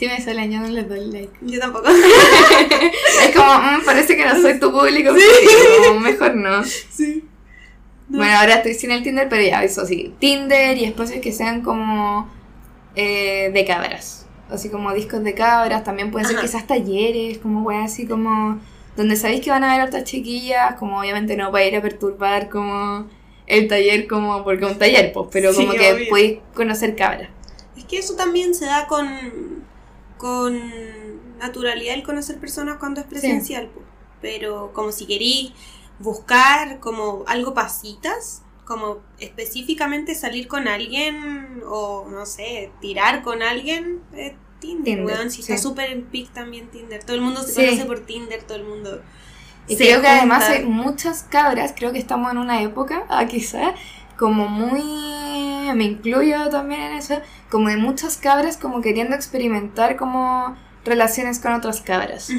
Sí 0.00 0.06
me 0.06 0.18
salen, 0.18 0.50
yo 0.50 0.60
no 0.60 0.68
les 0.68 0.88
doy 0.88 1.10
like. 1.10 1.32
Yo 1.42 1.60
tampoco. 1.60 1.88
es 3.22 3.36
como, 3.36 3.54
mm, 3.54 3.84
parece 3.84 4.16
que 4.16 4.24
no 4.24 4.40
soy 4.40 4.58
tu 4.58 4.72
público, 4.72 5.14
sí. 5.14 5.92
mejor 6.00 6.36
no. 6.36 6.64
Sí. 6.64 7.24
Bueno, 8.08 8.34
ahora 8.38 8.54
estoy 8.54 8.72
sin 8.72 8.92
el 8.92 9.02
Tinder, 9.02 9.28
pero 9.28 9.42
ya, 9.42 9.62
eso 9.62 9.84
sí. 9.84 10.14
Tinder 10.18 10.78
y 10.78 10.84
espacios 10.84 11.20
que 11.20 11.32
sean 11.32 11.60
como 11.60 12.30
eh, 12.96 13.50
de 13.52 13.64
cabras. 13.66 14.26
Así 14.48 14.70
como 14.70 14.92
discos 14.94 15.22
de 15.22 15.34
cabras, 15.34 15.84
también 15.84 16.10
pueden 16.10 16.26
ser 16.26 16.40
quizás 16.40 16.66
talleres, 16.66 17.36
como 17.36 17.62
wey, 17.62 17.84
así 17.84 18.06
como 18.06 18.58
donde 18.96 19.16
sabéis 19.16 19.40
que 19.40 19.50
van 19.50 19.64
a 19.64 19.72
haber 19.72 19.86
otras 19.86 20.04
chiquillas, 20.04 20.76
como 20.76 20.98
obviamente 20.98 21.36
no 21.36 21.50
para 21.50 21.64
ir 21.64 21.76
a 21.76 21.82
perturbar 21.82 22.48
como 22.48 23.08
el 23.46 23.68
taller, 23.68 24.06
como 24.06 24.44
porque 24.44 24.64
es 24.64 24.72
un 24.72 24.78
taller, 24.78 25.12
pues, 25.12 25.28
pero 25.32 25.54
como 25.54 25.72
que 25.72 26.06
podéis 26.08 26.38
conocer 26.54 26.96
cabras. 26.96 27.28
Es 27.76 27.84
que 27.84 27.98
eso 27.98 28.14
también 28.14 28.54
se 28.54 28.66
da 28.66 28.86
con 28.86 29.60
con 30.20 30.60
naturalidad 31.38 31.94
el 31.94 32.02
conocer 32.02 32.38
personas 32.38 32.76
cuando 32.76 33.00
es 33.00 33.06
presencial, 33.06 33.68
po. 33.68 33.80
pero 34.20 34.70
como 34.74 34.92
si 34.92 35.06
querís 35.06 35.52
buscar 35.98 36.78
como 36.78 37.24
algo 37.26 37.54
pasitas, 37.54 38.42
como 38.66 38.98
específicamente 39.18 40.14
salir 40.14 40.46
con 40.46 40.68
alguien 40.68 41.62
o 41.66 42.06
no 42.10 42.26
sé, 42.26 42.70
tirar 42.80 43.22
con 43.22 43.42
alguien, 43.42 44.02
eh, 44.12 44.36
Tinder, 44.60 44.84
Tinder, 44.96 45.04
weón, 45.04 45.30
si 45.30 45.42
sí. 45.42 45.52
está 45.52 45.62
súper 45.62 45.90
en 45.90 46.02
pic 46.04 46.30
también 46.32 46.68
Tinder, 46.70 47.02
todo 47.02 47.16
el 47.16 47.22
mundo 47.22 47.42
se 47.42 47.52
Sí. 47.52 47.66
conoce 47.66 47.84
por 47.86 48.00
Tinder, 48.00 48.42
todo 48.44 48.58
el 48.58 48.64
mundo... 48.64 49.02
Y 49.66 49.76
creo 49.76 50.00
que 50.00 50.08
además 50.08 50.48
hay 50.48 50.64
muchas 50.64 51.22
cabras, 51.22 51.72
creo 51.76 51.92
que 51.92 51.98
estamos 51.98 52.30
en 52.32 52.38
una 52.38 52.62
época, 52.62 53.04
ah, 53.08 53.26
quizá, 53.26 53.74
como 54.18 54.48
muy, 54.48 54.82
me 55.74 55.84
incluyo 55.84 56.48
también 56.50 56.80
en 56.80 56.92
eso, 56.94 57.14
como 57.50 57.68
de 57.68 57.76
muchas 57.76 58.16
cabras 58.16 58.56
como 58.56 58.80
queriendo 58.80 59.14
experimentar 59.14 59.96
como 59.96 60.56
relaciones 60.84 61.38
con 61.38 61.52
otras 61.52 61.80
cabras. 61.82 62.30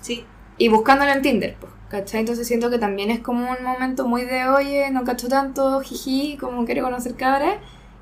Sí, 0.00 0.24
Y 0.58 0.68
buscándolo 0.68 1.12
en 1.12 1.20
Tinder, 1.22 1.56
pues, 1.60 1.72
¿cachai? 1.90 2.20
Entonces 2.20 2.46
siento 2.46 2.70
que 2.70 2.78
también 2.78 3.10
es 3.10 3.20
como 3.20 3.50
un 3.50 3.62
momento 3.62 4.06
muy 4.08 4.24
de, 4.24 4.48
oye, 4.48 4.90
no 4.90 5.04
cacho 5.04 5.28
tanto, 5.28 5.80
jiji, 5.80 6.36
como 6.38 6.64
quiero 6.64 6.84
conocer 6.84 7.14
cabras, 7.16 7.56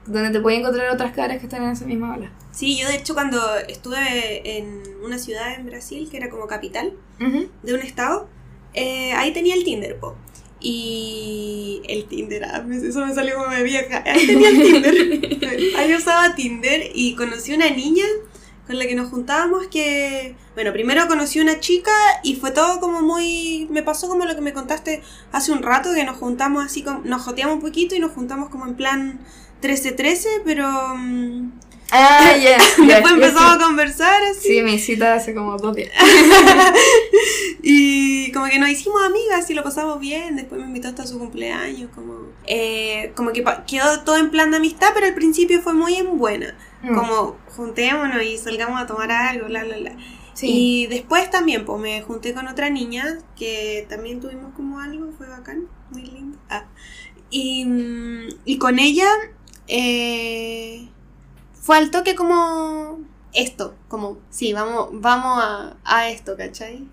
donde 0.07 0.31
te 0.31 0.41
puedes 0.41 0.61
encontrar 0.61 0.91
otras 0.91 1.13
cabras 1.13 1.39
que 1.39 1.45
están 1.45 1.63
en 1.63 1.71
esa 1.71 1.87
misma 1.87 2.15
ola. 2.15 2.31
sí, 2.53 2.77
yo 2.79 2.89
de 2.89 2.97
hecho 2.97 3.15
cuando 3.15 3.41
estuve 3.69 4.59
en 4.59 4.83
una 5.05 5.19
ciudad 5.19 5.55
en 5.55 5.67
Brasil, 5.67 6.09
que 6.11 6.17
era 6.17 6.31
como 6.31 6.47
capital, 6.47 6.93
de 7.19 7.75
un 7.75 7.81
estado, 7.81 8.29
eh, 8.75 9.13
ahí 9.13 9.33
tenía 9.33 9.55
el 9.55 9.65
Tinder, 9.65 9.99
po. 9.99 10.17
Y 10.61 11.83
el 11.89 12.07
Tinder, 12.07 12.45
ah, 12.45 12.65
eso 12.71 13.05
me 13.05 13.15
salió 13.15 13.37
como 13.37 13.51
de 13.51 13.63
vieja. 13.63 14.03
Ahí 14.07 14.27
tenía 14.27 14.49
el 14.49 14.63
Tinder. 14.63 14.95
Ahí 15.77 15.95
usaba 15.95 16.35
Tinder 16.35 16.91
y 16.95 17.15
conocí 17.15 17.53
una 17.53 17.69
niña 17.71 18.05
con 18.67 18.79
la 18.79 18.87
que 18.87 18.95
nos 18.95 19.11
juntábamos 19.11 19.67
que, 19.67 20.37
bueno, 20.55 20.73
primero 20.73 21.07
conocí 21.07 21.39
una 21.39 21.61
chica 21.61 21.93
y 22.23 22.37
fue 22.37 22.51
todo 22.51 22.81
como 22.81 23.03
muy, 23.03 23.69
me 23.71 23.83
pasó 23.83 24.09
como 24.09 24.25
lo 24.25 24.35
que 24.35 24.41
me 24.41 24.55
contaste 24.55 25.03
hace 25.33 25.53
un 25.53 25.63
rato, 25.63 25.93
que 25.95 26.05
nos 26.05 26.17
juntamos 26.17 26.65
así, 26.65 26.83
como, 26.83 27.01
nos 27.05 27.23
joteamos 27.23 27.57
un 27.57 27.61
poquito 27.61 27.95
y 27.95 27.99
nos 27.99 28.13
juntamos 28.13 28.49
como 28.49 28.67
en 28.67 28.75
plan 28.75 29.21
13-13, 29.65 30.43
pero 30.45 30.69
mm, 30.97 31.53
Ah, 31.97 32.37
ya. 32.37 32.59
ya, 32.79 32.95
después 32.95 33.15
empezamos 33.15 33.55
a 33.55 33.59
conversar 33.59 34.23
así. 34.25 34.49
Sí, 34.49 34.63
mi 34.63 34.79
cita 34.79 35.15
hace 35.15 35.33
como 35.33 35.57
dos 35.57 35.77
días. 35.77 35.93
y 37.63 38.33
como 38.33 38.47
que 38.47 38.59
nos 38.59 38.69
hicimos 38.69 39.01
amigas 39.03 39.49
y 39.51 39.55
lo 39.55 39.63
pasamos 39.63 40.01
bien. 40.01 40.35
Después 40.35 40.61
me 40.61 40.67
invitó 40.67 40.89
hasta 40.89 41.07
su 41.07 41.19
cumpleaños. 41.19 41.91
Como, 41.95 42.31
eh, 42.47 43.13
como 43.15 43.33
que 43.33 43.45
quedó 43.67 44.01
todo 44.03 44.17
en 44.17 44.31
plan 44.31 44.51
de 44.51 44.57
amistad, 44.57 44.89
pero 44.93 45.07
al 45.07 45.15
principio 45.15 45.63
fue 45.63 45.75
muy 45.75 45.95
en 45.95 46.19
buena. 46.19 46.57
Mm. 46.83 46.95
Como 46.97 47.37
juntémonos 47.55 48.23
y 48.23 48.39
salgamos 48.39 48.81
a 48.81 48.87
tomar 48.87 49.13
algo, 49.13 49.47
bla, 49.47 49.63
bla, 49.63 49.77
bla. 49.77 49.97
Sí. 50.33 50.49
Y 50.51 50.87
después 50.89 51.31
también, 51.31 51.65
pues 51.65 51.81
me 51.81 52.03
junté 52.03 52.35
con 52.35 52.49
otra 52.49 52.71
niña 52.71 53.19
que 53.37 53.87
también 53.89 54.21
tuvimos 54.21 54.53
como 54.55 54.81
algo, 54.81 55.13
fue 55.17 55.29
bacán, 55.29 55.69
muy 55.93 56.03
lindo. 56.03 56.39
Ah. 56.51 56.65
Y, 57.31 57.65
mm, 57.65 58.29
y 58.45 58.59
con 58.59 58.81
ella 58.81 59.07
eh, 59.69 60.89
fue 61.55 61.79
al 61.79 61.91
toque 61.91 62.15
como 62.15 63.01
esto, 63.33 63.75
como, 63.89 64.19
sí, 64.31 64.53
vamos, 64.53 64.89
vamos 64.93 65.43
a, 65.43 65.77
a 65.85 66.09
esto, 66.09 66.37
¿cachai? 66.37 66.87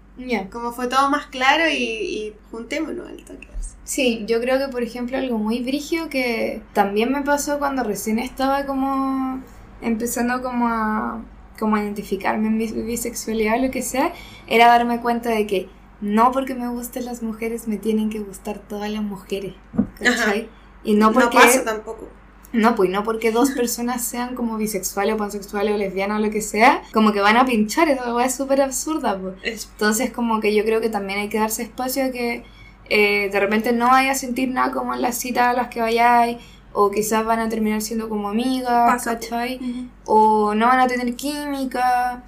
Como 0.52 0.72
fue 0.72 0.88
todo 0.88 1.10
más 1.10 1.28
claro 1.28 1.68
y, 1.68 1.76
y 1.76 2.36
juntémonos 2.52 3.08
al 3.08 3.24
toque. 3.24 3.48
Sí, 3.84 4.24
yo 4.28 4.40
creo 4.40 4.58
que 4.58 4.72
por 4.72 4.84
ejemplo 4.84 5.18
algo 5.18 5.38
muy 5.38 5.62
brigio 5.64 6.08
que 6.08 6.62
también 6.74 7.12
me 7.12 7.24
pasó 7.24 7.60
cuando 7.60 7.84
recién 7.84 8.20
estaba 8.20 8.66
como 8.66 9.42
empezando 9.82 10.42
como 10.42 10.68
a 10.68 11.22
como 11.60 11.76
a 11.76 11.82
identificarme 11.82 12.48
en 12.48 12.58
mi 12.58 12.68
bisexualidad 12.68 13.60
o 13.60 13.66
lo 13.66 13.70
que 13.72 13.82
sea, 13.82 14.14
era 14.48 14.68
darme 14.68 15.02
cuenta 15.02 15.30
de 15.30 15.46
que 15.46 15.70
no 16.00 16.32
porque 16.32 16.56
me 16.56 16.70
gusten 16.70 17.06
las 17.06 17.22
mujeres 17.22 17.68
me 17.68 17.78
tienen 17.78 18.10
que 18.10 18.20
gustar 18.20 18.60
todas 18.60 18.90
las 18.90 19.04
mujeres, 19.04 19.56
¿cachai? 20.00 20.50
Y 20.84 20.96
no 20.96 21.08
No, 21.08 21.14
porque 21.14 21.38
pasa 21.38 21.64
tampoco. 21.64 22.08
No, 22.54 22.76
pues 22.76 22.90
no 22.90 23.04
porque 23.04 23.32
dos 23.32 23.52
personas 23.62 24.04
sean 24.04 24.36
como 24.36 24.58
bisexuales 24.58 25.16
o 25.16 25.18
pansexuales 25.18 25.74
o 25.74 25.78
lesbianas 25.78 26.20
o 26.20 26.22
lo 26.26 26.32
que 26.32 26.42
sea, 26.42 26.82
como 26.94 27.12
que 27.14 27.22
van 27.22 27.38
a 27.38 27.46
pinchar, 27.46 27.90
esa 27.90 28.26
es 28.26 28.36
súper 28.36 28.62
absurda, 28.62 29.18
pues. 29.20 29.36
Es- 29.44 29.70
Entonces 29.74 30.12
como 30.12 30.40
que 30.40 30.54
yo 30.54 30.64
creo 30.66 30.82
que 30.82 30.90
también 30.90 31.20
hay 31.20 31.30
que 31.30 31.40
darse 31.40 31.64
espacio 31.64 32.06
a 32.06 32.10
que 32.12 32.44
eh, 32.90 33.30
de 33.32 33.40
repente 33.40 33.72
no 33.72 33.88
vaya 33.88 34.12
a 34.12 34.16
sentir 34.16 34.50
nada 34.50 34.72
como 34.72 34.94
en 34.94 35.02
las 35.02 35.18
citas 35.18 35.48
a 35.48 35.54
las 35.54 35.70
que 35.70 35.80
vayáis, 35.80 36.38
o 36.74 36.90
quizás 36.92 37.26
van 37.26 37.40
a 37.40 37.48
terminar 37.50 37.82
siendo 37.82 38.08
como 38.10 38.30
amigas, 38.30 39.02
po. 39.04 39.10
¿cachai? 39.12 39.60
O 40.06 40.54
no 40.56 40.68
van 40.68 40.80
a 40.80 40.88
tener 40.88 41.16
química. 41.16 42.24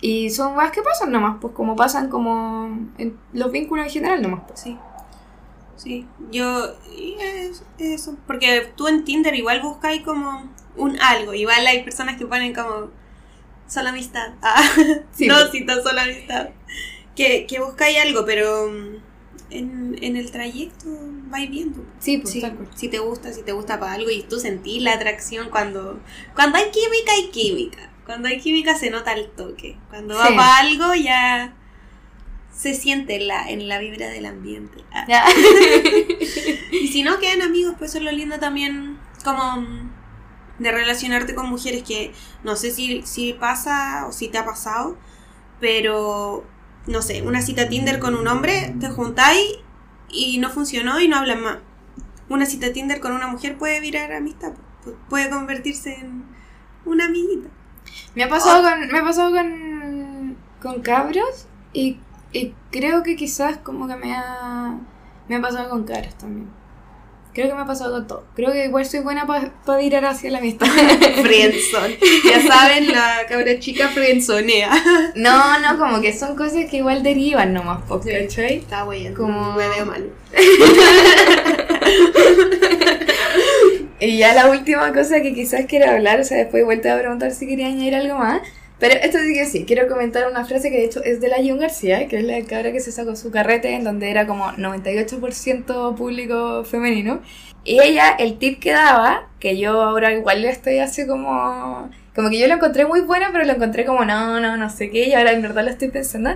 Y 0.00 0.30
son 0.30 0.56
weas 0.56 0.70
que 0.70 0.80
pasan 0.82 1.12
nomás, 1.12 1.36
pues 1.40 1.52
como 1.54 1.76
pasan 1.76 2.08
como 2.08 2.66
en 2.98 3.16
los 3.34 3.52
vínculos 3.52 3.84
en 3.86 3.90
general 3.92 4.22
nomás. 4.22 4.40
Pues. 4.46 4.60
Sí. 4.60 4.78
Sí, 5.82 6.06
yo. 6.30 6.74
es- 7.20 7.62
eso. 7.78 8.16
Porque 8.26 8.70
tú 8.76 8.88
en 8.88 9.04
Tinder 9.04 9.34
igual 9.34 9.60
buscáis 9.62 10.02
como 10.02 10.48
un 10.76 11.00
algo. 11.00 11.32
Igual 11.34 11.66
hay 11.66 11.82
personas 11.82 12.16
que 12.18 12.26
ponen 12.26 12.54
como. 12.54 12.90
Solo 13.68 13.90
amistad. 13.90 14.34
Ah, 14.42 14.62
Sí, 15.12 15.26
no, 15.26 15.46
cita 15.50 15.82
solo 15.82 16.00
amistad. 16.00 16.50
Que, 17.16 17.46
que 17.46 17.60
buscáis 17.60 17.98
algo, 17.98 18.24
pero. 18.24 18.68
mm, 18.70 18.96
En, 19.50 19.96
en 20.00 20.16
el 20.16 20.30
trayecto 20.30 20.86
vais 21.30 21.50
viendo. 21.50 21.84
Sí, 21.98 22.18
pues 22.18 22.32
Sí, 22.34 22.42
si 22.76 22.88
te 22.88 22.98
gusta, 23.00 23.32
si 23.32 23.42
te 23.42 23.50
gusta 23.52 23.80
para 23.80 23.94
algo 23.94 24.08
y 24.10 24.22
tú 24.22 24.38
sentís 24.38 24.80
la 24.82 24.92
atracción 24.94 25.50
cuando. 25.50 25.98
Cuando 26.36 26.58
hay 26.58 26.70
química, 26.70 27.12
hay 27.12 27.30
química. 27.30 27.90
Cuando 28.06 28.28
hay 28.28 28.38
química 28.40 28.74
se 28.76 28.90
nota 28.90 29.12
el 29.12 29.28
toque. 29.30 29.76
Cuando 29.88 30.14
va 30.16 30.28
Sí. 30.28 30.34
para 30.36 30.56
algo 30.58 30.94
ya. 30.94 31.56
Se 32.52 32.74
siente 32.74 33.16
en 33.16 33.28
la, 33.28 33.48
en 33.48 33.68
la 33.68 33.78
vibra 33.78 34.08
del 34.08 34.26
ambiente. 34.26 34.84
Ah. 34.92 35.06
Y 36.72 36.88
si 36.88 37.02
no 37.02 37.18
quedan 37.18 37.42
amigos, 37.42 37.74
pues 37.78 37.90
eso 37.90 37.98
es 37.98 38.04
lo 38.04 38.12
lindo 38.12 38.38
también 38.38 38.98
como 39.24 39.56
mm, 39.60 39.90
de 40.58 40.72
relacionarte 40.72 41.34
con 41.34 41.48
mujeres 41.48 41.82
que 41.82 42.12
no 42.44 42.56
sé 42.56 42.70
si, 42.70 43.02
si 43.02 43.32
pasa 43.32 44.06
o 44.08 44.12
si 44.12 44.28
te 44.28 44.38
ha 44.38 44.44
pasado, 44.44 44.96
pero 45.60 46.44
no 46.86 47.02
sé, 47.02 47.22
una 47.22 47.42
cita 47.42 47.68
Tinder 47.68 47.98
con 47.98 48.14
un 48.14 48.26
hombre, 48.28 48.74
te 48.80 48.88
juntáis 48.90 49.42
y 50.08 50.38
no 50.38 50.50
funcionó 50.50 51.00
y 51.00 51.08
no 51.08 51.16
hablan 51.16 51.40
más. 51.42 51.58
Una 52.28 52.46
cita 52.46 52.72
Tinder 52.72 53.00
con 53.00 53.12
una 53.12 53.26
mujer 53.26 53.58
puede 53.58 53.80
virar 53.80 54.12
amistad, 54.12 54.52
pu- 54.84 54.96
puede 55.08 55.28
convertirse 55.30 55.94
en 55.94 56.24
una 56.84 57.06
amiguita. 57.06 57.48
Me 58.14 58.22
ha 58.24 58.28
pasado 58.28 58.62
con, 58.62 58.88
me 58.88 58.98
ha 58.98 59.04
pasado 59.04 59.30
con, 59.32 60.36
con 60.62 60.80
cabros 60.82 61.46
y, 61.72 61.98
y 62.32 62.54
creo 62.70 63.02
que 63.02 63.16
quizás 63.16 63.58
como 63.58 63.88
que 63.88 63.96
me 63.96 64.14
ha, 64.14 64.76
me 65.28 65.36
ha 65.36 65.40
pasado 65.40 65.70
con 65.70 65.84
cabros 65.84 66.14
también. 66.16 66.48
Creo 67.32 67.46
que 67.48 67.54
me 67.54 67.60
ha 67.60 67.64
pasado 67.66 67.92
con 67.92 68.08
todo. 68.08 68.24
Creo 68.34 68.50
que 68.50 68.64
igual 68.64 68.84
soy 68.84 69.00
buena 69.00 69.24
para 69.24 69.52
virar 69.78 70.04
hacia 70.04 70.32
la 70.32 70.38
amistad. 70.38 70.66
Friendzone. 71.22 71.96
Ya 72.24 72.42
saben, 72.44 72.90
la 72.90 73.18
cabra 73.28 73.56
chica 73.60 73.86
friendzonea. 73.88 74.68
no, 75.14 75.60
no, 75.60 75.78
como 75.78 76.00
que 76.00 76.12
son 76.12 76.34
cosas 76.34 76.64
que 76.68 76.78
igual 76.78 77.04
derivan 77.04 77.52
nomás, 77.52 77.82
po, 77.82 78.02
Sí. 78.02 78.10
¿cachai? 78.10 78.56
Está 78.56 78.82
bueno, 78.82 79.16
Como- 79.16 79.38
como 79.44 79.56
hueveo 79.56 79.86
malo. 79.86 80.06
Y 84.02 84.16
ya 84.16 84.32
la 84.32 84.48
última 84.48 84.94
cosa 84.94 85.20
que 85.20 85.34
quizás 85.34 85.66
quiera 85.66 85.92
hablar, 85.92 86.20
o 86.20 86.24
sea, 86.24 86.38
después 86.38 86.64
te 86.80 86.88
voy 86.88 86.96
a 86.96 87.00
preguntar 87.00 87.32
si 87.32 87.46
quería 87.46 87.66
añadir 87.66 87.94
algo 87.94 88.16
más. 88.18 88.40
Pero 88.80 88.94
esto 88.94 89.18
sí 89.18 89.34
que 89.34 89.44
sí, 89.44 89.64
quiero 89.66 89.86
comentar 89.88 90.28
una 90.28 90.46
frase 90.46 90.70
que 90.70 90.78
de 90.78 90.84
hecho 90.86 91.04
es 91.04 91.20
de 91.20 91.28
la 91.28 91.36
Jun 91.36 91.58
García, 91.58 92.08
que 92.08 92.16
es 92.16 92.24
la 92.24 92.42
cabra 92.44 92.72
que 92.72 92.80
se 92.80 92.90
sacó 92.90 93.14
su 93.14 93.30
carrete, 93.30 93.74
en 93.74 93.84
donde 93.84 94.10
era 94.10 94.26
como 94.26 94.46
98% 94.52 95.94
público 95.94 96.64
femenino. 96.64 97.20
Y 97.62 97.78
ella, 97.78 98.16
el 98.18 98.38
tip 98.38 98.58
que 98.58 98.72
daba, 98.72 99.28
que 99.38 99.58
yo 99.58 99.82
ahora 99.82 100.12
igual 100.12 100.40
le 100.42 100.48
estoy 100.48 100.78
así 100.78 101.06
como... 101.06 101.90
Como 102.14 102.30
que 102.30 102.38
yo 102.38 102.48
lo 102.48 102.54
encontré 102.54 102.86
muy 102.86 103.02
bueno, 103.02 103.26
pero 103.32 103.44
lo 103.44 103.52
encontré 103.52 103.84
como 103.84 104.04
no, 104.06 104.40
no, 104.40 104.56
no 104.56 104.70
sé 104.70 104.90
qué, 104.90 105.08
y 105.08 105.12
ahora 105.12 105.32
en 105.32 105.42
verdad 105.42 105.62
lo 105.62 105.70
estoy 105.70 105.90
pensando. 105.90 106.30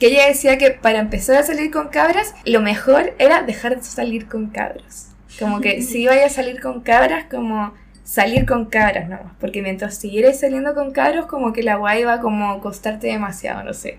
Que 0.00 0.06
ella 0.06 0.26
decía 0.26 0.56
que 0.56 0.70
para 0.70 0.98
empezar 0.98 1.36
a 1.36 1.42
salir 1.42 1.70
con 1.70 1.88
cabras, 1.88 2.34
lo 2.46 2.60
mejor 2.62 3.14
era 3.18 3.42
dejar 3.42 3.76
de 3.76 3.82
salir 3.82 4.28
con 4.28 4.48
cabros. 4.48 5.08
Como 5.38 5.60
que 5.60 5.82
si 5.82 6.02
iba 6.02 6.14
a 6.14 6.28
salir 6.30 6.60
con 6.60 6.80
cabras, 6.80 7.26
como 7.30 7.74
salir 8.04 8.46
con 8.46 8.66
cabras 8.66 9.08
nomás. 9.08 9.32
Porque 9.40 9.62
mientras 9.62 9.96
siguierais 9.96 10.40
saliendo 10.40 10.74
con 10.74 10.92
cabros, 10.92 11.26
como 11.26 11.52
que 11.52 11.62
la 11.62 11.76
guay 11.76 12.02
iba 12.02 12.20
como 12.20 12.60
costarte 12.60 13.08
demasiado, 13.08 13.64
no 13.64 13.74
sé. 13.74 13.98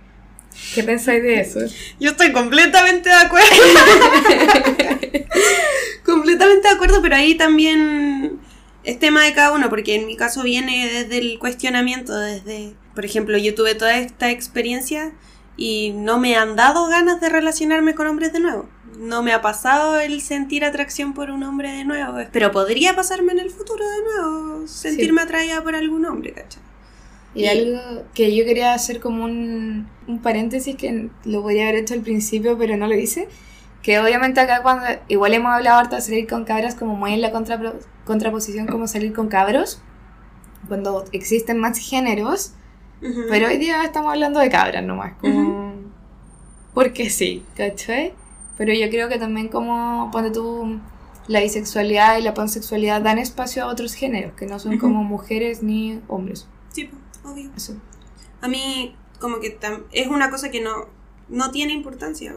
¿Qué 0.76 0.84
pensáis 0.84 1.24
de 1.24 1.40
eso? 1.40 1.60
Yo 2.00 2.12
estoy 2.12 2.32
completamente 2.32 3.10
de 3.10 3.16
acuerdo. 3.16 3.50
completamente 6.06 6.68
de 6.68 6.74
acuerdo, 6.74 7.02
pero 7.02 7.16
ahí 7.16 7.36
también 7.36 8.40
es 8.84 9.00
tema 9.00 9.24
de 9.24 9.34
cada 9.34 9.54
uno, 9.54 9.70
porque 9.70 9.96
en 9.96 10.06
mi 10.06 10.16
caso 10.16 10.44
viene 10.44 10.90
desde 10.92 11.18
el 11.18 11.40
cuestionamiento, 11.40 12.18
desde, 12.18 12.76
por 12.94 13.06
ejemplo, 13.06 13.38
yo 13.38 13.56
tuve 13.56 13.76
toda 13.76 13.98
esta 13.98 14.30
experiencia 14.30 15.14
y 15.58 15.92
no 15.92 16.20
me 16.20 16.36
han 16.36 16.56
dado 16.56 16.88
ganas 16.88 17.22
de 17.22 17.30
relacionarme 17.30 17.96
con 17.96 18.08
hombres 18.08 18.34
de 18.34 18.40
nuevo. 18.40 18.70
No 18.98 19.24
me 19.24 19.34
ha 19.34 19.42
pasado 19.42 20.00
el 20.00 20.22
sentir 20.22 20.64
atracción 20.64 21.14
por 21.14 21.32
un 21.32 21.44
hombre 21.44 21.72
de 21.72 21.86
nuevo, 21.86 22.18
pero 22.32 22.52
podría 22.52 22.96
pasarme 22.96 23.32
en 23.32 23.40
el 23.40 23.50
futuro 23.50 23.84
de 23.84 24.04
nuevo, 24.04 24.68
sentirme 24.68 25.22
atraída 25.22 25.64
por 25.64 25.76
algún 25.76 26.06
hombre, 26.06 26.34
¿cachai? 26.34 26.62
Y, 27.36 27.48
algo 27.48 28.04
que 28.14 28.36
yo 28.36 28.46
quería 28.46 28.76
hacer 28.76 29.00
como 29.00 29.24
un, 29.24 29.90
un 30.08 30.22
paréntesis 30.22 30.76
que 30.76 31.10
lo 31.26 31.42
podía 31.42 31.64
haber 31.64 31.78
hecho 31.78 31.96
al 31.96 32.02
principio, 32.02 32.58
pero 32.58 32.78
no 32.78 32.88
lo 32.88 32.94
hice. 32.94 33.28
Que 33.82 34.00
obviamente 34.00 34.40
acá 34.40 34.62
cuando 34.62 34.86
igual 35.08 35.34
hemos 35.34 35.52
hablado 35.52 35.80
harto 35.80 35.96
de 35.96 36.02
salir 36.02 36.28
con 36.28 36.46
cabras 36.46 36.76
como 36.76 36.96
muy 36.96 37.14
en 37.14 37.22
la 37.22 37.32
contraposición 38.06 38.68
como 38.68 38.88
salir 38.88 39.12
con 39.14 39.28
cabros, 39.28 39.82
cuando 40.68 41.04
existen 41.12 41.58
más 41.58 41.78
géneros, 41.78 42.54
pero 43.30 43.48
hoy 43.48 43.58
día 43.58 43.84
estamos 43.84 44.14
hablando 44.14 44.40
de 44.40 44.50
cabras 44.50 44.84
nomás, 44.84 45.14
como... 45.20 45.74
Porque 46.74 47.10
sí, 47.10 47.44
¿cachai? 47.56 48.14
Pero 48.58 48.74
yo 48.74 48.90
creo 48.90 49.10
que 49.10 49.18
también 49.18 49.48
como, 49.48 50.10
cuando 50.12 50.32
tú, 50.32 50.80
la 51.28 51.42
bisexualidad 51.42 52.18
y 52.18 52.22
la 52.22 52.34
pansexualidad 52.34 53.02
dan 53.02 53.18
espacio 53.18 53.64
a 53.64 53.68
otros 53.68 53.94
géneros, 53.94 54.34
que 54.34 54.46
no 54.46 54.60
son 54.60 54.78
como 54.78 55.04
mujeres 55.04 55.64
ni 55.64 56.02
hombres. 56.08 56.48
Sí, 56.72 56.90
obvio. 57.24 57.50
Eso. 57.56 57.76
A 58.42 58.48
mí, 58.48 58.96
como 59.20 59.40
que 59.40 59.58
es 59.92 60.08
una 60.08 60.30
cosa 60.30 60.52
que 60.52 60.62
no, 60.62 60.88
no 61.30 61.52
tiene 61.52 61.74
importancia, 61.74 62.36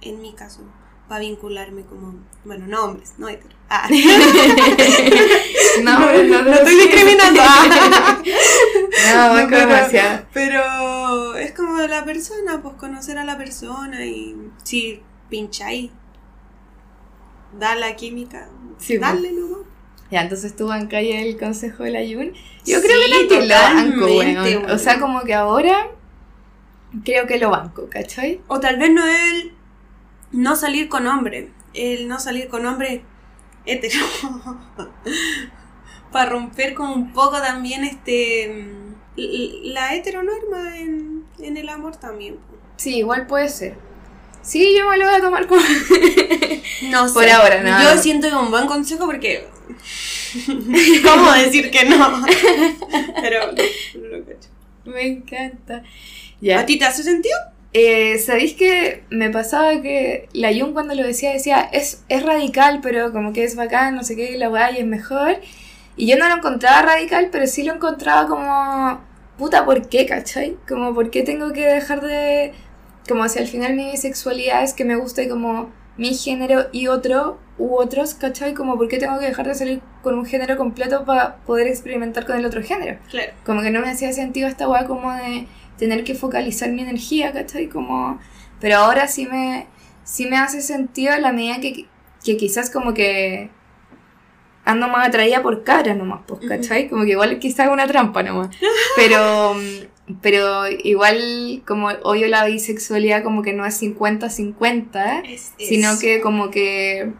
en 0.00 0.22
mi 0.22 0.32
caso, 0.32 0.62
para 1.08 1.20
vincularme 1.20 1.82
como, 1.82 2.14
bueno, 2.44 2.68
no 2.68 2.84
hombres, 2.84 3.14
no 3.18 3.28
hetero. 3.28 3.56
Ah. 3.68 3.88
no, 5.82 5.98
no, 6.22 6.42
no, 6.42 6.52
estoy 6.52 6.76
discriminando. 6.76 7.42
no, 9.12 9.42
no 9.42 9.48
pero, 9.48 10.24
pero 10.32 11.34
es 11.34 11.52
como 11.52 11.78
la 11.80 12.04
persona, 12.04 12.62
pues 12.62 12.76
conocer 12.76 13.18
a 13.18 13.24
la 13.24 13.36
persona 13.36 14.06
y 14.06 14.36
si 14.62 15.02
pincháis, 15.30 15.90
da 17.58 17.74
la 17.74 17.96
química, 17.96 18.48
sí, 18.78 18.98
dale 18.98 19.32
luego. 19.32 19.64
Ya, 20.10 20.22
entonces 20.22 20.56
tú 20.56 20.68
calle 20.88 21.28
el 21.28 21.38
consejo 21.38 21.84
de 21.84 21.90
la 21.92 22.02
Yun. 22.02 22.32
Yo 22.66 22.80
creo 22.82 23.28
que 23.28 23.46
lo 23.46 23.54
banco, 23.54 24.12
bueno. 24.12 24.42
O 24.72 24.78
sea, 24.78 24.98
como 24.98 25.22
que 25.22 25.34
ahora 25.34 25.88
creo 27.04 27.26
que 27.26 27.38
lo 27.38 27.50
banco, 27.50 27.88
¿cachai? 27.88 28.40
O 28.48 28.58
tal 28.58 28.78
vez 28.78 28.90
no 28.90 29.06
el 29.06 29.52
no 30.32 30.56
salir 30.56 30.88
con 30.88 31.06
hombre, 31.06 31.50
el 31.74 32.08
no 32.08 32.18
salir 32.18 32.48
con 32.48 32.66
hombre 32.66 33.04
hetero. 33.66 34.04
Para 36.12 36.30
romper 36.30 36.74
como 36.74 36.94
un 36.94 37.12
poco 37.12 37.38
también 37.38 37.84
este 37.84 38.66
la 39.16 39.94
heteronorma 39.94 40.78
en, 40.78 41.24
en 41.38 41.56
el 41.56 41.68
amor 41.68 41.96
también. 41.96 42.38
Sí, 42.76 42.96
igual 42.96 43.26
puede 43.26 43.48
ser. 43.48 43.89
Sí, 44.42 44.74
yo 44.76 44.88
me 44.88 44.96
lo 44.96 45.06
voy 45.06 45.14
a 45.14 45.20
tomar 45.20 45.46
como. 45.46 45.60
no 46.90 47.08
sé. 47.08 47.14
Por 47.14 47.28
ahora, 47.28 47.62
no. 47.62 47.82
Yo 47.82 48.00
siento 48.00 48.28
que 48.28 48.34
un 48.34 48.50
buen 48.50 48.66
consejo 48.66 49.06
porque. 49.06 49.46
¿Cómo 51.04 51.32
decir 51.32 51.70
que 51.70 51.84
no? 51.84 52.22
Pero 53.22 53.52
no 53.52 54.06
lo 54.08 54.24
cacho. 54.24 54.48
Me 54.84 55.06
encanta. 55.06 55.82
¿A 56.56 56.66
ti 56.66 56.78
te 56.78 56.84
hace 56.84 57.02
sentido? 57.02 57.36
Eh, 57.72 58.18
¿Sabéis 58.18 58.54
que 58.54 59.04
me 59.10 59.30
pasaba 59.30 59.80
que 59.80 60.28
la 60.32 60.52
Jung 60.52 60.72
cuando 60.72 60.94
lo 60.94 61.04
decía 61.04 61.32
decía 61.32 61.68
es, 61.72 62.02
es 62.08 62.22
radical, 62.24 62.80
pero 62.82 63.12
como 63.12 63.32
que 63.32 63.44
es 63.44 63.54
bacán, 63.54 63.94
no 63.94 64.02
sé 64.02 64.16
qué, 64.16 64.36
la 64.36 64.48
weá 64.48 64.72
y 64.72 64.78
es 64.78 64.86
mejor? 64.86 65.40
Y 65.96 66.06
yo 66.06 66.16
no 66.16 66.28
lo 66.28 66.36
encontraba 66.36 66.82
radical, 66.82 67.28
pero 67.30 67.46
sí 67.46 67.62
lo 67.62 67.74
encontraba 67.74 68.26
como, 68.26 69.00
puta, 69.38 69.64
¿por 69.64 69.88
qué, 69.88 70.06
cachai? 70.06 70.56
Como, 70.66 70.94
¿por 70.94 71.10
qué 71.10 71.22
tengo 71.22 71.52
que 71.52 71.66
dejar 71.66 72.00
de 72.00 72.54
como 73.10 73.28
si 73.28 73.40
al 73.40 73.48
final 73.48 73.74
mi 73.74 73.96
sexualidad 73.96 74.62
es 74.62 74.72
que 74.72 74.84
me 74.84 74.94
guste 74.94 75.28
como 75.28 75.68
mi 75.96 76.14
género 76.14 76.66
y 76.70 76.86
otro 76.86 77.38
u 77.58 77.74
otros, 77.74 78.14
¿cachai? 78.14 78.54
Como 78.54 78.78
por 78.78 78.86
qué 78.86 78.98
tengo 78.98 79.18
que 79.18 79.26
dejar 79.26 79.48
de 79.48 79.54
salir 79.56 79.82
con 80.02 80.16
un 80.16 80.24
género 80.24 80.56
completo 80.56 81.04
para 81.04 81.38
poder 81.38 81.66
experimentar 81.66 82.24
con 82.24 82.36
el 82.36 82.46
otro 82.46 82.62
género. 82.62 82.98
Claro. 83.10 83.32
Como 83.44 83.62
que 83.62 83.72
no 83.72 83.80
me 83.80 83.90
hacía 83.90 84.12
sentido 84.12 84.46
esta 84.46 84.68
weá 84.68 84.86
como 84.86 85.12
de 85.12 85.48
tener 85.76 86.04
que 86.04 86.14
focalizar 86.14 86.70
mi 86.70 86.82
energía, 86.82 87.32
¿cachai? 87.32 87.68
Como... 87.68 88.20
Pero 88.60 88.76
ahora 88.76 89.08
sí 89.08 89.26
me, 89.26 89.66
sí 90.04 90.26
me 90.26 90.38
hace 90.38 90.62
sentido 90.62 91.12
en 91.12 91.22
la 91.22 91.32
medida 91.32 91.60
que, 91.60 91.86
que 92.24 92.36
quizás 92.36 92.70
como 92.70 92.94
que 92.94 93.50
ando 94.64 94.86
más 94.86 95.08
atraída 95.08 95.42
por 95.42 95.64
cara 95.64 95.94
nomás, 95.94 96.20
pues, 96.28 96.40
¿cachai? 96.48 96.88
Como 96.88 97.04
que 97.04 97.10
igual 97.10 97.40
quizás 97.40 97.68
una 97.68 97.88
trampa 97.88 98.22
nomás. 98.22 98.56
Pero 98.94 99.56
pero 100.20 100.68
igual, 100.68 101.62
como 101.66 101.88
obvio 102.02 102.28
la 102.28 102.46
bisexualidad 102.46 103.22
como 103.22 103.42
que 103.42 103.52
no 103.52 103.66
es 103.66 103.80
50-50, 103.82 105.22
sino 105.58 105.98
que 105.98 106.20
como 106.20 106.50
que 106.50 107.12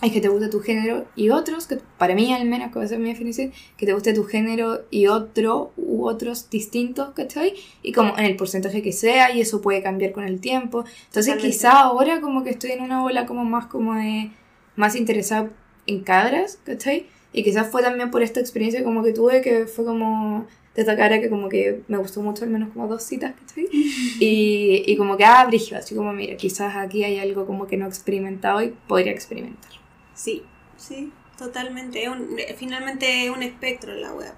hay 0.00 0.10
que 0.10 0.20
te 0.20 0.28
guste 0.28 0.48
tu 0.48 0.60
género 0.60 1.06
y 1.16 1.30
otros, 1.30 1.66
que 1.66 1.78
para 1.96 2.14
mí 2.14 2.32
al 2.32 2.44
menos, 2.46 2.70
como 2.72 2.84
es 2.84 2.98
mi 2.98 3.08
definición, 3.08 3.52
que 3.76 3.86
te 3.86 3.94
guste 3.94 4.12
tu 4.12 4.24
género 4.24 4.82
y 4.90 5.06
otro 5.06 5.72
u 5.76 6.06
otros 6.06 6.50
distintos, 6.50 7.14
¿cachai? 7.14 7.54
Y 7.82 7.92
como 7.92 8.18
en 8.18 8.24
el 8.26 8.36
porcentaje 8.36 8.82
que 8.82 8.92
sea, 8.92 9.34
y 9.34 9.40
eso 9.40 9.62
puede 9.62 9.82
cambiar 9.82 10.12
con 10.12 10.24
el 10.24 10.40
tiempo. 10.40 10.84
Entonces 11.06 11.36
quizá 11.36 11.80
ahora 11.80 12.20
como 12.20 12.44
que 12.44 12.50
estoy 12.50 12.72
en 12.72 12.82
una 12.82 13.02
ola 13.02 13.24
como 13.24 13.44
más 13.44 13.66
como 13.66 13.94
de, 13.94 14.30
más 14.76 14.94
interesada 14.94 15.50
en 15.86 16.00
cadras, 16.02 16.58
¿cachai? 16.64 17.06
Y 17.32 17.42
quizás 17.42 17.68
fue 17.68 17.82
también 17.82 18.10
por 18.10 18.22
esta 18.22 18.40
experiencia 18.40 18.84
como 18.84 19.02
que 19.02 19.12
tuve, 19.12 19.40
que 19.40 19.66
fue 19.66 19.84
como 19.84 20.46
de 20.74 20.82
esta 20.82 20.96
cara 20.96 21.20
que 21.20 21.30
como 21.30 21.48
que 21.48 21.82
me 21.86 21.98
gustó 21.98 22.20
mucho, 22.20 22.44
al 22.44 22.50
menos 22.50 22.70
como 22.72 22.88
dos 22.88 23.02
citas, 23.02 23.34
¿cachai? 23.38 23.68
Y, 24.20 24.82
y 24.86 24.96
como 24.96 25.16
que, 25.16 25.24
ah, 25.24 25.44
brígido, 25.46 25.78
así 25.78 25.94
como, 25.94 26.12
mira, 26.12 26.36
quizás 26.36 26.76
aquí 26.76 27.04
hay 27.04 27.18
algo 27.18 27.46
como 27.46 27.66
que 27.66 27.76
no 27.76 27.86
he 27.86 27.88
experimentado 27.88 28.62
y 28.62 28.74
podría 28.88 29.12
experimentar. 29.12 29.72
Sí, 30.14 30.42
sí, 30.76 31.12
totalmente. 31.38 32.08
un, 32.08 32.36
finalmente 32.56 33.26
es 33.26 33.30
un 33.30 33.42
espectro 33.42 33.94
la 33.94 34.12
web. 34.12 34.32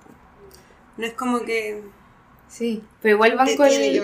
No 0.96 1.06
es 1.06 1.12
como 1.12 1.40
que... 1.40 1.82
Sí, 2.48 2.82
pero 3.02 3.16
igual 3.16 3.36
banco... 3.36 3.64
el... 3.64 4.02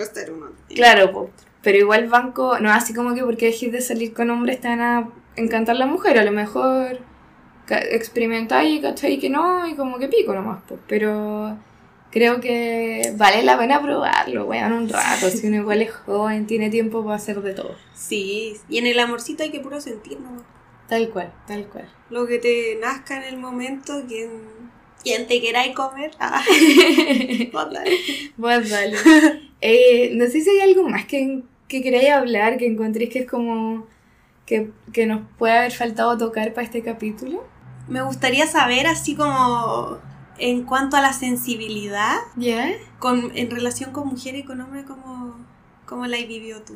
Claro, 0.75 1.31
pero 1.61 1.77
igual 1.77 2.07
banco, 2.07 2.59
no 2.59 2.71
así 2.71 2.93
como 2.93 3.15
que 3.15 3.23
porque 3.23 3.47
dejes 3.47 3.71
de 3.71 3.81
salir 3.81 4.13
con 4.13 4.29
hombres 4.29 4.59
te 4.59 4.67
van 4.67 4.81
a 4.81 5.09
encantar 5.35 5.77
la 5.77 5.85
mujer, 5.85 6.19
a 6.19 6.25
lo 6.25 6.31
mejor 6.31 6.99
experimentáis 7.69 8.79
y 8.79 8.81
cachai 8.81 9.17
que 9.17 9.29
no, 9.29 9.65
y 9.67 9.75
como 9.75 9.97
que 9.97 10.09
pico 10.09 10.33
nomás, 10.33 10.61
pues, 10.67 10.79
pero 10.87 11.57
creo 12.13 12.39
que 12.39 13.11
vale 13.17 13.41
la 13.41 13.57
pena 13.57 13.81
probarlo, 13.81 14.45
weón, 14.45 14.71
un 14.71 14.87
rato. 14.87 15.31
Si 15.31 15.47
uno 15.47 15.57
igual 15.57 15.81
es 15.81 15.91
joven, 15.91 16.45
tiene 16.45 16.69
tiempo 16.69 17.03
para 17.03 17.15
hacer 17.15 17.41
de 17.41 17.53
todo. 17.55 17.75
Sí, 17.95 18.55
y 18.69 18.77
en 18.77 18.85
el 18.85 18.99
amorcito 18.99 19.41
hay 19.41 19.49
que 19.49 19.59
puro 19.59 19.81
sentir, 19.81 20.19
¿no? 20.19 20.43
Tal 20.87 21.09
cual, 21.09 21.33
tal 21.47 21.65
cual. 21.65 21.89
Lo 22.11 22.27
que 22.27 22.37
te 22.37 22.77
nazca 22.79 23.17
en 23.17 23.23
el 23.23 23.37
momento, 23.39 24.03
quien, 24.07 24.29
quien 25.03 25.25
te 25.25 25.41
queráis 25.41 25.73
comer. 25.73 26.11
Ah. 26.19 26.43
Vos 28.37 28.69
dale. 28.69 28.97
Eh, 29.65 30.11
no 30.15 30.25
sé 30.25 30.41
si 30.41 30.49
hay 30.49 30.59
algo 30.59 30.89
más 30.89 31.05
que, 31.05 31.41
que 31.69 31.81
queráis 31.81 32.09
hablar, 32.09 32.57
que 32.57 32.67
encontréis 32.67 33.09
que 33.09 33.19
es 33.19 33.25
como 33.25 33.87
que, 34.45 34.71
que 34.91 35.05
nos 35.05 35.21
puede 35.37 35.57
haber 35.57 35.71
faltado 35.71 36.17
tocar 36.17 36.53
para 36.53 36.65
este 36.65 36.81
capítulo. 36.83 37.45
Me 37.87 38.01
gustaría 38.01 38.45
saber 38.45 38.87
así 38.87 39.15
como 39.15 39.99
en 40.43 40.63
cuanto 40.65 40.97
a 40.97 41.01
la 41.01 41.13
sensibilidad, 41.13 42.17
con, 42.99 43.31
en 43.33 43.49
relación 43.49 43.93
con 43.93 44.09
mujer 44.09 44.35
y 44.35 44.43
con 44.43 44.59
hombre, 44.59 44.83
¿cómo, 44.83 45.37
cómo 45.85 46.05
la 46.05 46.17
vivió 46.17 46.61
tú? 46.63 46.73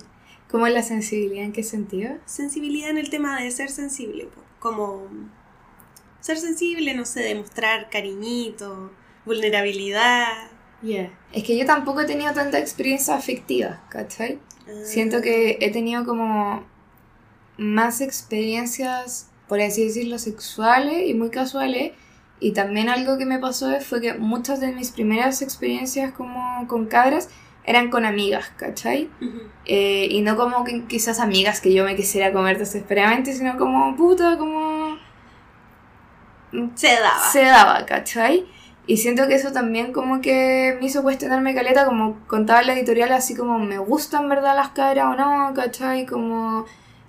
¿Cómo 0.49 0.67
es 0.67 0.73
la 0.73 0.83
sensibilidad? 0.83 1.43
¿En 1.43 1.51
qué 1.51 1.63
sentido? 1.63 2.15
Sensibilidad 2.25 2.91
en 2.91 2.97
el 2.97 3.09
tema 3.09 3.41
de 3.41 3.51
ser 3.51 3.69
sensible, 3.69 4.29
como 4.59 5.07
ser 6.21 6.37
sensible, 6.37 6.93
no 6.93 7.03
sé, 7.03 7.23
demostrar 7.23 7.89
cariñito, 7.89 8.89
vulnerabilidad. 9.25 10.49
Yeah. 10.81 11.11
Es 11.33 11.43
que 11.43 11.57
yo 11.57 11.65
tampoco 11.65 11.99
he 11.99 12.05
tenido 12.05 12.31
tanta 12.33 12.59
experiencia 12.59 13.15
afectiva, 13.15 13.83
¿cachai? 13.89 14.39
Siento 14.85 15.19
que 15.19 15.57
he 15.59 15.71
tenido 15.73 16.05
como 16.05 16.65
más 17.57 17.99
experiencias, 17.99 19.29
por 19.49 19.59
así 19.59 19.83
decirlo, 19.83 20.19
sexuales 20.19 21.09
y 21.09 21.13
muy 21.13 21.31
casuales, 21.31 21.91
y 22.39 22.51
también 22.51 22.89
algo 22.89 23.17
que 23.17 23.25
me 23.25 23.39
pasó 23.39 23.67
fue 23.81 24.01
que 24.01 24.13
muchas 24.13 24.59
de 24.59 24.71
mis 24.71 24.91
primeras 24.91 25.41
experiencias 25.41 26.11
como 26.11 26.67
con 26.67 26.85
cabras 26.85 27.29
eran 27.63 27.89
con 27.89 28.05
amigas, 28.05 28.49
¿cachai? 28.55 29.09
Eh, 29.65 30.07
y 30.09 30.21
no 30.21 30.37
como 30.37 30.63
que 30.63 30.85
quizás 30.85 31.19
amigas 31.19 31.59
que 31.59 31.73
yo 31.73 31.83
me 31.83 31.97
quisiera 31.97 32.31
comer 32.31 32.57
desesperadamente, 32.57 33.33
sino 33.33 33.57
como 33.57 33.95
puta, 33.95 34.37
como... 34.37 34.97
Se 36.75 36.93
daba. 36.93 37.19
Se 37.19 37.41
daba, 37.43 37.85
¿cachai? 37.85 38.45
Y 38.85 38.95
siento 38.95 39.27
que 39.27 39.35
eso 39.35 39.51
también 39.51 39.91
como 39.91 40.21
que 40.21 40.77
me 40.79 40.85
hizo 40.85 41.03
cuestionarme 41.03 41.53
caleta, 41.53 41.85
como 41.85 42.19
contaba 42.27 42.61
la 42.61 42.71
editorial, 42.71 43.11
así 43.11 43.35
como 43.35 43.59
me 43.59 43.79
gustan 43.79 44.29
verdad 44.29 44.55
las 44.55 44.69
cabras 44.69 45.07
o 45.07 45.15
no, 45.15 45.53
¿cachai? 45.53 46.05
Como 46.05 46.65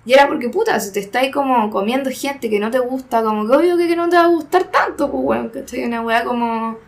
y 0.09 0.13
era 0.13 0.27
porque, 0.27 0.49
puta, 0.49 0.79
si 0.79 0.91
te 0.91 0.99
estáis 0.99 1.31
como 1.31 1.69
comiendo 1.69 2.09
gente 2.09 2.49
que 2.49 2.59
no 2.59 2.71
te 2.71 2.79
gusta, 2.79 3.21
como 3.21 3.45
que 3.45 3.55
obvio 3.55 3.77
que, 3.77 3.95
no 3.95 4.09
te 4.09 4.15
va 4.15 4.23
a 4.23 4.27
gustar 4.27 4.63
tanto, 4.63 5.11
pues, 5.11 5.23
weón, 5.23 5.51
que 5.51 5.59
estoy 5.59 5.83
una 5.83 6.01
weá 6.01 6.23
como... 6.23 6.79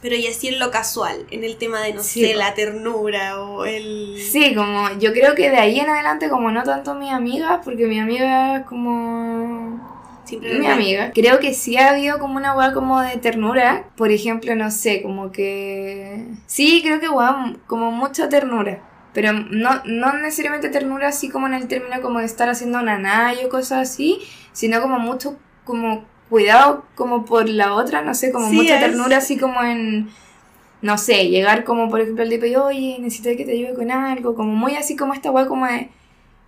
Pero 0.00 0.14
y 0.14 0.28
así 0.28 0.46
en 0.46 0.60
lo 0.60 0.70
casual, 0.70 1.26
en 1.32 1.42
el 1.42 1.56
tema 1.56 1.80
de, 1.80 1.92
no 1.92 2.04
sé, 2.04 2.34
la 2.36 2.54
ternura 2.54 3.42
o 3.42 3.64
el... 3.64 4.16
Sí, 4.20 4.54
como 4.54 4.96
yo 5.00 5.12
creo 5.12 5.34
que 5.34 5.50
de 5.50 5.56
ahí 5.56 5.80
en 5.80 5.88
adelante, 5.88 6.28
como 6.28 6.52
no 6.52 6.62
tanto 6.62 6.94
mi 6.94 7.10
amiga, 7.10 7.62
porque 7.64 7.86
mi 7.86 7.98
amiga 7.98 8.58
es 8.58 8.66
como... 8.66 10.22
Siempre 10.24 10.56
mi 10.56 10.68
amiga. 10.68 11.10
Creo 11.12 11.40
que 11.40 11.52
sí 11.52 11.76
ha 11.78 11.90
habido 11.90 12.20
como 12.20 12.36
una 12.36 12.54
weá 12.54 12.72
como 12.72 13.00
de 13.00 13.16
ternura. 13.16 13.86
Por 13.96 14.12
ejemplo, 14.12 14.54
no 14.54 14.70
sé, 14.70 15.02
como 15.02 15.32
que... 15.32 16.26
Sí, 16.46 16.80
creo 16.84 17.00
que 17.00 17.08
weá, 17.08 17.56
como 17.66 17.90
mucha 17.90 18.28
ternura. 18.28 18.84
Pero 19.12 19.32
no, 19.32 19.82
no 19.84 20.12
necesariamente 20.14 20.68
ternura 20.68 21.08
así 21.08 21.28
como 21.28 21.46
en 21.46 21.54
el 21.54 21.66
término 21.68 22.00
como 22.00 22.20
de 22.20 22.26
estar 22.26 22.48
haciendo 22.48 22.80
naná 22.82 23.32
o 23.44 23.48
cosas 23.48 23.90
así, 23.90 24.20
sino 24.52 24.80
como 24.80 24.98
mucho 24.98 25.36
como 25.64 26.04
cuidado 26.28 26.84
como 26.94 27.24
por 27.24 27.48
la 27.48 27.74
otra, 27.74 28.02
no 28.02 28.14
sé, 28.14 28.30
como 28.30 28.48
Sí, 28.48 28.54
mucha 28.56 28.74
es- 28.76 28.80
ternura 28.80 29.16
así 29.16 29.36
como 29.36 29.62
en, 29.62 30.08
no 30.82 30.96
sé, 30.96 31.28
llegar 31.28 31.64
como 31.64 31.90
por 31.90 32.00
ejemplo 32.00 32.22
al 32.22 32.30
tipo 32.30 32.46
y 32.46 32.54
oye, 32.56 32.96
necesito 33.00 33.30
que 33.36 33.44
te 33.44 33.52
ayude 33.52 33.74
con 33.74 33.90
algo, 33.90 34.34
como 34.36 34.52
muy 34.54 34.76
así 34.76 34.94
como 34.96 35.12
esta 35.14 35.30
weá 35.30 35.46
como 35.46 35.66
de... 35.66 35.90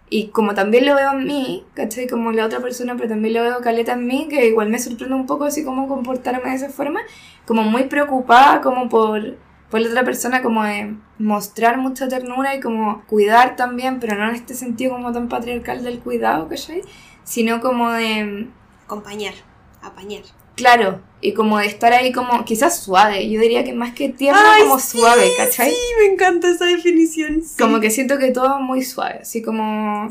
Y 0.08 0.26
como 0.28 0.52
también 0.54 0.84
lo 0.84 0.94
veo 0.94 1.12
en 1.12 1.24
mí, 1.24 1.64
¿cachai? 1.72 2.06
Como 2.06 2.32
la 2.32 2.44
otra 2.44 2.60
persona, 2.60 2.94
pero 2.96 3.08
también 3.08 3.32
lo 3.32 3.42
veo 3.42 3.60
caleta 3.62 3.92
en 3.94 4.06
mí, 4.06 4.26
que 4.28 4.46
igual 4.46 4.68
me 4.68 4.78
sorprende 4.78 5.14
un 5.14 5.24
poco 5.24 5.44
así 5.44 5.64
como 5.64 5.88
comportarme 5.88 6.50
de 6.50 6.56
esa 6.56 6.68
forma, 6.68 7.00
como 7.46 7.62
muy 7.62 7.84
preocupada 7.84 8.60
como 8.60 8.90
por, 8.90 9.36
por 9.72 9.80
la 9.80 9.88
otra 9.88 10.04
persona, 10.04 10.42
como 10.42 10.62
de 10.64 10.94
mostrar 11.18 11.78
mucha 11.78 12.06
ternura 12.06 12.54
y 12.54 12.60
como 12.60 13.06
cuidar 13.06 13.56
también, 13.56 14.00
pero 14.00 14.18
no 14.18 14.28
en 14.28 14.34
este 14.34 14.52
sentido 14.52 14.92
como 14.92 15.12
tan 15.12 15.30
patriarcal 15.30 15.82
del 15.82 15.98
cuidado, 15.98 16.46
¿cachai? 16.46 16.82
Sino 17.24 17.62
como 17.62 17.90
de, 17.90 18.48
Acompañar, 18.84 19.32
apañar. 19.80 20.24
Claro, 20.54 21.00
y 21.24 21.34
como 21.34 21.58
de 21.58 21.66
estar 21.66 21.92
ahí 21.92 22.10
como 22.10 22.44
quizás 22.44 22.80
suave, 22.80 23.30
yo 23.30 23.40
diría 23.40 23.62
que 23.62 23.72
más 23.72 23.94
que 23.94 24.08
tierno, 24.08 24.40
Ay, 24.44 24.62
como 24.64 24.80
sí, 24.80 24.98
suave, 24.98 25.30
¿cachai? 25.36 25.70
Sí, 25.70 25.76
me 26.00 26.12
encanta 26.12 26.50
esa 26.50 26.66
definición. 26.66 27.42
sí. 27.42 27.56
Como 27.56 27.78
que 27.78 27.90
siento 27.90 28.18
que 28.18 28.32
todo 28.32 28.56
es 28.56 28.60
muy 28.60 28.82
suave, 28.82 29.20
así 29.22 29.40
como... 29.40 30.08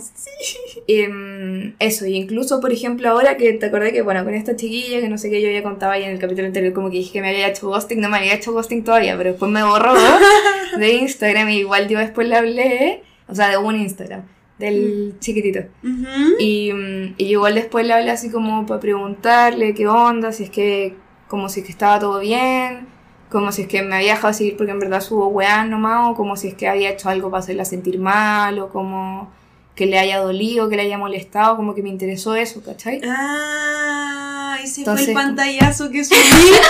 Em, 0.88 1.76
eso, 1.80 2.06
y 2.06 2.16
incluso, 2.16 2.62
por 2.62 2.72
ejemplo, 2.72 3.10
ahora 3.10 3.36
que 3.36 3.52
te 3.54 3.66
acordé 3.66 3.92
que, 3.92 4.02
bueno, 4.02 4.24
con 4.24 4.34
esta 4.34 4.56
chiquilla, 4.56 5.02
que 5.02 5.10
no 5.10 5.18
sé 5.18 5.30
qué, 5.30 5.42
yo 5.42 5.50
ya 5.50 5.62
contaba 5.64 5.94
ahí 5.94 6.04
en 6.04 6.12
el 6.12 6.20
capítulo 6.20 6.48
anterior, 6.48 6.74
como 6.74 6.90
que 6.90 6.98
dije 7.00 7.12
que 7.12 7.22
me 7.22 7.30
había 7.30 7.48
hecho 7.50 7.68
ghosting, 7.68 8.00
no 8.00 8.08
me 8.10 8.18
había 8.18 8.34
hecho 8.34 8.54
ghosting 8.54 8.84
todavía, 8.86 9.18
pero 9.18 9.32
después 9.32 9.52
me 9.52 9.64
borró 9.64 9.94
de 10.78 10.94
Instagram 10.94 11.50
y 11.50 11.58
igual 11.60 11.90
yo 11.90 12.00
después 12.00 12.28
le 12.28 12.38
hablé, 12.38 13.04
o 13.28 13.36
sea, 13.36 13.50
de 13.50 13.58
un 13.58 13.76
Instagram, 13.76 14.24
del 14.62 15.16
chiquitito. 15.20 15.60
Ujú. 15.84 16.36
Y, 16.40 16.72
mm, 16.74 17.16
y 17.18 17.26
igual 17.26 17.56
después 17.56 17.86
le 17.86 17.94
hablé 17.94 18.12
así 18.12 18.30
como 18.30 18.66
para 18.66 18.80
preguntarle 18.80 19.74
qué 19.74 19.88
onda, 19.88 20.32
si 20.32 20.44
es 20.44 20.50
que, 20.50 20.96
como 21.28 21.50
si 21.50 21.60
es 21.62 21.66
que 21.66 21.72
estaba 21.72 22.00
todo 22.00 22.20
bien, 22.20 22.88
como 23.30 23.52
si 23.52 23.62
es 23.64 23.68
que 23.68 23.82
me 23.82 23.96
había 23.96 24.16
dejado 24.16 24.34
seguir 24.34 24.58
porque 24.58 24.72
en 24.72 24.80
verdad 24.80 25.02
subo 25.02 25.28
weá 25.28 25.64
nomás, 25.66 26.10
o 26.12 26.16
como 26.16 26.36
si 26.36 26.48
es 26.50 26.54
que 26.56 26.68
había 26.68 26.90
hecho 26.90 27.10
algo 27.10 27.30
para 27.32 27.40
hacerla 27.44 27.66
sentir 27.66 27.98
mal, 28.00 28.60
o 28.60 28.70
como 28.70 29.32
que 29.76 29.86
le 29.86 29.98
haya 29.98 30.20
dolido, 30.20 30.68
que 30.70 30.76
le 30.76 30.82
haya 30.84 30.98
molestado, 30.98 31.56
como 31.56 31.74
que 31.74 31.82
me 31.82 31.90
interesó 31.90 32.36
eso, 32.36 32.62
¿cachai? 32.64 33.02
Ah, 33.08 34.58
ese 34.62 34.82
Entonces- 34.82 35.06
fue 35.06 35.14
el 35.14 35.28
pantallazo 35.28 35.90
que 35.90 36.04
subiste. 36.04 36.30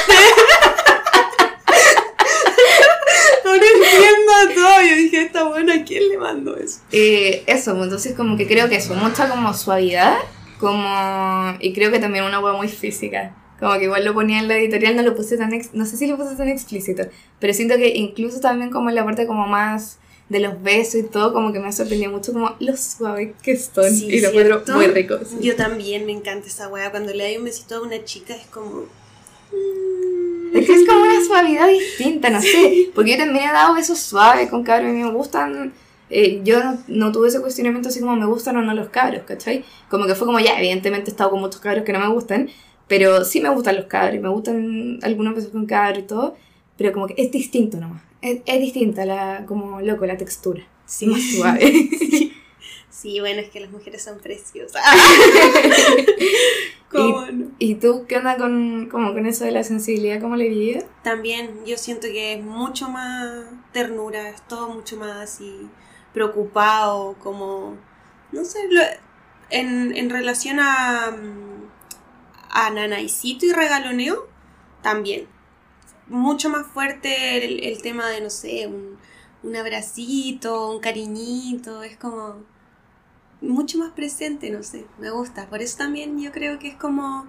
Ahora 3.44 3.64
entiendo 3.76 4.30
todo. 4.48 4.82
Yo 4.90 4.96
dije, 4.96 5.22
esta 5.22 5.44
buena, 5.44 5.76
¿a 5.76 5.84
quién 5.84 6.08
le 6.10 6.18
mando 6.18 6.56
eso? 6.58 6.80
Eh, 6.92 7.44
eso, 7.48 7.72
pues, 7.74 7.84
entonces 7.86 8.14
como 8.16 8.38
que 8.38 8.48
creo 8.48 8.70
que 8.70 8.76
eso, 8.78 8.94
mucha 8.96 9.30
como 9.30 9.54
suavidad, 9.54 10.18
como... 10.60 11.56
Y 11.60 11.74
creo 11.74 11.92
que 11.92 12.00
también 12.00 12.24
una 12.26 12.40
hueá 12.40 12.54
muy 12.54 12.68
física. 12.68 13.36
Como 13.60 13.74
que 13.78 13.84
igual 13.86 14.04
lo 14.06 14.14
ponía 14.14 14.40
en 14.40 14.48
la 14.48 14.58
editorial, 14.58 14.96
no 14.96 15.04
lo 15.04 15.16
puse 15.16 15.38
tan... 15.38 15.54
ex- 15.54 15.74
No 15.74 15.86
sé 15.86 15.98
si 15.98 16.08
lo 16.08 16.18
puse 16.18 16.36
tan 16.36 16.48
explícito, 16.50 17.04
pero 17.40 17.54
siento 17.54 17.76
que 17.78 17.90
incluso 17.90 18.40
también 18.40 18.72
como 18.72 18.90
en 18.90 18.96
la 18.96 19.06
parte 19.06 19.28
como 19.28 19.46
más 19.48 20.00
de 20.30 20.40
los 20.40 20.62
besos 20.64 20.96
y 20.96 21.04
todo, 21.04 21.34
como 21.34 21.52
que 21.52 21.60
me 21.60 21.68
ha 21.68 21.72
sorprendido 21.74 22.10
mucho 22.12 22.32
como 22.34 22.56
lo 22.60 22.76
suave 22.78 23.34
que 23.44 23.58
son. 23.58 23.90
Sí, 23.94 24.06
y 24.08 24.22
lo 24.22 24.30
encuentro 24.30 24.64
muy 24.76 24.88
rico. 24.88 25.20
sí. 25.30 25.36
Yo 25.42 25.56
también 25.58 26.06
me 26.06 26.14
encanta 26.14 26.48
esa 26.48 26.70
wea. 26.70 26.90
Cuando 26.90 27.14
le 27.14 27.26
doy 27.26 27.38
un 27.38 27.44
besito 27.44 27.76
a 27.76 27.82
una 27.82 28.04
chica 28.06 28.34
es 28.34 28.46
como. 28.48 28.86
mm. 29.52 30.31
Es 30.54 30.66
que 30.68 30.74
es 30.74 30.88
como 30.88 31.02
una 31.04 31.24
suavidad 31.26 31.68
distinta, 31.70 32.30
no 32.30 32.42
sé. 32.42 32.90
Porque 32.94 33.12
yo 33.12 33.18
también 33.18 33.50
he 33.50 33.54
dado 33.54 33.74
besos 33.76 34.00
suaves 34.00 34.50
con 34.50 34.64
cabros 34.64 34.90
y 34.92 34.94
me 34.94 35.12
gustan. 35.12 35.74
eh, 36.10 36.42
yo 36.44 36.62
no, 36.64 36.78
no 36.88 37.12
tuve 37.12 37.30
ese 37.30 37.40
cuestionamiento 37.42 37.90
así 37.90 38.00
como 38.02 38.16
me 38.16 38.26
gustan 38.26 38.58
o 38.58 38.62
no 38.62 38.74
los 38.74 38.90
cabros, 38.90 39.24
¿cachai? 39.24 39.64
Como 39.90 40.06
que 40.06 40.16
fue 40.16 40.28
como 40.28 40.40
ya, 40.40 40.58
evidentemente 40.60 41.10
he 41.10 41.14
estado 41.14 41.32
con 41.32 41.40
muchos 41.40 41.62
cabros 41.62 41.86
que 41.86 41.94
no 41.94 42.00
me 42.00 42.10
gustan, 42.10 42.50
pero 42.88 43.24
sí 43.24 43.40
me 43.42 43.50
gustan 43.50 43.78
los 43.78 43.86
cabros 43.86 44.16
y 44.16 44.20
me 44.20 44.30
gustan 44.30 45.00
algunos 45.04 45.36
besos 45.36 45.52
con 45.52 45.66
cabros 45.66 46.00
y 46.04 46.08
todo, 46.08 46.36
pero 46.78 46.92
como 46.92 47.08
que 47.08 47.16
es 47.18 47.32
distinto 47.32 47.78
nomás. 47.78 48.02
Es, 48.22 48.42
es 48.46 48.60
distinta 48.60 49.06
la, 49.06 49.46
como 49.48 49.82
loco, 49.82 50.06
la 50.06 50.18
textura. 50.18 50.64
Sí. 50.86 51.06
Más 51.08 51.22
suave. 51.36 51.62
Sí, 51.98 52.34
bueno, 53.20 53.42
es 53.42 53.50
que 53.50 53.60
las 53.60 53.72
mujeres 53.72 54.04
son 54.04 54.20
preciosas. 54.20 54.84
¿Cómo 56.92 57.26
no? 57.28 57.52
¿Y 57.58 57.76
tú 57.76 58.06
qué 58.08 58.18
onda 58.18 58.38
con, 58.38 58.90
como 58.90 59.14
con 59.14 59.26
eso 59.26 59.46
de 59.46 59.52
la 59.52 59.64
sensibilidad 59.64 60.20
como 60.22 60.36
le 60.36 60.50
vida? 60.50 60.84
También 61.04 61.66
yo 61.66 61.78
siento 61.78 62.08
que 62.08 62.34
es 62.34 62.44
mucho 62.44 62.90
más 62.90 63.46
ternura, 63.72 64.30
es 64.30 64.42
todo 64.48 64.70
mucho 64.70 64.98
más 64.98 65.16
así 65.18 65.70
preocupado, 66.14 67.16
como, 67.20 67.78
no 68.34 68.44
sé, 68.44 68.60
lo- 68.70 68.82
en, 69.50 69.96
en 69.96 70.10
relación 70.10 70.60
a, 70.60 71.12
mm, 71.12 71.70
a 72.50 72.70
nanaicito 72.72 73.46
y 73.46 73.54
regaloneo, 73.54 74.28
también. 74.82 75.28
Mucho 76.08 76.50
más 76.50 76.68
fuerte 76.68 77.46
el, 77.46 77.64
el 77.64 77.82
tema 77.82 78.10
de, 78.10 78.20
no 78.20 78.30
sé, 78.30 78.68
un, 78.68 78.98
un 79.44 79.56
abracito, 79.56 80.70
un 80.72 80.82
cariñito, 80.82 81.84
es 81.84 81.96
como 81.96 82.44
mucho 83.42 83.78
más 83.80 83.92
presente, 83.92 84.50
no 84.50 84.64
sé, 84.64 84.86
me 85.00 85.10
gusta. 85.10 85.48
Por 85.48 85.62
eso 85.62 85.78
también 85.78 86.20
yo 86.20 86.32
creo 86.32 86.60
que 86.60 86.70
es 86.70 86.76
como... 86.76 87.26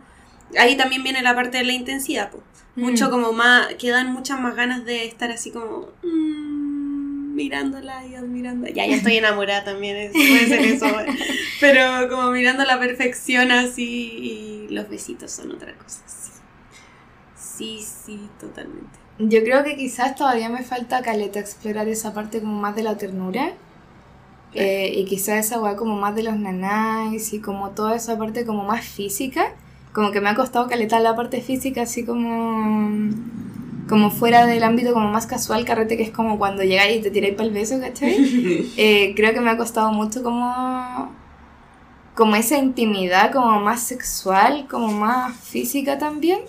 Ahí 0.58 0.76
también 0.76 1.02
viene 1.02 1.22
la 1.22 1.34
parte 1.34 1.58
de 1.58 1.64
la 1.64 1.72
intensidad, 1.72 2.30
pues 2.30 2.42
mucho 2.76 3.08
Mm. 3.08 3.10
como 3.10 3.32
más, 3.32 3.74
que 3.74 3.90
dan 3.90 4.12
muchas 4.12 4.38
más 4.40 4.54
ganas 4.54 4.84
de 4.84 5.06
estar 5.06 5.30
así 5.30 5.50
como 5.50 5.88
mm, 6.02 7.34
mirándola 7.34 8.06
y 8.06 8.14
admirando. 8.14 8.66
Ya, 8.68 8.86
ya 8.86 8.96
estoy 8.96 9.16
enamorada 9.16 9.64
también, 9.64 10.12
puede 10.12 10.46
ser 10.46 10.60
eso. 10.60 10.86
Pero 11.60 12.08
como 12.10 12.30
mirando 12.30 12.64
la 12.64 12.78
perfección 12.78 13.50
así 13.50 14.66
y 14.66 14.68
los 14.70 14.88
besitos 14.88 15.30
son 15.30 15.52
otra 15.52 15.72
cosa. 15.74 16.02
Sí, 16.06 17.78
sí, 17.80 17.86
sí 18.04 18.28
totalmente. 18.40 18.98
Yo 19.18 19.42
creo 19.44 19.62
que 19.64 19.76
quizás 19.76 20.14
todavía 20.14 20.48
me 20.48 20.62
falta 20.64 21.02
caleta 21.02 21.38
explorar 21.38 21.88
esa 21.88 22.12
parte 22.12 22.40
como 22.40 22.60
más 22.60 22.74
de 22.74 22.82
la 22.82 22.96
ternura. 22.96 23.52
Eh, 24.54 24.92
y 24.96 25.04
quizás 25.04 25.46
esa 25.46 25.60
weá 25.60 25.76
como 25.76 25.96
más 25.96 26.14
de 26.14 26.22
los 26.22 26.36
nanás 26.36 27.32
y 27.32 27.40
como 27.40 27.70
toda 27.70 27.96
esa 27.96 28.18
parte 28.18 28.44
como 28.44 28.64
más 28.64 28.84
física. 28.84 29.54
Como 29.92 30.10
que 30.10 30.20
me 30.20 30.30
ha 30.30 30.34
costado 30.34 30.68
caleta 30.68 31.00
la 31.00 31.16
parte 31.16 31.40
física 31.40 31.82
así 31.82 32.04
como... 32.04 33.10
Como 33.88 34.10
fuera 34.10 34.46
del 34.46 34.62
ámbito 34.62 34.94
como 34.94 35.08
más 35.08 35.26
casual, 35.26 35.64
carrete, 35.64 35.96
que 35.96 36.04
es 36.04 36.10
como 36.10 36.38
cuando 36.38 36.62
llegáis 36.62 36.98
y 36.98 37.02
te 37.02 37.10
tiráis 37.10 37.34
para 37.34 37.48
el 37.48 37.52
beso, 37.52 37.80
¿cachai? 37.80 38.70
Eh, 38.76 39.12
creo 39.16 39.34
que 39.34 39.40
me 39.40 39.50
ha 39.50 39.56
costado 39.56 39.92
mucho 39.92 40.22
como... 40.22 41.12
Como 42.14 42.36
esa 42.36 42.58
intimidad 42.58 43.32
como 43.32 43.58
más 43.60 43.82
sexual, 43.82 44.66
como 44.70 44.88
más 44.88 45.36
física 45.36 45.98
también. 45.98 46.40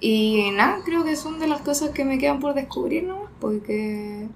Y 0.00 0.50
nada, 0.52 0.78
creo 0.84 1.04
que 1.04 1.16
son 1.16 1.38
de 1.38 1.46
las 1.46 1.60
cosas 1.60 1.90
que 1.90 2.04
me 2.04 2.18
quedan 2.18 2.40
por 2.40 2.54
descubrir 2.54 3.04
nomás, 3.04 3.30
porque 3.40 4.28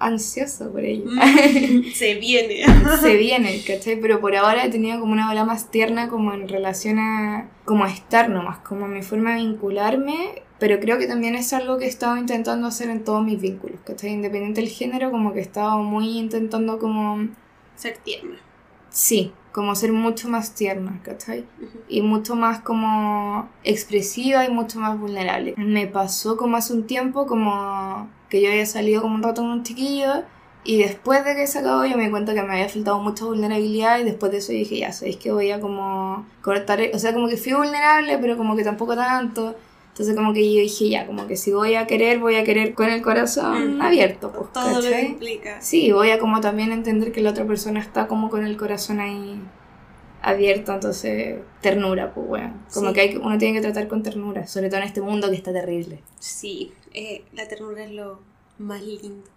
ansiosa 0.00 0.70
por 0.70 0.84
ello. 0.84 1.08
Se 1.94 2.14
viene. 2.14 2.64
Se 3.00 3.16
viene, 3.16 3.62
¿cachai? 3.66 4.00
Pero 4.00 4.20
por 4.20 4.34
ahora 4.34 4.64
he 4.64 4.70
tenido 4.70 4.98
como 4.98 5.12
una 5.12 5.30
ola 5.30 5.44
más 5.44 5.70
tierna 5.70 6.08
como 6.08 6.32
en 6.32 6.48
relación 6.48 6.98
a 6.98 7.48
como 7.64 7.84
a 7.84 7.90
estar 7.90 8.28
nomás, 8.30 8.58
como 8.58 8.86
a 8.86 8.88
mi 8.88 9.02
forma 9.02 9.32
de 9.36 9.42
vincularme, 9.42 10.42
pero 10.58 10.80
creo 10.80 10.98
que 10.98 11.06
también 11.06 11.36
es 11.36 11.52
algo 11.52 11.78
que 11.78 11.84
he 11.84 11.88
estado 11.88 12.16
intentando 12.16 12.66
hacer 12.66 12.90
en 12.90 13.04
todos 13.04 13.24
mis 13.24 13.40
vínculos, 13.40 13.78
¿cachai? 13.84 14.10
Independiente 14.10 14.60
del 14.60 14.70
género, 14.70 15.10
como 15.10 15.32
que 15.32 15.38
he 15.38 15.42
estado 15.42 15.78
muy 15.78 16.18
intentando 16.18 16.78
como, 16.78 17.28
Ser 17.76 17.98
tierna. 17.98 18.36
sí, 18.88 19.32
como 19.52 19.74
ser 19.74 19.92
mucho 19.92 20.28
más 20.28 20.54
tierna, 20.54 21.00
¿cachai? 21.02 21.44
Y 21.88 22.02
mucho 22.02 22.36
más 22.36 22.60
como 22.60 23.48
expresiva 23.64 24.44
y 24.44 24.50
mucho 24.50 24.78
más 24.78 24.98
vulnerable. 24.98 25.54
Me 25.56 25.86
pasó 25.86 26.36
como 26.36 26.56
hace 26.56 26.72
un 26.72 26.86
tiempo 26.86 27.26
como 27.26 28.08
que 28.28 28.40
yo 28.40 28.48
había 28.48 28.66
salido 28.66 29.02
como 29.02 29.16
un 29.16 29.22
rato 29.22 29.42
con 29.42 29.50
un 29.50 29.62
chiquillo 29.64 30.22
y 30.62 30.78
después 30.78 31.24
de 31.24 31.34
que 31.34 31.46
se 31.46 31.58
acabó 31.58 31.84
yo 31.84 31.96
me 31.96 32.04
di 32.04 32.10
cuenta 32.10 32.34
que 32.34 32.42
me 32.42 32.52
había 32.52 32.68
faltado 32.68 33.00
mucha 33.00 33.24
vulnerabilidad 33.24 33.98
y 33.98 34.04
después 34.04 34.30
de 34.30 34.38
eso 34.38 34.52
dije 34.52 34.78
ya, 34.78 34.92
sabéis 34.92 35.16
que 35.16 35.32
voy 35.32 35.50
a 35.50 35.60
como 35.60 36.26
cortar, 36.42 36.80
o 36.92 36.98
sea, 36.98 37.12
como 37.12 37.28
que 37.28 37.36
fui 37.36 37.52
vulnerable 37.54 38.18
pero 38.18 38.36
como 38.36 38.56
que 38.56 38.64
tampoco 38.64 38.94
tanto. 38.94 39.56
Entonces 40.00 40.16
como 40.16 40.32
que 40.32 40.50
yo 40.50 40.60
dije 40.62 40.88
ya, 40.88 41.06
como 41.06 41.26
que 41.26 41.36
si 41.36 41.52
voy 41.52 41.74
a 41.74 41.86
querer, 41.86 42.20
voy 42.20 42.36
a 42.36 42.42
querer 42.42 42.72
con 42.72 42.88
el 42.88 43.02
corazón 43.02 43.76
Mm. 43.76 43.82
abierto, 43.82 44.32
pues, 44.32 44.50
Todo 44.50 44.76
lo 44.76 44.80
que 44.80 44.88
¿cachai? 44.90 45.06
implica. 45.08 45.60
Sí, 45.60 45.92
voy 45.92 46.08
a 46.10 46.18
como 46.18 46.40
también 46.40 46.72
entender 46.72 47.12
que 47.12 47.20
la 47.20 47.28
otra 47.32 47.44
persona 47.46 47.80
está 47.80 48.06
como 48.06 48.30
con 48.30 48.46
el 48.46 48.56
corazón 48.56 48.98
ahí 49.00 49.38
abierto, 50.22 50.72
entonces 50.72 51.40
ternura, 51.60 52.14
pues 52.14 52.26
bueno. 52.26 52.54
Como 52.72 52.88
Sí. 52.88 52.94
que 52.94 53.00
hay, 53.02 53.16
uno 53.18 53.36
tiene 53.36 53.54
que 53.56 53.60
tratar 53.60 53.88
con 53.88 54.02
ternura, 54.02 54.46
sobre 54.46 54.68
todo 54.70 54.78
en 54.80 54.86
este 54.86 55.02
mundo 55.02 55.28
que 55.28 55.36
está 55.36 55.52
terrible. 55.52 56.00
Sí, 56.18 56.72
eh, 56.94 57.22
la 57.34 57.46
ternura 57.46 57.84
es 57.84 57.90
lo 57.90 58.20
más 58.56 58.82
lindo. 58.82 59.28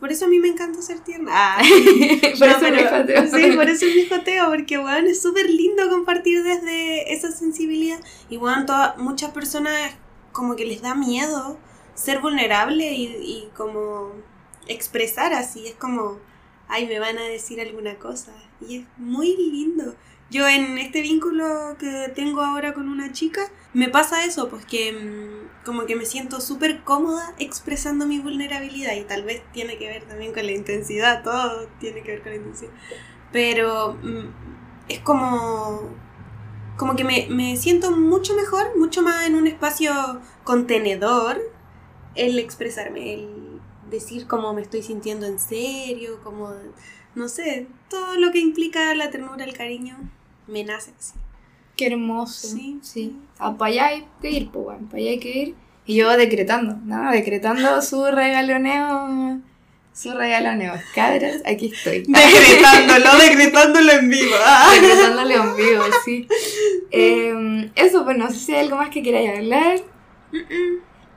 Por 0.00 0.10
eso 0.10 0.24
a 0.24 0.28
mí 0.28 0.38
me 0.38 0.48
encanta 0.48 0.80
ser 0.80 1.00
tierna. 1.00 1.30
Ah, 1.32 1.58
por 2.38 2.48
eso 2.48 2.70
me 2.70 2.84
joteo. 2.86 3.26
Sí, 3.26 3.52
por 3.54 3.68
eso 3.68 3.84
es 3.84 3.94
mi 3.94 4.06
joteo, 4.06 4.46
porque 4.46 4.78
weón, 4.78 5.06
es 5.06 5.20
súper 5.20 5.50
lindo 5.50 5.90
compartir 5.90 6.42
desde 6.42 7.12
esa 7.12 7.30
sensibilidad. 7.30 8.00
Y 8.30 8.38
weón, 8.38 8.64
muchas 8.96 9.30
personas 9.32 9.92
como 10.32 10.56
que 10.56 10.64
les 10.64 10.80
da 10.80 10.94
miedo 10.94 11.58
ser 11.94 12.20
vulnerable 12.20 12.92
y, 12.92 13.04
y 13.04 13.50
como 13.54 14.12
expresar 14.68 15.34
así. 15.34 15.66
Es 15.66 15.74
como, 15.74 16.18
ay, 16.68 16.86
me 16.86 16.98
van 16.98 17.18
a 17.18 17.24
decir 17.24 17.60
alguna 17.60 17.96
cosa. 17.96 18.32
Y 18.66 18.78
es 18.78 18.86
muy 18.96 19.36
lindo. 19.36 19.96
Yo 20.30 20.46
en 20.46 20.78
este 20.78 21.02
vínculo 21.02 21.76
que 21.78 22.10
tengo 22.14 22.42
ahora 22.42 22.74
con 22.74 22.88
una 22.88 23.12
chica, 23.12 23.42
me 23.72 23.88
pasa 23.88 24.24
eso, 24.24 24.48
pues 24.48 24.64
que 24.66 24.92
mm, 24.92 25.47
como 25.68 25.84
que 25.84 25.96
me 25.96 26.06
siento 26.06 26.40
súper 26.40 26.82
cómoda 26.82 27.34
expresando 27.38 28.06
mi 28.06 28.20
vulnerabilidad 28.20 28.94
y 28.94 29.02
tal 29.02 29.22
vez 29.22 29.42
tiene 29.52 29.76
que 29.76 29.86
ver 29.86 30.04
también 30.04 30.32
con 30.32 30.46
la 30.46 30.52
intensidad, 30.52 31.22
todo 31.22 31.68
tiene 31.78 32.02
que 32.02 32.12
ver 32.12 32.22
con 32.22 32.32
la 32.32 32.38
intensidad. 32.38 32.72
Pero 33.32 33.92
mm, 34.02 34.30
es 34.88 35.00
como, 35.00 35.82
como 36.78 36.96
que 36.96 37.04
me, 37.04 37.26
me 37.28 37.54
siento 37.58 37.90
mucho 37.90 38.34
mejor, 38.34 38.78
mucho 38.78 39.02
más 39.02 39.26
en 39.26 39.34
un 39.34 39.46
espacio 39.46 39.92
contenedor 40.42 41.38
el 42.14 42.38
expresarme, 42.38 43.12
el 43.12 43.60
decir 43.90 44.26
cómo 44.26 44.54
me 44.54 44.62
estoy 44.62 44.82
sintiendo 44.82 45.26
en 45.26 45.38
serio, 45.38 46.22
como, 46.24 46.50
no 47.14 47.28
sé, 47.28 47.66
todo 47.90 48.16
lo 48.16 48.32
que 48.32 48.38
implica 48.38 48.94
la 48.94 49.10
ternura, 49.10 49.44
el 49.44 49.52
cariño 49.54 49.98
me 50.46 50.64
nace 50.64 50.92
así. 50.98 51.12
Qué 51.78 51.86
hermoso. 51.86 52.48
Sí. 52.48 52.80
sí. 52.82 53.16
Ah, 53.38 53.56
para 53.56 53.70
allá 53.70 53.86
hay 53.86 54.04
que 54.20 54.30
ir, 54.30 54.50
pues 54.50 54.64
bueno, 54.64 54.88
para 54.90 54.98
allá 54.98 55.10
hay 55.12 55.18
que 55.20 55.38
ir. 55.38 55.54
Y 55.86 55.94
yo 55.94 56.14
decretando, 56.16 56.76
¿no? 56.84 57.12
Decretando 57.12 57.80
su 57.82 58.04
regaloneo. 58.04 59.38
Su 59.92 60.12
regaloneo. 60.12 60.74
Cabras, 60.92 61.36
aquí 61.46 61.70
estoy. 61.72 62.00
Decretándolo, 62.08 63.16
decretándolo 63.20 63.92
en 63.92 64.08
vivo. 64.10 64.34
Decretándolo 64.80 65.34
en 65.34 65.56
vivo, 65.56 65.84
sí. 66.04 66.26
Em, 66.90 67.70
eso, 67.76 68.04
pues 68.04 68.18
no 68.18 68.28
sé 68.28 68.38
si 68.40 68.54
hay 68.54 68.64
algo 68.64 68.76
más 68.76 68.90
que 68.90 69.00
queráis 69.00 69.38
hablar. 69.38 69.78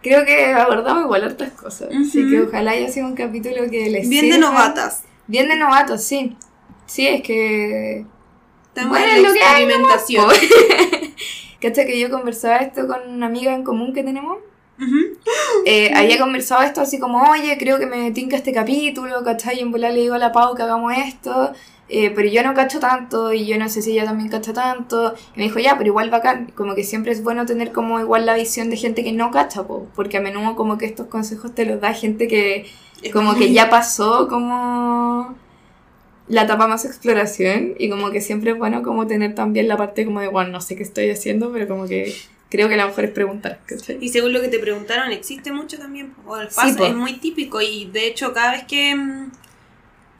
Creo 0.03 0.25
que 0.25 0.45
abordamos 0.53 1.05
igual 1.05 1.23
otras 1.23 1.53
cosas. 1.53 1.89
Así 1.89 2.29
que 2.29 2.43
ojalá 2.43 2.71
haya 2.71 2.87
sido 2.91 3.07
un 3.07 3.15
capítulo 3.15 3.67
que 3.71 3.89
les 3.89 4.07
Bien 4.07 4.29
de 4.29 4.37
novatas. 4.37 5.05
Bien 5.25 5.49
de 5.49 5.55
novatos, 5.55 6.03
sí. 6.03 6.37
Sí, 6.85 7.07
es 7.07 7.23
que 7.23 8.05
Estamos 8.73 8.97
bueno, 8.97 9.13
en 9.17 9.23
la 9.23 9.29
experimentación. 9.29 10.29
¿Cachai 11.61 11.85
que 11.85 11.99
yo 11.99 12.09
conversaba 12.09 12.57
esto 12.57 12.87
con 12.87 13.01
una 13.09 13.25
amiga 13.25 13.53
en 13.53 13.65
común 13.65 13.93
que 13.93 14.01
tenemos? 14.01 14.37
eh, 15.65 15.91
había 15.93 16.17
conversado 16.17 16.63
esto 16.63 16.79
así 16.79 16.97
como, 16.97 17.21
oye, 17.29 17.57
creo 17.59 17.77
que 17.77 17.85
me 17.85 18.11
tinca 18.11 18.37
este 18.37 18.53
capítulo, 18.53 19.23
¿cachai? 19.25 19.57
Y 19.57 19.59
en 19.59 19.71
volar 19.71 19.91
le 19.91 19.99
digo 19.99 20.15
a 20.15 20.17
la 20.17 20.31
Pau 20.31 20.55
que 20.55 20.63
hagamos 20.63 20.93
esto, 20.97 21.51
eh, 21.89 22.11
pero 22.15 22.29
yo 22.29 22.43
no 22.43 22.53
cacho 22.53 22.79
tanto 22.79 23.33
y 23.33 23.45
yo 23.45 23.57
no 23.59 23.67
sé 23.67 23.81
si 23.81 23.91
ella 23.91 24.05
también 24.05 24.29
cacha 24.29 24.53
tanto. 24.53 25.15
Y 25.35 25.39
me 25.39 25.43
dijo, 25.43 25.59
ya, 25.59 25.77
pero 25.77 25.87
igual 25.87 26.09
bacán, 26.09 26.53
como 26.55 26.73
que 26.73 26.85
siempre 26.85 27.11
es 27.11 27.21
bueno 27.21 27.45
tener 27.45 27.73
como 27.73 27.99
igual 27.99 28.25
la 28.25 28.35
visión 28.35 28.69
de 28.69 28.77
gente 28.77 29.03
que 29.03 29.11
no 29.11 29.31
cacha, 29.31 29.63
porque 29.63 30.17
a 30.17 30.21
menudo 30.21 30.55
como 30.55 30.77
que 30.77 30.85
estos 30.85 31.07
consejos 31.07 31.53
te 31.53 31.65
los 31.65 31.81
da 31.81 31.93
gente 31.93 32.29
que 32.29 32.65
como 33.11 33.35
que 33.35 33.51
ya 33.51 33.69
pasó 33.69 34.29
como 34.29 35.35
la 36.27 36.43
etapa 36.43 36.67
más 36.67 36.85
exploración 36.85 37.75
y 37.77 37.89
como 37.89 38.11
que 38.11 38.21
siempre 38.21 38.51
es 38.51 38.57
bueno 38.57 38.83
como 38.83 39.07
tener 39.07 39.35
también 39.35 39.67
la 39.67 39.77
parte 39.77 40.05
como 40.05 40.21
de, 40.21 40.27
bueno, 40.27 40.51
no 40.51 40.61
sé 40.61 40.75
qué 40.75 40.83
estoy 40.83 41.09
haciendo, 41.09 41.51
pero 41.51 41.67
como 41.67 41.87
que 41.87 42.15
creo 42.49 42.69
que 42.69 42.77
lo 42.77 42.85
mejor 42.85 43.05
es 43.05 43.11
preguntar. 43.11 43.59
Y 43.99 44.09
según 44.09 44.33
lo 44.33 44.41
que 44.41 44.49
te 44.49 44.59
preguntaron, 44.59 45.11
existe 45.11 45.51
mucho 45.51 45.77
también, 45.77 46.13
o 46.25 46.37
el 46.37 46.47
pasa, 46.47 46.87
es 46.87 46.95
muy 46.95 47.13
típico 47.13 47.61
y 47.61 47.85
de 47.85 48.07
hecho 48.07 48.33
cada 48.33 48.51
vez 48.51 48.63
que 48.65 48.95
mm, 48.95 49.31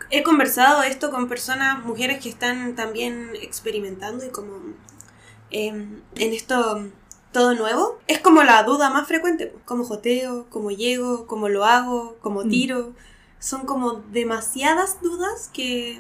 he 0.10 0.24
conversado 0.24 0.84
esto 0.84 1.12
con 1.12 1.28
personas, 1.28 1.84
mujeres 1.86 2.22
que 2.22 2.30
están 2.30 2.76
también 2.76 3.30
experimentando 3.42 4.26
y 4.26 4.30
como 4.30 4.60
em, 5.52 6.02
en 6.16 6.34
esto 6.34 6.86
todo 7.32 7.54
nuevo, 7.56 8.00
es 8.08 8.20
como 8.20 8.44
la 8.44 8.64
duda 8.64 8.90
más 8.90 9.08
frecuente, 9.08 9.54
como 9.66 9.86
joteo, 9.86 10.48
como 10.50 10.72
llego, 10.72 11.28
como 11.28 11.48
lo 11.48 11.66
hago, 11.66 12.18
como 12.22 12.44
mm. 12.44 12.50
Son 13.42 13.66
como 13.66 13.96
demasiadas 14.12 15.02
dudas 15.02 15.50
que 15.52 16.00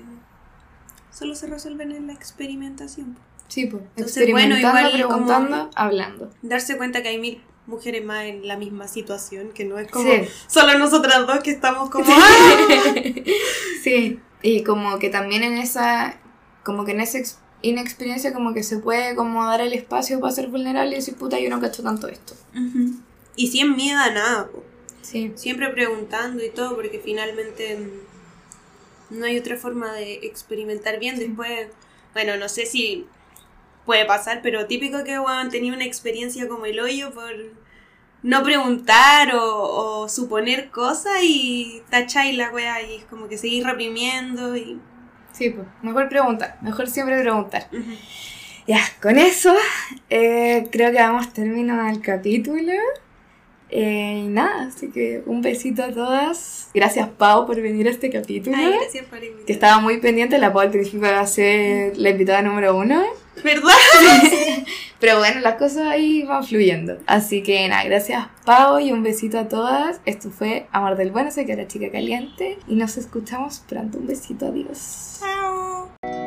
solo 1.11 1.35
se 1.35 1.47
resuelven 1.47 1.91
en 1.91 2.07
la 2.07 2.13
experimentación. 2.13 3.17
Sí, 3.47 3.65
pues. 3.65 3.83
Entonces, 3.97 4.31
bueno, 4.31 4.57
igual 4.57 4.91
preguntando, 4.93 5.69
hablando. 5.75 6.29
Darse 6.43 6.77
cuenta 6.77 7.01
que 7.01 7.09
hay 7.09 7.17
mil 7.17 7.41
mujeres 7.65 8.05
más 8.05 8.25
en 8.25 8.47
la 8.47 8.57
misma 8.57 8.87
situación, 8.87 9.49
que 9.53 9.65
no 9.65 9.79
es 9.79 9.89
como 9.89 10.09
solo 10.47 10.77
nosotras 10.77 11.25
dos 11.25 11.39
que 11.39 11.51
estamos 11.51 11.89
como... 11.89 12.05
¡Ah! 12.07 12.57
sí, 13.83 14.19
y 14.41 14.63
como 14.63 14.99
que 14.99 15.09
también 15.09 15.43
en 15.43 15.57
esa, 15.57 16.19
como 16.63 16.85
que 16.85 16.91
en 16.91 17.01
esa 17.01 17.19
inexperiencia 17.61 18.33
como 18.33 18.53
que 18.53 18.63
se 18.63 18.77
puede 18.77 19.15
como 19.15 19.45
dar 19.45 19.61
el 19.61 19.73
espacio 19.73 20.19
para 20.19 20.33
ser 20.33 20.47
vulnerable 20.47 20.93
y 20.93 20.95
decir, 20.95 21.15
puta, 21.15 21.39
yo 21.39 21.49
no 21.49 21.59
cacho 21.59 21.81
tanto 21.81 22.07
esto. 22.07 22.35
Y 23.35 23.47
sin 23.47 23.75
miedo 23.75 23.99
a 23.99 24.11
nada, 24.11 24.49
Siempre 25.35 25.69
preguntando 25.69 26.43
y 26.43 26.49
todo, 26.49 26.75
porque 26.75 27.01
finalmente 27.03 27.77
no 29.09 29.25
hay 29.25 29.37
otra 29.37 29.57
forma 29.57 29.93
de 29.93 30.13
experimentar 30.23 30.99
bien. 30.99 31.19
Después, 31.19 31.67
bueno, 32.13 32.37
no 32.37 32.47
sé 32.47 32.65
si 32.65 33.05
puede 33.85 34.05
pasar, 34.05 34.41
pero 34.41 34.67
típico 34.67 35.03
que 35.03 35.13
han 35.13 35.49
tenido 35.49 35.75
una 35.75 35.85
experiencia 35.85 36.47
como 36.47 36.65
el 36.65 36.79
hoyo 36.79 37.11
por 37.11 37.33
no 38.23 38.43
preguntar 38.43 39.31
o, 39.33 40.07
suponer 40.07 40.69
cosas 40.69 41.19
y 41.23 41.81
tacháis 41.89 42.35
la 42.37 42.51
weá 42.51 42.81
y 42.81 42.95
es 42.95 43.05
como 43.05 43.27
que 43.27 43.37
seguís 43.37 43.65
reprimiendo 43.65 44.55
y... 44.55 44.79
Sí, 45.31 45.49
pues, 45.49 45.67
mejor 45.81 46.09
preguntar, 46.09 46.57
mejor 46.61 46.87
siempre 46.87 47.19
preguntar. 47.21 47.67
Ya, 48.67 48.79
con 49.01 49.17
eso 49.17 49.55
eh, 50.09 50.67
creo 50.71 50.91
que 50.91 50.99
vamos 50.99 51.33
terminando 51.33 51.89
el 51.89 52.01
capítulo. 52.01 52.73
Eh, 53.71 54.23
y 54.25 54.27
nada, 54.27 54.67
así 54.67 54.89
que 54.89 55.23
un 55.25 55.41
besito 55.41 55.83
a 55.83 55.91
todas. 55.91 56.69
Gracias, 56.73 57.07
Pau, 57.17 57.47
por 57.47 57.59
venir 57.61 57.87
a 57.87 57.91
este 57.91 58.09
capítulo. 58.09 58.55
Ay, 58.57 58.73
gracias 58.79 59.05
por 59.05 59.17
invitarme. 59.17 59.45
Que 59.45 59.53
estaba 59.53 59.79
muy 59.79 59.97
pendiente. 59.99 60.37
La 60.37 60.51
Pau 60.51 60.61
al 60.61 60.71
principio 60.71 61.01
va 61.09 61.21
a 61.21 61.27
ser 61.27 61.97
la 61.97 62.09
invitada 62.09 62.41
número 62.41 62.75
uno. 62.75 63.01
¿Verdad? 63.43 63.71
Pero 64.99 65.17
bueno, 65.17 65.39
las 65.39 65.55
cosas 65.55 65.87
ahí 65.87 66.23
van 66.23 66.43
fluyendo. 66.43 66.97
Así 67.07 67.41
que 67.41 67.67
nada, 67.69 67.83
gracias, 67.85 68.27
Pau, 68.45 68.79
y 68.79 68.91
un 68.91 69.03
besito 69.03 69.39
a 69.39 69.47
todas. 69.47 70.01
Esto 70.05 70.29
fue 70.29 70.67
Amor 70.71 70.97
del 70.97 71.11
Bueno, 71.11 71.31
sé 71.31 71.45
que 71.45 71.53
era 71.53 71.67
chica 71.67 71.89
caliente. 71.89 72.59
Y 72.67 72.75
nos 72.75 72.97
escuchamos 72.97 73.63
pronto. 73.67 73.97
Un 73.97 74.07
besito, 74.07 74.47
adiós. 74.47 75.19
Chao. 75.21 76.20